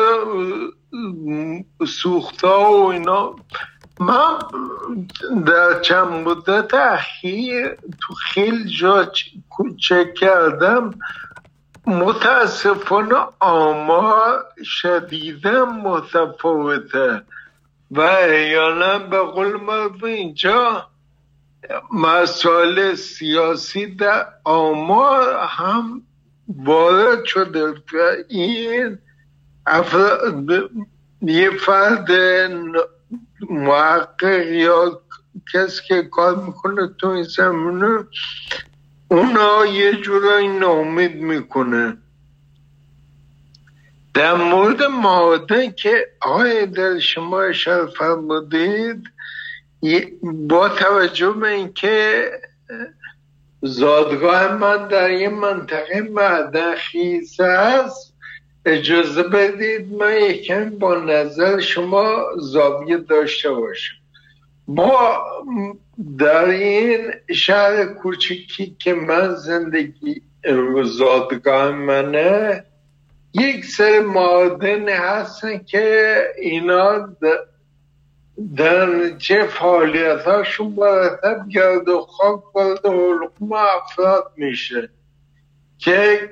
سوختا 1.88 2.72
و 2.72 2.86
اینا 2.92 3.36
من 4.00 4.38
در 5.46 5.80
چند 5.82 6.08
مدت 6.08 6.74
اخیر 6.74 7.76
تو 7.76 8.14
خیلی 8.14 8.70
جا 8.70 9.12
چک 9.80 10.14
کردم 10.14 10.94
متاسفانه 11.86 13.16
آمار 13.40 14.46
شدیدا 14.66 15.66
متفاوته 15.66 17.22
و 17.92 18.02
احیانا 18.02 19.00
به 19.00 19.20
قول 19.20 19.56
ما 19.56 20.08
اینجا 20.08 20.88
مسائل 21.94 22.96
سیاسی 22.96 23.86
در 23.86 24.28
آمار 24.44 25.38
هم 25.50 26.02
وارد 26.48 27.26
شده 27.26 27.68
و 27.70 27.76
این 28.30 28.98
یه 31.22 31.50
فرد 31.50 32.12
محقق 33.50 34.52
یا 34.52 35.02
کسی 35.54 35.82
که 35.88 36.04
کار 36.04 36.36
می‌کنه 36.36 36.88
تو 36.88 37.08
این 37.08 37.24
زمینه 37.24 38.06
اونا 39.08 39.66
یه 39.66 39.94
جورایی 39.94 40.48
نامید 40.48 41.16
می‌کنه. 41.16 41.98
در 44.14 44.34
مورد 44.34 44.84
ماده 44.84 45.72
که 45.72 46.08
آقای 46.22 46.66
در 46.66 47.00
شما 47.00 47.42
اشاره 47.42 47.86
فرمودید 47.86 49.04
با 50.22 50.70
توجه 50.70 51.32
به 51.32 51.48
اینکه 51.48 52.32
زادگاه 53.62 54.54
من 54.54 54.88
در 54.88 55.12
یه 55.12 55.30
منطقه 55.30 56.02
معدن 56.02 56.76
خیز 56.76 57.40
هست 57.40 58.14
اجازه 58.66 59.24
بدید 59.24 59.94
من 59.94 60.22
یکم 60.22 60.70
با 60.70 60.96
نظر 60.96 61.60
شما 61.60 62.26
زاویه 62.38 62.98
داشته 62.98 63.52
باشم. 63.52 63.96
ما 64.68 65.18
در 66.18 66.46
این 66.46 67.12
شهر 67.34 67.86
کوچکی 67.86 68.76
که 68.80 68.94
من 68.94 69.36
زندگی 69.36 70.22
زادگاه 70.84 71.72
منه 71.72 72.64
یک 73.34 73.66
سر 73.66 74.00
معادن 74.00 74.90
هستن 74.90 75.58
که 75.58 76.18
اینا 76.38 77.10
در 78.58 79.18
چه 79.18 79.44
فعالیت 79.44 80.22
هاشون 80.22 80.68
مرتب 80.68 81.50
گرد 81.50 81.90
و 81.90 82.02
خاک 82.02 82.56
وارد 82.56 82.86
حلقوم 82.86 83.54
افراد 83.54 84.32
میشه 84.36 84.90
که 85.80 86.30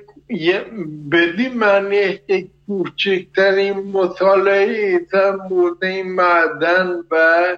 بدی 1.12 1.48
معنی 1.48 2.18
که 2.26 2.48
کوچکترین 2.66 3.72
مطالعه 3.72 4.98
در 5.12 5.36
مورد 5.36 5.84
این 5.84 6.14
معدن 6.14 7.04
و 7.10 7.56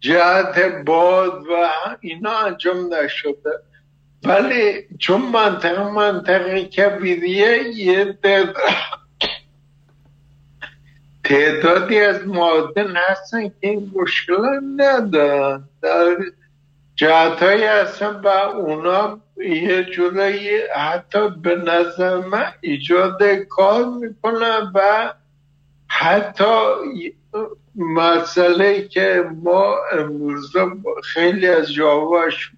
جهت 0.00 0.84
باد 0.84 1.46
و 1.46 1.68
اینا 2.00 2.38
انجام 2.38 2.94
نشده. 2.94 3.50
ولی 4.24 4.86
چون 4.98 5.22
منطقه 5.22 5.90
منطقه 5.90 6.64
کبیریه 6.64 7.62
یه 7.74 8.18
تعدادی 11.24 12.00
از 12.00 12.26
معادن 12.26 12.96
هستن 12.96 13.48
که 13.48 13.54
این 13.60 13.92
مشکل 13.94 14.60
ندارن. 14.76 15.68
در 15.82 16.16
جهت 16.94 17.42
هستن 17.42 18.20
و 18.24 18.28
اونا 18.28 19.20
یه 19.36 19.84
جورایی 19.84 20.50
حتی 20.76 21.28
به 21.28 21.54
نظر 21.54 22.16
من 22.16 22.52
ایجاد 22.60 23.22
کار 23.48 23.84
می‌کنن 23.84 24.72
و 24.74 25.12
حتی 25.86 26.44
مسئله 27.76 28.88
که 28.88 29.24
ما 29.42 29.76
امروز 29.92 30.52
خیلی 31.04 31.46
از 31.46 31.72
جاواش 31.72 32.52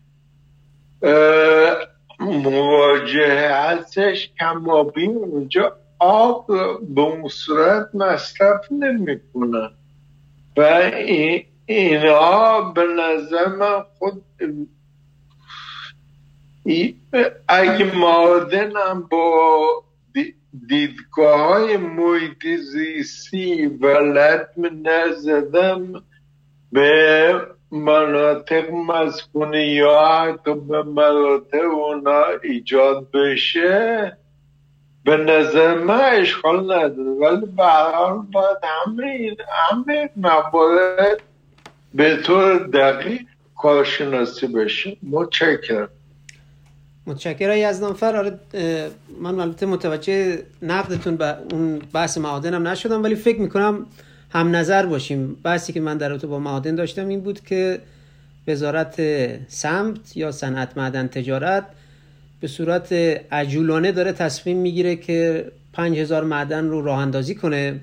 مواجه 2.21 3.51
هستش 3.51 4.31
کمابی 4.41 5.07
اونجا. 5.07 5.77
آب 5.99 6.47
به 6.95 7.01
اون 7.01 7.29
صورت 7.29 7.95
مصرف 7.95 8.73
نمی‌کنن 8.73 9.71
و 10.57 10.91
اینها 11.67 12.61
به 12.61 12.85
نظر 12.85 13.47
من 13.47 13.83
خود 13.99 14.25
اگه 17.49 17.97
معادنم 17.99 19.09
با 19.11 19.85
دیدگاه 20.69 21.41
های 21.41 21.77
محیط 21.77 22.47
زیستی 22.73 23.67
ولد 23.67 24.49
نزدم 24.85 26.03
به 26.73 27.35
مناطق 27.71 28.71
مسکونی 28.71 29.67
یا 29.67 30.01
حتی 30.01 30.55
به 30.55 30.83
مناطق 30.83 31.65
اونا 31.65 32.25
ایجاد 32.43 33.11
بشه 33.11 34.17
به 35.05 35.17
نظر 35.17 35.75
من 35.75 36.01
اشکال 36.01 36.65
نداره. 36.73 37.11
ولی 37.11 37.47
به 37.47 37.65
حال 37.65 38.19
باید 38.33 38.57
همه 38.63 39.07
این 39.07 39.37
همه 39.71 40.11
موارد 40.17 41.21
به 41.95 42.17
طور 42.17 42.59
دقیق 42.59 43.21
کارشناسی 43.57 44.47
بشه. 44.47 44.97
متشکرم. 45.03 45.89
متشکرم. 47.07 47.57
یزدانفر 47.57 48.17
آره 48.17 48.39
من 49.21 49.41
البته 49.41 49.67
متوجه 49.67 50.43
نقدتون 50.63 51.17
به 51.17 51.37
اون 51.53 51.79
بحث 51.93 52.19
معادنم 52.19 52.69
نشدم 52.69 53.03
ولی 53.03 53.15
فکر 53.15 53.41
می‌کنم 53.41 53.87
هم 54.33 54.57
نظر 54.57 54.87
باشیم. 54.87 55.37
بحثی 55.43 55.73
که 55.73 55.81
من 55.81 55.97
در 55.97 56.09
رابطه 56.09 56.27
با 56.27 56.39
معادن 56.39 56.75
داشتم 56.75 57.09
این 57.09 57.21
بود 57.21 57.41
که 57.41 57.81
وزارت 58.49 59.01
سمت 59.49 60.17
یا 60.17 60.33
صنعت 60.33 60.77
معدن 60.77 61.07
تجارت 61.07 61.65
به 62.45 62.49
صورت 62.49 62.93
عجولانه 63.33 63.93
داره 63.93 64.13
تصمیم 64.13 64.57
می‌گیره 64.57 64.97
که 64.97 65.45
5000 65.73 66.25
معدن 66.25 66.65
رو 66.65 66.83
راه 66.83 66.99
اندازی 66.99 67.35
کنه 67.35 67.81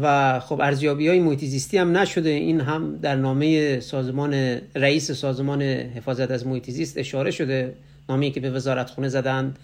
و 0.00 0.40
خب 0.40 0.60
ارزیابی 0.60 1.08
های 1.08 1.20
محیط 1.20 1.44
زیستی 1.44 1.78
هم 1.78 1.96
نشده. 1.96 2.30
این 2.30 2.60
هم 2.60 2.98
در 3.02 3.16
نامه 3.16 3.80
سازمان 3.80 4.58
رئیس 4.74 5.10
سازمان 5.10 5.62
حفاظت 5.62 6.30
از 6.30 6.46
محیط 6.46 6.70
زیست 6.70 6.98
اشاره 6.98 7.30
شده. 7.30 7.74
نامه 8.08 8.30
که 8.30 8.40
به 8.40 8.50
وزارت 8.50 8.90
خونه 8.90 9.08
زدن. 9.08 9.54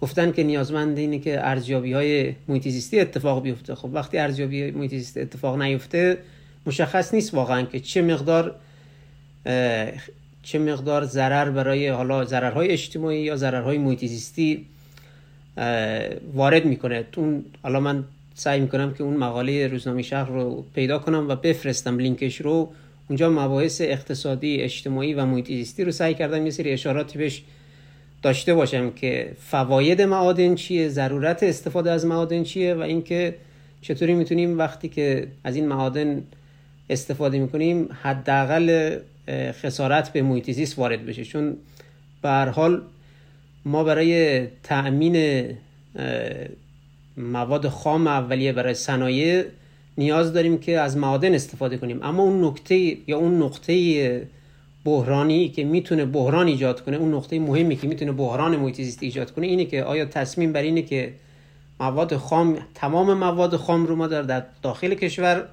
گفتن 0.00 0.32
که 0.32 0.42
نیازمند 0.42 0.98
اینه 0.98 1.18
که 1.18 1.46
ارزیابی 1.46 1.92
های 1.92 2.32
محیط 2.48 2.68
زیستی 2.68 3.00
اتفاق 3.00 3.42
بیفته. 3.42 3.74
خب 3.74 3.90
وقتی 3.92 4.18
ارزیابی 4.18 4.70
محیط 4.70 4.90
زیستی 4.90 5.20
اتفاق 5.20 5.62
نیفته 5.62 6.18
مشخص 6.66 7.14
نیست 7.14 7.34
واقعا 7.34 7.62
که 7.62 7.80
چه 7.80 8.02
مقدار 8.02 8.54
چه 10.44 10.58
مقدار 10.58 11.04
ضرر 11.04 11.50
برای 11.50 11.88
حالا 11.88 12.24
ضررهای 12.24 12.68
اجتماعی 12.68 13.20
یا 13.20 13.36
ضررهای 13.36 13.78
محیط 13.78 14.60
وارد 16.34 16.64
می‌کنه. 16.64 17.04
اون 17.16 17.44
حالا 17.62 17.80
من 17.80 18.04
سعی 18.34 18.60
می‌کنم 18.60 18.94
که 18.94 19.04
اون 19.04 19.16
مقاله 19.16 19.66
روزنامه 19.66 20.02
شهر 20.02 20.28
رو 20.28 20.64
پیدا 20.74 20.98
کنم 20.98 21.28
و 21.28 21.36
بفرستم 21.36 21.98
لینکش 21.98 22.40
رو. 22.40 22.68
اونجا 23.08 23.30
مباحث 23.30 23.80
اقتصادی 23.80 24.56
اجتماعی 24.56 25.14
و 25.14 25.24
محیط 25.24 25.80
رو 25.80 25.92
سعی 25.92 26.14
کردم 26.14 26.44
یه 26.44 26.50
سری 26.50 26.72
اشاراتی 26.72 27.18
بهش 27.18 27.42
داشته 28.22 28.54
باشم 28.54 28.90
که 28.90 29.32
فواید 29.40 30.02
معادن 30.02 30.54
چیه 30.54 30.88
ضرورت 30.88 31.42
استفاده 31.42 31.90
از 31.90 32.06
معادن 32.06 32.42
چیه 32.42 32.74
و 32.74 32.80
اینکه 32.80 33.34
چطوری 33.80 34.14
می‌تونیم 34.14 34.58
وقتی 34.58 34.88
که 34.88 35.26
از 35.44 35.56
این 35.56 35.68
معادن 35.68 36.22
استفاده 36.90 37.38
می‌کنیم 37.38 37.88
حداقل 38.02 38.98
خسارت 39.30 40.12
به 40.12 40.22
محیط 40.22 40.50
زیست 40.50 40.78
وارد 40.78 41.06
بشه. 41.06 41.24
چون 41.24 41.56
به 42.22 42.28
حال 42.28 42.82
ما 43.64 43.84
برای 43.84 44.46
تأمین 44.62 45.44
مواد 47.16 47.68
خام 47.68 48.06
اولیه 48.06 48.52
برای 48.52 48.74
صنایع 48.74 49.44
نیاز 49.98 50.32
داریم 50.32 50.58
که 50.58 50.80
از 50.80 50.96
معادن 50.96 51.34
استفاده 51.34 51.76
کنیم. 51.76 52.02
اما 52.02 52.22
اون 52.22 52.44
نکته 52.44 52.74
یا 53.06 53.18
اون 53.18 53.42
نقطه 53.42 54.26
بحرانی 54.84 55.48
که 55.48 55.64
می‌تونه 55.64 56.04
بحران 56.04 56.46
ایجاد 56.46 56.84
کنه 56.84 56.96
اون 56.96 57.14
نقطه 57.14 57.38
مهمی 57.38 57.76
که 57.76 57.86
می‌تونه 57.86 58.12
بحران 58.12 58.56
محیط 58.56 58.76
زیست 58.76 59.02
ایجاد 59.02 59.30
کنه 59.30 59.46
اینه 59.46 59.64
که 59.64 59.82
آیا 59.84 60.04
تصمیم 60.04 60.52
بر 60.52 60.62
اینه 60.62 60.82
که 60.82 61.12
مواد 61.80 62.16
خام 62.16 62.58
تمام 62.74 63.14
مواد 63.18 63.56
خام 63.56 63.86
رو 63.86 63.96
ما 63.96 64.06
در 64.06 64.42
داخل 64.62 64.94
کشور 64.94 65.44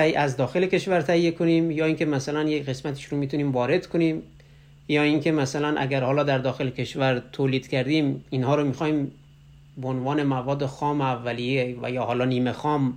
از 0.00 0.36
داخل 0.36 0.66
کشور 0.66 1.00
تهیه 1.00 1.30
کنیم 1.30 1.70
یا 1.70 1.84
اینکه 1.84 2.04
مثلا 2.04 2.42
یک 2.42 2.66
قسمتش 2.66 3.04
رو 3.04 3.18
می‌تونیم 3.18 3.52
وارد 3.52 3.86
کنیم 3.86 4.22
یا 4.88 5.02
اینکه 5.02 5.32
مثلا 5.32 5.74
اگر 5.78 6.02
حالا 6.04 6.22
در 6.22 6.38
داخل 6.38 6.70
کشور 6.70 7.22
تولید 7.32 7.68
کردیم 7.68 8.24
اینها 8.30 8.54
رو 8.54 8.64
می‌خوایم 8.64 9.12
به 9.76 9.88
عنوان 9.88 10.22
مواد 10.22 10.66
خام 10.66 11.00
اولیه 11.00 11.76
و 11.82 11.90
یا 11.90 12.02
حالا 12.02 12.24
نیمه 12.24 12.52
خام 12.52 12.94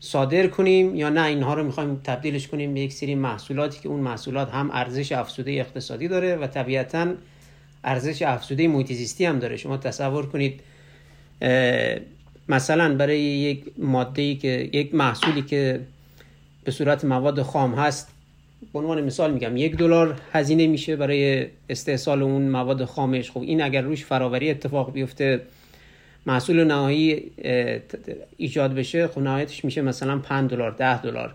صادر 0.00 0.46
کنیم 0.46 0.94
یا 0.94 1.08
نه 1.08 1.22
اینها 1.24 1.54
رو 1.54 1.64
می‌خوایم 1.64 2.00
تبدیلش 2.04 2.48
کنیم 2.48 2.74
به 2.74 2.80
یک 2.80 2.92
سری 2.92 3.14
محصولاتی 3.14 3.80
که 3.80 3.88
اون 3.88 4.00
محصولات 4.00 4.50
هم 4.50 4.70
ارزش 4.72 5.12
افزوده 5.12 5.50
اقتصادی 5.52 6.08
داره 6.08 6.36
و 6.36 6.46
طبیعتا 6.46 7.14
ارزش 7.84 8.22
افزوده 8.22 8.68
محیط 8.68 8.92
زیستی 8.92 9.24
هم 9.24 9.38
داره. 9.38 9.56
شما 9.56 9.76
تصور 9.76 10.26
کنید 10.26 10.60
مثلا 12.48 12.94
برای 12.94 13.20
یک 13.20 13.64
ماده 13.78 14.34
که 14.34 14.70
یک 14.72 14.94
محصولی 14.94 15.42
که 15.42 15.80
به 16.66 16.72
صورت 16.72 17.04
مواد 17.04 17.42
خام 17.42 17.74
هست. 17.74 18.08
به 18.72 18.78
عنوان 18.78 19.04
مثال 19.04 19.32
میگم 19.32 19.56
یک 19.56 19.76
دلار 19.76 20.20
هزینه 20.32 20.66
میشه 20.66 20.96
برای 20.96 21.46
استحصال 21.70 22.22
اون 22.22 22.48
مواد 22.48 22.84
خامش. 22.84 23.30
خب 23.30 23.40
این 23.40 23.62
اگر 23.62 23.82
روش 23.82 24.04
فراوری 24.04 24.50
اتفاق 24.50 24.92
بیفته 24.92 25.40
محصول 26.26 26.64
نهایی 26.64 27.30
ایجاد 28.36 28.74
بشه 28.74 29.08
خب 29.08 29.18
نهایتش 29.18 29.64
میشه 29.64 29.82
مثلا 29.82 30.18
5 30.18 30.50
دلار 30.50 30.70
10 30.70 31.02
دلار. 31.02 31.34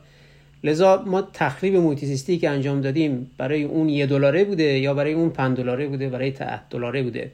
لذا 0.63 1.03
ما 1.05 1.21
تخریب 1.21 1.75
محیط 1.75 2.39
که 2.41 2.49
انجام 2.49 2.81
دادیم 2.81 3.31
برای 3.37 3.63
اون 3.63 3.89
یه 3.89 4.05
دلاره 4.05 4.43
بوده 4.43 4.79
یا 4.79 4.93
برای 4.93 5.13
اون 5.13 5.29
5 5.29 5.57
دلاره 5.57 5.87
بوده 5.87 6.09
برای 6.09 6.31
10 6.31 6.67
دلاره 6.67 7.03
بوده. 7.03 7.31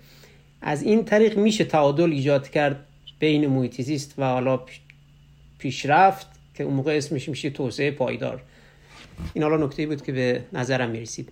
از 0.61 0.84
این 0.84 1.06
طریق 1.06 1.38
میشه 1.38 1.64
تعادل 1.64 2.11
ایجاد 2.11 2.49
کرد 2.49 2.86
بین 3.19 3.48
محیط 3.48 4.02
و 4.18 4.26
حالا 4.26 4.60
پیشرفت. 5.60 6.36
که 6.57 6.63
اون 6.63 6.73
موقع 6.73 6.97
اسمش 6.97 7.29
میشه 7.29 7.49
توسعه 7.49 7.91
پایدار. 7.91 8.41
این 9.34 9.43
حالا 9.43 9.65
نکته 9.65 9.88
بود 9.88 10.03
که 10.03 10.11
به 10.11 10.41
نظرم 10.53 10.89
می‌رسید. 10.89 11.29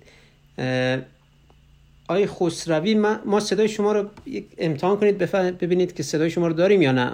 آی 2.08 2.26
خسروی 2.28 2.94
ما 3.26 3.40
صدای 3.40 3.70
شما 3.70 3.92
رو 3.92 4.10
امتحان 4.58 4.98
کنید 4.98 5.18
ببینید 5.58 5.96
که 5.96 6.04
صدای 6.04 6.30
شما 6.30 6.48
رو 6.48 6.54
داریم 6.54 6.82
یا 6.82 6.92
نه. 6.92 7.12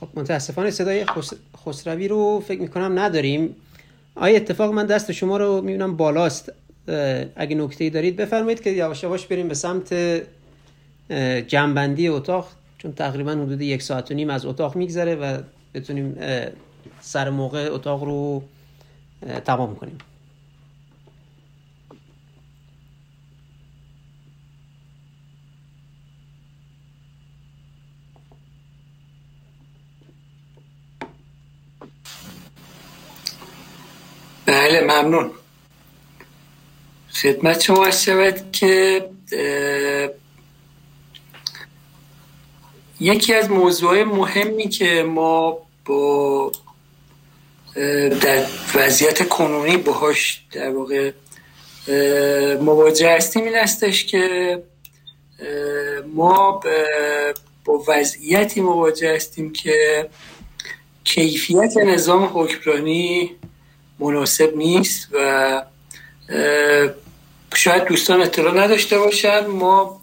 خب 0.00 0.08
متاسفانه 0.14 0.70
صدای 0.70 1.04
خسروی 1.56 2.08
رو 2.08 2.40
فکر 2.40 2.60
می‌کنم 2.60 2.98
نداریم. 2.98 3.56
آیا 4.14 4.36
اتفاق 4.36 4.72
من 4.72 4.86
دست 4.86 5.12
شما 5.12 5.36
رو 5.36 5.60
می‌بینم 5.60 5.96
بالاست؟ 5.96 6.52
اگه 7.36 7.56
نکته 7.56 7.90
دارید 7.90 8.16
بفرمایید 8.16 8.62
که 8.62 8.70
یواش 8.70 9.02
یواش 9.02 9.26
بریم 9.26 9.48
به 9.48 9.54
سمت 9.54 9.94
جنبندی 11.46 12.08
اتاق 12.08 12.48
چون 12.78 12.92
تقریبا 12.92 13.32
حدود 13.32 13.60
یک 13.60 13.82
ساعت 13.82 14.10
و 14.10 14.14
نیم 14.14 14.30
از 14.30 14.46
اتاق 14.46 14.76
میگذره 14.76 15.14
و 15.14 15.38
بتونیم 15.74 16.16
سر 17.00 17.30
موقع 17.30 17.68
اتاق 17.72 18.02
رو 18.04 18.42
تمام 19.44 19.76
کنیم. 19.76 19.98
بله 34.46 34.80
ممنون. 34.80 35.30
خدمت 37.12 37.60
شما 37.60 37.90
شود 37.90 38.52
که 38.52 39.08
یکی 43.00 43.34
از 43.34 43.50
موضوع 43.50 44.02
مهمی 44.02 44.68
که 44.68 45.02
ما 45.02 45.58
با 45.84 46.52
در 48.20 48.46
وضعیت 48.74 49.28
کنونی 49.28 49.76
باهاش 49.76 50.46
در 50.52 50.70
واقع 50.70 51.12
مواجه 52.60 53.16
هستیم 53.16 53.44
این 53.44 53.54
هستش 53.54 54.04
که 54.04 54.62
ما 56.14 56.60
با 57.64 57.84
وضعیتی 57.88 58.60
مواجه 58.60 59.14
هستیم 59.14 59.52
که 59.52 60.08
کیفیت 61.04 61.76
نظام 61.76 62.24
حکمرانی 62.34 63.36
مناسب 63.98 64.56
نیست 64.56 65.08
و 65.12 65.62
شاید 67.54 67.84
دوستان 67.84 68.22
اطلاع 68.22 68.54
نداشته 68.54 68.98
باشن 68.98 69.46
ما 69.46 70.00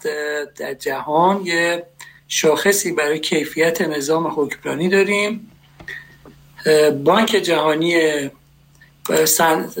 در 0.56 0.74
جهان 0.74 1.46
یه 1.46 1.86
شاخصی 2.28 2.92
برای 2.92 3.18
کیفیت 3.18 3.80
نظام 3.80 4.26
حکمرانی 4.26 4.88
داریم. 4.88 5.50
بانک 7.04 7.30
جهانی 7.30 8.30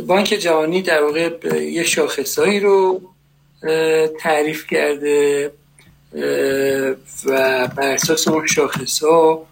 بانک 0.06 0.26
جهانی 0.26 0.82
در 0.82 1.02
واقع 1.02 1.30
یه 1.62 1.84
شاخصایی 1.84 2.60
رو 2.60 3.00
تعریف 4.20 4.66
کرده 4.66 5.50
و 7.26 7.68
بر 7.68 7.92
اساس 7.92 8.28
اون 8.28 8.46
شاخص 8.46 9.02
ها 9.02 9.46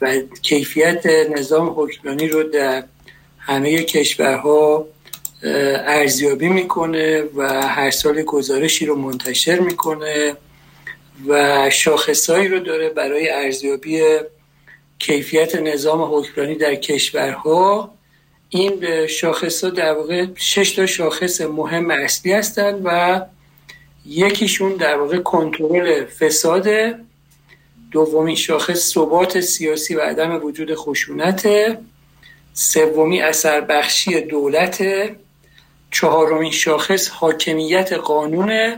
و 0.00 0.20
کیفیت 0.42 1.06
نظام 1.06 1.74
حکمرانی 1.76 2.28
رو 2.28 2.42
در 2.42 2.84
همه 3.38 3.82
کشورها 3.82 4.86
ارزیابی 5.86 6.48
می‌کنه 6.48 7.22
و 7.36 7.62
هر 7.62 7.90
سال 7.90 8.22
گزارشی 8.22 8.86
رو 8.86 8.96
منتشر 8.96 9.58
می‌کنه 9.58 10.36
و 11.28 11.70
شاخصهایی 11.70 12.48
رو 12.48 12.58
داره 12.58 12.88
برای 12.88 13.30
ارزیابی 13.30 14.02
کیفیت 14.98 15.56
نظام 15.56 16.02
حکمرانی 16.02 16.54
در 16.54 16.74
کشورها 16.74 17.96
این 18.48 19.06
شاخص 19.06 19.64
ها 19.64 19.70
در 19.70 19.92
واقع 19.92 20.26
شش 20.34 20.70
تا 20.70 20.86
شاخص 20.86 21.40
مهم 21.40 21.90
اصلی 21.90 22.32
هستند 22.32 22.80
و 22.84 23.20
یکیشون 24.06 24.72
در 24.72 24.96
واقع 24.96 25.18
کنترل 25.18 26.04
فساد. 26.04 26.68
دومین 27.90 28.36
شاخص 28.36 28.92
ثبات 28.92 29.40
سیاسی 29.40 29.94
و 29.94 30.00
عدم 30.00 30.44
وجود 30.44 30.74
خشونت. 30.74 31.48
سومی 32.52 33.22
اثر 33.22 33.60
بخشی 33.60 34.20
دولت. 34.20 34.84
چهارمین 35.90 36.52
شاخص 36.52 37.08
حاکمیت 37.08 37.92
قانون. 37.92 38.76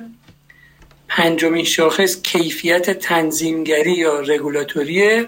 پنجمین 1.09 1.65
شاخص 1.65 2.23
کیفیت 2.23 2.99
تنظیمگری 2.99 3.93
یا 3.93 4.21
رگولاتوری 4.21 5.27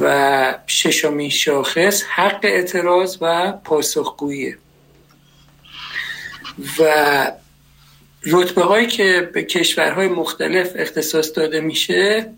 و 0.00 0.54
ششمین 0.66 1.30
شاخص 1.30 2.02
حق 2.02 2.40
اعتراض 2.42 3.18
و 3.20 3.52
پاسخگویی. 3.52 4.56
و 6.80 7.32
رتبه 8.26 8.62
هایی 8.62 8.86
که 8.86 9.30
به 9.34 9.42
کشورهای 9.42 10.08
مختلف 10.08 10.72
اختصاص 10.76 11.32
داده 11.36 11.60
میشه 11.60 12.32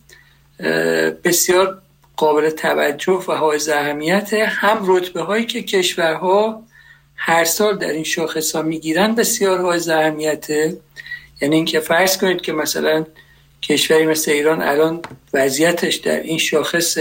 بسیار 1.24 1.82
قابل 2.16 2.50
توجه 2.50 3.24
و 3.28 3.32
حائز 3.32 3.68
اهمیت. 3.68 4.32
هم 4.32 4.84
رتبه 4.86 5.22
هایی 5.22 5.46
که 5.46 5.62
کشورها 5.62 6.62
هر 7.16 7.44
سال 7.44 7.78
در 7.78 7.92
این 7.92 8.04
شاخص 8.04 8.56
ها 8.56 8.62
می‌گیرن 8.62 9.14
بسیار 9.14 9.60
حائز 9.60 9.88
اهمیته. 9.88 10.76
یعنی 11.40 11.56
اینکه 11.56 11.80
فرض 11.80 12.18
کنید 12.18 12.40
که 12.40 12.52
مثلا 12.52 13.06
کشوری 13.62 14.06
مثل 14.06 14.30
ایران 14.30 14.62
الان 14.62 15.02
وضعیتش 15.34 15.94
در 15.94 16.20
این 16.20 16.38
شاخص 16.38 16.98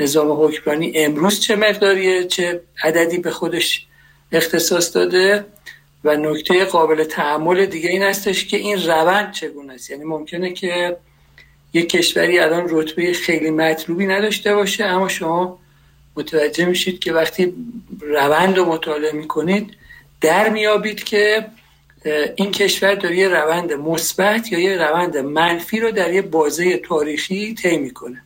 نظام 0.00 0.44
حکمرانی 0.44 0.92
امروز 0.94 1.40
چه 1.40 1.56
مقداریه؟ 1.56 2.24
چه 2.24 2.60
عددی 2.82 3.18
به 3.18 3.30
خودش 3.30 3.86
اختصاص 4.32 4.96
داده؟ 4.96 5.44
و 6.04 6.16
نکته 6.16 6.64
قابل 6.64 7.04
تحمل 7.04 7.66
دیگه 7.66 7.90
این 7.90 8.02
هستش 8.02 8.46
که 8.46 8.56
این 8.56 8.82
روند 8.82 9.32
چگونه 9.32 9.72
است؟ 9.72 9.90
یعنی 9.90 10.04
ممکنه 10.04 10.52
که 10.52 10.96
یک 11.72 11.88
کشوری 11.88 12.38
الان 12.38 12.66
رتبه 12.68 13.12
خیلی 13.12 13.50
مطلوبی 13.50 14.06
نداشته 14.06 14.54
باشه 14.54 14.84
اما 14.84 15.08
شما 15.08 15.58
متوجه 16.16 16.64
میشید 16.64 16.98
که 16.98 17.12
وقتی 17.12 17.54
روند 18.00 18.58
رو 18.58 18.64
مطالعه 18.64 19.12
می‌کنید 19.12 19.76
در 20.20 20.48
میابید 20.48 21.04
که 21.04 21.46
این 22.36 22.50
کشور 22.50 22.94
داره 22.94 23.16
یه 23.16 23.28
روند 23.28 23.72
مثبت 23.72 24.52
یا 24.52 24.58
یه 24.58 24.76
روند 24.76 25.16
منفی 25.16 25.80
رو 25.80 25.90
در 25.90 26.12
یه 26.12 26.22
بازه 26.22 26.76
تاریخی 26.76 27.54
طی 27.54 27.76
می‌کنه. 27.76 28.22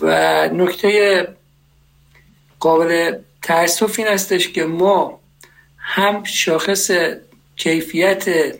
و 0.00 0.48
نکته 0.48 1.28
قابل 2.60 3.18
تاسف 3.42 3.98
این 3.98 4.08
هستش 4.08 4.48
که 4.48 4.64
ما 4.64 5.20
هم 5.78 6.24
شاخص 6.24 6.90
کیفیت 7.56 8.54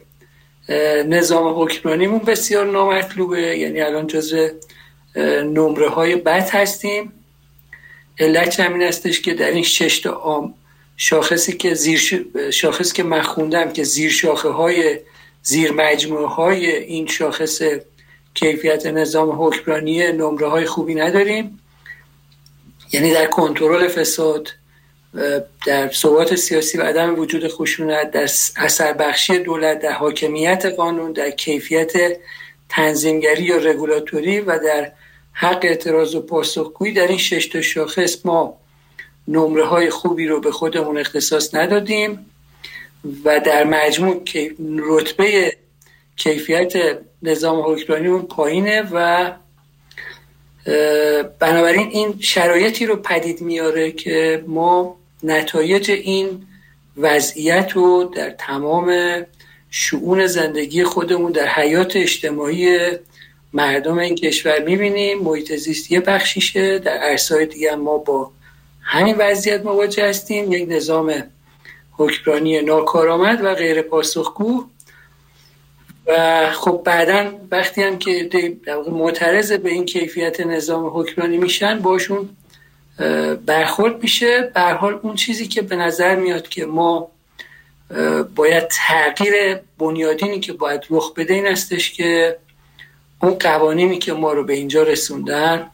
نظام 1.07 1.63
حکمرانیمون 1.63 2.19
بسیار 2.19 2.67
نامطلوبه. 2.67 3.41
یعنی 3.59 3.81
الان 3.81 4.07
جز 4.07 4.51
نمره 5.45 5.89
های 5.89 6.17
بد 6.17 6.51
هستیم. 6.51 7.13
علت 8.19 8.61
همین 8.61 8.83
هستش 8.83 9.21
که 9.21 9.35
در 9.35 9.51
این 9.51 9.63
شش 9.63 9.99
تا 9.99 10.55
شاخصی 10.97 11.53
که 11.53 11.75
زیر 11.75 12.27
شاخص 12.51 12.93
که 12.93 13.03
من 13.03 13.23
خوندم 13.23 13.73
که 13.73 13.85
زیر 13.85 14.11
شاخه 14.11 14.49
های 14.49 14.99
زیر 15.43 15.73
مجموعه 15.73 16.27
های 16.27 16.77
این 16.77 17.07
شاخص 17.07 17.63
کیفیت 18.35 18.87
نظام 18.87 19.47
حکمرانی 19.47 20.13
نمره 20.13 20.49
های 20.49 20.67
خوبی 20.67 20.95
نداریم. 20.95 21.61
یعنی 22.93 23.13
در 23.13 23.27
کنترل 23.27 23.89
فساد 23.89 24.49
در 25.67 25.93
ثبات 25.93 26.35
سیاسی 26.35 26.79
و 26.79 26.83
عدم 26.83 27.19
وجود 27.19 27.49
خشونت 27.49 28.11
در 28.11 28.23
اثر 28.57 28.93
بخشی 28.93 29.39
دولت 29.39 29.79
در 29.79 29.93
حاکمیت 29.93 30.67
قانون 30.67 31.13
در 31.13 31.31
کیفیت 31.31 31.93
تنظیمگری 32.69 33.43
یا 33.43 33.57
رگولاتوری 33.57 34.41
و 34.41 34.59
در 34.59 34.93
حق 35.33 35.61
اعتراض 35.63 36.15
و 36.15 36.21
پاسخگویی 36.21 36.93
در 36.93 37.09
این 37.09 37.19
شش 37.19 37.47
تا 37.47 37.61
شاخص 37.61 38.27
ما 38.27 38.59
نمره 39.29 39.65
های 39.65 39.91
خوبی 39.91 40.27
رو 40.27 40.41
به 40.41 40.51
خودمون 40.51 40.99
اختصاص 40.99 41.55
ندادیم 41.55 42.27
و 43.25 43.41
در 43.41 43.65
مجموع 43.65 44.23
رتبه 44.79 45.57
کیفیت 46.17 46.99
نظام 47.23 47.73
حکمرانی 47.73 48.09
اون 48.09 48.23
پایینه 48.23 48.89
و 48.93 49.33
بنابراین 51.39 51.89
این 51.89 52.15
شرایطی 52.21 52.87
رو 52.87 52.97
پدید 52.97 53.41
میاره 53.41 53.93
که 53.93 54.45
ما 54.47 54.97
نتایج 55.23 55.91
این 55.91 56.47
وضعیت 56.97 57.73
رو 57.73 58.13
در 58.17 58.31
تمام 58.31 58.93
شعون 59.71 60.27
زندگی 60.27 60.85
خودمون 60.85 61.33
در 61.33 61.49
حیات 61.49 61.97
اجتماعی 61.97 62.91
مردم 63.53 63.99
این 63.99 64.15
کشور 64.15 64.63
می‌بینیم. 64.63 65.19
محیط 65.19 65.69
یه 65.91 66.01
بخشیشه. 66.01 66.79
در 66.79 66.97
عرصه‌های 66.97 67.47
دیگه 67.47 67.75
ما 67.75 67.99
با 67.99 68.33
همین 68.87 69.17
وضعیت 69.19 69.65
مواجه 69.65 70.09
هستیم. 70.09 70.53
یک 70.53 70.67
نظام 70.69 71.25
حکمرانی 71.93 72.63
ناکارآمد 72.63 73.45
و 73.45 73.55
غیر 73.55 73.83
پاسخگو. 73.83 74.65
و 76.07 76.51
خب 76.53 76.83
بعدا 76.85 77.33
وقتی 77.51 77.83
هم 77.83 77.99
که 77.99 78.31
معترض 78.93 79.53
به 79.53 79.71
این 79.71 79.85
کیفیت 79.85 80.41
نظام 80.41 80.87
حکمرانی 80.95 81.39
میشن 81.39 81.79
باشون 81.79 82.29
برخورد 83.47 84.03
میشه. 84.03 84.51
به 84.55 84.61
حال 84.61 85.01
اون 85.03 85.15
چیزی 85.15 85.49
که 85.49 85.63
به 85.63 85.77
نظر 85.77 86.17
میاد 86.17 86.49
که 86.49 86.67
ما 86.67 87.09
باید 88.35 88.69
تغییر 88.71 89.61
بنیادینی 89.79 90.41
که 90.41 90.53
باید 90.53 90.81
رخ 90.91 91.15
بده 91.15 91.35
این 91.35 91.47
استش 91.47 91.93
که 91.93 92.39
اون 93.23 93.35
قوانینی 93.35 93.99
که 93.99 94.13
ما 94.13 94.33
رو 94.33 94.45
به 94.45 94.53
اینجا 94.53 94.83
رسوندن 94.83 95.71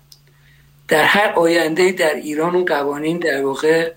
در 0.92 1.04
هر 1.04 1.32
آینده 1.36 1.92
در 1.92 2.14
ایران 2.14 2.54
اون 2.54 2.64
قوانین 2.64 3.18
در 3.18 3.44
واقع 3.44 3.92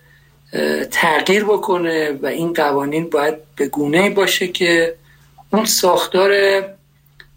تغییر 0.92 1.44
بکنه 1.44 2.12
و 2.22 2.26
این 2.26 2.54
قوانین 2.54 3.10
باید 3.10 3.36
به 3.56 3.68
گونه 3.68 4.10
باشه 4.10 4.48
که 4.48 4.96
اون 5.54 5.66
ساختار 5.66 6.32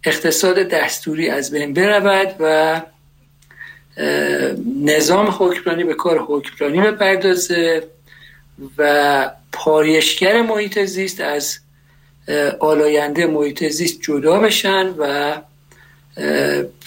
اقتصاد 0.05 0.59
دستوری 0.59 1.29
از 1.29 1.51
بین 1.51 1.75
برود 1.75 2.35
و 2.41 2.81
نظام 4.85 5.27
حکمرانی 5.39 5.85
به 5.85 5.95
کار 5.95 6.19
حکمرانی 6.19 6.81
بپردازه 6.81 7.87
و 8.79 9.31
پایشگر 9.53 10.43
محیط 10.43 10.79
زیست 10.79 11.21
از 11.21 11.59
آلاینده 12.61 13.27
محیط 13.27 13.65
زیست 13.69 14.01
جدا 14.03 14.39
بشن 14.39 14.95
و 14.99 15.35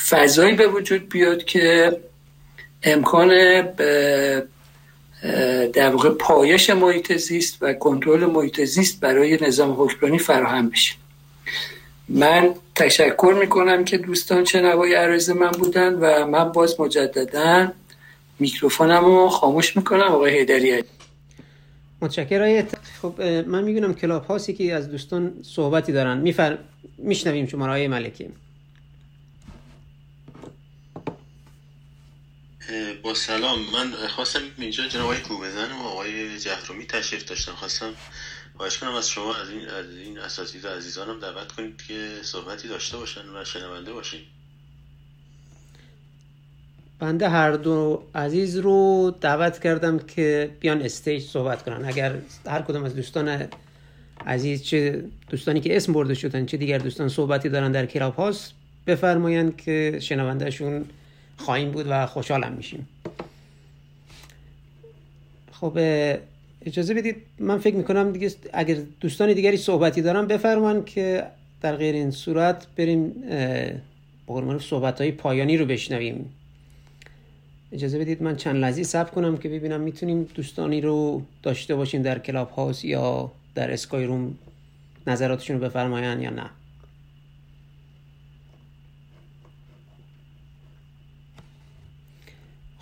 فضایی 0.10 0.56
به 0.56 0.68
وجود 0.68 1.10
بیاد 1.10 1.43
که 1.43 1.98
امکان 2.83 3.61
در 5.73 5.89
واقع 5.89 6.09
پایش 6.09 6.69
محیط 6.69 7.13
زیست 7.13 7.57
و 7.61 7.73
کنترل 7.73 8.25
محیط 8.25 8.61
زیست 8.61 8.99
برای 8.99 9.37
نظام 9.41 9.71
حکمرانی 9.81 10.17
فراهم 10.17 10.69
بشه. 10.69 10.95
من 12.09 12.49
تشکر 12.75 13.35
می‌کنم 13.39 13.83
که 13.83 13.97
دوستان 13.97 14.45
شنوای 14.45 14.93
عرض 14.93 15.29
من 15.29 15.51
بودن 15.51 15.93
و 15.93 16.25
من 16.27 16.51
باز 16.51 16.79
مجددا 16.79 17.71
میکروفونم 18.39 19.05
رو 19.05 19.29
خاموش 19.29 19.77
می‌کنم 19.77 20.01
آقای 20.01 20.37
هیدری 20.37 20.83
متشکرم. 22.01 22.67
خب 23.01 23.21
من 23.21 23.63
میگونم 23.63 23.93
کلاب 23.93 24.25
هاسی 24.25 24.53
که 24.53 24.73
از 24.73 24.91
دوستان 24.91 25.33
صحبتی 25.43 25.91
دارن. 25.91 26.17
میفر... 26.17 26.57
میشنویم 26.97 27.47
شما 27.47 27.65
آقای 27.65 27.87
ملکی. 27.87 28.29
با 33.03 33.13
سلام. 33.13 33.59
من 33.59 34.07
خواستم 34.07 34.39
اینجا 34.57 34.88
جناب 34.88 35.05
آقای 35.05 35.19
کوبزن 35.19 35.71
و 35.71 35.83
آقای 35.83 36.39
جهرومی 36.39 36.85
تشریف 36.85 37.25
داشتم 37.25 37.51
خواستم 37.51 37.93
خواهش 38.57 38.77
کنم 38.77 38.95
از 38.95 39.09
شما 39.09 39.35
از 39.35 39.49
این 39.49 39.67
از 39.67 39.85
این 40.05 40.19
اساتید 40.19 40.67
عزیزانم 40.67 41.19
دعوت 41.19 41.51
کنید 41.51 41.81
که 41.88 42.09
صحبتی 42.21 42.67
داشته 42.67 42.97
باشن 42.97 43.21
و 43.35 43.45
شنونده 43.45 43.93
باشین. 43.93 44.19
بنده 46.99 47.29
هر 47.29 47.51
دو 47.51 48.03
عزیز 48.15 48.57
رو 48.57 49.11
دعوت 49.21 49.59
کردم 49.59 49.99
که 49.99 50.51
بیان 50.59 50.81
استیج 50.81 51.23
صحبت 51.23 51.63
کنن. 51.63 51.85
اگر 51.85 52.15
هر 52.47 52.61
کدوم 52.61 52.83
از 52.83 52.95
دوستان 52.95 53.47
عزیز 54.25 54.63
چه 54.63 55.03
دوستانی 55.29 55.61
که 55.61 55.75
اسم 55.75 55.93
برده 55.93 56.13
شدن 56.13 56.45
چه 56.45 56.57
دیگر 56.57 56.77
دوستان 56.77 57.09
صحبتی 57.09 57.49
دارن 57.49 57.71
در 57.71 57.85
کلاب 57.85 58.15
هاست 58.15 58.53
بفرمایند 58.88 59.57
که 59.57 59.99
شنوندهشون 60.01 60.85
خواهیم 61.41 61.72
بود 61.72 61.85
و 61.89 62.05
خوشحالم 62.05 62.53
میشیم. 62.53 62.88
خب 65.51 65.77
اجازه 66.65 66.93
بدید 66.93 67.15
من 67.39 67.59
فکر 67.59 67.76
می‌کنم 67.76 68.11
دیگه 68.11 68.31
اگر 68.53 68.77
دوستان 68.99 69.34
دیگری 69.34 69.57
صحبتی 69.57 70.01
دارن 70.01 70.27
بفرمان 70.27 70.85
که 70.85 71.23
در 71.61 71.76
غیر 71.76 71.95
این 71.95 72.11
صورت 72.11 72.68
بریم 72.77 73.13
بقول 74.27 74.59
صحبت 74.59 75.01
های 75.01 75.11
پایانی 75.11 75.57
رو 75.57 75.65
بشنویم. 75.65 76.30
اجازه 77.72 77.99
بدید 77.99 78.23
من 78.23 78.35
چند 78.35 78.55
لحظه 78.55 78.84
صبر 78.84 79.09
کنم 79.09 79.38
که 79.38 79.49
ببینم 79.49 79.81
می‌تونیم 79.81 80.23
دوستانی 80.23 80.81
رو 80.81 81.22
داشته 81.43 81.76
باشیم 81.76 82.01
در 82.01 82.19
کلاب 82.19 82.49
هاوس 82.49 82.84
یا 82.85 83.31
در 83.55 83.72
اسکای 83.72 84.05
روم 84.05 84.38
نظراتشون 85.07 85.59
رو 85.59 85.65
بفرماین 85.65 86.22
یا 86.22 86.30
نه. 86.30 86.49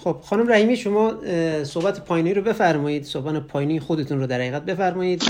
خب 0.04 0.18
خانم 0.30 0.52
رحیمی 0.52 0.78
شما 0.78 1.14
صحبت 1.64 2.06
پایینی 2.06 2.34
رو 2.34 2.42
بفرمایید. 2.42 3.06
صحبت 3.06 3.48
پایینی 3.48 3.80
خودتون 3.80 4.20
رو 4.20 4.28
در 4.28 4.36
حقیقت 4.36 4.66
بفرمایید. 4.66 5.24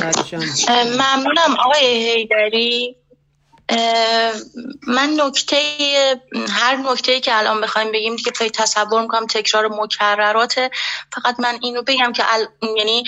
ممنونم 0.73 1.57
آقای 1.65 1.85
هیدری 1.85 2.95
من 4.87 5.09
نکته 5.25 5.57
هر 6.49 6.75
نکته 6.75 7.19
که 7.19 7.37
الان 7.37 7.61
بخوایم 7.61 7.91
بگیم 7.91 8.15
دیگه 8.15 8.31
پای 8.31 8.49
تصور 8.49 9.01
می‌کنم 9.01 9.27
تکرار 9.27 9.67
مکرراته 9.67 10.69
فقط 11.13 11.39
من 11.39 11.59
اینو 11.61 11.81
بگم 11.81 12.11
که 12.11 12.23
یعنی 12.77 13.03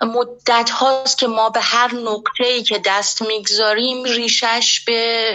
مدت 0.00 0.70
هاست 0.70 1.18
که 1.18 1.26
ما 1.26 1.50
به 1.50 1.60
هر 1.60 1.94
نقطه 1.94 2.62
که 2.62 2.80
دست 2.84 3.22
می‌گذاریم 3.22 4.04
ریشش 4.04 4.80
به 4.86 5.32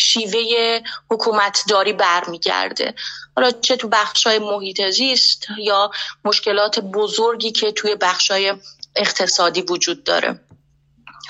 شیوه 0.00 0.80
حکومتداری 1.10 1.92
برمیگرده. 1.92 2.94
حالا 3.36 3.50
چه 3.50 3.76
تو 3.76 3.90
های 4.26 4.38
محیط 4.38 4.88
زیست 4.88 5.46
یا 5.58 5.90
مشکلات 6.24 6.80
بزرگی 6.80 7.52
که 7.52 7.72
توی 7.72 7.96
های 8.30 8.54
اقتصادی 8.96 9.62
وجود 9.62 10.04
داره. 10.04 10.40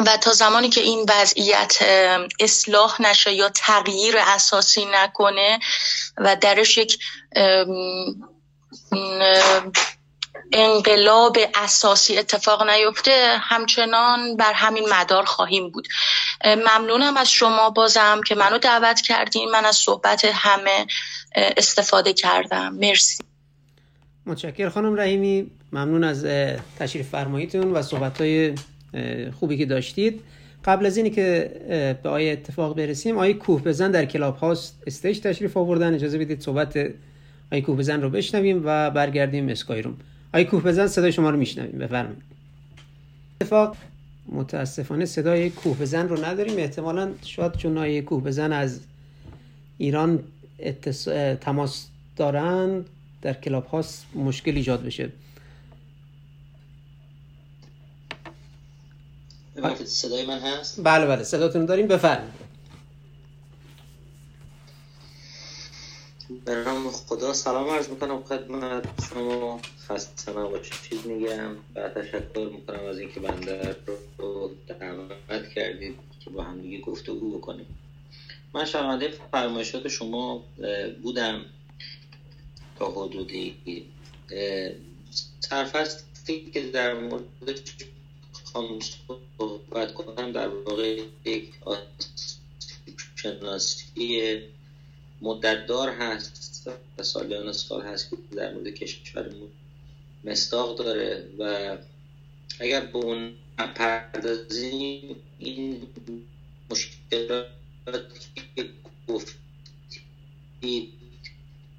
و 0.07 0.17
تا 0.17 0.33
زمانی 0.33 0.69
که 0.69 0.81
این 0.81 1.07
وضعیت 1.09 1.79
اصلاح 2.41 3.03
نشه 3.03 3.33
یا 3.33 3.49
تغییر 3.49 4.15
اساسی 4.19 4.85
نکنه 4.85 5.61
و 6.17 6.37
درش 6.37 6.79
یک 6.79 6.99
انقلاب 10.53 11.37
اساسی 11.55 12.19
اتفاق 12.19 12.71
نیفته 12.71 13.37
همچنان 13.41 14.37
بر 14.37 14.53
همین 14.53 14.85
مدار 14.93 15.25
خواهیم 15.25 15.71
بود. 15.71 15.89
ممنونم 16.45 17.17
از 17.17 17.31
شما 17.31 17.71
بازم 17.71 18.21
که 18.27 18.35
منو 18.35 18.59
دعوت 18.59 19.01
کردین 19.01 19.51
من 19.51 19.65
از 19.65 19.77
صحبت 19.77 20.25
همه 20.25 20.87
استفاده 21.37 22.13
کردم. 22.13 22.75
مرسی. 22.75 23.25
متشکر 24.27 24.69
خانم 24.69 25.01
رحیمی. 25.01 25.51
ممنون 25.73 26.05
از 26.05 26.25
تشریف 26.79 27.09
فرماییتون 27.09 27.73
و 27.73 27.83
صحبت 27.83 28.21
های 28.21 28.55
خوبی 29.41 29.59
که 29.59 29.67
داشتید. 29.67 30.23
قبل 30.65 30.87
از 30.87 30.97
اینی 30.97 31.11
که 31.11 31.51
به 32.03 32.09
آیه 32.09 32.33
اتفاق 32.33 32.77
برسیم 32.77 33.19
آیه 33.19 33.35
کوه 33.35 33.63
بزن 33.63 33.91
در 33.91 34.05
کلاب 34.05 34.37
هاست 34.37 34.83
استیج 34.87 35.21
تشریف 35.21 35.57
آوردن. 35.57 35.95
اجازه 35.95 36.19
بدید 36.19 36.41
صحبت 36.41 36.77
آیه 37.53 37.63
کوه 37.63 37.77
بزن 37.77 38.03
رو 38.03 38.11
بشنویم 38.11 38.63
و 38.65 38.91
برگردیم 38.91 39.49
اسکای 39.49 39.83
روم 40.33 40.41
آیه 40.41 40.45
کوه 40.45 40.63
بزن 40.63 40.87
صدای 40.87 41.13
شما 41.13 41.31
رو 41.31 41.37
میشنویم. 41.37 41.79
بفرمایید. 41.79 42.23
اتفاق 43.41 43.77
متاسفانه 44.29 45.05
صدای 45.05 45.51
کوه 45.51 45.79
بزن 45.79 46.09
رو 46.09 46.25
نداریم. 46.25 46.59
احتمالا 46.59 47.13
شاید 47.23 47.57
چون 47.57 47.79
آیه 47.79 48.03
کوه 48.03 48.23
بزن 48.23 48.53
از 48.53 48.81
ایران 49.79 50.25
اتس... 50.59 51.05
تماس 51.41 51.87
دارن 52.17 52.85
در 53.23 53.33
کلاب 53.33 53.67
هاست 53.67 54.07
مشکل 54.15 54.57
ایجاد 54.57 54.85
بشه. 54.85 55.13
صدای 59.85 60.27
من 60.27 60.39
هست؟ 60.39 60.81
بله 60.85 61.07
بله 61.07 61.23
صداتون 61.23 61.67
داریم. 61.67 61.87
بفرمایید. 61.87 62.40
به 66.31 66.55
نام 66.55 66.91
خدا 66.91 67.33
سلام 67.33 67.71
عرض 67.71 67.89
می‌کنم. 67.89 68.23
خدمت 68.23 69.05
شما. 69.11 69.61
خسته 69.89 70.33
نباشید. 70.33 71.05
میگم. 71.05 71.57
و 71.75 71.89
تشکر 71.89 72.51
می‌کنم 72.53 72.85
از 72.85 72.99
اینکه 72.99 73.21
بنده 73.21 73.77
رو 74.19 74.51
دعوت 74.69 75.49
کردید 75.55 75.97
که 76.25 76.31
با 76.31 76.43
هم 76.43 76.61
دیگه 76.61 76.81
گفتگو 76.81 77.39
بکنیم. 77.39 77.67
من 78.55 78.65
شرمنده 78.65 79.15
فرمایشات 79.33 79.89
شما 79.89 80.45
بودم 81.03 81.45
تا 82.79 82.91
حدودی 82.91 83.57
سرفستی 85.41 86.51
که 86.51 86.61
در 86.61 86.95
مورد 86.95 87.61
صحبت 89.39 89.95
کنم 89.95 90.33
در 90.33 90.49
واقع 90.49 91.03
یک 91.25 91.53
شناسی 93.17 94.43
مدتدار 95.21 95.89
هست 95.91 96.71
و 96.99 97.03
سالیان 97.03 97.53
سال 97.53 97.83
هست 97.83 98.11
که 98.11 98.17
در 98.37 98.53
مورد 98.55 98.69
کشورمون 98.69 99.51
مستاق 100.25 100.79
داره 100.79 101.29
و 101.39 101.77
اگر 102.61 102.81
به 102.81 102.97
اون 102.99 103.33
پردازیم 103.59 105.17
این 105.39 105.89
مشکلات 106.71 107.47
که 108.57 108.71
گفتید 109.09 109.41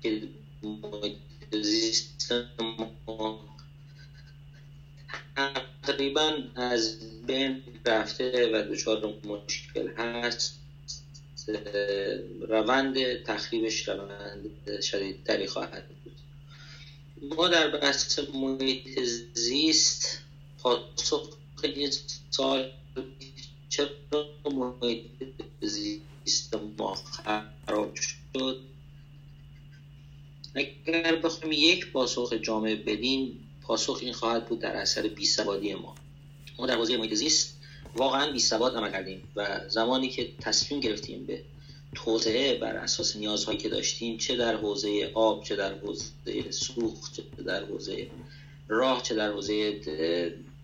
که 0.02 0.30
تقریبا 5.84 6.44
از 6.56 7.00
بین 7.28 7.64
رفته 7.86 8.50
و 8.54 8.64
دچار 8.74 9.14
مشکل 9.26 9.88
هست. 9.98 10.61
روند 12.50 13.24
تخریبش 13.24 13.88
روند 13.88 14.82
شدیدتری 14.82 15.48
خواهد 15.48 15.88
بود. 16.04 16.14
ما 17.36 17.48
در 17.48 17.78
بحث 17.78 18.20
محیط 18.34 19.00
زیست 19.34 20.20
پاسخ 20.60 21.38
این 21.64 21.92
سال 22.30 22.72
چرا 23.70 23.90
محیط 24.46 25.02
زیست 25.62 26.56
ما 26.78 26.96
خراب 26.96 27.96
شد؟ 27.96 28.62
اگر 30.56 31.16
بخوایم 31.16 31.52
یک 31.52 31.92
پاسخ 31.92 32.34
جامعه 32.34 32.76
بدیم 32.76 33.50
پاسخ 33.62 34.00
این 34.02 34.14
خواهد 34.14 34.46
بود 34.46 34.60
در 34.60 34.76
اثر 34.76 35.08
بیسوادی 35.08 35.74
ما. 35.74 35.96
ما 36.60 36.66
در 36.66 36.76
حوزه 36.76 36.98
محیط 36.98 37.14
زیست 37.14 37.51
واقعا 37.96 38.32
بیسواد 38.32 38.76
عمل 38.76 38.92
کردیم 38.92 39.28
و 39.36 39.60
زمانی 39.68 40.10
که 40.10 40.32
تصمیم 40.42 40.80
گرفتیم 40.80 41.26
به 41.26 41.44
توسعه 41.96 42.60
بر 42.60 42.76
اساس 42.76 43.16
نیازهایی 43.16 43.58
که 43.58 43.70
داشتیم 43.70 44.18
چه 44.18 44.36
در 44.36 44.56
حوزه 44.56 45.12
آب 45.14 45.44
چه 45.44 45.56
در 45.56 45.74
حوزه 45.74 46.52
سوخت 46.52 47.14
چه 47.16 47.44
در 47.44 47.66
حوزه 47.66 48.08
راه 48.68 49.02
چه 49.02 49.16
در 49.16 49.32
حوزه 49.32 49.82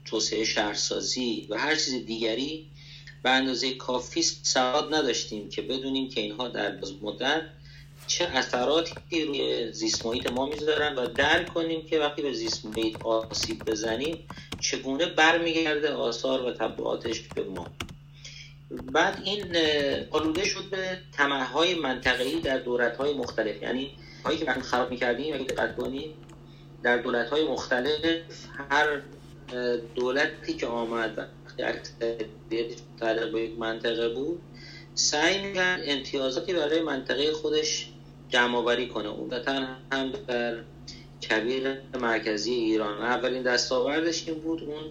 توسعه 0.05 0.43
شهرسازی 0.43 1.47
و 1.49 1.57
هر 1.57 1.75
چیز 1.75 2.05
دیگری 2.05 2.67
به 3.23 3.29
اندازه 3.29 3.73
کافی 3.73 4.21
سواد 4.21 4.93
نداشتیم 4.93 5.49
که 5.49 5.61
بدونیم 5.61 6.09
که 6.09 6.21
اینها 6.21 6.47
در 6.47 6.77
مدت 7.01 7.41
چه 8.07 8.25
اثراتی 8.25 9.25
روی 9.25 9.71
زیست 9.71 10.05
محیط 10.05 10.31
ما 10.31 10.45
می‌ذارن 10.45 10.95
و 10.95 11.07
درک 11.07 11.53
کنیم 11.53 11.85
که 11.85 11.99
وقتی 11.99 12.21
به 12.21 12.33
زیست 12.33 12.65
محیط 12.65 13.01
آسیب 13.01 13.65
بزنیم 13.65 14.27
چگونه 14.59 15.05
برمیگرده 15.05 15.93
آثار 15.93 16.41
و 16.41 16.51
تبعاتش 16.51 17.21
به 17.21 17.43
ما. 17.43 17.67
بعد 18.91 19.21
این 19.23 19.57
آلوده 20.11 20.45
شد 20.45 20.69
به 20.69 20.97
تمه 21.13 21.43
های 21.43 21.75
منطقه‌ای 21.75 22.39
در 22.39 22.57
دولت 22.57 22.97
های 22.97 23.13
مختلف. 23.13 23.63
یعنی 23.63 23.91
هایی 24.25 24.37
که 24.37 24.45
وقتی 24.45 24.61
خراب 24.61 24.91
می‌کردیم 24.91 25.33
اگه 25.33 25.43
دقت 25.43 25.75
کنیم 25.75 26.13
در 26.83 26.97
دولت 26.97 27.29
های 27.29 27.47
مختلف 27.47 28.47
هر 28.69 29.01
دولتی 29.95 30.53
که 30.53 30.67
آمد 30.67 31.17
وقتی 31.17 31.63
اکثریت 31.63 32.25
به 33.31 33.41
یک 33.41 33.59
منطقه 33.59 34.09
بود 34.09 34.41
سعی 34.95 35.47
می‌کرد 35.47 35.81
امتیازاتی 35.85 36.53
برای 36.53 36.81
منطقه 36.81 37.31
خودش 37.33 37.89
جمع 38.29 38.57
آوری 38.57 38.87
کنه. 38.87 39.09
عمدتا 39.09 39.67
هم 39.91 40.11
در 40.27 40.57
کبیر 41.29 41.77
مرکزی 41.99 42.53
ایران. 42.53 43.01
اولین 43.01 43.43
دستاوردش 43.43 44.27
این 44.27 44.39
بود 44.39 44.63
اون 44.63 44.83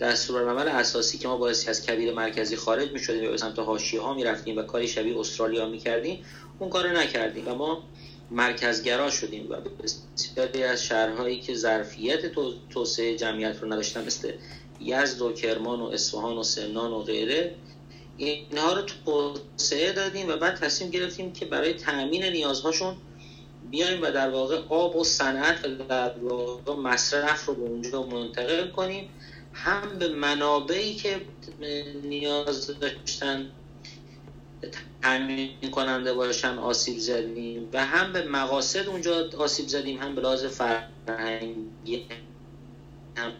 دستورالعمل 0.00 0.68
اساسی 0.68 1.18
که 1.18 1.28
ما 1.28 1.36
باعث 1.36 1.68
از 1.68 1.86
کبیر 1.86 2.14
مرکزی 2.14 2.56
خارج 2.56 2.90
می 2.90 2.98
شدیم 2.98 3.30
به 3.30 3.36
سمت 3.36 3.58
حاشیه 3.58 4.00
ها 4.00 4.14
می 4.14 4.24
رفتیم 4.24 4.58
و 4.58 4.62
کاری 4.62 4.88
شبیه 4.88 5.18
استرالیا 5.18 5.68
می 5.68 5.78
کردیم 5.78 6.24
اون 6.58 6.70
کار 6.70 6.98
نکردیم 6.98 7.48
و 7.48 7.54
ما 7.54 7.82
مرکزگرا 8.30 9.10
شدیم 9.10 9.46
و 9.50 9.56
بسیاری 9.82 10.62
از 10.62 10.84
شهرهایی 10.84 11.40
که 11.40 11.54
ظرفیت 11.54 12.20
توسعه 12.70 13.16
جمعیت 13.16 13.62
رو 13.62 13.72
نداشتن 13.72 14.04
مثل 14.04 14.32
یزد 14.80 15.22
و 15.22 15.32
کرمان 15.32 15.80
و 15.80 15.84
اصفهان 15.84 16.36
و 16.36 16.42
سمنان 16.42 16.92
و 16.92 17.02
غیره 17.02 17.54
اینها 18.16 18.72
رو 18.72 18.82
توسعه 18.82 19.92
دادیم 19.92 20.28
و 20.28 20.36
بعد 20.36 20.56
تصمیم 20.56 20.90
گرفتیم 20.90 21.32
که 21.32 21.46
برای 21.46 21.74
تأمین 21.74 22.24
نیازهاشون 22.24 22.96
بیایم 23.74 24.02
و 24.02 24.10
در 24.10 24.30
واقع 24.30 24.62
آب 24.68 24.96
و 24.96 25.04
صنعت 25.04 25.64
و 25.64 25.68
در 25.68 26.18
واقع 26.18 26.74
مصرف 26.74 27.46
رو 27.46 27.54
به 27.54 27.62
اونجا 27.62 28.02
منتقل 28.02 28.70
کنیم. 28.70 29.08
هم 29.52 29.98
به 29.98 30.08
منابعی 30.08 30.94
که 30.94 31.20
نیاز 32.04 32.66
داشتن 32.66 33.50
تامین 35.02 35.70
کننده 35.70 36.14
باشن 36.14 36.58
آسیب 36.58 36.98
زدیم 36.98 37.68
و 37.72 37.84
هم 37.84 38.12
به 38.12 38.22
مقاصد 38.22 38.88
اونجا 38.88 39.30
آسیب 39.38 39.68
زدیم 39.68 40.02
هم 40.02 40.14
به 40.14 40.20
لحاظ 40.20 40.44
فرهنگی 40.44 42.06
هم 43.16 43.32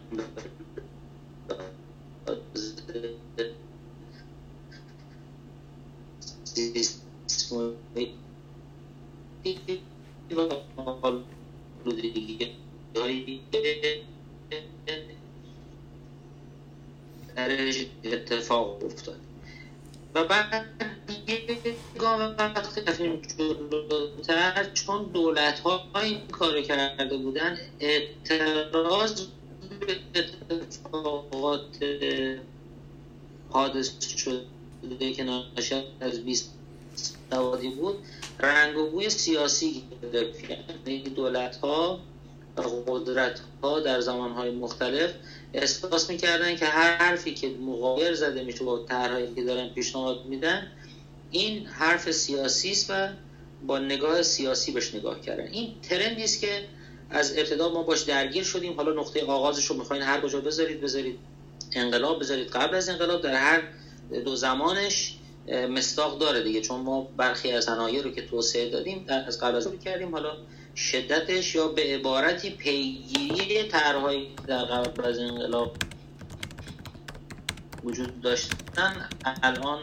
اتفاق 18.03 18.83
افتاد 18.83 19.19
و 20.15 20.23
بعد 20.23 20.65
گام 21.99 22.35
وقتی 22.39 22.81
رفتیم 22.81 23.21
جلوتر 23.37 24.71
چون 24.73 25.03
دولت 25.03 25.59
ها 25.59 25.91
این 25.95 26.27
کار 26.27 26.61
کرده 26.61 27.17
بودن 27.17 27.57
اعتراض 27.79 29.27
به 29.79 29.97
اتفاقات 30.49 31.85
حادث 33.49 34.17
شده 34.17 35.13
که 35.13 35.23
ناشد 35.23 35.85
از 35.99 36.25
20 36.25 36.53
سوادی 37.29 37.69
بود. 37.69 37.97
رنگ 38.39 38.77
و 38.77 38.89
بوی 38.89 39.09
سیاسی 39.09 39.83
یعنی 40.87 41.03
دولت 41.03 41.55
ها 41.55 41.99
و 42.57 42.61
قدرت 42.61 43.39
ها 43.63 43.79
در 43.79 43.99
زمان 44.01 44.31
های 44.31 44.51
مختلف 44.51 45.11
احساس 45.53 46.09
می‌کردن 46.09 46.55
که 46.55 46.65
هر 46.65 46.97
حرفی 46.97 47.33
که 47.33 47.49
مقایر 47.49 48.13
زده 48.13 48.43
میشه 48.43 48.63
با 48.63 48.85
که 49.35 49.43
دارن 49.43 49.69
پیشنهاد 49.69 50.25
میدن 50.25 50.71
این 51.31 51.65
حرف 51.65 52.11
سیاسی 52.11 52.71
است 52.71 52.85
و 52.89 53.07
با 53.67 53.79
نگاه 53.79 54.21
سیاسی 54.21 54.71
بهش 54.71 54.95
نگاه 54.95 55.21
کردن. 55.21 55.47
این 55.47 55.81
ترندی 55.81 56.23
است 56.23 56.41
که 56.41 56.65
از 57.09 57.37
ابتدا 57.37 57.69
ما 57.69 57.83
باش 57.83 58.01
درگیر 58.01 58.43
شدیم. 58.43 58.73
حالا 58.73 59.01
نقطه 59.01 59.25
آغازش 59.25 59.65
رو 59.65 59.75
می‌خواین 59.75 60.03
هر 60.03 60.21
کجا 60.21 60.41
بذارید 60.41 60.81
بذارید 60.81 61.19
انقلاب 61.71 62.19
بذارید 62.19 62.47
قبل 62.47 62.75
از 62.75 62.89
انقلاب 62.89 63.21
در 63.21 63.33
هر 63.33 63.63
دو 64.25 64.35
زمانش 64.35 65.17
مستاق 65.47 66.19
داره 66.19 66.43
دیگه 66.43 66.61
چون 66.61 66.81
ما 66.81 67.07
برخی 67.17 67.51
از 67.51 67.63
صنایع 67.63 68.03
رو 68.03 68.11
که 68.11 68.21
توسعه 68.21 68.69
دادیم 68.69 69.05
در 69.07 69.27
از 69.27 69.39
قبل 69.39 69.55
از 69.55 69.67
کردیم. 69.83 70.11
حالا 70.11 70.31
شدتش 70.75 71.55
یا 71.55 71.67
به 71.67 71.81
عبارتی 71.81 72.49
پیگیری 72.49 73.63
طرحهایی 73.63 74.35
در 74.47 74.65
قبل 74.65 75.05
از 75.05 75.19
انقلاب 75.19 75.75
وجود 77.83 78.21
داشتن 78.21 79.09
الان 79.43 79.79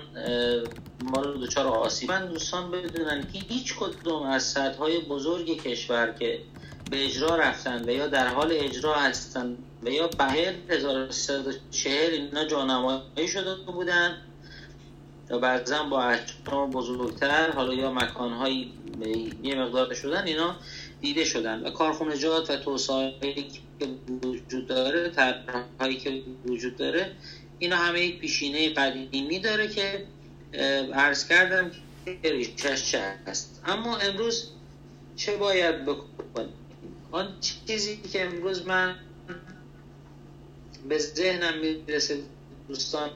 ما 1.02 1.22
رو 1.22 1.34
دوچار 1.34 1.66
آسیبن 1.66 2.26
دوستان 2.26 2.70
بدونن 2.70 3.26
که 3.32 3.39
هیچ 3.39 3.74
کدوم 3.76 4.22
از 4.22 4.43
سدهای 4.43 5.01
بزرگ 5.01 5.62
کشور 5.62 6.14
که 6.18 6.39
به 6.90 7.05
اجرا 7.05 7.36
رفتن 7.36 7.84
و 7.89 7.90
یا 7.90 8.06
در 8.06 8.26
حال 8.26 8.52
اجرا 8.52 8.94
هستن 8.94 9.56
و 9.82 9.90
یا 9.90 10.06
به 10.06 10.24
1340 10.68 12.12
اینا 12.12 12.44
جانمایی 12.44 13.28
شده 13.28 13.55
بودن 13.55 14.16
بعضا 15.38 15.82
با 15.82 16.02
احجام 16.02 16.70
بزرگتر 16.70 17.50
حالا 17.50 17.74
یا 17.74 17.92
مکانهایی 17.92 18.72
یه 19.42 19.54
مقدار 19.54 19.94
شدن 19.94 20.26
اینا 20.26 20.56
دیده 21.00 21.24
شدن. 21.24 21.60
و 21.66 21.70
کارخونجات 21.70 22.50
و 22.50 22.56
توسعه 22.56 23.14
که 23.80 23.88
وجود 24.22 24.66
داره 24.66 25.10
طرحهایی 25.10 25.96
که 25.96 26.22
وجود 26.46 26.76
داره 26.76 27.12
اینا 27.59 27.76
همه 27.76 28.00
یک 28.00 28.18
پیشینه 28.18 28.74
قدیمی 28.74 29.38
داره 29.38 29.68
که 29.68 30.06
عرض 30.94 31.28
کردم 31.28 31.70
که 32.04 32.18
ریشش 32.22 32.90
چه 32.90 33.14
هست 33.26 33.62
اما 33.66 33.96
امروز 33.96 34.50
چه 35.16 35.36
باید 35.36 35.84
بکنیم؟ 35.84 36.52
آن 37.10 37.28
چیزی 37.66 37.96
که 37.96 38.24
امروز 38.24 38.66
من 38.66 38.96
به 40.88 40.98
ذهنم 40.98 41.59
می‌رسه 41.59 42.18
دوستان 42.68 43.10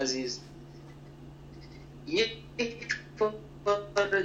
عزیز 0.00 0.40
یک 2.08 2.96
بار 3.18 4.24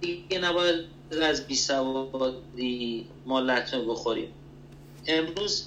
دیگه 0.00 0.38
نباید 0.38 0.84
از 1.22 1.46
بی 1.46 1.54
سوادی 1.54 3.06
ما 3.26 3.40
لطمه 3.40 3.84
بخوریم. 3.84 4.28
امروز 5.06 5.66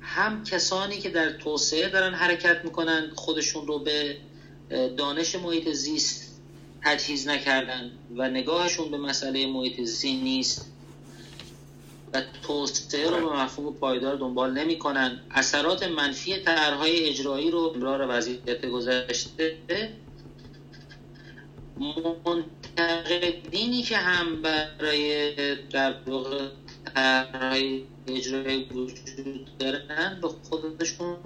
هم 0.00 0.44
کسانی 0.44 0.98
که 0.98 1.10
در 1.10 1.30
توسعه 1.30 1.88
دارن 1.88 2.14
حرکت 2.14 2.64
می‌کنن 2.64 3.10
خودشون 3.14 3.66
رو 3.66 3.78
به 3.78 4.16
دانش 4.96 5.34
محیط 5.34 5.68
زیست 5.68 6.40
تجهیز 6.84 7.28
نکردن 7.28 7.90
و 8.16 8.28
نگاهشون 8.28 8.90
به 8.90 8.98
مسئله 8.98 9.46
محیط 9.46 9.80
زیست 9.80 10.04
نیست 10.04 10.66
و 12.12 12.22
توسعه 12.42 13.10
رو 13.10 13.28
به 13.28 13.36
مفهوم 13.36 13.74
پایدار 13.74 14.16
دنبال 14.16 14.52
نمی‌کنن. 14.52 15.20
اثرات 15.30 15.82
منفی 15.82 16.38
طرحهای 16.38 17.08
اجرایی 17.08 17.50
رو 17.50 17.58
امرار 17.58 18.06
وضعیت 18.08 18.66
گذشته 18.66 19.56
منتقدینی 21.78 23.82
که 23.82 23.96
هم 23.96 24.42
برای 24.42 25.56
در 25.70 25.94
واقع 26.06 26.48
طرحهای 26.94 27.82
اجرایی 28.06 28.64
وجود 28.64 29.58
دارن 29.58 30.18
به 30.22 30.28
خودشون 30.28 31.16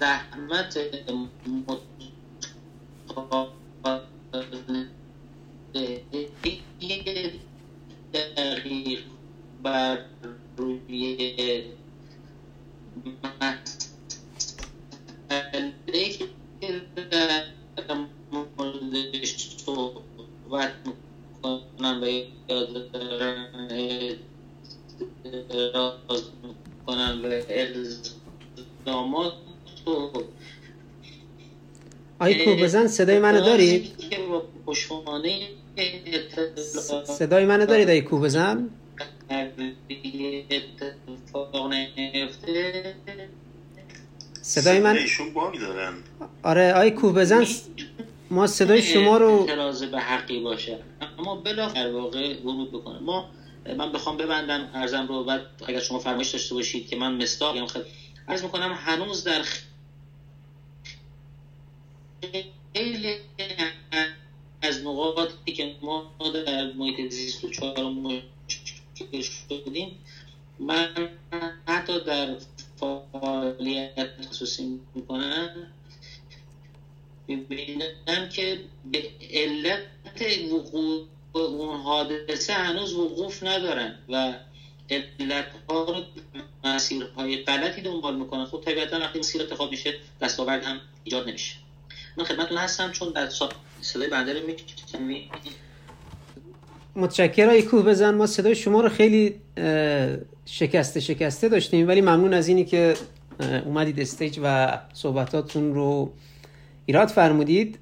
زحمت 0.00 0.78
دقیق 8.14 9.04
بر 9.62 9.98
روی 10.56 11.64
مسئله 15.30 16.35
در 16.96 17.44
موردش 18.32 19.56
صحبت 19.56 20.74
می‌کنن 20.86 22.00
و 22.00 22.66
دارن 22.92 23.68
اعتراض 25.24 26.22
می‌کنن 26.42 27.20
و 27.24 27.42
الزامات 27.48 29.32
آی 32.18 32.44
کو 32.44 32.56
بزن 32.56 32.86
صدای 32.86 33.18
منو 33.18 33.40
دارید؟ 33.40 33.94
صدای 37.04 37.44
منو 37.44 37.66
دارید 37.66 37.90
آی 37.90 38.00
کو 38.00 38.18
بزن؟ 38.18 38.70
صدای 44.46 44.80
من؟ 44.80 44.98
آره 46.42 46.72
آی 46.72 46.90
کو 46.90 47.12
بزن. 47.12 47.46
ما 48.30 48.46
صدای 48.46 48.82
شما 48.82 49.16
رو 49.16 49.30
اعتراض 49.30 49.84
به 49.84 50.00
حقی 50.00 50.40
باشه. 50.40 50.78
اما 51.18 51.36
بلا 51.36 51.68
در 51.68 51.92
واقع 51.92 52.40
ورود 52.40 52.72
بکنه. 52.72 52.98
ما 52.98 53.30
من 53.76 53.92
بخوام 53.92 54.16
ببندم 54.16 54.70
ارزم 54.74 55.06
رو 55.06 55.24
بعد 55.24 55.40
اگر 55.68 55.80
شما 55.80 55.98
فرمایش 55.98 56.30
داشته 56.30 56.54
باشید 56.54 56.88
که 56.88 56.96
من 56.96 57.22
مستاق 57.22 57.66
خد... 57.66 57.86
عرض 58.28 58.42
می‌کنم 58.42 58.72
هنوز 58.72 59.24
در 59.24 59.42
خیلی 62.74 63.16
از 64.62 64.80
نقاطی 64.80 65.52
که 65.52 65.74
ما 65.82 66.12
در 66.46 66.72
محیط 66.72 67.12
زیست 67.12 67.44
و 67.44 67.50
چهار 67.50 67.84
مشکل 67.84 69.20
شدیم 69.20 69.98
من 70.58 70.88
حتی 71.68 72.00
در 72.04 72.36
فعالیت 72.76 74.08
خصوصی 74.30 74.80
می‌کنن. 74.94 75.72
می‌بینم 77.28 78.28
که 78.32 78.60
به 78.92 79.10
علت 79.30 79.82
وقوع 80.52 81.08
اون 81.32 81.80
حادثه 81.80 82.52
هنوز 82.52 82.94
وقوف 82.94 83.42
ندارن 83.42 83.98
و 84.08 84.34
علت 84.90 85.46
ها 85.68 85.84
رو 85.84 86.02
مسیرهای 86.64 87.36
غلطی 87.36 87.82
دنبال 87.82 88.16
می‌کنن. 88.16 88.44
خب 88.44 88.60
طبیعتا 88.60 88.98
وقتی 88.98 89.18
مسیر 89.18 89.42
انتخاب 89.42 89.70
میشه 89.70 89.94
دستاورد 90.20 90.62
هم 90.62 90.80
ایجاد 91.04 91.28
نمیشه. 91.28 91.56
من 92.16 92.24
خدمتتون 92.24 92.56
هستم 92.56 92.90
چون 92.90 93.12
در 93.12 93.28
صدای 93.80 94.08
بنده 94.08 94.40
رو 94.40 94.46
متشکرم. 96.96 97.60
کوه 97.60 97.82
بزن. 97.82 98.14
ما 98.14 98.26
صدای 98.26 98.54
شما 98.54 98.80
رو 98.80 98.88
خیلی 98.88 99.34
شکسته 100.44 101.00
شکسته 101.00 101.48
داشتیم. 101.48 101.88
ولی 101.88 102.00
ممنون 102.00 102.34
از 102.34 102.48
اینی 102.48 102.64
که 102.64 102.94
اومدید 103.64 104.00
استیج 104.00 104.40
و 104.42 104.78
صحبتاتون 104.92 105.74
رو 105.74 106.12
ایراد 106.86 107.08
فرمودید. 107.08 107.78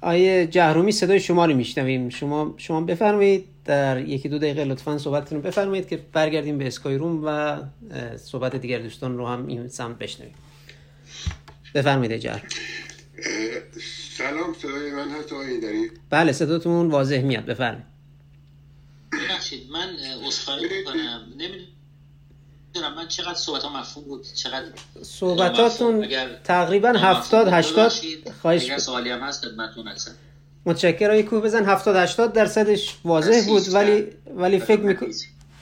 آیه 0.00 0.46
جهرومی 0.46 0.92
صدای 0.92 1.20
شما 1.20 1.46
رو 1.46 1.54
میشنویم. 1.54 2.08
شما 2.08 2.54
شما 2.56 2.80
بفرمایید. 2.80 3.44
در 3.64 4.08
یکی 4.08 4.28
دو 4.28 4.38
دقیقه 4.38 4.64
لطفا 4.64 4.98
صحبتتون 4.98 5.38
رو 5.38 5.44
بفرمایید 5.44 5.88
که 5.88 6.00
برگردیم 6.12 6.58
به 6.58 6.66
اسکای 6.66 6.96
روم 6.96 7.22
و 7.24 7.58
صحبت 8.16 8.56
دیگر 8.56 8.78
دوستان 8.78 9.18
رو 9.18 9.26
هم 9.26 9.46
این 9.46 9.68
سمت 9.68 9.98
بشنویم. 9.98 10.34
بفرمایید 11.74 12.12
جهر 12.12 12.42
سلام. 14.18 14.54
صدای 14.62 14.90
من 14.90 15.08
هست 15.08 15.32
آقای 15.32 15.60
داری 15.60 15.90
بله 16.10 16.32
صداتون 16.32 16.88
واضح 16.88 17.22
میاد. 17.22 17.44
بفرمایید. 17.44 17.93
ببخشید 19.54 19.70
من 19.70 19.96
اصخایی 20.26 20.84
کنم 20.84 21.20
نمی‌دونم 21.30 22.94
من 22.96 23.08
چقدر 23.08 23.34
صحبت 23.34 23.62
ها 23.62 23.80
مفهوم 23.80 24.04
بود 24.04 24.26
چقدر 24.34 24.66
صحبتاتون 25.02 26.08
تقریبا 26.44 26.88
70 26.88 27.48
80 27.48 27.92
خواهش 28.42 28.64
اگر 28.64 28.78
سوالی 28.78 29.10
هم 29.10 29.20
هست 29.20 29.44
خدمتتون 29.44 29.88
هستم. 29.88 30.12
متشکرم. 30.66 31.22
کوه 31.22 31.40
بزن. 31.40 31.64
70 31.64 31.96
80 31.96 32.32
درصدش 32.32 32.96
واضح 33.04 33.46
بود 33.46 33.74
ولی 33.74 34.06
ولی 34.36 34.60
فکر 34.60 34.80
می‌کنم. 34.80 35.10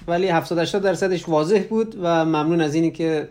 ولی 0.07 0.29
70 0.29 0.59
80 0.59 0.83
درصدش 0.83 1.29
واضح 1.29 1.63
بود 1.71 1.95
و 1.95 2.25
ممنون 2.25 2.61
از 2.61 2.75
اینی 2.75 2.91
که 2.91 3.29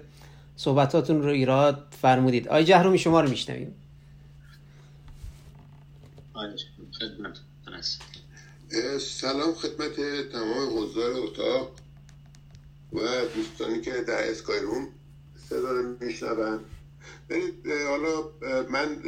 صحبتاتون 0.56 1.22
رو 1.22 1.30
ایراد 1.30 1.88
فرمودید. 2.02 2.48
آی 2.48 2.64
جهرومی 2.64 3.00
شما 3.00 3.22
رو 3.22 3.30
میشنویم. 3.30 3.76
سلام 9.00 9.54
خدمت 9.54 9.96
تمام 10.32 10.78
حضار 10.78 11.12
اتاق 11.14 11.72
و 12.94 13.00
دوستانی 13.36 13.82
که 13.82 13.92
در 13.92 14.32
اسکای 14.32 14.60
روم 14.60 14.88
صدا 15.50 15.96
میشنون. 16.00 16.60
حالا 17.88 18.24
من 18.70 19.04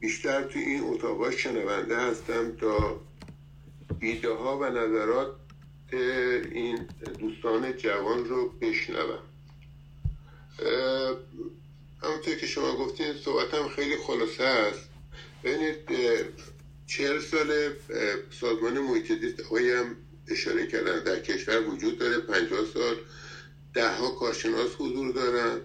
بیشتر 0.00 0.42
توی 0.42 0.62
این 0.62 0.84
اتاق 0.84 1.30
شنونده 1.30 1.96
هستم 1.96 2.56
تا 2.56 3.00
ایده 4.00 4.34
ها 4.34 4.58
و 4.58 4.64
نظرات 4.64 5.36
این 6.52 6.88
دوستان 7.18 7.76
جوان 7.76 8.24
رو 8.24 8.48
بشنوم. 8.48 9.18
همونطور 12.02 12.34
که 12.34 12.46
شما 12.46 12.76
گفتین 12.76 13.14
صحبتم 13.24 13.68
خیلی 13.68 13.96
خلاصه 13.96 14.44
است. 14.44 14.88
ببینید 15.44 15.78
چهل 16.96 17.20
سال 17.20 17.72
سازمان 18.40 18.78
محیط 18.78 19.12
زیست 19.20 19.40
هم 19.52 19.96
اشاره 20.28 20.66
کردن 20.66 21.04
در 21.04 21.20
کشور 21.20 21.68
وجود 21.68 21.98
داره 21.98 22.18
پنجاه 22.18 22.66
سال 22.74 22.96
ده 23.74 23.88
ها 23.88 24.10
کارشناس 24.10 24.70
حضور 24.78 25.12
دارن 25.12 25.60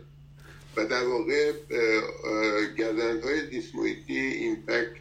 و 0.77 0.85
در 0.85 1.03
واقع 1.03 1.53
گردند 2.77 3.23
های 3.23 3.47
دیست 3.47 3.75
محیطی 3.75 4.17
ایمپکت 4.17 4.91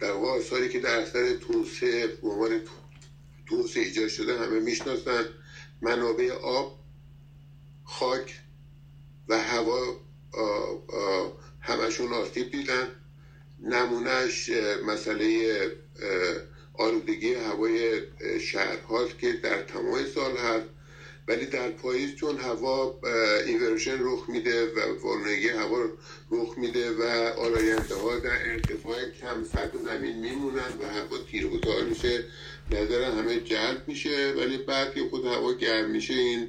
در 0.00 0.12
واقع 0.12 0.28
آثاری 0.28 0.68
که 0.68 0.80
در 0.80 0.98
اثر 1.00 1.36
توسعه 1.36 2.06
به 2.06 2.28
عنوان 2.28 2.60
توسعه 3.46 3.82
ایجاد 3.82 4.08
شده 4.08 4.38
همه 4.38 4.60
می‌شناسن. 4.60 5.24
منابع 5.82 6.32
آب 6.32 6.78
خاک 7.84 8.40
و 9.28 9.38
هوا 9.38 9.96
همشون 11.60 12.12
آسیب 12.12 12.50
دیدن. 12.50 12.88
نمونهش 13.60 14.50
مسئله 14.86 15.58
آلودگی 16.74 17.34
هوای 17.34 18.00
شهر 18.40 18.78
هاست 18.88 19.18
که 19.18 19.32
در 19.32 19.62
تمام 19.62 20.04
سال 20.14 20.36
هست. 20.36 20.66
ولی 21.28 21.46
در 21.46 21.70
پاییز 21.70 22.14
چون 22.14 22.36
هوا 22.36 23.00
اینورشن 23.46 23.96
رخ 24.00 24.28
میده 24.28 24.66
و 24.66 25.00
وارونگی 25.02 25.48
هوا 25.48 25.84
رخ 26.30 26.58
میده 26.58 26.90
و 26.90 27.02
آلاینده 27.38 27.94
ها 27.94 28.18
در 28.18 28.52
ارتفاع 28.52 29.10
کم 29.20 29.44
سطح 29.44 29.78
زمین 29.84 30.16
میمونن 30.16 30.72
و 30.82 30.86
هوا 30.86 31.18
تیر 31.30 31.46
و 31.46 31.84
میشه. 31.88 32.24
نظر 32.70 33.02
همه 33.02 33.40
جلب 33.40 33.84
میشه 33.86 34.34
ولی 34.36 34.58
بعد 34.58 34.94
که 34.94 35.00
خود 35.10 35.24
هوا 35.24 35.52
گرم 35.52 35.90
میشه 35.90 36.14
این 36.14 36.48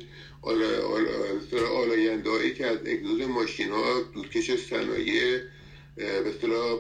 آلاینده 1.76 2.30
هایی 2.30 2.54
که 2.54 2.66
از 2.66 2.78
اگزوز 2.86 3.22
ماشین 3.22 3.72
ها 3.72 4.02
دودکش 4.14 4.52
صنایع 4.70 5.40
به 5.98 6.28
اصطلاح 6.28 6.80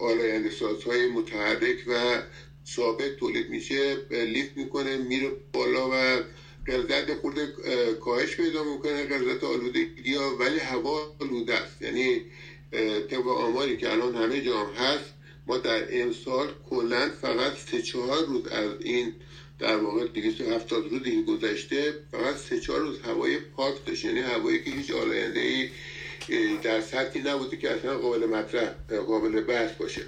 آلاینده 0.00 0.50
سازهای 0.50 1.06
متحرک 1.06 1.76
و 1.86 2.22
ثابت 2.66 3.16
تولید 3.16 3.48
میشه. 3.48 3.96
لیفت 4.10 4.56
می‌کنه 4.56 4.96
میره 4.96 5.32
بالا 5.52 5.88
و 5.92 6.22
قلزت 6.66 7.14
خورده 7.14 7.46
کاهش 8.00 8.36
پیدا 8.36 8.64
می‌کنه 8.64 9.04
قلزت 9.04 9.44
آلودگی 9.44 10.14
ها 10.14 10.36
ولی 10.40 10.58
هوا 10.58 11.12
آلوده 11.20 11.54
است. 11.54 11.82
یعنی 11.82 12.22
طبق 13.10 13.26
آماری 13.26 13.76
که 13.76 13.92
الان 13.92 14.14
همه 14.14 14.40
جا 14.40 14.64
هست 14.64 15.14
ما 15.46 15.56
در 15.56 16.02
امسال 16.02 16.48
کلا 16.70 17.10
فقط 17.20 17.52
سه 17.70 17.80
چهار 17.82 18.24
روز 18.24 18.46
از 18.46 18.70
این 18.80 19.12
در 19.58 19.76
واقع 19.76 20.04
270 20.04 20.88
روزی 20.92 21.10
که 21.10 21.22
گذشته 21.22 21.94
فقط 22.10 22.36
سه 22.36 22.58
چهار 22.58 22.80
روز 22.80 22.98
هوای 22.98 23.38
پاک 23.38 23.74
داشت. 23.86 24.04
یعنی 24.04 24.20
هوایی 24.20 24.58
که 24.58 24.70
هیچ 24.70 24.90
آلاینده 24.90 25.40
ای 25.40 25.68
در 26.62 26.80
سطحی 26.80 27.22
نبوده 27.22 27.56
که 27.56 27.70
اصلا 27.70 27.98
قابل 27.98 28.26
مطرح 28.26 28.74
قابل 29.06 29.40
بحث 29.40 29.72
باشه. 29.72 30.02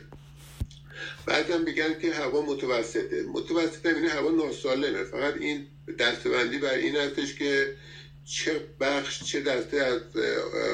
بعدم 1.27 1.65
بگن 1.65 1.99
که 1.99 2.13
هوا 2.13 2.43
متوسطه. 2.43 3.23
متوسطه 3.33 3.89
یعنی 3.89 4.07
هوا 4.07 4.31
ناسالمه. 4.31 5.05
فقط 5.05 5.37
این 5.37 5.67
دستبندی 5.99 6.59
بر 6.59 6.75
این 6.75 6.97
هستش 6.97 7.35
که 7.35 7.75
چه 8.25 8.61
بخش 8.81 9.25
چه 9.25 9.41
دسته 9.41 9.77
از 9.77 10.01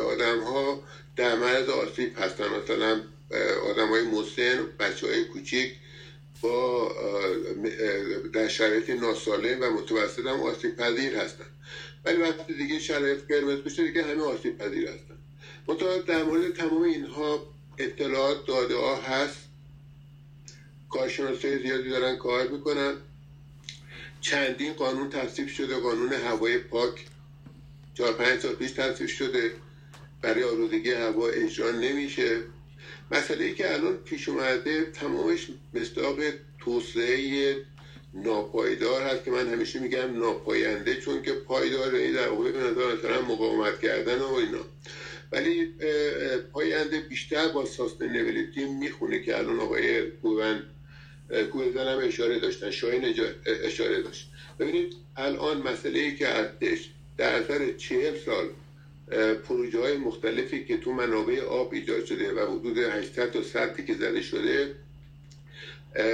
آدم 0.06 0.40
ها 0.40 0.82
در 1.16 1.34
مرز 1.34 1.68
آسیب 1.68 2.18
هستن. 2.18 2.44
مثلا 2.48 3.00
آدم 3.70 3.88
های 3.88 4.02
مسن 4.02 4.66
بچه 4.78 5.06
های 5.06 5.24
کوچیک 5.24 5.72
با 6.40 6.92
در 8.32 8.48
شرایط 8.48 8.90
ناسالم 8.90 9.62
و 9.62 9.70
متوسط 9.70 10.26
هم 10.26 10.40
آسیب 10.40 10.76
پذیر 10.76 11.16
هستن. 11.16 11.44
ولی 12.04 12.16
وقتی 12.16 12.54
دیگه 12.54 12.78
شرایط 12.78 13.18
قرمز 13.28 13.58
بشه 13.58 13.86
دیگه 13.86 14.02
همه 14.02 14.22
آسیب 14.22 14.58
پذیر 14.58 14.88
هستن. 14.88 15.15
منتها 15.68 15.98
در 15.98 16.22
مورد 16.22 16.52
تمام 16.52 16.82
اینها 16.82 17.46
اطلاعات 17.78 18.46
داده 18.46 18.76
ها 18.76 18.96
هست. 18.96 19.38
کارشناسای 20.90 21.58
زیادی 21.58 21.90
دارن 21.90 22.16
کار 22.16 22.48
می‌کنن. 22.48 22.94
چندین 24.20 24.72
قانون 24.72 25.10
تصویب 25.10 25.48
شده 25.48 25.76
قانون 25.76 26.12
هوای 26.12 26.58
پاک. 26.58 27.06
چهار 27.94 28.12
پنج 28.12 28.40
سال 28.40 28.54
پیش 28.54 28.70
تصویب 28.70 29.08
شده. 29.08 29.52
برای 30.22 30.44
آلودگی 30.44 30.90
هوا 30.90 31.28
اجرا 31.28 31.70
نمیشه. 31.70 32.42
مسئله 33.10 33.44
ای 33.44 33.54
که 33.54 33.74
الان 33.74 33.96
پیش 33.96 34.28
اومده 34.28 34.84
تمامش 34.84 35.46
مصداق 35.74 36.16
توسعه 36.58 37.56
ناپایدار 38.14 39.02
هست 39.02 39.24
که 39.24 39.30
من 39.30 39.48
همیشه 39.48 39.80
میگم 39.80 40.18
ناپاینده 40.18 41.00
چون 41.00 41.22
که 41.22 41.32
پایدار 41.32 42.12
در 42.12 42.28
واقع 42.28 42.50
به 42.52 42.58
نظر 42.58 43.20
مقاومت 43.20 43.80
کردن 43.80 44.18
و 44.18 44.34
اینا. 44.34 44.64
ولی 45.32 45.72
پاینده 46.52 47.00
بیشتر 47.00 47.48
با 47.48 47.64
ساستینبیلیتی 47.64 48.64
می‌خونه 48.64 49.22
که 49.22 49.38
الان 49.38 49.60
آقای 49.60 50.10
کوون 50.10 50.62
کوهزن 51.52 51.88
هم 51.88 51.98
اشاره 52.02 52.38
داشتن 52.40 52.70
شاین 52.70 53.14
اشاره 53.46 54.02
داشت. 54.02 54.30
ببینید 54.58 54.94
الان 55.16 55.62
مسئله 55.62 55.98
ای 55.98 56.16
که 56.16 56.36
ارتش 56.38 56.90
در 57.16 57.34
اثر 57.42 57.72
چهل 57.72 58.14
سال 58.24 58.48
پروژه 59.34 59.78
های 59.78 59.96
مختلفی 59.96 60.64
که 60.64 60.76
تو 60.76 60.92
منابع 60.92 61.40
آب 61.40 61.72
ایجاد 61.72 62.04
شده 62.04 62.32
و 62.32 62.58
حدود 62.58 62.78
800 62.78 63.30
تا 63.30 63.42
سطحی 63.42 63.84
که 63.84 63.94
زده 63.94 64.20
شده 64.20 64.74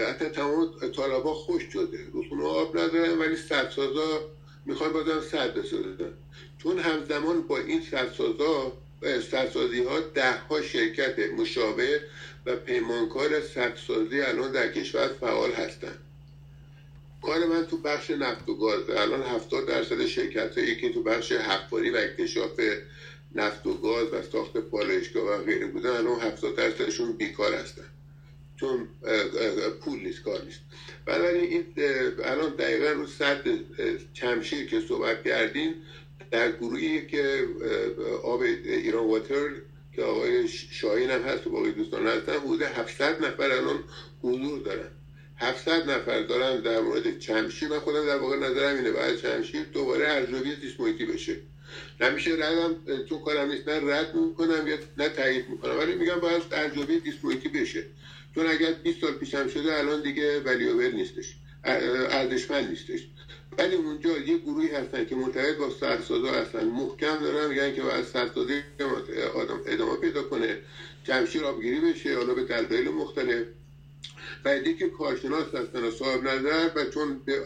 حتی 0.08 0.28
تمام 0.28 0.70
طالبا 0.96 1.34
خوش 1.34 1.62
شده. 1.72 1.98
رسونه 2.14 2.44
آب 2.44 2.78
ندارن 2.78 3.18
ولی 3.18 3.36
سدسازا 3.36 4.20
می‌خوان 4.66 4.92
بازم 4.92 5.20
سد 5.20 5.54
بسازن. 5.54 6.12
چون 6.58 6.78
همزمان 6.78 7.42
با 7.42 7.58
این 7.58 7.80
سدسازا 7.80 8.72
سدسازی 9.02 9.82
ها 9.82 10.00
ده 10.00 10.32
ها 10.32 10.62
شرکت 10.62 11.18
مشابه 11.18 12.02
و 12.46 12.56
پیمانکار 12.56 13.40
سدسازی 13.40 14.20
الان 14.20 14.52
در 14.52 14.68
کشور 14.68 15.08
فعال 15.08 15.52
هستند 15.52 15.98
کار 17.22 17.46
من 17.46 17.66
تو 17.66 17.76
بخش 17.76 18.10
نفت 18.10 18.48
و 18.48 18.54
گاز. 18.54 18.90
الان 18.90 19.22
70 19.22 19.66
درصد 19.66 20.04
شرکت 20.04 20.58
هایی 20.58 20.76
که 20.76 20.88
تو 20.88 21.02
بخش 21.02 21.32
حفاری 21.32 21.90
و 21.90 21.96
اکتشاف 21.96 22.60
نفت 23.34 23.66
و 23.66 23.74
گاز 23.74 24.12
و 24.12 24.22
ساخت 24.22 24.56
پالایشگاه 24.56 25.24
و 25.24 25.44
غیره 25.44 25.66
بودن 25.66 25.90
الان 25.90 26.20
70 26.20 26.54
درصدشون 26.54 27.12
بیکار 27.12 27.54
هستن. 27.54 27.84
چون 28.56 28.88
پول 29.80 29.98
نیست 29.98 30.22
کار 30.22 30.42
نیست. 30.44 30.60
بنابراین 31.06 31.50
این 31.50 31.64
الان 32.24 32.50
دقیقا 32.50 32.90
رو 32.90 33.06
صد 33.06 33.40
چمشیر 34.12 34.66
که 34.66 34.80
صحبت 34.80 35.22
کردین 35.22 35.74
در 36.30 36.50
گروهی 36.52 37.06
که 37.06 37.48
آب 38.22 38.42
ایران 38.92 39.06
واتر 39.06 39.50
که 39.92 40.02
آقای 40.02 40.48
شاهین 40.48 41.10
هم 41.10 41.22
هست 41.22 41.46
و 41.46 41.50
باقی 41.50 41.72
دوستان 41.72 42.06
هستن 42.06 42.32
حدود 42.32 42.62
700 42.62 43.24
نفر 43.24 43.50
الان 43.50 43.84
حضور 44.22 44.58
دارن. 44.62 44.88
700 45.36 45.90
نفر 45.90 46.22
دارن 46.22 46.60
در 46.60 46.80
مورد 46.80 47.18
چمشیر. 47.18 47.68
من 47.68 47.78
خودم 47.78 48.06
در 48.06 48.16
واقع 48.16 48.36
نظرم 48.36 48.76
اینه 48.76 48.90
بعد 48.90 49.16
چمشیر 49.16 49.62
دوباره 49.62 50.08
ارزیابی 50.08 50.54
زیست 50.54 50.76
بشه. 51.12 51.36
نمیشه 52.00 52.30
ردم 52.30 52.76
تو 53.08 53.18
کارم 53.18 53.48
نیست 53.48 53.68
نه 53.68 53.94
رد 53.94 54.14
می‌کنم 54.14 54.66
یا 54.66 54.78
نه 54.98 55.08
تایید 55.08 55.48
می‌کنم 55.48 55.78
ولی 55.78 55.94
میگم 55.94 56.20
باید 56.20 56.42
ارزیابی 56.52 56.98
زیست 56.98 57.46
بشه. 57.54 57.84
چون 58.34 58.46
اگر 58.46 58.72
20 58.72 59.00
سال 59.00 59.12
پیشم 59.12 59.48
شده 59.48 59.78
الان 59.78 60.02
دیگه 60.02 60.40
ولیوبل 60.40 60.92
نیستش 60.92 61.34
ارزشمند 61.64 62.68
نیستش. 62.68 63.00
ولی 63.58 63.76
اونجا 63.76 64.18
یه 64.18 64.38
گروهی 64.38 64.68
هستن 64.68 65.04
که 65.04 65.16
مرتبط 65.16 65.56
با 65.56 65.70
سرسازا 65.70 66.32
هستن. 66.32 66.64
محکم 66.64 67.18
دارن 67.18 67.48
میگن 67.48 67.74
که 67.74 67.82
باید 67.82 68.04
سرسازی 68.04 68.62
آدم 69.34 69.60
ادامه 69.66 69.96
پیدا 69.96 70.22
کنه 70.22 70.58
جمشیر 71.04 71.44
آبگیری 71.44 71.80
بشه 71.80 72.16
حالا 72.16 72.34
به 72.34 72.42
دلایل 72.44 72.88
مختلف. 72.88 73.46
و 74.44 74.58
که 74.58 74.88
کارشناس 74.88 75.54
هستن 75.54 75.84
و 75.84 75.90
صاحب 75.90 76.28
نظر 76.28 76.70
و 76.76 76.84
چون 76.84 77.18
به 77.24 77.40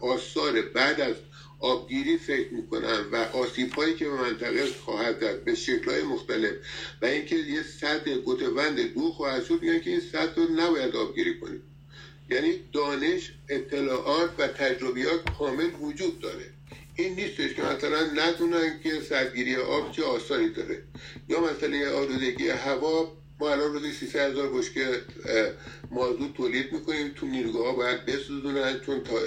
آثار 0.00 0.62
بعد 0.62 1.00
از 1.00 1.14
آبگیری 1.60 2.16
فکر 2.16 2.54
می‌کنن 2.54 3.00
و 3.12 3.16
آسیب 3.16 3.72
هایی 3.72 3.94
که 3.94 4.04
به 4.04 4.14
منطقه 4.14 4.66
خواهد 4.66 5.18
داد 5.18 5.44
به 5.44 5.54
شکل 5.54 5.90
های 5.90 6.02
مختلف 6.02 6.52
و 7.02 7.06
اینکه 7.06 7.36
یه 7.36 7.62
سطح 7.62 8.14
گتوند 8.14 8.80
دو 8.94 9.10
خواهد 9.10 9.44
شد 9.44 9.62
میگن 9.62 9.80
که 9.80 9.90
این 9.90 10.00
سطح 10.00 10.34
رو 10.36 10.48
نباید 10.56 10.96
آبگیری 10.96 11.38
کنیم 11.38 11.62
یعنی 12.30 12.60
دانش 12.72 13.32
اطلاعات 13.48 14.30
و 14.38 14.46
تجربیات 14.46 15.20
کامل 15.38 15.70
وجود 15.80 16.20
داره. 16.20 16.44
این 16.96 17.14
نیستش 17.14 17.54
که 17.54 17.62
مثلا 17.62 18.00
ندونن 18.16 18.80
که 18.82 19.00
سرگیری 19.00 19.56
آب 19.56 19.92
چه 19.92 20.04
آثاری 20.04 20.48
داره. 20.48 20.82
یا 21.28 21.40
مسئله 21.40 21.90
آلودگی 21.90 22.48
هوا 22.48 23.12
ما 23.40 23.50
الان 23.50 23.72
روزی 23.72 23.92
300 23.92 24.30
هزار 24.30 24.52
بشکه 24.52 25.02
مازوت 25.90 26.34
تولید 26.34 26.72
می‌کنیم. 26.72 27.12
تو 27.16 27.26
نیروگاه 27.26 27.66
ها 27.66 27.72
باید 27.72 28.06
بسوزونن 28.06 28.80
چون 28.86 29.02
تا 29.02 29.18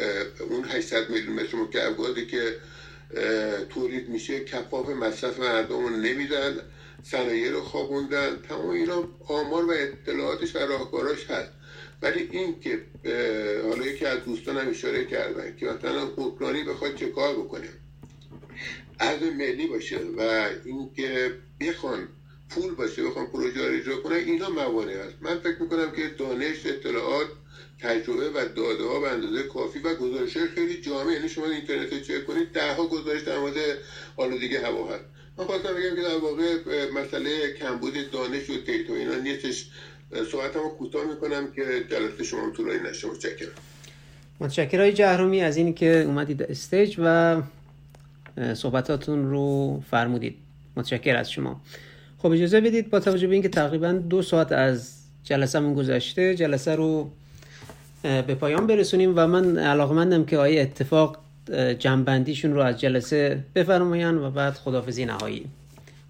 اون 0.49 0.63
800 0.63 1.09
میلیون 1.09 1.33
متر 1.33 1.57
مکعب 1.57 1.97
گازی 1.97 2.25
که 2.25 2.55
تولید 3.69 4.09
میشه 4.09 4.45
کفاف 4.45 4.89
مصرف 4.89 5.39
مردم 5.39 5.83
رو 5.83 5.89
نمیدن. 5.89 6.57
صنایع 7.03 7.51
رو 7.51 7.61
خوابوندن. 7.61 8.41
تمام 8.49 8.69
اینا 8.69 9.03
آمار 9.27 9.65
و 9.65 9.71
اطلاعاتش 9.71 10.55
و 10.55 10.59
راهکاراش 10.59 11.25
هست. 11.25 11.51
ولی 12.01 12.29
این 12.31 12.59
که 12.59 12.81
حالا 13.63 13.85
یکی 13.85 14.05
از 14.05 14.23
دوستانم 14.23 14.69
اشاره 14.69 15.05
کردن 15.05 15.55
که 15.55 15.65
مثلا 15.65 16.05
حکمرانی 16.05 16.63
بخواد 16.63 16.95
چه 16.95 17.07
کار 17.07 17.35
بکنه. 17.35 17.69
از 18.99 19.23
ملی 19.23 19.67
باشه 19.67 19.99
و 20.17 20.49
اینکه 20.65 21.33
بخوان 21.61 22.07
پول 22.49 22.75
باشه 22.75 23.03
بخوام 23.03 23.25
پروژه 23.25 23.67
رو 23.67 23.75
اجرا 23.75 23.97
کنن 23.97 24.15
اینا 24.15 24.49
موانع 24.49 24.93
هست. 24.93 25.15
من 25.21 25.39
فکر 25.39 25.61
می‌کنم 25.61 25.91
که 25.91 26.07
دانش 26.17 26.65
اطلاعات 26.65 27.27
تجربه 27.79 28.29
و 28.29 28.45
داده 28.55 28.83
ها 28.83 28.99
به 28.99 29.09
اندازه 29.09 29.43
کافی 29.43 29.79
و 29.79 29.95
گزارش 29.95 30.37
خیلی 30.37 30.81
جامع. 30.81 31.13
یعنی 31.13 31.29
شما 31.29 31.45
اینترنت 31.45 31.93
رو 31.93 31.99
چک 31.99 32.25
کنید 32.25 32.51
ده 32.51 32.73
ها 32.73 32.87
گزارش 32.87 33.21
در 33.21 33.39
مورد 33.39 34.39
دیگه 34.39 34.65
هوا 34.65 34.87
هست. 34.87 35.03
من 35.37 35.45
خواستم 35.45 35.73
بگم 35.73 35.95
که 35.95 36.01
در 36.01 36.17
واقع 36.17 36.57
مسئله 36.91 37.53
کمبود 37.53 38.11
دانش 38.11 38.49
و 38.49 38.57
دیتا 38.57 38.95
اینا 38.95 39.15
نیستش. 39.15 39.65
صحبت 40.31 40.55
هم 40.55 40.61
کوتاه 40.79 41.05
می‌کنم 41.05 41.51
که 41.55 41.61
جلسه 41.91 42.23
شما 42.23 42.49
طولانی 42.49 42.89
نشه. 42.89 43.07
متشکرم. 43.07 43.49
متشکرم 44.39 44.89
جهرومی 44.89 45.41
از 45.41 45.57
این 45.57 45.73
که 45.73 46.03
اومدید 46.07 46.43
استیج 46.43 46.95
و 47.03 47.41
صحبتاتون 48.53 49.29
رو 49.29 49.79
فرمودید. 49.91 50.35
متشکر 50.77 51.15
از 51.15 51.31
شما. 51.31 51.61
خب 52.17 52.31
اجازه 52.31 52.61
بدید 52.61 52.89
با 52.89 52.99
توجه 52.99 53.27
به 53.27 53.33
اینکه 53.33 53.49
تقریبا 53.49 53.91
دو 53.91 54.21
ساعت 54.21 54.51
از 54.51 54.97
جلسهمون 55.23 55.73
گذشته 55.73 56.35
جلسه 56.35 56.75
رو 56.75 57.11
به 58.01 58.35
پایان 58.35 58.67
برسونیم 58.67 59.13
و 59.15 59.27
من 59.27 59.57
علاقمندم 59.57 60.25
که 60.25 60.37
آیه 60.37 60.61
اتفاق 60.61 61.17
جنبندیشون 61.79 62.53
رو 62.53 62.61
از 62.61 62.79
جلسه 62.79 63.43
بفرماین 63.55 64.17
و 64.17 64.31
بعد 64.31 64.53
خدافزی 64.53 65.05
نهایی. 65.05 65.45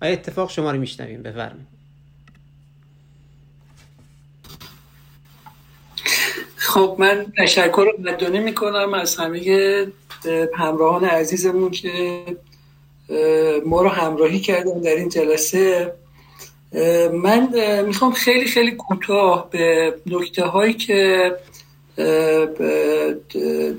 آیه 0.02 0.14
اتفاق 0.14 0.50
شما 0.50 0.72
رو 0.72 0.80
میشنویم. 0.80 1.24
بفرمایید. 1.24 1.71
خب 6.62 6.96
من 7.00 7.26
تشکر 7.38 7.92
رو 7.92 8.12
مدونه 8.12 8.40
می‌کنم 8.40 8.94
از 8.94 9.16
همه 9.16 9.88
همراهان 10.56 11.06
عزیزمون 11.06 11.72
که 11.72 11.92
ما 13.66 13.82
رو 13.82 13.90
همراهی 13.90 14.40
کردن 14.40 14.80
در 14.82 14.96
این 14.96 15.10
جلسه. 15.10 15.94
من 17.14 17.50
می‌خوام 17.86 18.12
خیلی 18.12 18.46
خیلی 18.46 18.72
کوتاه 18.72 19.50
به 19.50 19.94
نکته 20.06 20.44
هایی 20.46 20.74
که 20.74 21.32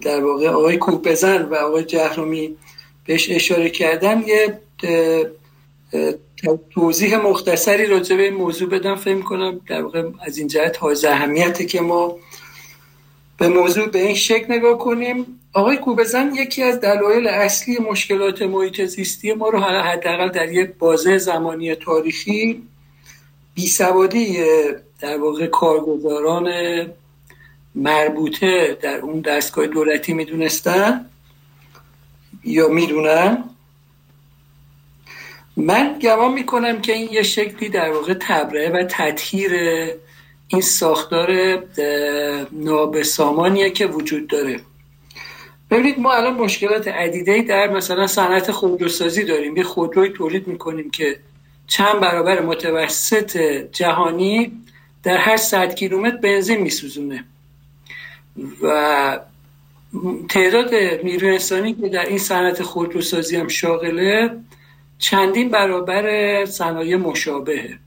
در 0.02 0.24
واقع 0.24 0.48
آقای 0.48 0.76
کوبزن 0.76 1.42
و 1.42 1.54
آقای 1.54 1.84
جهرومی 1.84 2.56
بهش 3.06 3.30
اشاره 3.30 3.70
کردن 3.70 4.22
یه 4.26 4.58
توضیح 6.70 7.16
مختصری 7.16 7.86
راجع 7.86 8.16
به 8.16 8.22
این 8.22 8.34
موضوع 8.34 8.68
بدم. 8.68 8.96
فهم 8.96 9.22
کنم 9.22 9.60
در 9.68 9.82
واقع 9.82 10.02
از 10.26 10.38
این 10.38 10.48
جهت 10.48 10.76
های 10.76 10.96
اهمیته 11.06 11.64
که 11.66 11.80
ما 11.80 12.16
به 13.38 13.48
موضوع 13.48 13.88
به 13.88 13.98
این 13.98 14.14
شکل 14.14 14.52
نگاه 14.52 14.78
کنیم 14.78 15.40
آقای 15.52 15.76
کوبزن 15.76 16.34
یکی 16.34 16.62
از 16.62 16.80
دلایل 16.80 17.28
اصلی 17.28 17.78
مشکلات 17.78 18.42
محیط 18.42 18.84
زیستی 18.84 19.32
ما 19.32 19.48
رو 19.48 19.58
حداقل 19.60 20.28
در 20.28 20.52
یک 20.52 20.70
بازه 20.78 21.18
زمانی 21.18 21.74
تاریخی 21.74 22.62
بیسوادی 23.54 24.38
در 25.00 25.18
واقع 25.18 25.46
کارگزاران 25.46 26.48
مربوطه 27.74 28.78
در 28.82 28.96
اون 28.96 29.20
دستگاه 29.20 29.66
دولتی 29.66 30.12
می‌دونستن 30.12 31.06
یا 32.44 32.68
می‌دونن. 32.68 33.44
من 35.56 35.98
گمان 35.98 36.32
می‌کنم 36.32 36.80
که 36.80 36.92
این 36.92 37.08
یه 37.12 37.22
شکلی 37.22 37.68
در 37.68 37.90
واقع 37.90 38.14
تبرئه 38.20 38.70
و 38.70 38.84
تطهیر 38.90 39.52
این 40.52 40.60
ساختار 40.60 41.58
نابسامانیه 42.52 43.70
که 43.70 43.86
وجود 43.86 44.26
داره. 44.26 44.60
ببینید 45.70 45.98
ما 45.98 46.12
الان 46.12 46.34
مشکلات 46.34 46.88
عدیده 46.88 47.42
در 47.42 47.70
مثلا 47.70 48.06
صنعت 48.06 48.50
خودروسازی 48.50 49.24
داریم. 49.24 49.56
یه 49.56 49.62
خودروی 49.62 50.08
تولید 50.08 50.46
می‌کنیم 50.46 50.90
که 50.90 51.18
چند 51.66 52.00
برابر 52.00 52.40
متوسط 52.40 53.36
جهانی 53.72 54.52
در 55.02 55.16
هر 55.16 55.36
صد 55.36 55.74
کیلومتر 55.74 56.16
بنزین 56.16 56.60
میسوزونه. 56.60 57.24
و 58.62 59.18
تعداد 60.28 60.74
نیروی 61.04 61.30
انسانی 61.30 61.74
که 61.74 61.88
در 61.88 62.06
این 62.06 62.18
صنعت 62.18 62.62
خودروسازی 62.62 63.36
هم 63.36 63.48
شاغله 63.48 64.30
چندین 64.98 65.48
برابر 65.48 66.44
صنایع 66.44 66.96
مشابهه. 66.96 67.78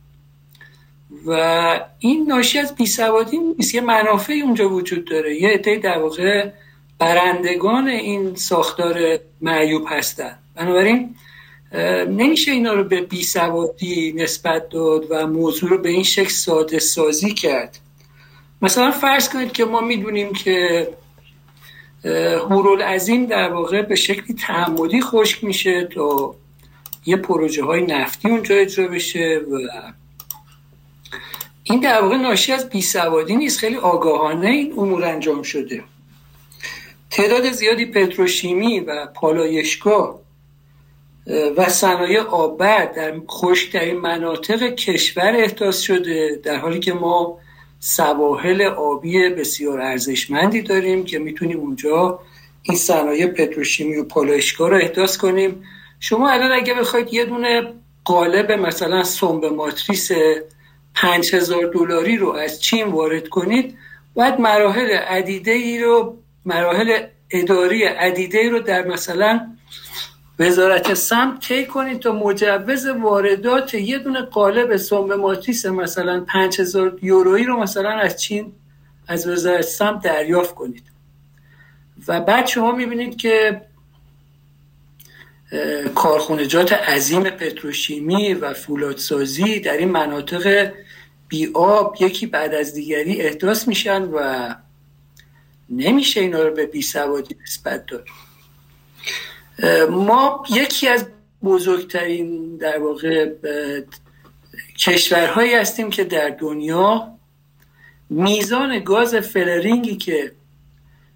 و 1.26 1.80
این 2.00 2.26
ناشی 2.28 2.60
از 2.60 2.76
بیسوادی 2.76 3.38
نیست. 3.38 3.76
یه 3.76 3.82
منافعی 3.82 4.42
اونجا 4.42 4.70
وجود 4.70 5.06
داره. 5.06 5.42
یه 5.42 5.50
عده 5.50 5.76
در 5.76 5.98
واقع 5.98 6.50
برندگان 7.00 7.88
این 7.88 8.36
ساختار 8.36 9.20
معیوب 9.42 9.86
هستن. 9.90 10.38
بنابراین 10.56 11.16
نمیشه 12.10 12.52
اینا 12.52 12.74
رو 12.74 12.84
به 12.84 13.02
بیسوادی 13.02 14.14
نسبت 14.18 14.70
داد 14.70 15.06
و 15.10 15.28
موضوع 15.28 15.70
رو 15.70 15.78
به 15.78 15.90
این 15.90 16.04
شکل 16.04 16.30
ساده 16.30 16.80
سازی 16.80 17.34
کرد. 17.34 17.80
مثلا 18.62 18.92
فرض 18.92 19.30
کنید 19.30 19.52
که 19.52 19.66
ما 19.66 19.82
می‌دونیم 19.82 20.34
که 20.34 20.88
هورول 22.50 22.82
عظیم 22.82 23.26
در 23.26 23.50
واقع 23.50 23.82
به 23.82 23.96
شکلی 23.96 24.36
تعمدی 24.48 25.02
خشک 25.02 25.44
میشه 25.44 25.88
تا 25.96 26.36
یه 27.06 27.18
پروژه 27.18 27.64
های 27.64 27.82
نفتی 27.82 28.30
اونجا 28.30 28.56
اجرا 28.56 28.88
بشه 28.88 29.42
و 29.52 29.58
این 31.68 31.80
در 31.80 32.02
واقع 32.02 32.16
ناشی 32.18 32.52
از 32.52 32.70
بیسوادی 32.70 33.36
نیست 33.36 33.60
خیلی 33.60 33.76
آگاهانه 33.76 34.48
این 34.48 34.74
امور 34.78 35.04
انجام 35.04 35.44
شده. 35.44 35.84
تعداد 37.10 37.52
زیادی 37.52 37.86
پتروشیمی 37.86 38.80
و 38.80 39.06
پالایشگاه 39.06 40.20
و 41.58 41.70
صنایع 41.70 42.22
آبر 42.22 42.86
در 42.86 43.14
خشکترین 43.30 43.98
مناطق 43.98 44.76
کشور 44.76 45.36
احداث 45.36 45.82
شده 45.82 46.40
در 46.44 46.56
حالی 46.58 46.80
که 46.80 46.94
ما 46.94 47.40
سواحل 47.80 48.62
آبی 48.62 49.30
بسیار 49.30 49.82
ارزشمندی 49.82 50.62
داریم 50.62 51.06
که 51.06 51.20
می‌تونیم 51.20 51.60
اونجا 51.60 52.20
این 52.62 52.78
صنایع 52.78 53.28
پتروشیمی 53.28 53.98
و 53.98 54.04
پالایشگاه 54.04 54.70
رو 54.70 54.76
احداث 54.76 55.18
کنیم. 55.18 55.64
شما 56.00 56.30
الان 56.30 56.52
اگه 56.52 56.74
بخواید 56.74 57.14
یه 57.14 57.26
دونه 57.26 57.74
قالب 58.04 58.52
مثلا 58.52 59.04
سنب 59.04 59.46
ماتریس 59.46 60.12
5000 60.96 61.66
دلاری 61.66 62.18
رو 62.18 62.32
از 62.32 62.62
چین 62.62 62.88
وارد 62.88 63.28
کنید 63.28 63.78
باید 64.14 64.40
مراحل 64.40 64.92
عدیده 64.92 65.52
ای 65.52 65.80
رو 65.80 66.18
مراحل 66.46 67.08
اداری 67.32 67.84
عدیده 67.84 68.38
ای 68.38 68.50
رو 68.50 68.60
در 68.60 68.88
مثلا 68.88 69.56
وزارت 70.40 70.94
سمت 70.94 71.48
طی 71.48 71.66
کنید 71.66 72.00
تا 72.00 72.12
مجوز 72.12 72.86
واردات 72.86 73.74
یه 73.74 73.98
دونه 73.98 74.22
قالب 74.22 74.78
سوم 74.78 75.16
ماتیس 75.16 75.66
مثلا 75.66 76.26
5000 76.28 77.00
یورویی 77.02 77.46
رو 77.46 77.60
مثلا 77.60 77.90
از 77.90 78.22
چین 78.22 78.54
از 79.08 79.28
وزارت 79.28 79.62
سمت 79.62 80.02
دریافت 80.02 80.56
کنید. 80.56 80.84
و 82.08 82.22
بعد 82.22 82.48
شما 82.48 82.72
می‌بینید 82.72 83.18
که 83.18 83.62
کارخونجات 85.96 86.74
عظیم 86.74 87.24
پتروشیمی 87.24 88.34
و 88.34 88.54
فولادسازی 88.54 89.60
در 89.60 89.78
این 89.78 89.90
مناطق 89.90 90.72
بی 91.28 91.52
آب 91.54 91.96
یکی 92.00 92.26
بعد 92.26 92.54
از 92.54 92.74
دیگری 92.74 93.22
احداث 93.22 93.68
میشن 93.68 94.04
و 94.04 94.50
نمیشه 95.70 96.22
اینا 96.22 96.44
رو 96.44 96.54
به 96.54 96.66
بی 96.66 96.82
سوادی 96.82 97.36
نسبت 97.44 97.86
داد. 97.86 98.06
ما 99.90 100.44
یکی 100.50 100.88
از 100.88 101.06
بزرگترین 101.44 102.58
در 102.58 102.80
واقع 102.80 103.32
کشورهایی 104.78 105.54
هستیم 105.54 105.90
که 105.90 106.04
در 106.04 106.30
دنیا 106.30 107.16
میزان 108.10 108.80
گاز 108.80 109.16
flaring 109.16 109.86
ی 109.86 109.96
که 109.98 110.32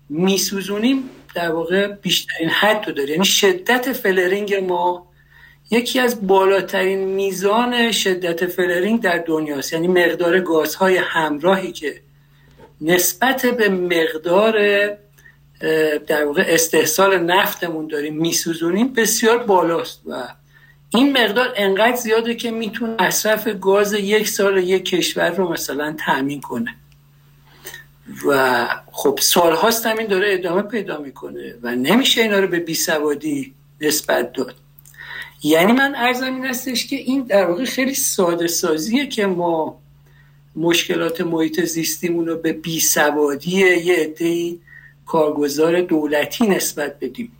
میسوزونیم 0.09 1.09
در 1.35 1.51
واقع 1.51 1.87
بیشترین 1.87 2.49
حد 2.49 2.87
رو 2.87 2.93
داره. 2.93 3.09
یعنی 3.09 3.25
شدت 3.25 3.93
flaring 3.93 4.55
ما 4.55 5.08
یکی 5.71 5.99
از 5.99 6.27
بالاترین 6.27 6.99
میزان 6.99 7.91
شدت 7.91 8.45
flaring 8.45 9.01
در 9.01 9.17
دنیاست. 9.17 9.73
یعنی 9.73 9.87
مقدار 9.87 10.39
گازهای 10.39 10.97
همراهی 10.97 11.71
که 11.71 12.01
نسبت 12.81 13.45
به 13.45 13.69
مقدار 13.69 14.87
در 16.07 16.25
واقع 16.25 16.43
استحصال 16.47 17.17
نفتمون 17.17 17.87
داریم 17.87 18.17
میسوزونیم 18.17 18.93
بسیار 18.93 19.37
بالاست 19.37 20.01
و 20.05 20.27
این 20.89 21.17
مقدار 21.17 21.53
انقدر 21.55 21.95
زیاده 21.95 22.35
که 22.35 22.51
می‌تونه 22.51 23.03
مصرف 23.03 23.47
گاز 23.47 23.93
یک 23.93 24.27
سال 24.29 24.57
یک 24.57 24.85
کشور 24.85 25.29
رو 25.29 25.51
مثلا 25.51 25.95
تأمین 26.05 26.41
کنه. 26.41 26.75
و 28.27 28.67
خب 28.91 29.19
سالهاست 29.21 29.85
همین 29.85 30.07
داره 30.07 30.33
ادامه 30.33 30.61
پیدا 30.61 30.97
می‌کنه 30.97 31.55
و 31.61 31.75
نمیشه 31.75 32.21
اینا 32.21 32.39
رو 32.39 32.47
به 32.47 32.59
بیسوادی 32.59 33.53
نسبت 33.81 34.33
داد. 34.33 34.55
یعنی 35.43 35.71
من 35.71 35.95
ارزم 35.95 36.33
این 36.33 36.45
هستش 36.45 36.87
که 36.87 36.95
این 36.95 37.23
در 37.23 37.45
واقع 37.45 37.65
خیلی 37.65 37.93
ساده 37.93 38.47
سازیه 38.47 39.07
که 39.07 39.25
ما 39.25 39.79
مشکلات 40.55 41.21
محیط 41.21 41.61
زیستیمون 41.61 42.27
رو 42.27 42.37
به 42.37 42.53
بیسوادی 42.53 43.51
یه 43.51 43.95
عده‌ای 43.95 44.59
کارگزار 45.05 45.81
دولتی 45.81 46.47
نسبت 46.47 46.99
بدیم. 47.01 47.31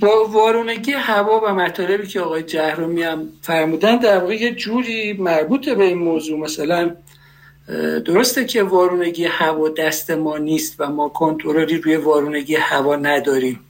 با 0.00 0.24
وارونگی 0.28 0.92
هوا 0.92 1.40
و 1.44 1.54
مطالبی 1.54 2.06
که 2.06 2.20
آقای 2.20 2.42
جهرومی 2.42 3.02
هم 3.02 3.28
فرمودن 3.42 3.96
در 3.96 4.18
واقع 4.18 4.34
یه 4.34 4.54
جوری 4.54 5.12
مربوط 5.12 5.68
به 5.68 5.84
این 5.84 5.98
موضوع 5.98 6.38
مثلا 6.38 6.96
درسته 8.04 8.44
که 8.44 8.62
وارونگی 8.62 9.24
هوا 9.24 9.68
دست 9.68 10.10
ما 10.10 10.38
نیست 10.38 10.74
و 10.78 10.86
ما 10.86 11.08
کنترلی 11.08 11.78
روی 11.78 11.96
وارونگی 11.96 12.54
هوا 12.54 12.96
نداریم. 12.96 13.60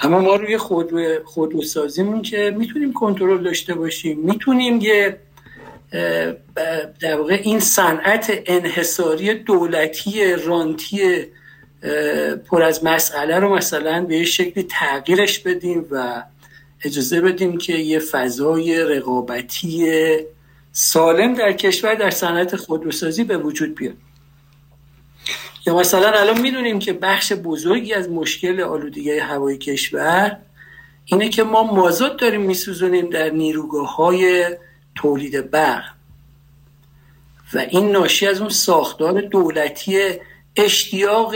اما 0.00 0.20
ما 0.20 0.36
روی 0.36 0.58
خودرو 0.58 1.24
خودروسازیمون 1.24 2.22
که 2.22 2.54
می‌تونیم 2.58 2.92
کنترل 2.92 3.42
داشته 3.42 3.74
باشیم. 3.74 4.18
می‌تونیم 4.18 4.80
یه 4.80 5.16
در 7.00 7.16
واقع 7.16 7.40
این 7.42 7.60
صنعت 7.60 8.42
انحصاری 8.46 9.34
دولتی 9.34 10.32
رانتی 10.32 11.26
پر 12.46 12.62
از 12.62 12.84
مسئله 12.84 13.38
رو 13.38 13.56
مثلا 13.56 14.04
به 14.04 14.16
یه 14.16 14.24
شکلی 14.24 14.62
تغییرش 14.62 15.38
بدیم 15.38 15.86
و 15.90 16.22
اجازه 16.84 17.20
بدیم 17.20 17.58
که 17.58 17.72
یه 17.72 17.98
فضای 17.98 18.84
رقابتی 18.84 19.90
سالم 20.72 21.34
در 21.34 21.52
کشور 21.52 21.94
در 21.94 22.10
صنعت 22.10 22.56
خودروسازی 22.56 23.24
به 23.24 23.38
وجود 23.38 23.74
بیاد. 23.74 23.96
یا 25.66 25.76
مثلا 25.76 26.10
الان 26.10 26.40
می‌دونیم 26.40 26.78
که 26.78 26.92
بخش 26.92 27.32
بزرگی 27.32 27.94
از 27.94 28.08
مشکل 28.08 28.60
آلودگی 28.60 29.18
هوای 29.18 29.58
کشور 29.58 30.36
اینه 31.04 31.28
که 31.28 31.42
ما 31.42 31.62
مازوت 31.62 32.16
داریم 32.16 32.40
میسوزونیم 32.40 33.10
در 33.10 33.30
نیروگاه 33.30 33.96
های 33.96 34.46
تولید 34.94 35.50
برق. 35.50 35.84
و 37.54 37.58
این 37.58 37.92
ناشی 37.92 38.26
از 38.26 38.40
اون 38.40 38.50
ساختار 38.50 39.20
دولتی 39.20 39.98
اشتیاق 40.56 41.34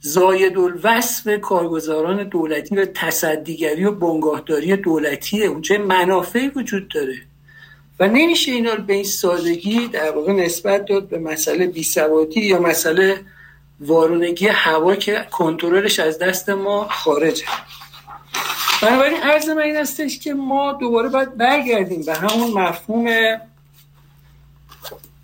زاید 0.00 0.58
الوصف 0.58 1.40
کارگزاران 1.40 2.28
دولتی 2.28 2.76
و 2.76 2.84
تصدیگری 2.84 3.84
و 3.84 3.92
بنگاهداری 3.92 4.76
دولتیه 4.76 5.46
اونجا 5.46 5.78
منافعی 5.78 6.48
وجود 6.48 6.88
داره. 6.88 7.29
و 8.00 8.06
نمیشه 8.06 8.52
اینا 8.52 8.74
به 8.74 8.94
این 8.94 9.04
سادگی 9.04 9.88
در 9.88 10.10
واقع 10.10 10.32
نسبت 10.32 10.84
داد 10.84 11.08
به 11.08 11.18
مسئله 11.18 11.66
بیسوادی 11.66 12.40
یا 12.40 12.60
مسئله 12.60 13.20
وارونگی 13.80 14.48
هوا 14.48 14.96
که 14.96 15.26
کنترلش 15.30 16.00
از 16.00 16.18
دست 16.18 16.50
ما 16.50 16.88
خارجه. 16.90 17.44
بنابراین 18.82 19.22
عرض 19.22 19.48
من 19.48 19.62
این 19.62 19.76
هستش 19.76 20.18
که 20.18 20.34
ما 20.34 20.72
دوباره 20.72 21.08
باید 21.08 21.36
برگردیم 21.36 22.02
به 22.02 22.14
همون 22.14 22.50
مفهوم 22.50 23.08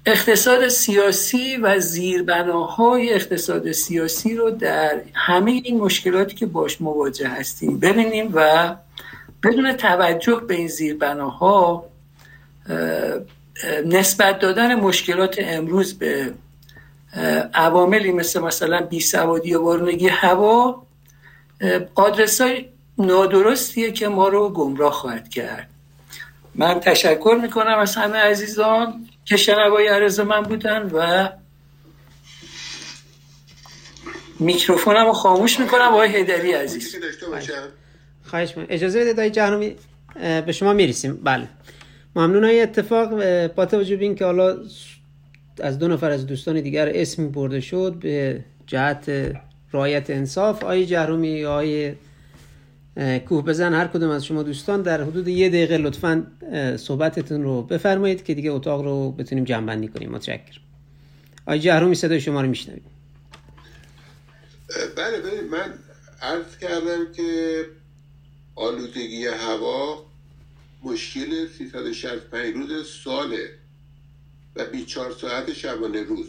اقتصاد 0.06 0.68
سیاسی 0.68 1.56
و 1.56 1.78
زیربناهای 1.78 3.14
اقتصاد 3.14 3.72
سیاسی 3.72 4.34
رو 4.34 4.50
در 4.50 5.00
همه 5.14 5.50
این 5.50 5.78
مشکلاتی 5.78 6.34
که 6.34 6.46
باش 6.46 6.80
مواجه 6.80 7.28
هستیم 7.28 7.78
ببینیم 7.78 8.30
و 8.34 8.74
بدون 9.42 9.72
توجه 9.72 10.42
به 10.48 10.54
این 10.54 10.68
زیربناها 10.68 11.84
نسبت 13.86 14.38
دادن 14.38 14.74
مشکلات 14.74 15.36
امروز 15.38 15.98
به 15.98 16.34
عواملی 17.54 18.12
مثل 18.12 18.40
مثلا 18.40 18.80
بیسوادی 18.80 19.54
و 19.54 19.62
وارونگی 19.62 20.08
هوا 20.08 20.86
آدرس 21.94 22.40
های 22.40 22.64
نادرستیه 22.98 23.92
که 23.92 24.08
ما 24.08 24.28
رو 24.28 24.48
گمراه 24.48 24.92
خواهد 24.92 25.28
کرد. 25.28 25.68
من 26.54 26.80
تشکر 26.80 27.38
می‌کنم 27.42 27.78
از 27.78 27.96
همه 27.96 28.18
عزیزان 28.18 29.06
که 29.24 29.36
شنوای 29.36 29.88
عرض 29.88 30.20
من 30.20 30.42
بودن 30.42 30.90
و 30.92 31.28
میکروفونم 34.40 35.06
رو 35.06 35.12
خاموش 35.12 35.60
می‌کنم 35.60 35.80
آقای 35.80 36.16
هیدری 36.16 36.52
عزیز. 36.52 36.96
خواهش 38.24 38.56
من 38.56 38.66
اجازه 38.68 39.00
بده 39.00 39.12
دایی 39.12 39.30
جهنمی 39.30 39.76
به 40.46 40.52
شما 40.52 40.72
می‌رسیم. 40.72 41.20
بله. 41.24 41.48
ممنون. 42.16 42.44
های 42.44 42.60
اتفاق 42.60 43.10
با 43.46 43.66
توجه 43.66 43.96
به 43.96 44.04
اینکه 44.04 44.24
حالا 44.24 44.56
از 45.60 45.78
دو 45.78 45.88
نفر 45.88 46.10
از 46.10 46.26
دوستان 46.26 46.60
دیگر 46.60 46.90
اسم 46.94 47.30
برده 47.30 47.60
شد 47.60 47.96
به 48.00 48.44
جهت 48.66 49.34
رایت 49.72 50.10
انصاف 50.10 50.64
آی 50.64 50.86
جهرومی 50.86 51.44
آی 51.44 51.94
کوه 53.28 53.44
بزن 53.44 53.74
هر 53.74 53.86
کدوم 53.86 54.10
از 54.10 54.24
شما 54.24 54.42
دوستان 54.42 54.82
در 54.82 55.02
حدود 55.02 55.28
یه 55.28 55.48
دقیقه 55.48 55.76
لطفا 55.78 56.26
صحبتتون 56.76 57.42
رو 57.42 57.62
بفرمایید 57.62 58.24
که 58.24 58.34
دیگه 58.34 58.50
اتاق 58.50 58.84
رو 58.84 59.12
بتونیم 59.12 59.44
جمع 59.44 59.86
کنیم. 59.86 60.10
متشکرم. 60.10 60.62
آی 61.46 61.58
جهرومی 61.58 61.94
صدای 61.94 62.20
شما 62.20 62.40
رو 62.40 62.48
میشنویم. 62.48 62.84
بله 64.96 65.20
بله 65.20 65.40
من 65.50 65.74
عرض 66.22 66.58
کردم 66.60 67.12
که 67.16 67.60
آلودگی 68.54 69.26
هوا 69.26 70.05
مشکل 70.86 71.48
365 71.58 72.54
روز 72.54 72.88
ساله 73.04 73.50
و 74.56 74.64
24 74.64 75.12
ساعت 75.12 75.52
شبانه 75.52 76.02
روز. 76.02 76.26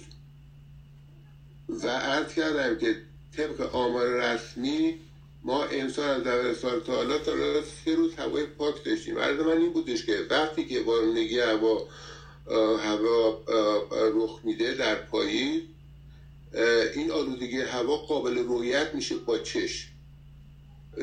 و 1.69 1.87
عرض 1.87 2.33
کردم 2.33 2.77
که 2.77 3.01
طبق 3.37 3.75
آمار 3.75 4.07
رسمی 4.07 4.99
ما 5.43 5.63
امسال 5.63 6.09
از 6.09 6.23
دبستان 6.23 6.81
تا 6.81 6.95
حالا 6.95 7.17
تا 7.17 7.31
سه 7.85 7.95
روز 7.95 8.13
هوای 8.13 8.45
پاک 8.45 8.83
داشتیم. 8.85 9.19
عرض 9.19 9.39
من 9.39 9.57
این 9.57 9.73
بودش 9.73 10.05
که 10.05 10.25
وقتی 10.29 10.65
که 10.65 10.79
بارونگی 10.79 11.39
هوا 11.39 11.87
هوا 12.77 13.43
رخ 13.91 14.39
میده 14.43 14.73
در 14.73 14.95
پایین 14.95 15.61
این 16.95 17.11
آلودگی 17.11 17.61
هوا 17.61 17.97
قابل 17.97 18.37
رویت 18.37 18.95
میشه 18.95 19.15
با 19.15 19.37
چشم. 19.37 19.89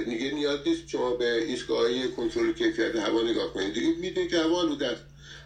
دیگه 0.03 0.31
نیاز 0.31 0.59
نیست. 0.67 0.89
شما 0.89 1.13
به 1.13 1.45
ایستگاه 1.45 2.07
کنترل 2.07 2.53
کیفیت 2.53 2.97
هوا 2.97 3.23
نگاه 3.23 3.53
کنید. 3.53 3.73
دیگه 3.73 3.89
می‌دونید 3.89 4.31
که 4.31 4.39
هوا 4.39 4.61
آلوده 4.61 4.87
است. 4.87 5.03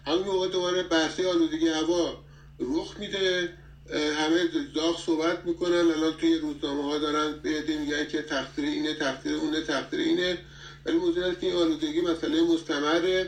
همین 0.07 0.25
موقع 0.25 0.49
دوباره 0.49 0.83
بحثی 0.83 1.25
آلودگی 1.25 1.69
هوا 1.69 2.17
رخ 2.61 2.97
میده. 2.99 3.53
همه 3.93 4.45
داغ 4.75 5.01
صحبت 5.01 5.45
می‌کنن. 5.45 5.91
الان 5.91 6.13
توی 6.13 6.35
روزنامه 6.35 6.83
ها 6.83 6.99
دارن 6.99 7.35
بهده 7.43 7.79
میگن 7.79 8.05
که 8.05 8.23
تقصیر 8.23 8.65
اینه 8.65 8.95
تقصیر 8.95 9.35
اونه 9.35 9.61
تقصیر 9.61 10.01
اینه. 10.01 10.39
ولی 10.87 10.97
موضوع 10.97 11.25
است 11.25 11.41
که 11.41 11.47
این 11.47 11.57
آلودگی 11.57 12.01
مسئله 12.01 12.43
مستمر 12.43 13.25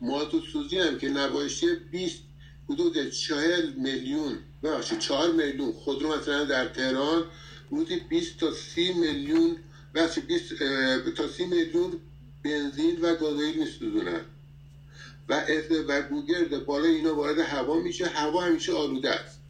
مازوت 0.00 0.42
سوزی 0.52 0.78
هم 0.78 0.98
که 0.98 1.08
نباشی 1.08 1.66
20 1.90 2.22
حدود 2.68 3.10
40 3.10 3.72
میلیون 3.76 4.38
ببخشید 4.62 4.98
4 4.98 5.30
میلیون 5.30 5.72
خودرو 5.72 6.12
مثلا 6.12 6.44
در 6.44 6.66
تهران 6.66 7.24
روزی 7.70 7.96
20 7.96 8.36
تا 8.36 8.52
30 8.52 8.92
میلیون 8.92 9.56
بخش 9.94 10.18
20 10.18 10.54
تا 11.16 11.28
30 11.28 11.46
میلیون 11.46 12.00
بنزین 12.44 13.00
و 13.00 13.14
گازوئیل 13.14 13.58
میسوزونن. 13.58 14.20
و 15.28 15.42
و 15.88 16.02
گوگرد 16.02 16.64
بالا 16.64 16.88
اینا 16.88 17.14
وارد 17.14 17.38
هوا 17.38 17.80
میشه. 17.80 18.06
هوا 18.06 18.40
همیشه 18.40 18.72
آلوده 18.72 19.10
است. 19.10 19.40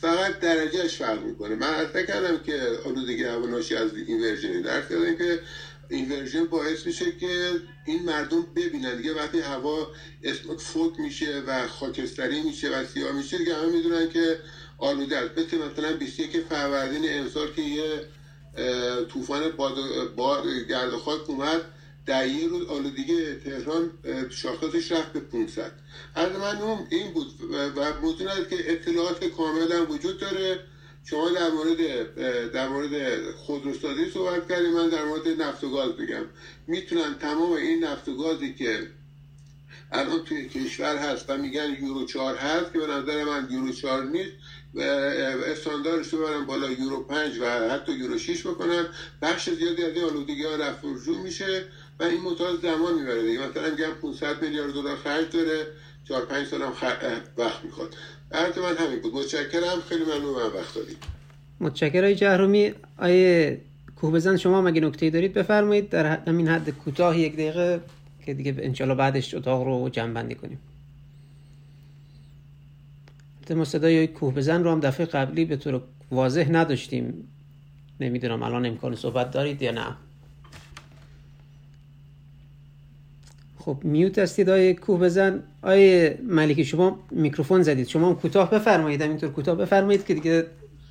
فقط 0.00 0.40
درجهش 0.40 0.94
فرق 0.94 1.22
می‌کنه. 1.24 1.54
من 1.54 1.66
عرض 1.66 2.06
کردم 2.06 2.38
که 2.38 2.78
آلودگی 2.84 3.24
هوا 3.24 3.46
ناشی 3.46 3.74
از 3.74 3.96
این 3.96 4.20
ورژنی 4.20 4.62
در 4.62 4.80
کردم 4.80 5.16
که 5.16 5.40
این 5.88 6.12
ورژن 6.12 6.44
باعث 6.44 6.86
میشه 6.86 7.12
که 7.12 7.50
این 7.86 8.02
مردم 8.02 8.46
ببینن 8.56 8.96
دیگه. 8.96 9.12
وقتی 9.12 9.40
هوا 9.40 9.88
فوت 10.58 10.98
میشه 10.98 11.42
و 11.46 11.66
خاکستری 11.66 12.42
میشه 12.42 12.70
و 12.70 12.84
سیاه 12.84 13.12
میشه 13.12 13.38
دیگه 13.38 13.54
همه 13.54 13.66
می‌دونن 13.66 14.08
که 14.08 14.38
آلوده 14.78 15.16
است. 15.16 15.38
مثل 15.38 15.58
مثلا 15.58 15.92
21 15.92 16.40
فروردین 16.40 17.18
امسال 17.18 17.52
که 17.52 17.62
یه 17.62 18.00
طوفان 19.08 19.48
باد, 19.48 19.74
باد 20.16 20.46
گرد 20.68 20.90
خاک 20.90 21.30
اومد. 21.30 21.62
در 22.06 22.26
یه 22.26 22.48
روز 22.48 22.66
آلودگی 22.66 23.34
تهران 23.34 23.90
شاخصش 24.30 24.92
رفت 24.92 25.12
به 25.12 25.20
500 25.20 25.72
از 26.14 26.32
من 26.32 26.86
این 26.90 27.12
بود 27.12 27.26
و 27.76 27.92
موضوع 28.02 28.44
که 28.44 28.72
اطلاعات 28.72 29.24
کاملا 29.24 29.86
وجود 29.86 30.18
داره. 30.18 30.60
شما 31.04 31.30
در 31.30 31.50
مورد 31.50 31.80
در 32.52 32.68
مورد 32.68 33.22
خودروسازی 33.30 34.08
صحبت 34.08 34.48
کردیم 34.48 34.72
من 34.72 34.88
در 34.88 35.04
مورد 35.04 35.28
نفت 35.28 35.64
و 35.64 35.70
گاز 35.70 35.92
بگم. 35.92 36.26
می‌تونن 36.66 37.14
تمام 37.14 37.52
این 37.52 37.84
نفت 37.84 38.08
و 38.08 38.16
گازی 38.16 38.54
که 38.54 38.88
الان 39.92 40.24
توی 40.24 40.48
کشور 40.48 40.96
هست 40.96 41.24
و 41.28 41.36
میگن 41.36 41.76
یورو 41.80 42.04
4 42.04 42.34
هست 42.34 42.72
که 42.72 42.78
به 42.78 42.86
نظر 42.86 43.24
من 43.24 43.46
یورو 43.50 43.72
4 43.72 44.04
نیست. 44.04 44.32
و 44.76 44.80
استاندارش 44.80 46.08
رو 46.08 46.18
برن 46.18 46.46
بالا 46.46 46.70
یورو 46.70 47.02
5 47.02 47.38
و 47.40 47.44
حتی 47.70 47.92
یورو 47.92 48.18
6 48.18 48.46
بکنن. 48.46 48.86
بخش 49.22 49.50
زیادی 49.50 49.84
از 49.84 49.94
این 49.94 50.04
آلودگی 50.04 50.44
ها 50.44 50.56
رفت 50.56 50.84
میشه 51.24 51.64
و 52.00 52.04
این 52.04 52.20
متاز 52.20 52.60
زمان 52.60 52.94
می‌بره 52.94 53.22
دیگه. 53.22 53.48
مثلا 53.48 53.70
میگم 53.70 53.94
500 54.02 54.42
میلیارد 54.42 54.72
دلار 54.72 54.96
خرج 54.96 55.30
داره. 55.32 55.66
4 56.08 56.24
5 56.24 56.46
سال 56.46 56.62
هم 56.62 56.72
وقت 57.38 57.64
می‌خواد. 57.64 57.94
عرض 58.32 58.58
من 58.58 58.76
همین 58.76 59.00
بود. 59.00 59.14
متشکرم. 59.14 59.80
خیلی 59.88 60.04
ممنون 60.04 60.34
من 60.34 60.60
وقت 60.60 60.74
دادید. 60.74 60.96
متشکرم. 61.60 62.12
جهرومی 62.12 62.74
آیه 62.98 63.60
کوه 63.96 64.12
بزن 64.12 64.36
شما 64.36 64.62
مگه 64.62 64.80
نکته 64.80 65.10
دارید؟ 65.10 65.32
بفرمایید. 65.32 65.88
در 65.88 66.06
همین 66.06 66.48
حد 66.48 66.70
کوتاه 66.70 67.18
یک 67.18 67.32
دقیقه 67.32 67.80
که 68.26 68.34
دیگه 68.34 68.54
انشالله 68.58 68.94
بعدش 68.94 69.34
اتاق 69.34 69.62
رو 69.62 69.88
جمع 69.88 70.12
بندی 70.12 70.34
کنیم. 70.34 70.58
ما 73.54 73.64
صدای 73.64 74.06
کوه 74.06 74.34
بزن 74.34 74.64
رو 74.64 74.72
هم 74.72 74.80
دفعه 74.80 75.06
قبلی 75.06 75.44
به 75.44 75.56
طور 75.56 75.82
واضح 76.10 76.48
نداشتیم. 76.50 77.28
نمی‌دونم 78.00 78.42
الان 78.42 78.66
امکان 78.66 78.94
صحبت 78.94 79.30
دارید 79.30 79.62
یا 79.62 79.70
نه. 79.70 79.96
خب 83.58 83.80
میوت 83.84 84.18
هستید. 84.18 84.50
آیه 84.50 84.74
کوه 84.74 85.00
بزن. 85.00 85.42
آیه 85.62 86.18
ملکی 86.22 86.64
شما 86.64 87.06
میکروفون 87.10 87.62
زدید. 87.62 87.88
شما 87.88 88.14
کوتاه 88.14 88.50
بفرمایید. 88.50 89.02
اینطور 89.02 89.30
کوتاه 89.30 89.56
بفرمایید 89.56 90.06
که 90.06 90.14
دیگه 90.14 90.46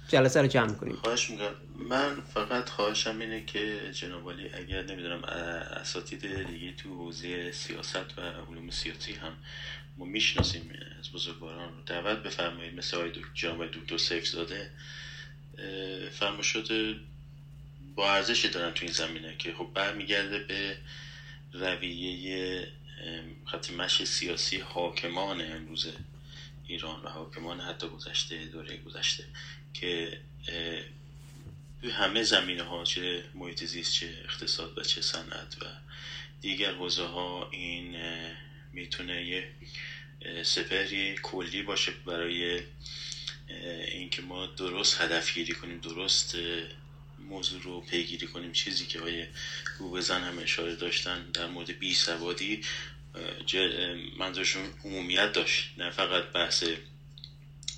جلسه 0.07 0.41
رو 0.41 0.47
جمع 0.47 0.73
کنیم. 0.73 0.95
خواهش 0.95 1.29
می‌کنم. 1.29 1.47
من 1.89 2.15
فقط 2.33 2.69
خواهشم 2.69 3.19
اینه 3.19 3.45
که 3.45 3.59
جناب 3.93 4.27
اگر 4.27 4.83
نمی‌دونم 4.83 5.23
اساتید 5.81 6.19
دیگه 6.21 6.73
تو 6.77 6.89
حوزه 6.89 7.51
سیاست 7.51 8.17
و 8.17 8.21
علوم 8.51 8.69
سیاسی 8.69 9.13
هم 9.13 9.31
ما 9.97 10.05
می‌شناسیم 10.05 10.73
از 10.99 11.11
بزرگواران 11.11 11.73
رو 11.75 11.81
دعوت 11.81 12.17
بفرمایید. 12.17 12.73
مثل 12.73 12.97
آقای 12.97 13.11
جناب 13.33 13.65
دکتر 13.65 13.97
سیف 13.97 14.27
زاده 14.27 14.69
فرماشد 16.11 16.97
با 17.95 18.11
ارزشی 18.13 18.49
دارن 18.49 18.71
تو 18.71 18.85
این 18.85 18.93
زمینه 18.93 19.35
که 19.37 19.53
خب 19.53 19.67
برمیگرده 19.73 20.39
به 20.39 20.77
رویه 21.53 22.67
خط 23.45 23.69
مشی 23.69 24.05
سیاسی 24.05 24.57
حاکمان 24.57 25.41
امروز 25.41 25.87
ایران 26.67 27.01
و 27.01 27.09
حاکمان 27.09 27.59
حتی 27.59 27.87
گذشته 27.87 28.45
دوره 28.45 28.77
گذشته 28.77 29.23
که 29.73 30.17
توی 31.81 31.89
همه 31.89 32.23
زمینه 32.23 32.63
ها 32.63 32.83
چه 32.83 33.23
محیط 33.33 33.63
زیست 33.63 33.93
چه 33.93 34.21
اقتصاد 34.23 34.77
و 34.77 34.81
چه 34.83 35.01
صنعت 35.01 35.57
و 35.61 35.65
دیگر 36.41 36.71
حوزه 36.71 37.03
ها 37.03 37.47
این 37.51 37.97
می‌تونه 38.73 39.25
یه 39.25 39.47
سپری 40.43 41.15
کلی 41.23 41.61
باشه 41.61 41.91
برای 42.05 42.61
اینکه 43.87 44.21
ما 44.21 44.45
درست 44.45 45.01
هدف 45.01 45.33
گیری 45.33 45.53
کنیم 45.53 45.79
درست 45.79 46.37
موضوع 47.19 47.61
رو 47.61 47.81
پیگیری 47.81 48.27
کنیم. 48.27 48.51
چیزی 48.51 48.85
که 48.85 48.99
های 48.99 49.27
بزن 49.79 50.23
هم 50.23 50.39
اشاره 50.39 50.75
داشتن 50.75 51.31
در 51.31 51.47
مورد 51.47 51.79
بی 51.79 51.93
سوادی 51.93 52.61
منظورشون 54.17 54.63
عمومیت 54.83 55.33
داشت. 55.33 55.69
نه 55.77 55.89
فقط 55.89 56.23
بحث 56.23 56.63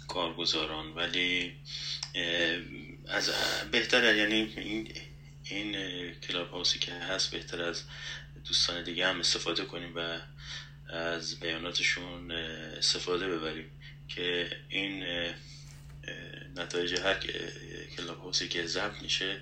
کارگزاران 0.08 0.88
ولی 0.94 1.54
از 3.08 3.32
بهتر 3.72 4.16
یعنی 4.16 4.54
این 4.58 4.94
این 5.44 5.76
کلاب 6.14 6.50
هاوسی 6.52 6.80
که 6.80 6.94
هست 6.94 7.32
بهتر 7.32 7.62
از 7.64 7.84
دوستان 8.48 8.84
دیگه 8.84 9.08
هم 9.08 9.20
استفاده 9.20 9.66
کنیم 9.66 9.94
و 9.96 10.20
از 10.90 11.40
بیاناتشون 11.40 12.32
استفاده 12.78 13.28
ببریم 13.28 13.66
که 14.08 14.48
این 14.70 15.04
نتایج 16.56 17.00
هر 17.00 17.16
کلاب 17.98 18.18
هاوسی 18.18 18.48
که 18.48 18.66
ضبط 18.66 19.02
میشه 19.02 19.38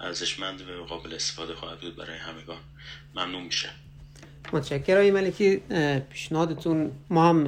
ارزشمند 0.00 0.60
و 0.60 0.84
قابل 0.84 1.14
استفاده 1.14 1.54
خواهد 1.54 1.80
بود 1.80 1.96
برای 1.96 2.18
همگان. 2.18 2.60
ممنون 3.16 3.42
میشه. 3.42 3.68
متشکرم. 4.52 4.96
آقای 4.96 5.10
ملکی 5.10 5.56
پیشنهادتون 6.10 6.92
ما 7.10 7.28
هم 7.28 7.42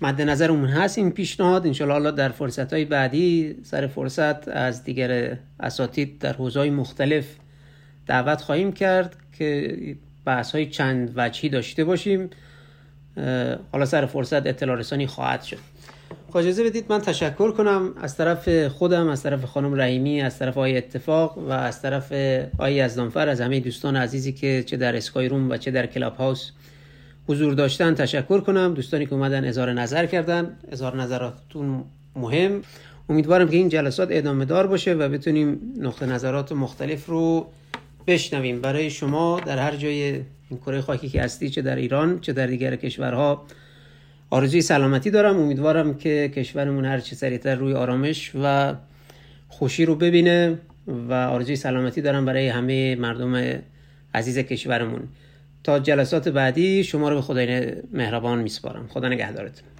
مد 0.00 0.22
نظرمون 0.22 0.68
هست 0.68 0.98
این 0.98 1.10
پیشنهاد. 1.10 1.66
انشالله 1.66 2.10
در 2.10 2.28
فرصت 2.28 2.72
های 2.72 2.84
بعدی 2.84 3.56
سر 3.64 3.86
فرصت 3.86 4.48
از 4.48 4.84
دیگر 4.84 5.38
اساتید 5.60 6.18
در 6.18 6.32
حوزه 6.32 6.70
مختلف 6.70 7.26
دعوت 8.06 8.40
خواهیم 8.40 8.72
کرد 8.72 9.16
که 9.38 9.76
بحث 10.24 10.52
های 10.52 10.66
چند 10.66 11.12
وجهی 11.16 11.48
داشته 11.48 11.84
باشیم. 11.84 12.30
حالا 13.72 13.84
سر 13.84 14.06
فرصت 14.06 14.46
اطلاع 14.46 14.76
رسانی 14.76 15.06
خواهد 15.06 15.42
شد. 15.42 15.58
خب 16.28 16.36
اجازه 16.36 16.64
بدید 16.64 16.84
من 16.88 17.00
تشکر 17.00 17.50
کنم 17.50 17.94
از 18.02 18.16
طرف 18.16 18.66
خودم 18.66 19.08
از 19.08 19.22
طرف 19.22 19.44
خانم 19.44 19.74
رحیمی 19.74 20.22
از 20.22 20.38
طرف 20.38 20.56
آقای 20.56 20.76
اتفاق 20.76 21.38
و 21.38 21.50
از 21.50 21.82
طرف 21.82 22.12
آقای 22.58 22.74
یزدانفر 22.74 23.28
از 23.28 23.40
همه 23.40 23.60
دوستان 23.60 23.96
عزیزی 23.96 24.32
که 24.32 24.64
چه 24.66 24.76
در 24.76 24.96
اسکای 24.96 25.28
روم 25.28 25.50
و 25.50 25.56
چه 25.56 25.70
در 25.70 25.86
کلاب 25.86 26.16
هاوس 26.16 26.50
حضور 27.28 27.54
داشتن. 27.54 27.94
تشکر 27.94 28.40
کنم. 28.40 28.74
دوستانی 28.74 29.06
که 29.06 29.12
اومدن 29.12 29.44
اظهار 29.44 29.72
نظر 29.72 30.06
کردن. 30.06 30.56
اظهار 30.72 30.96
نظراتتون 30.96 31.84
مهم. 32.16 32.62
امیدوارم 33.08 33.48
که 33.48 33.56
این 33.56 33.68
جلسات 33.68 34.08
ادامه 34.10 34.44
دار 34.44 34.66
باشه 34.66 34.94
و 34.94 35.08
بتونیم 35.08 35.60
نقطه 35.78 36.06
نظرات 36.06 36.52
مختلف 36.52 37.06
رو 37.06 37.46
بشنویم. 38.06 38.60
برای 38.60 38.90
شما 38.90 39.40
در 39.40 39.58
هر 39.58 39.76
جای 39.76 40.20
این 40.50 40.60
کره 40.60 40.80
خاکی 40.80 41.08
که 41.08 41.22
هستی 41.22 41.50
چه 41.50 41.62
در 41.62 41.76
ایران 41.76 42.20
چه 42.20 42.32
در 42.32 42.46
دیگر 42.46 42.76
کشورها. 42.76 43.46
آرزوی 44.30 44.60
سلامتی 44.62 45.10
دارم. 45.10 45.36
امیدوارم 45.36 45.94
که 45.94 46.32
کشورمون 46.34 46.84
هر 46.84 47.00
چه 47.00 47.16
سریعتر 47.16 47.54
روی 47.54 47.72
آرامش 47.72 48.32
و 48.42 48.74
خوشی 49.48 49.84
رو 49.84 49.94
ببینه 49.94 50.58
و 50.86 51.12
آرزوی 51.12 51.56
سلامتی 51.56 52.00
دارم 52.00 52.24
برای 52.24 52.48
همه 52.48 52.96
مردم 52.96 53.60
عزیز 54.14 54.38
کشورمون. 54.38 55.08
تا 55.64 55.78
جلسات 55.78 56.28
بعدی 56.28 56.84
شما 56.84 57.08
رو 57.08 57.16
به 57.16 57.22
خدای 57.22 57.72
مهربان 57.92 58.38
میسپارم. 58.38 58.88
خدا 58.88 59.08
نگهدارتون. 59.08 59.75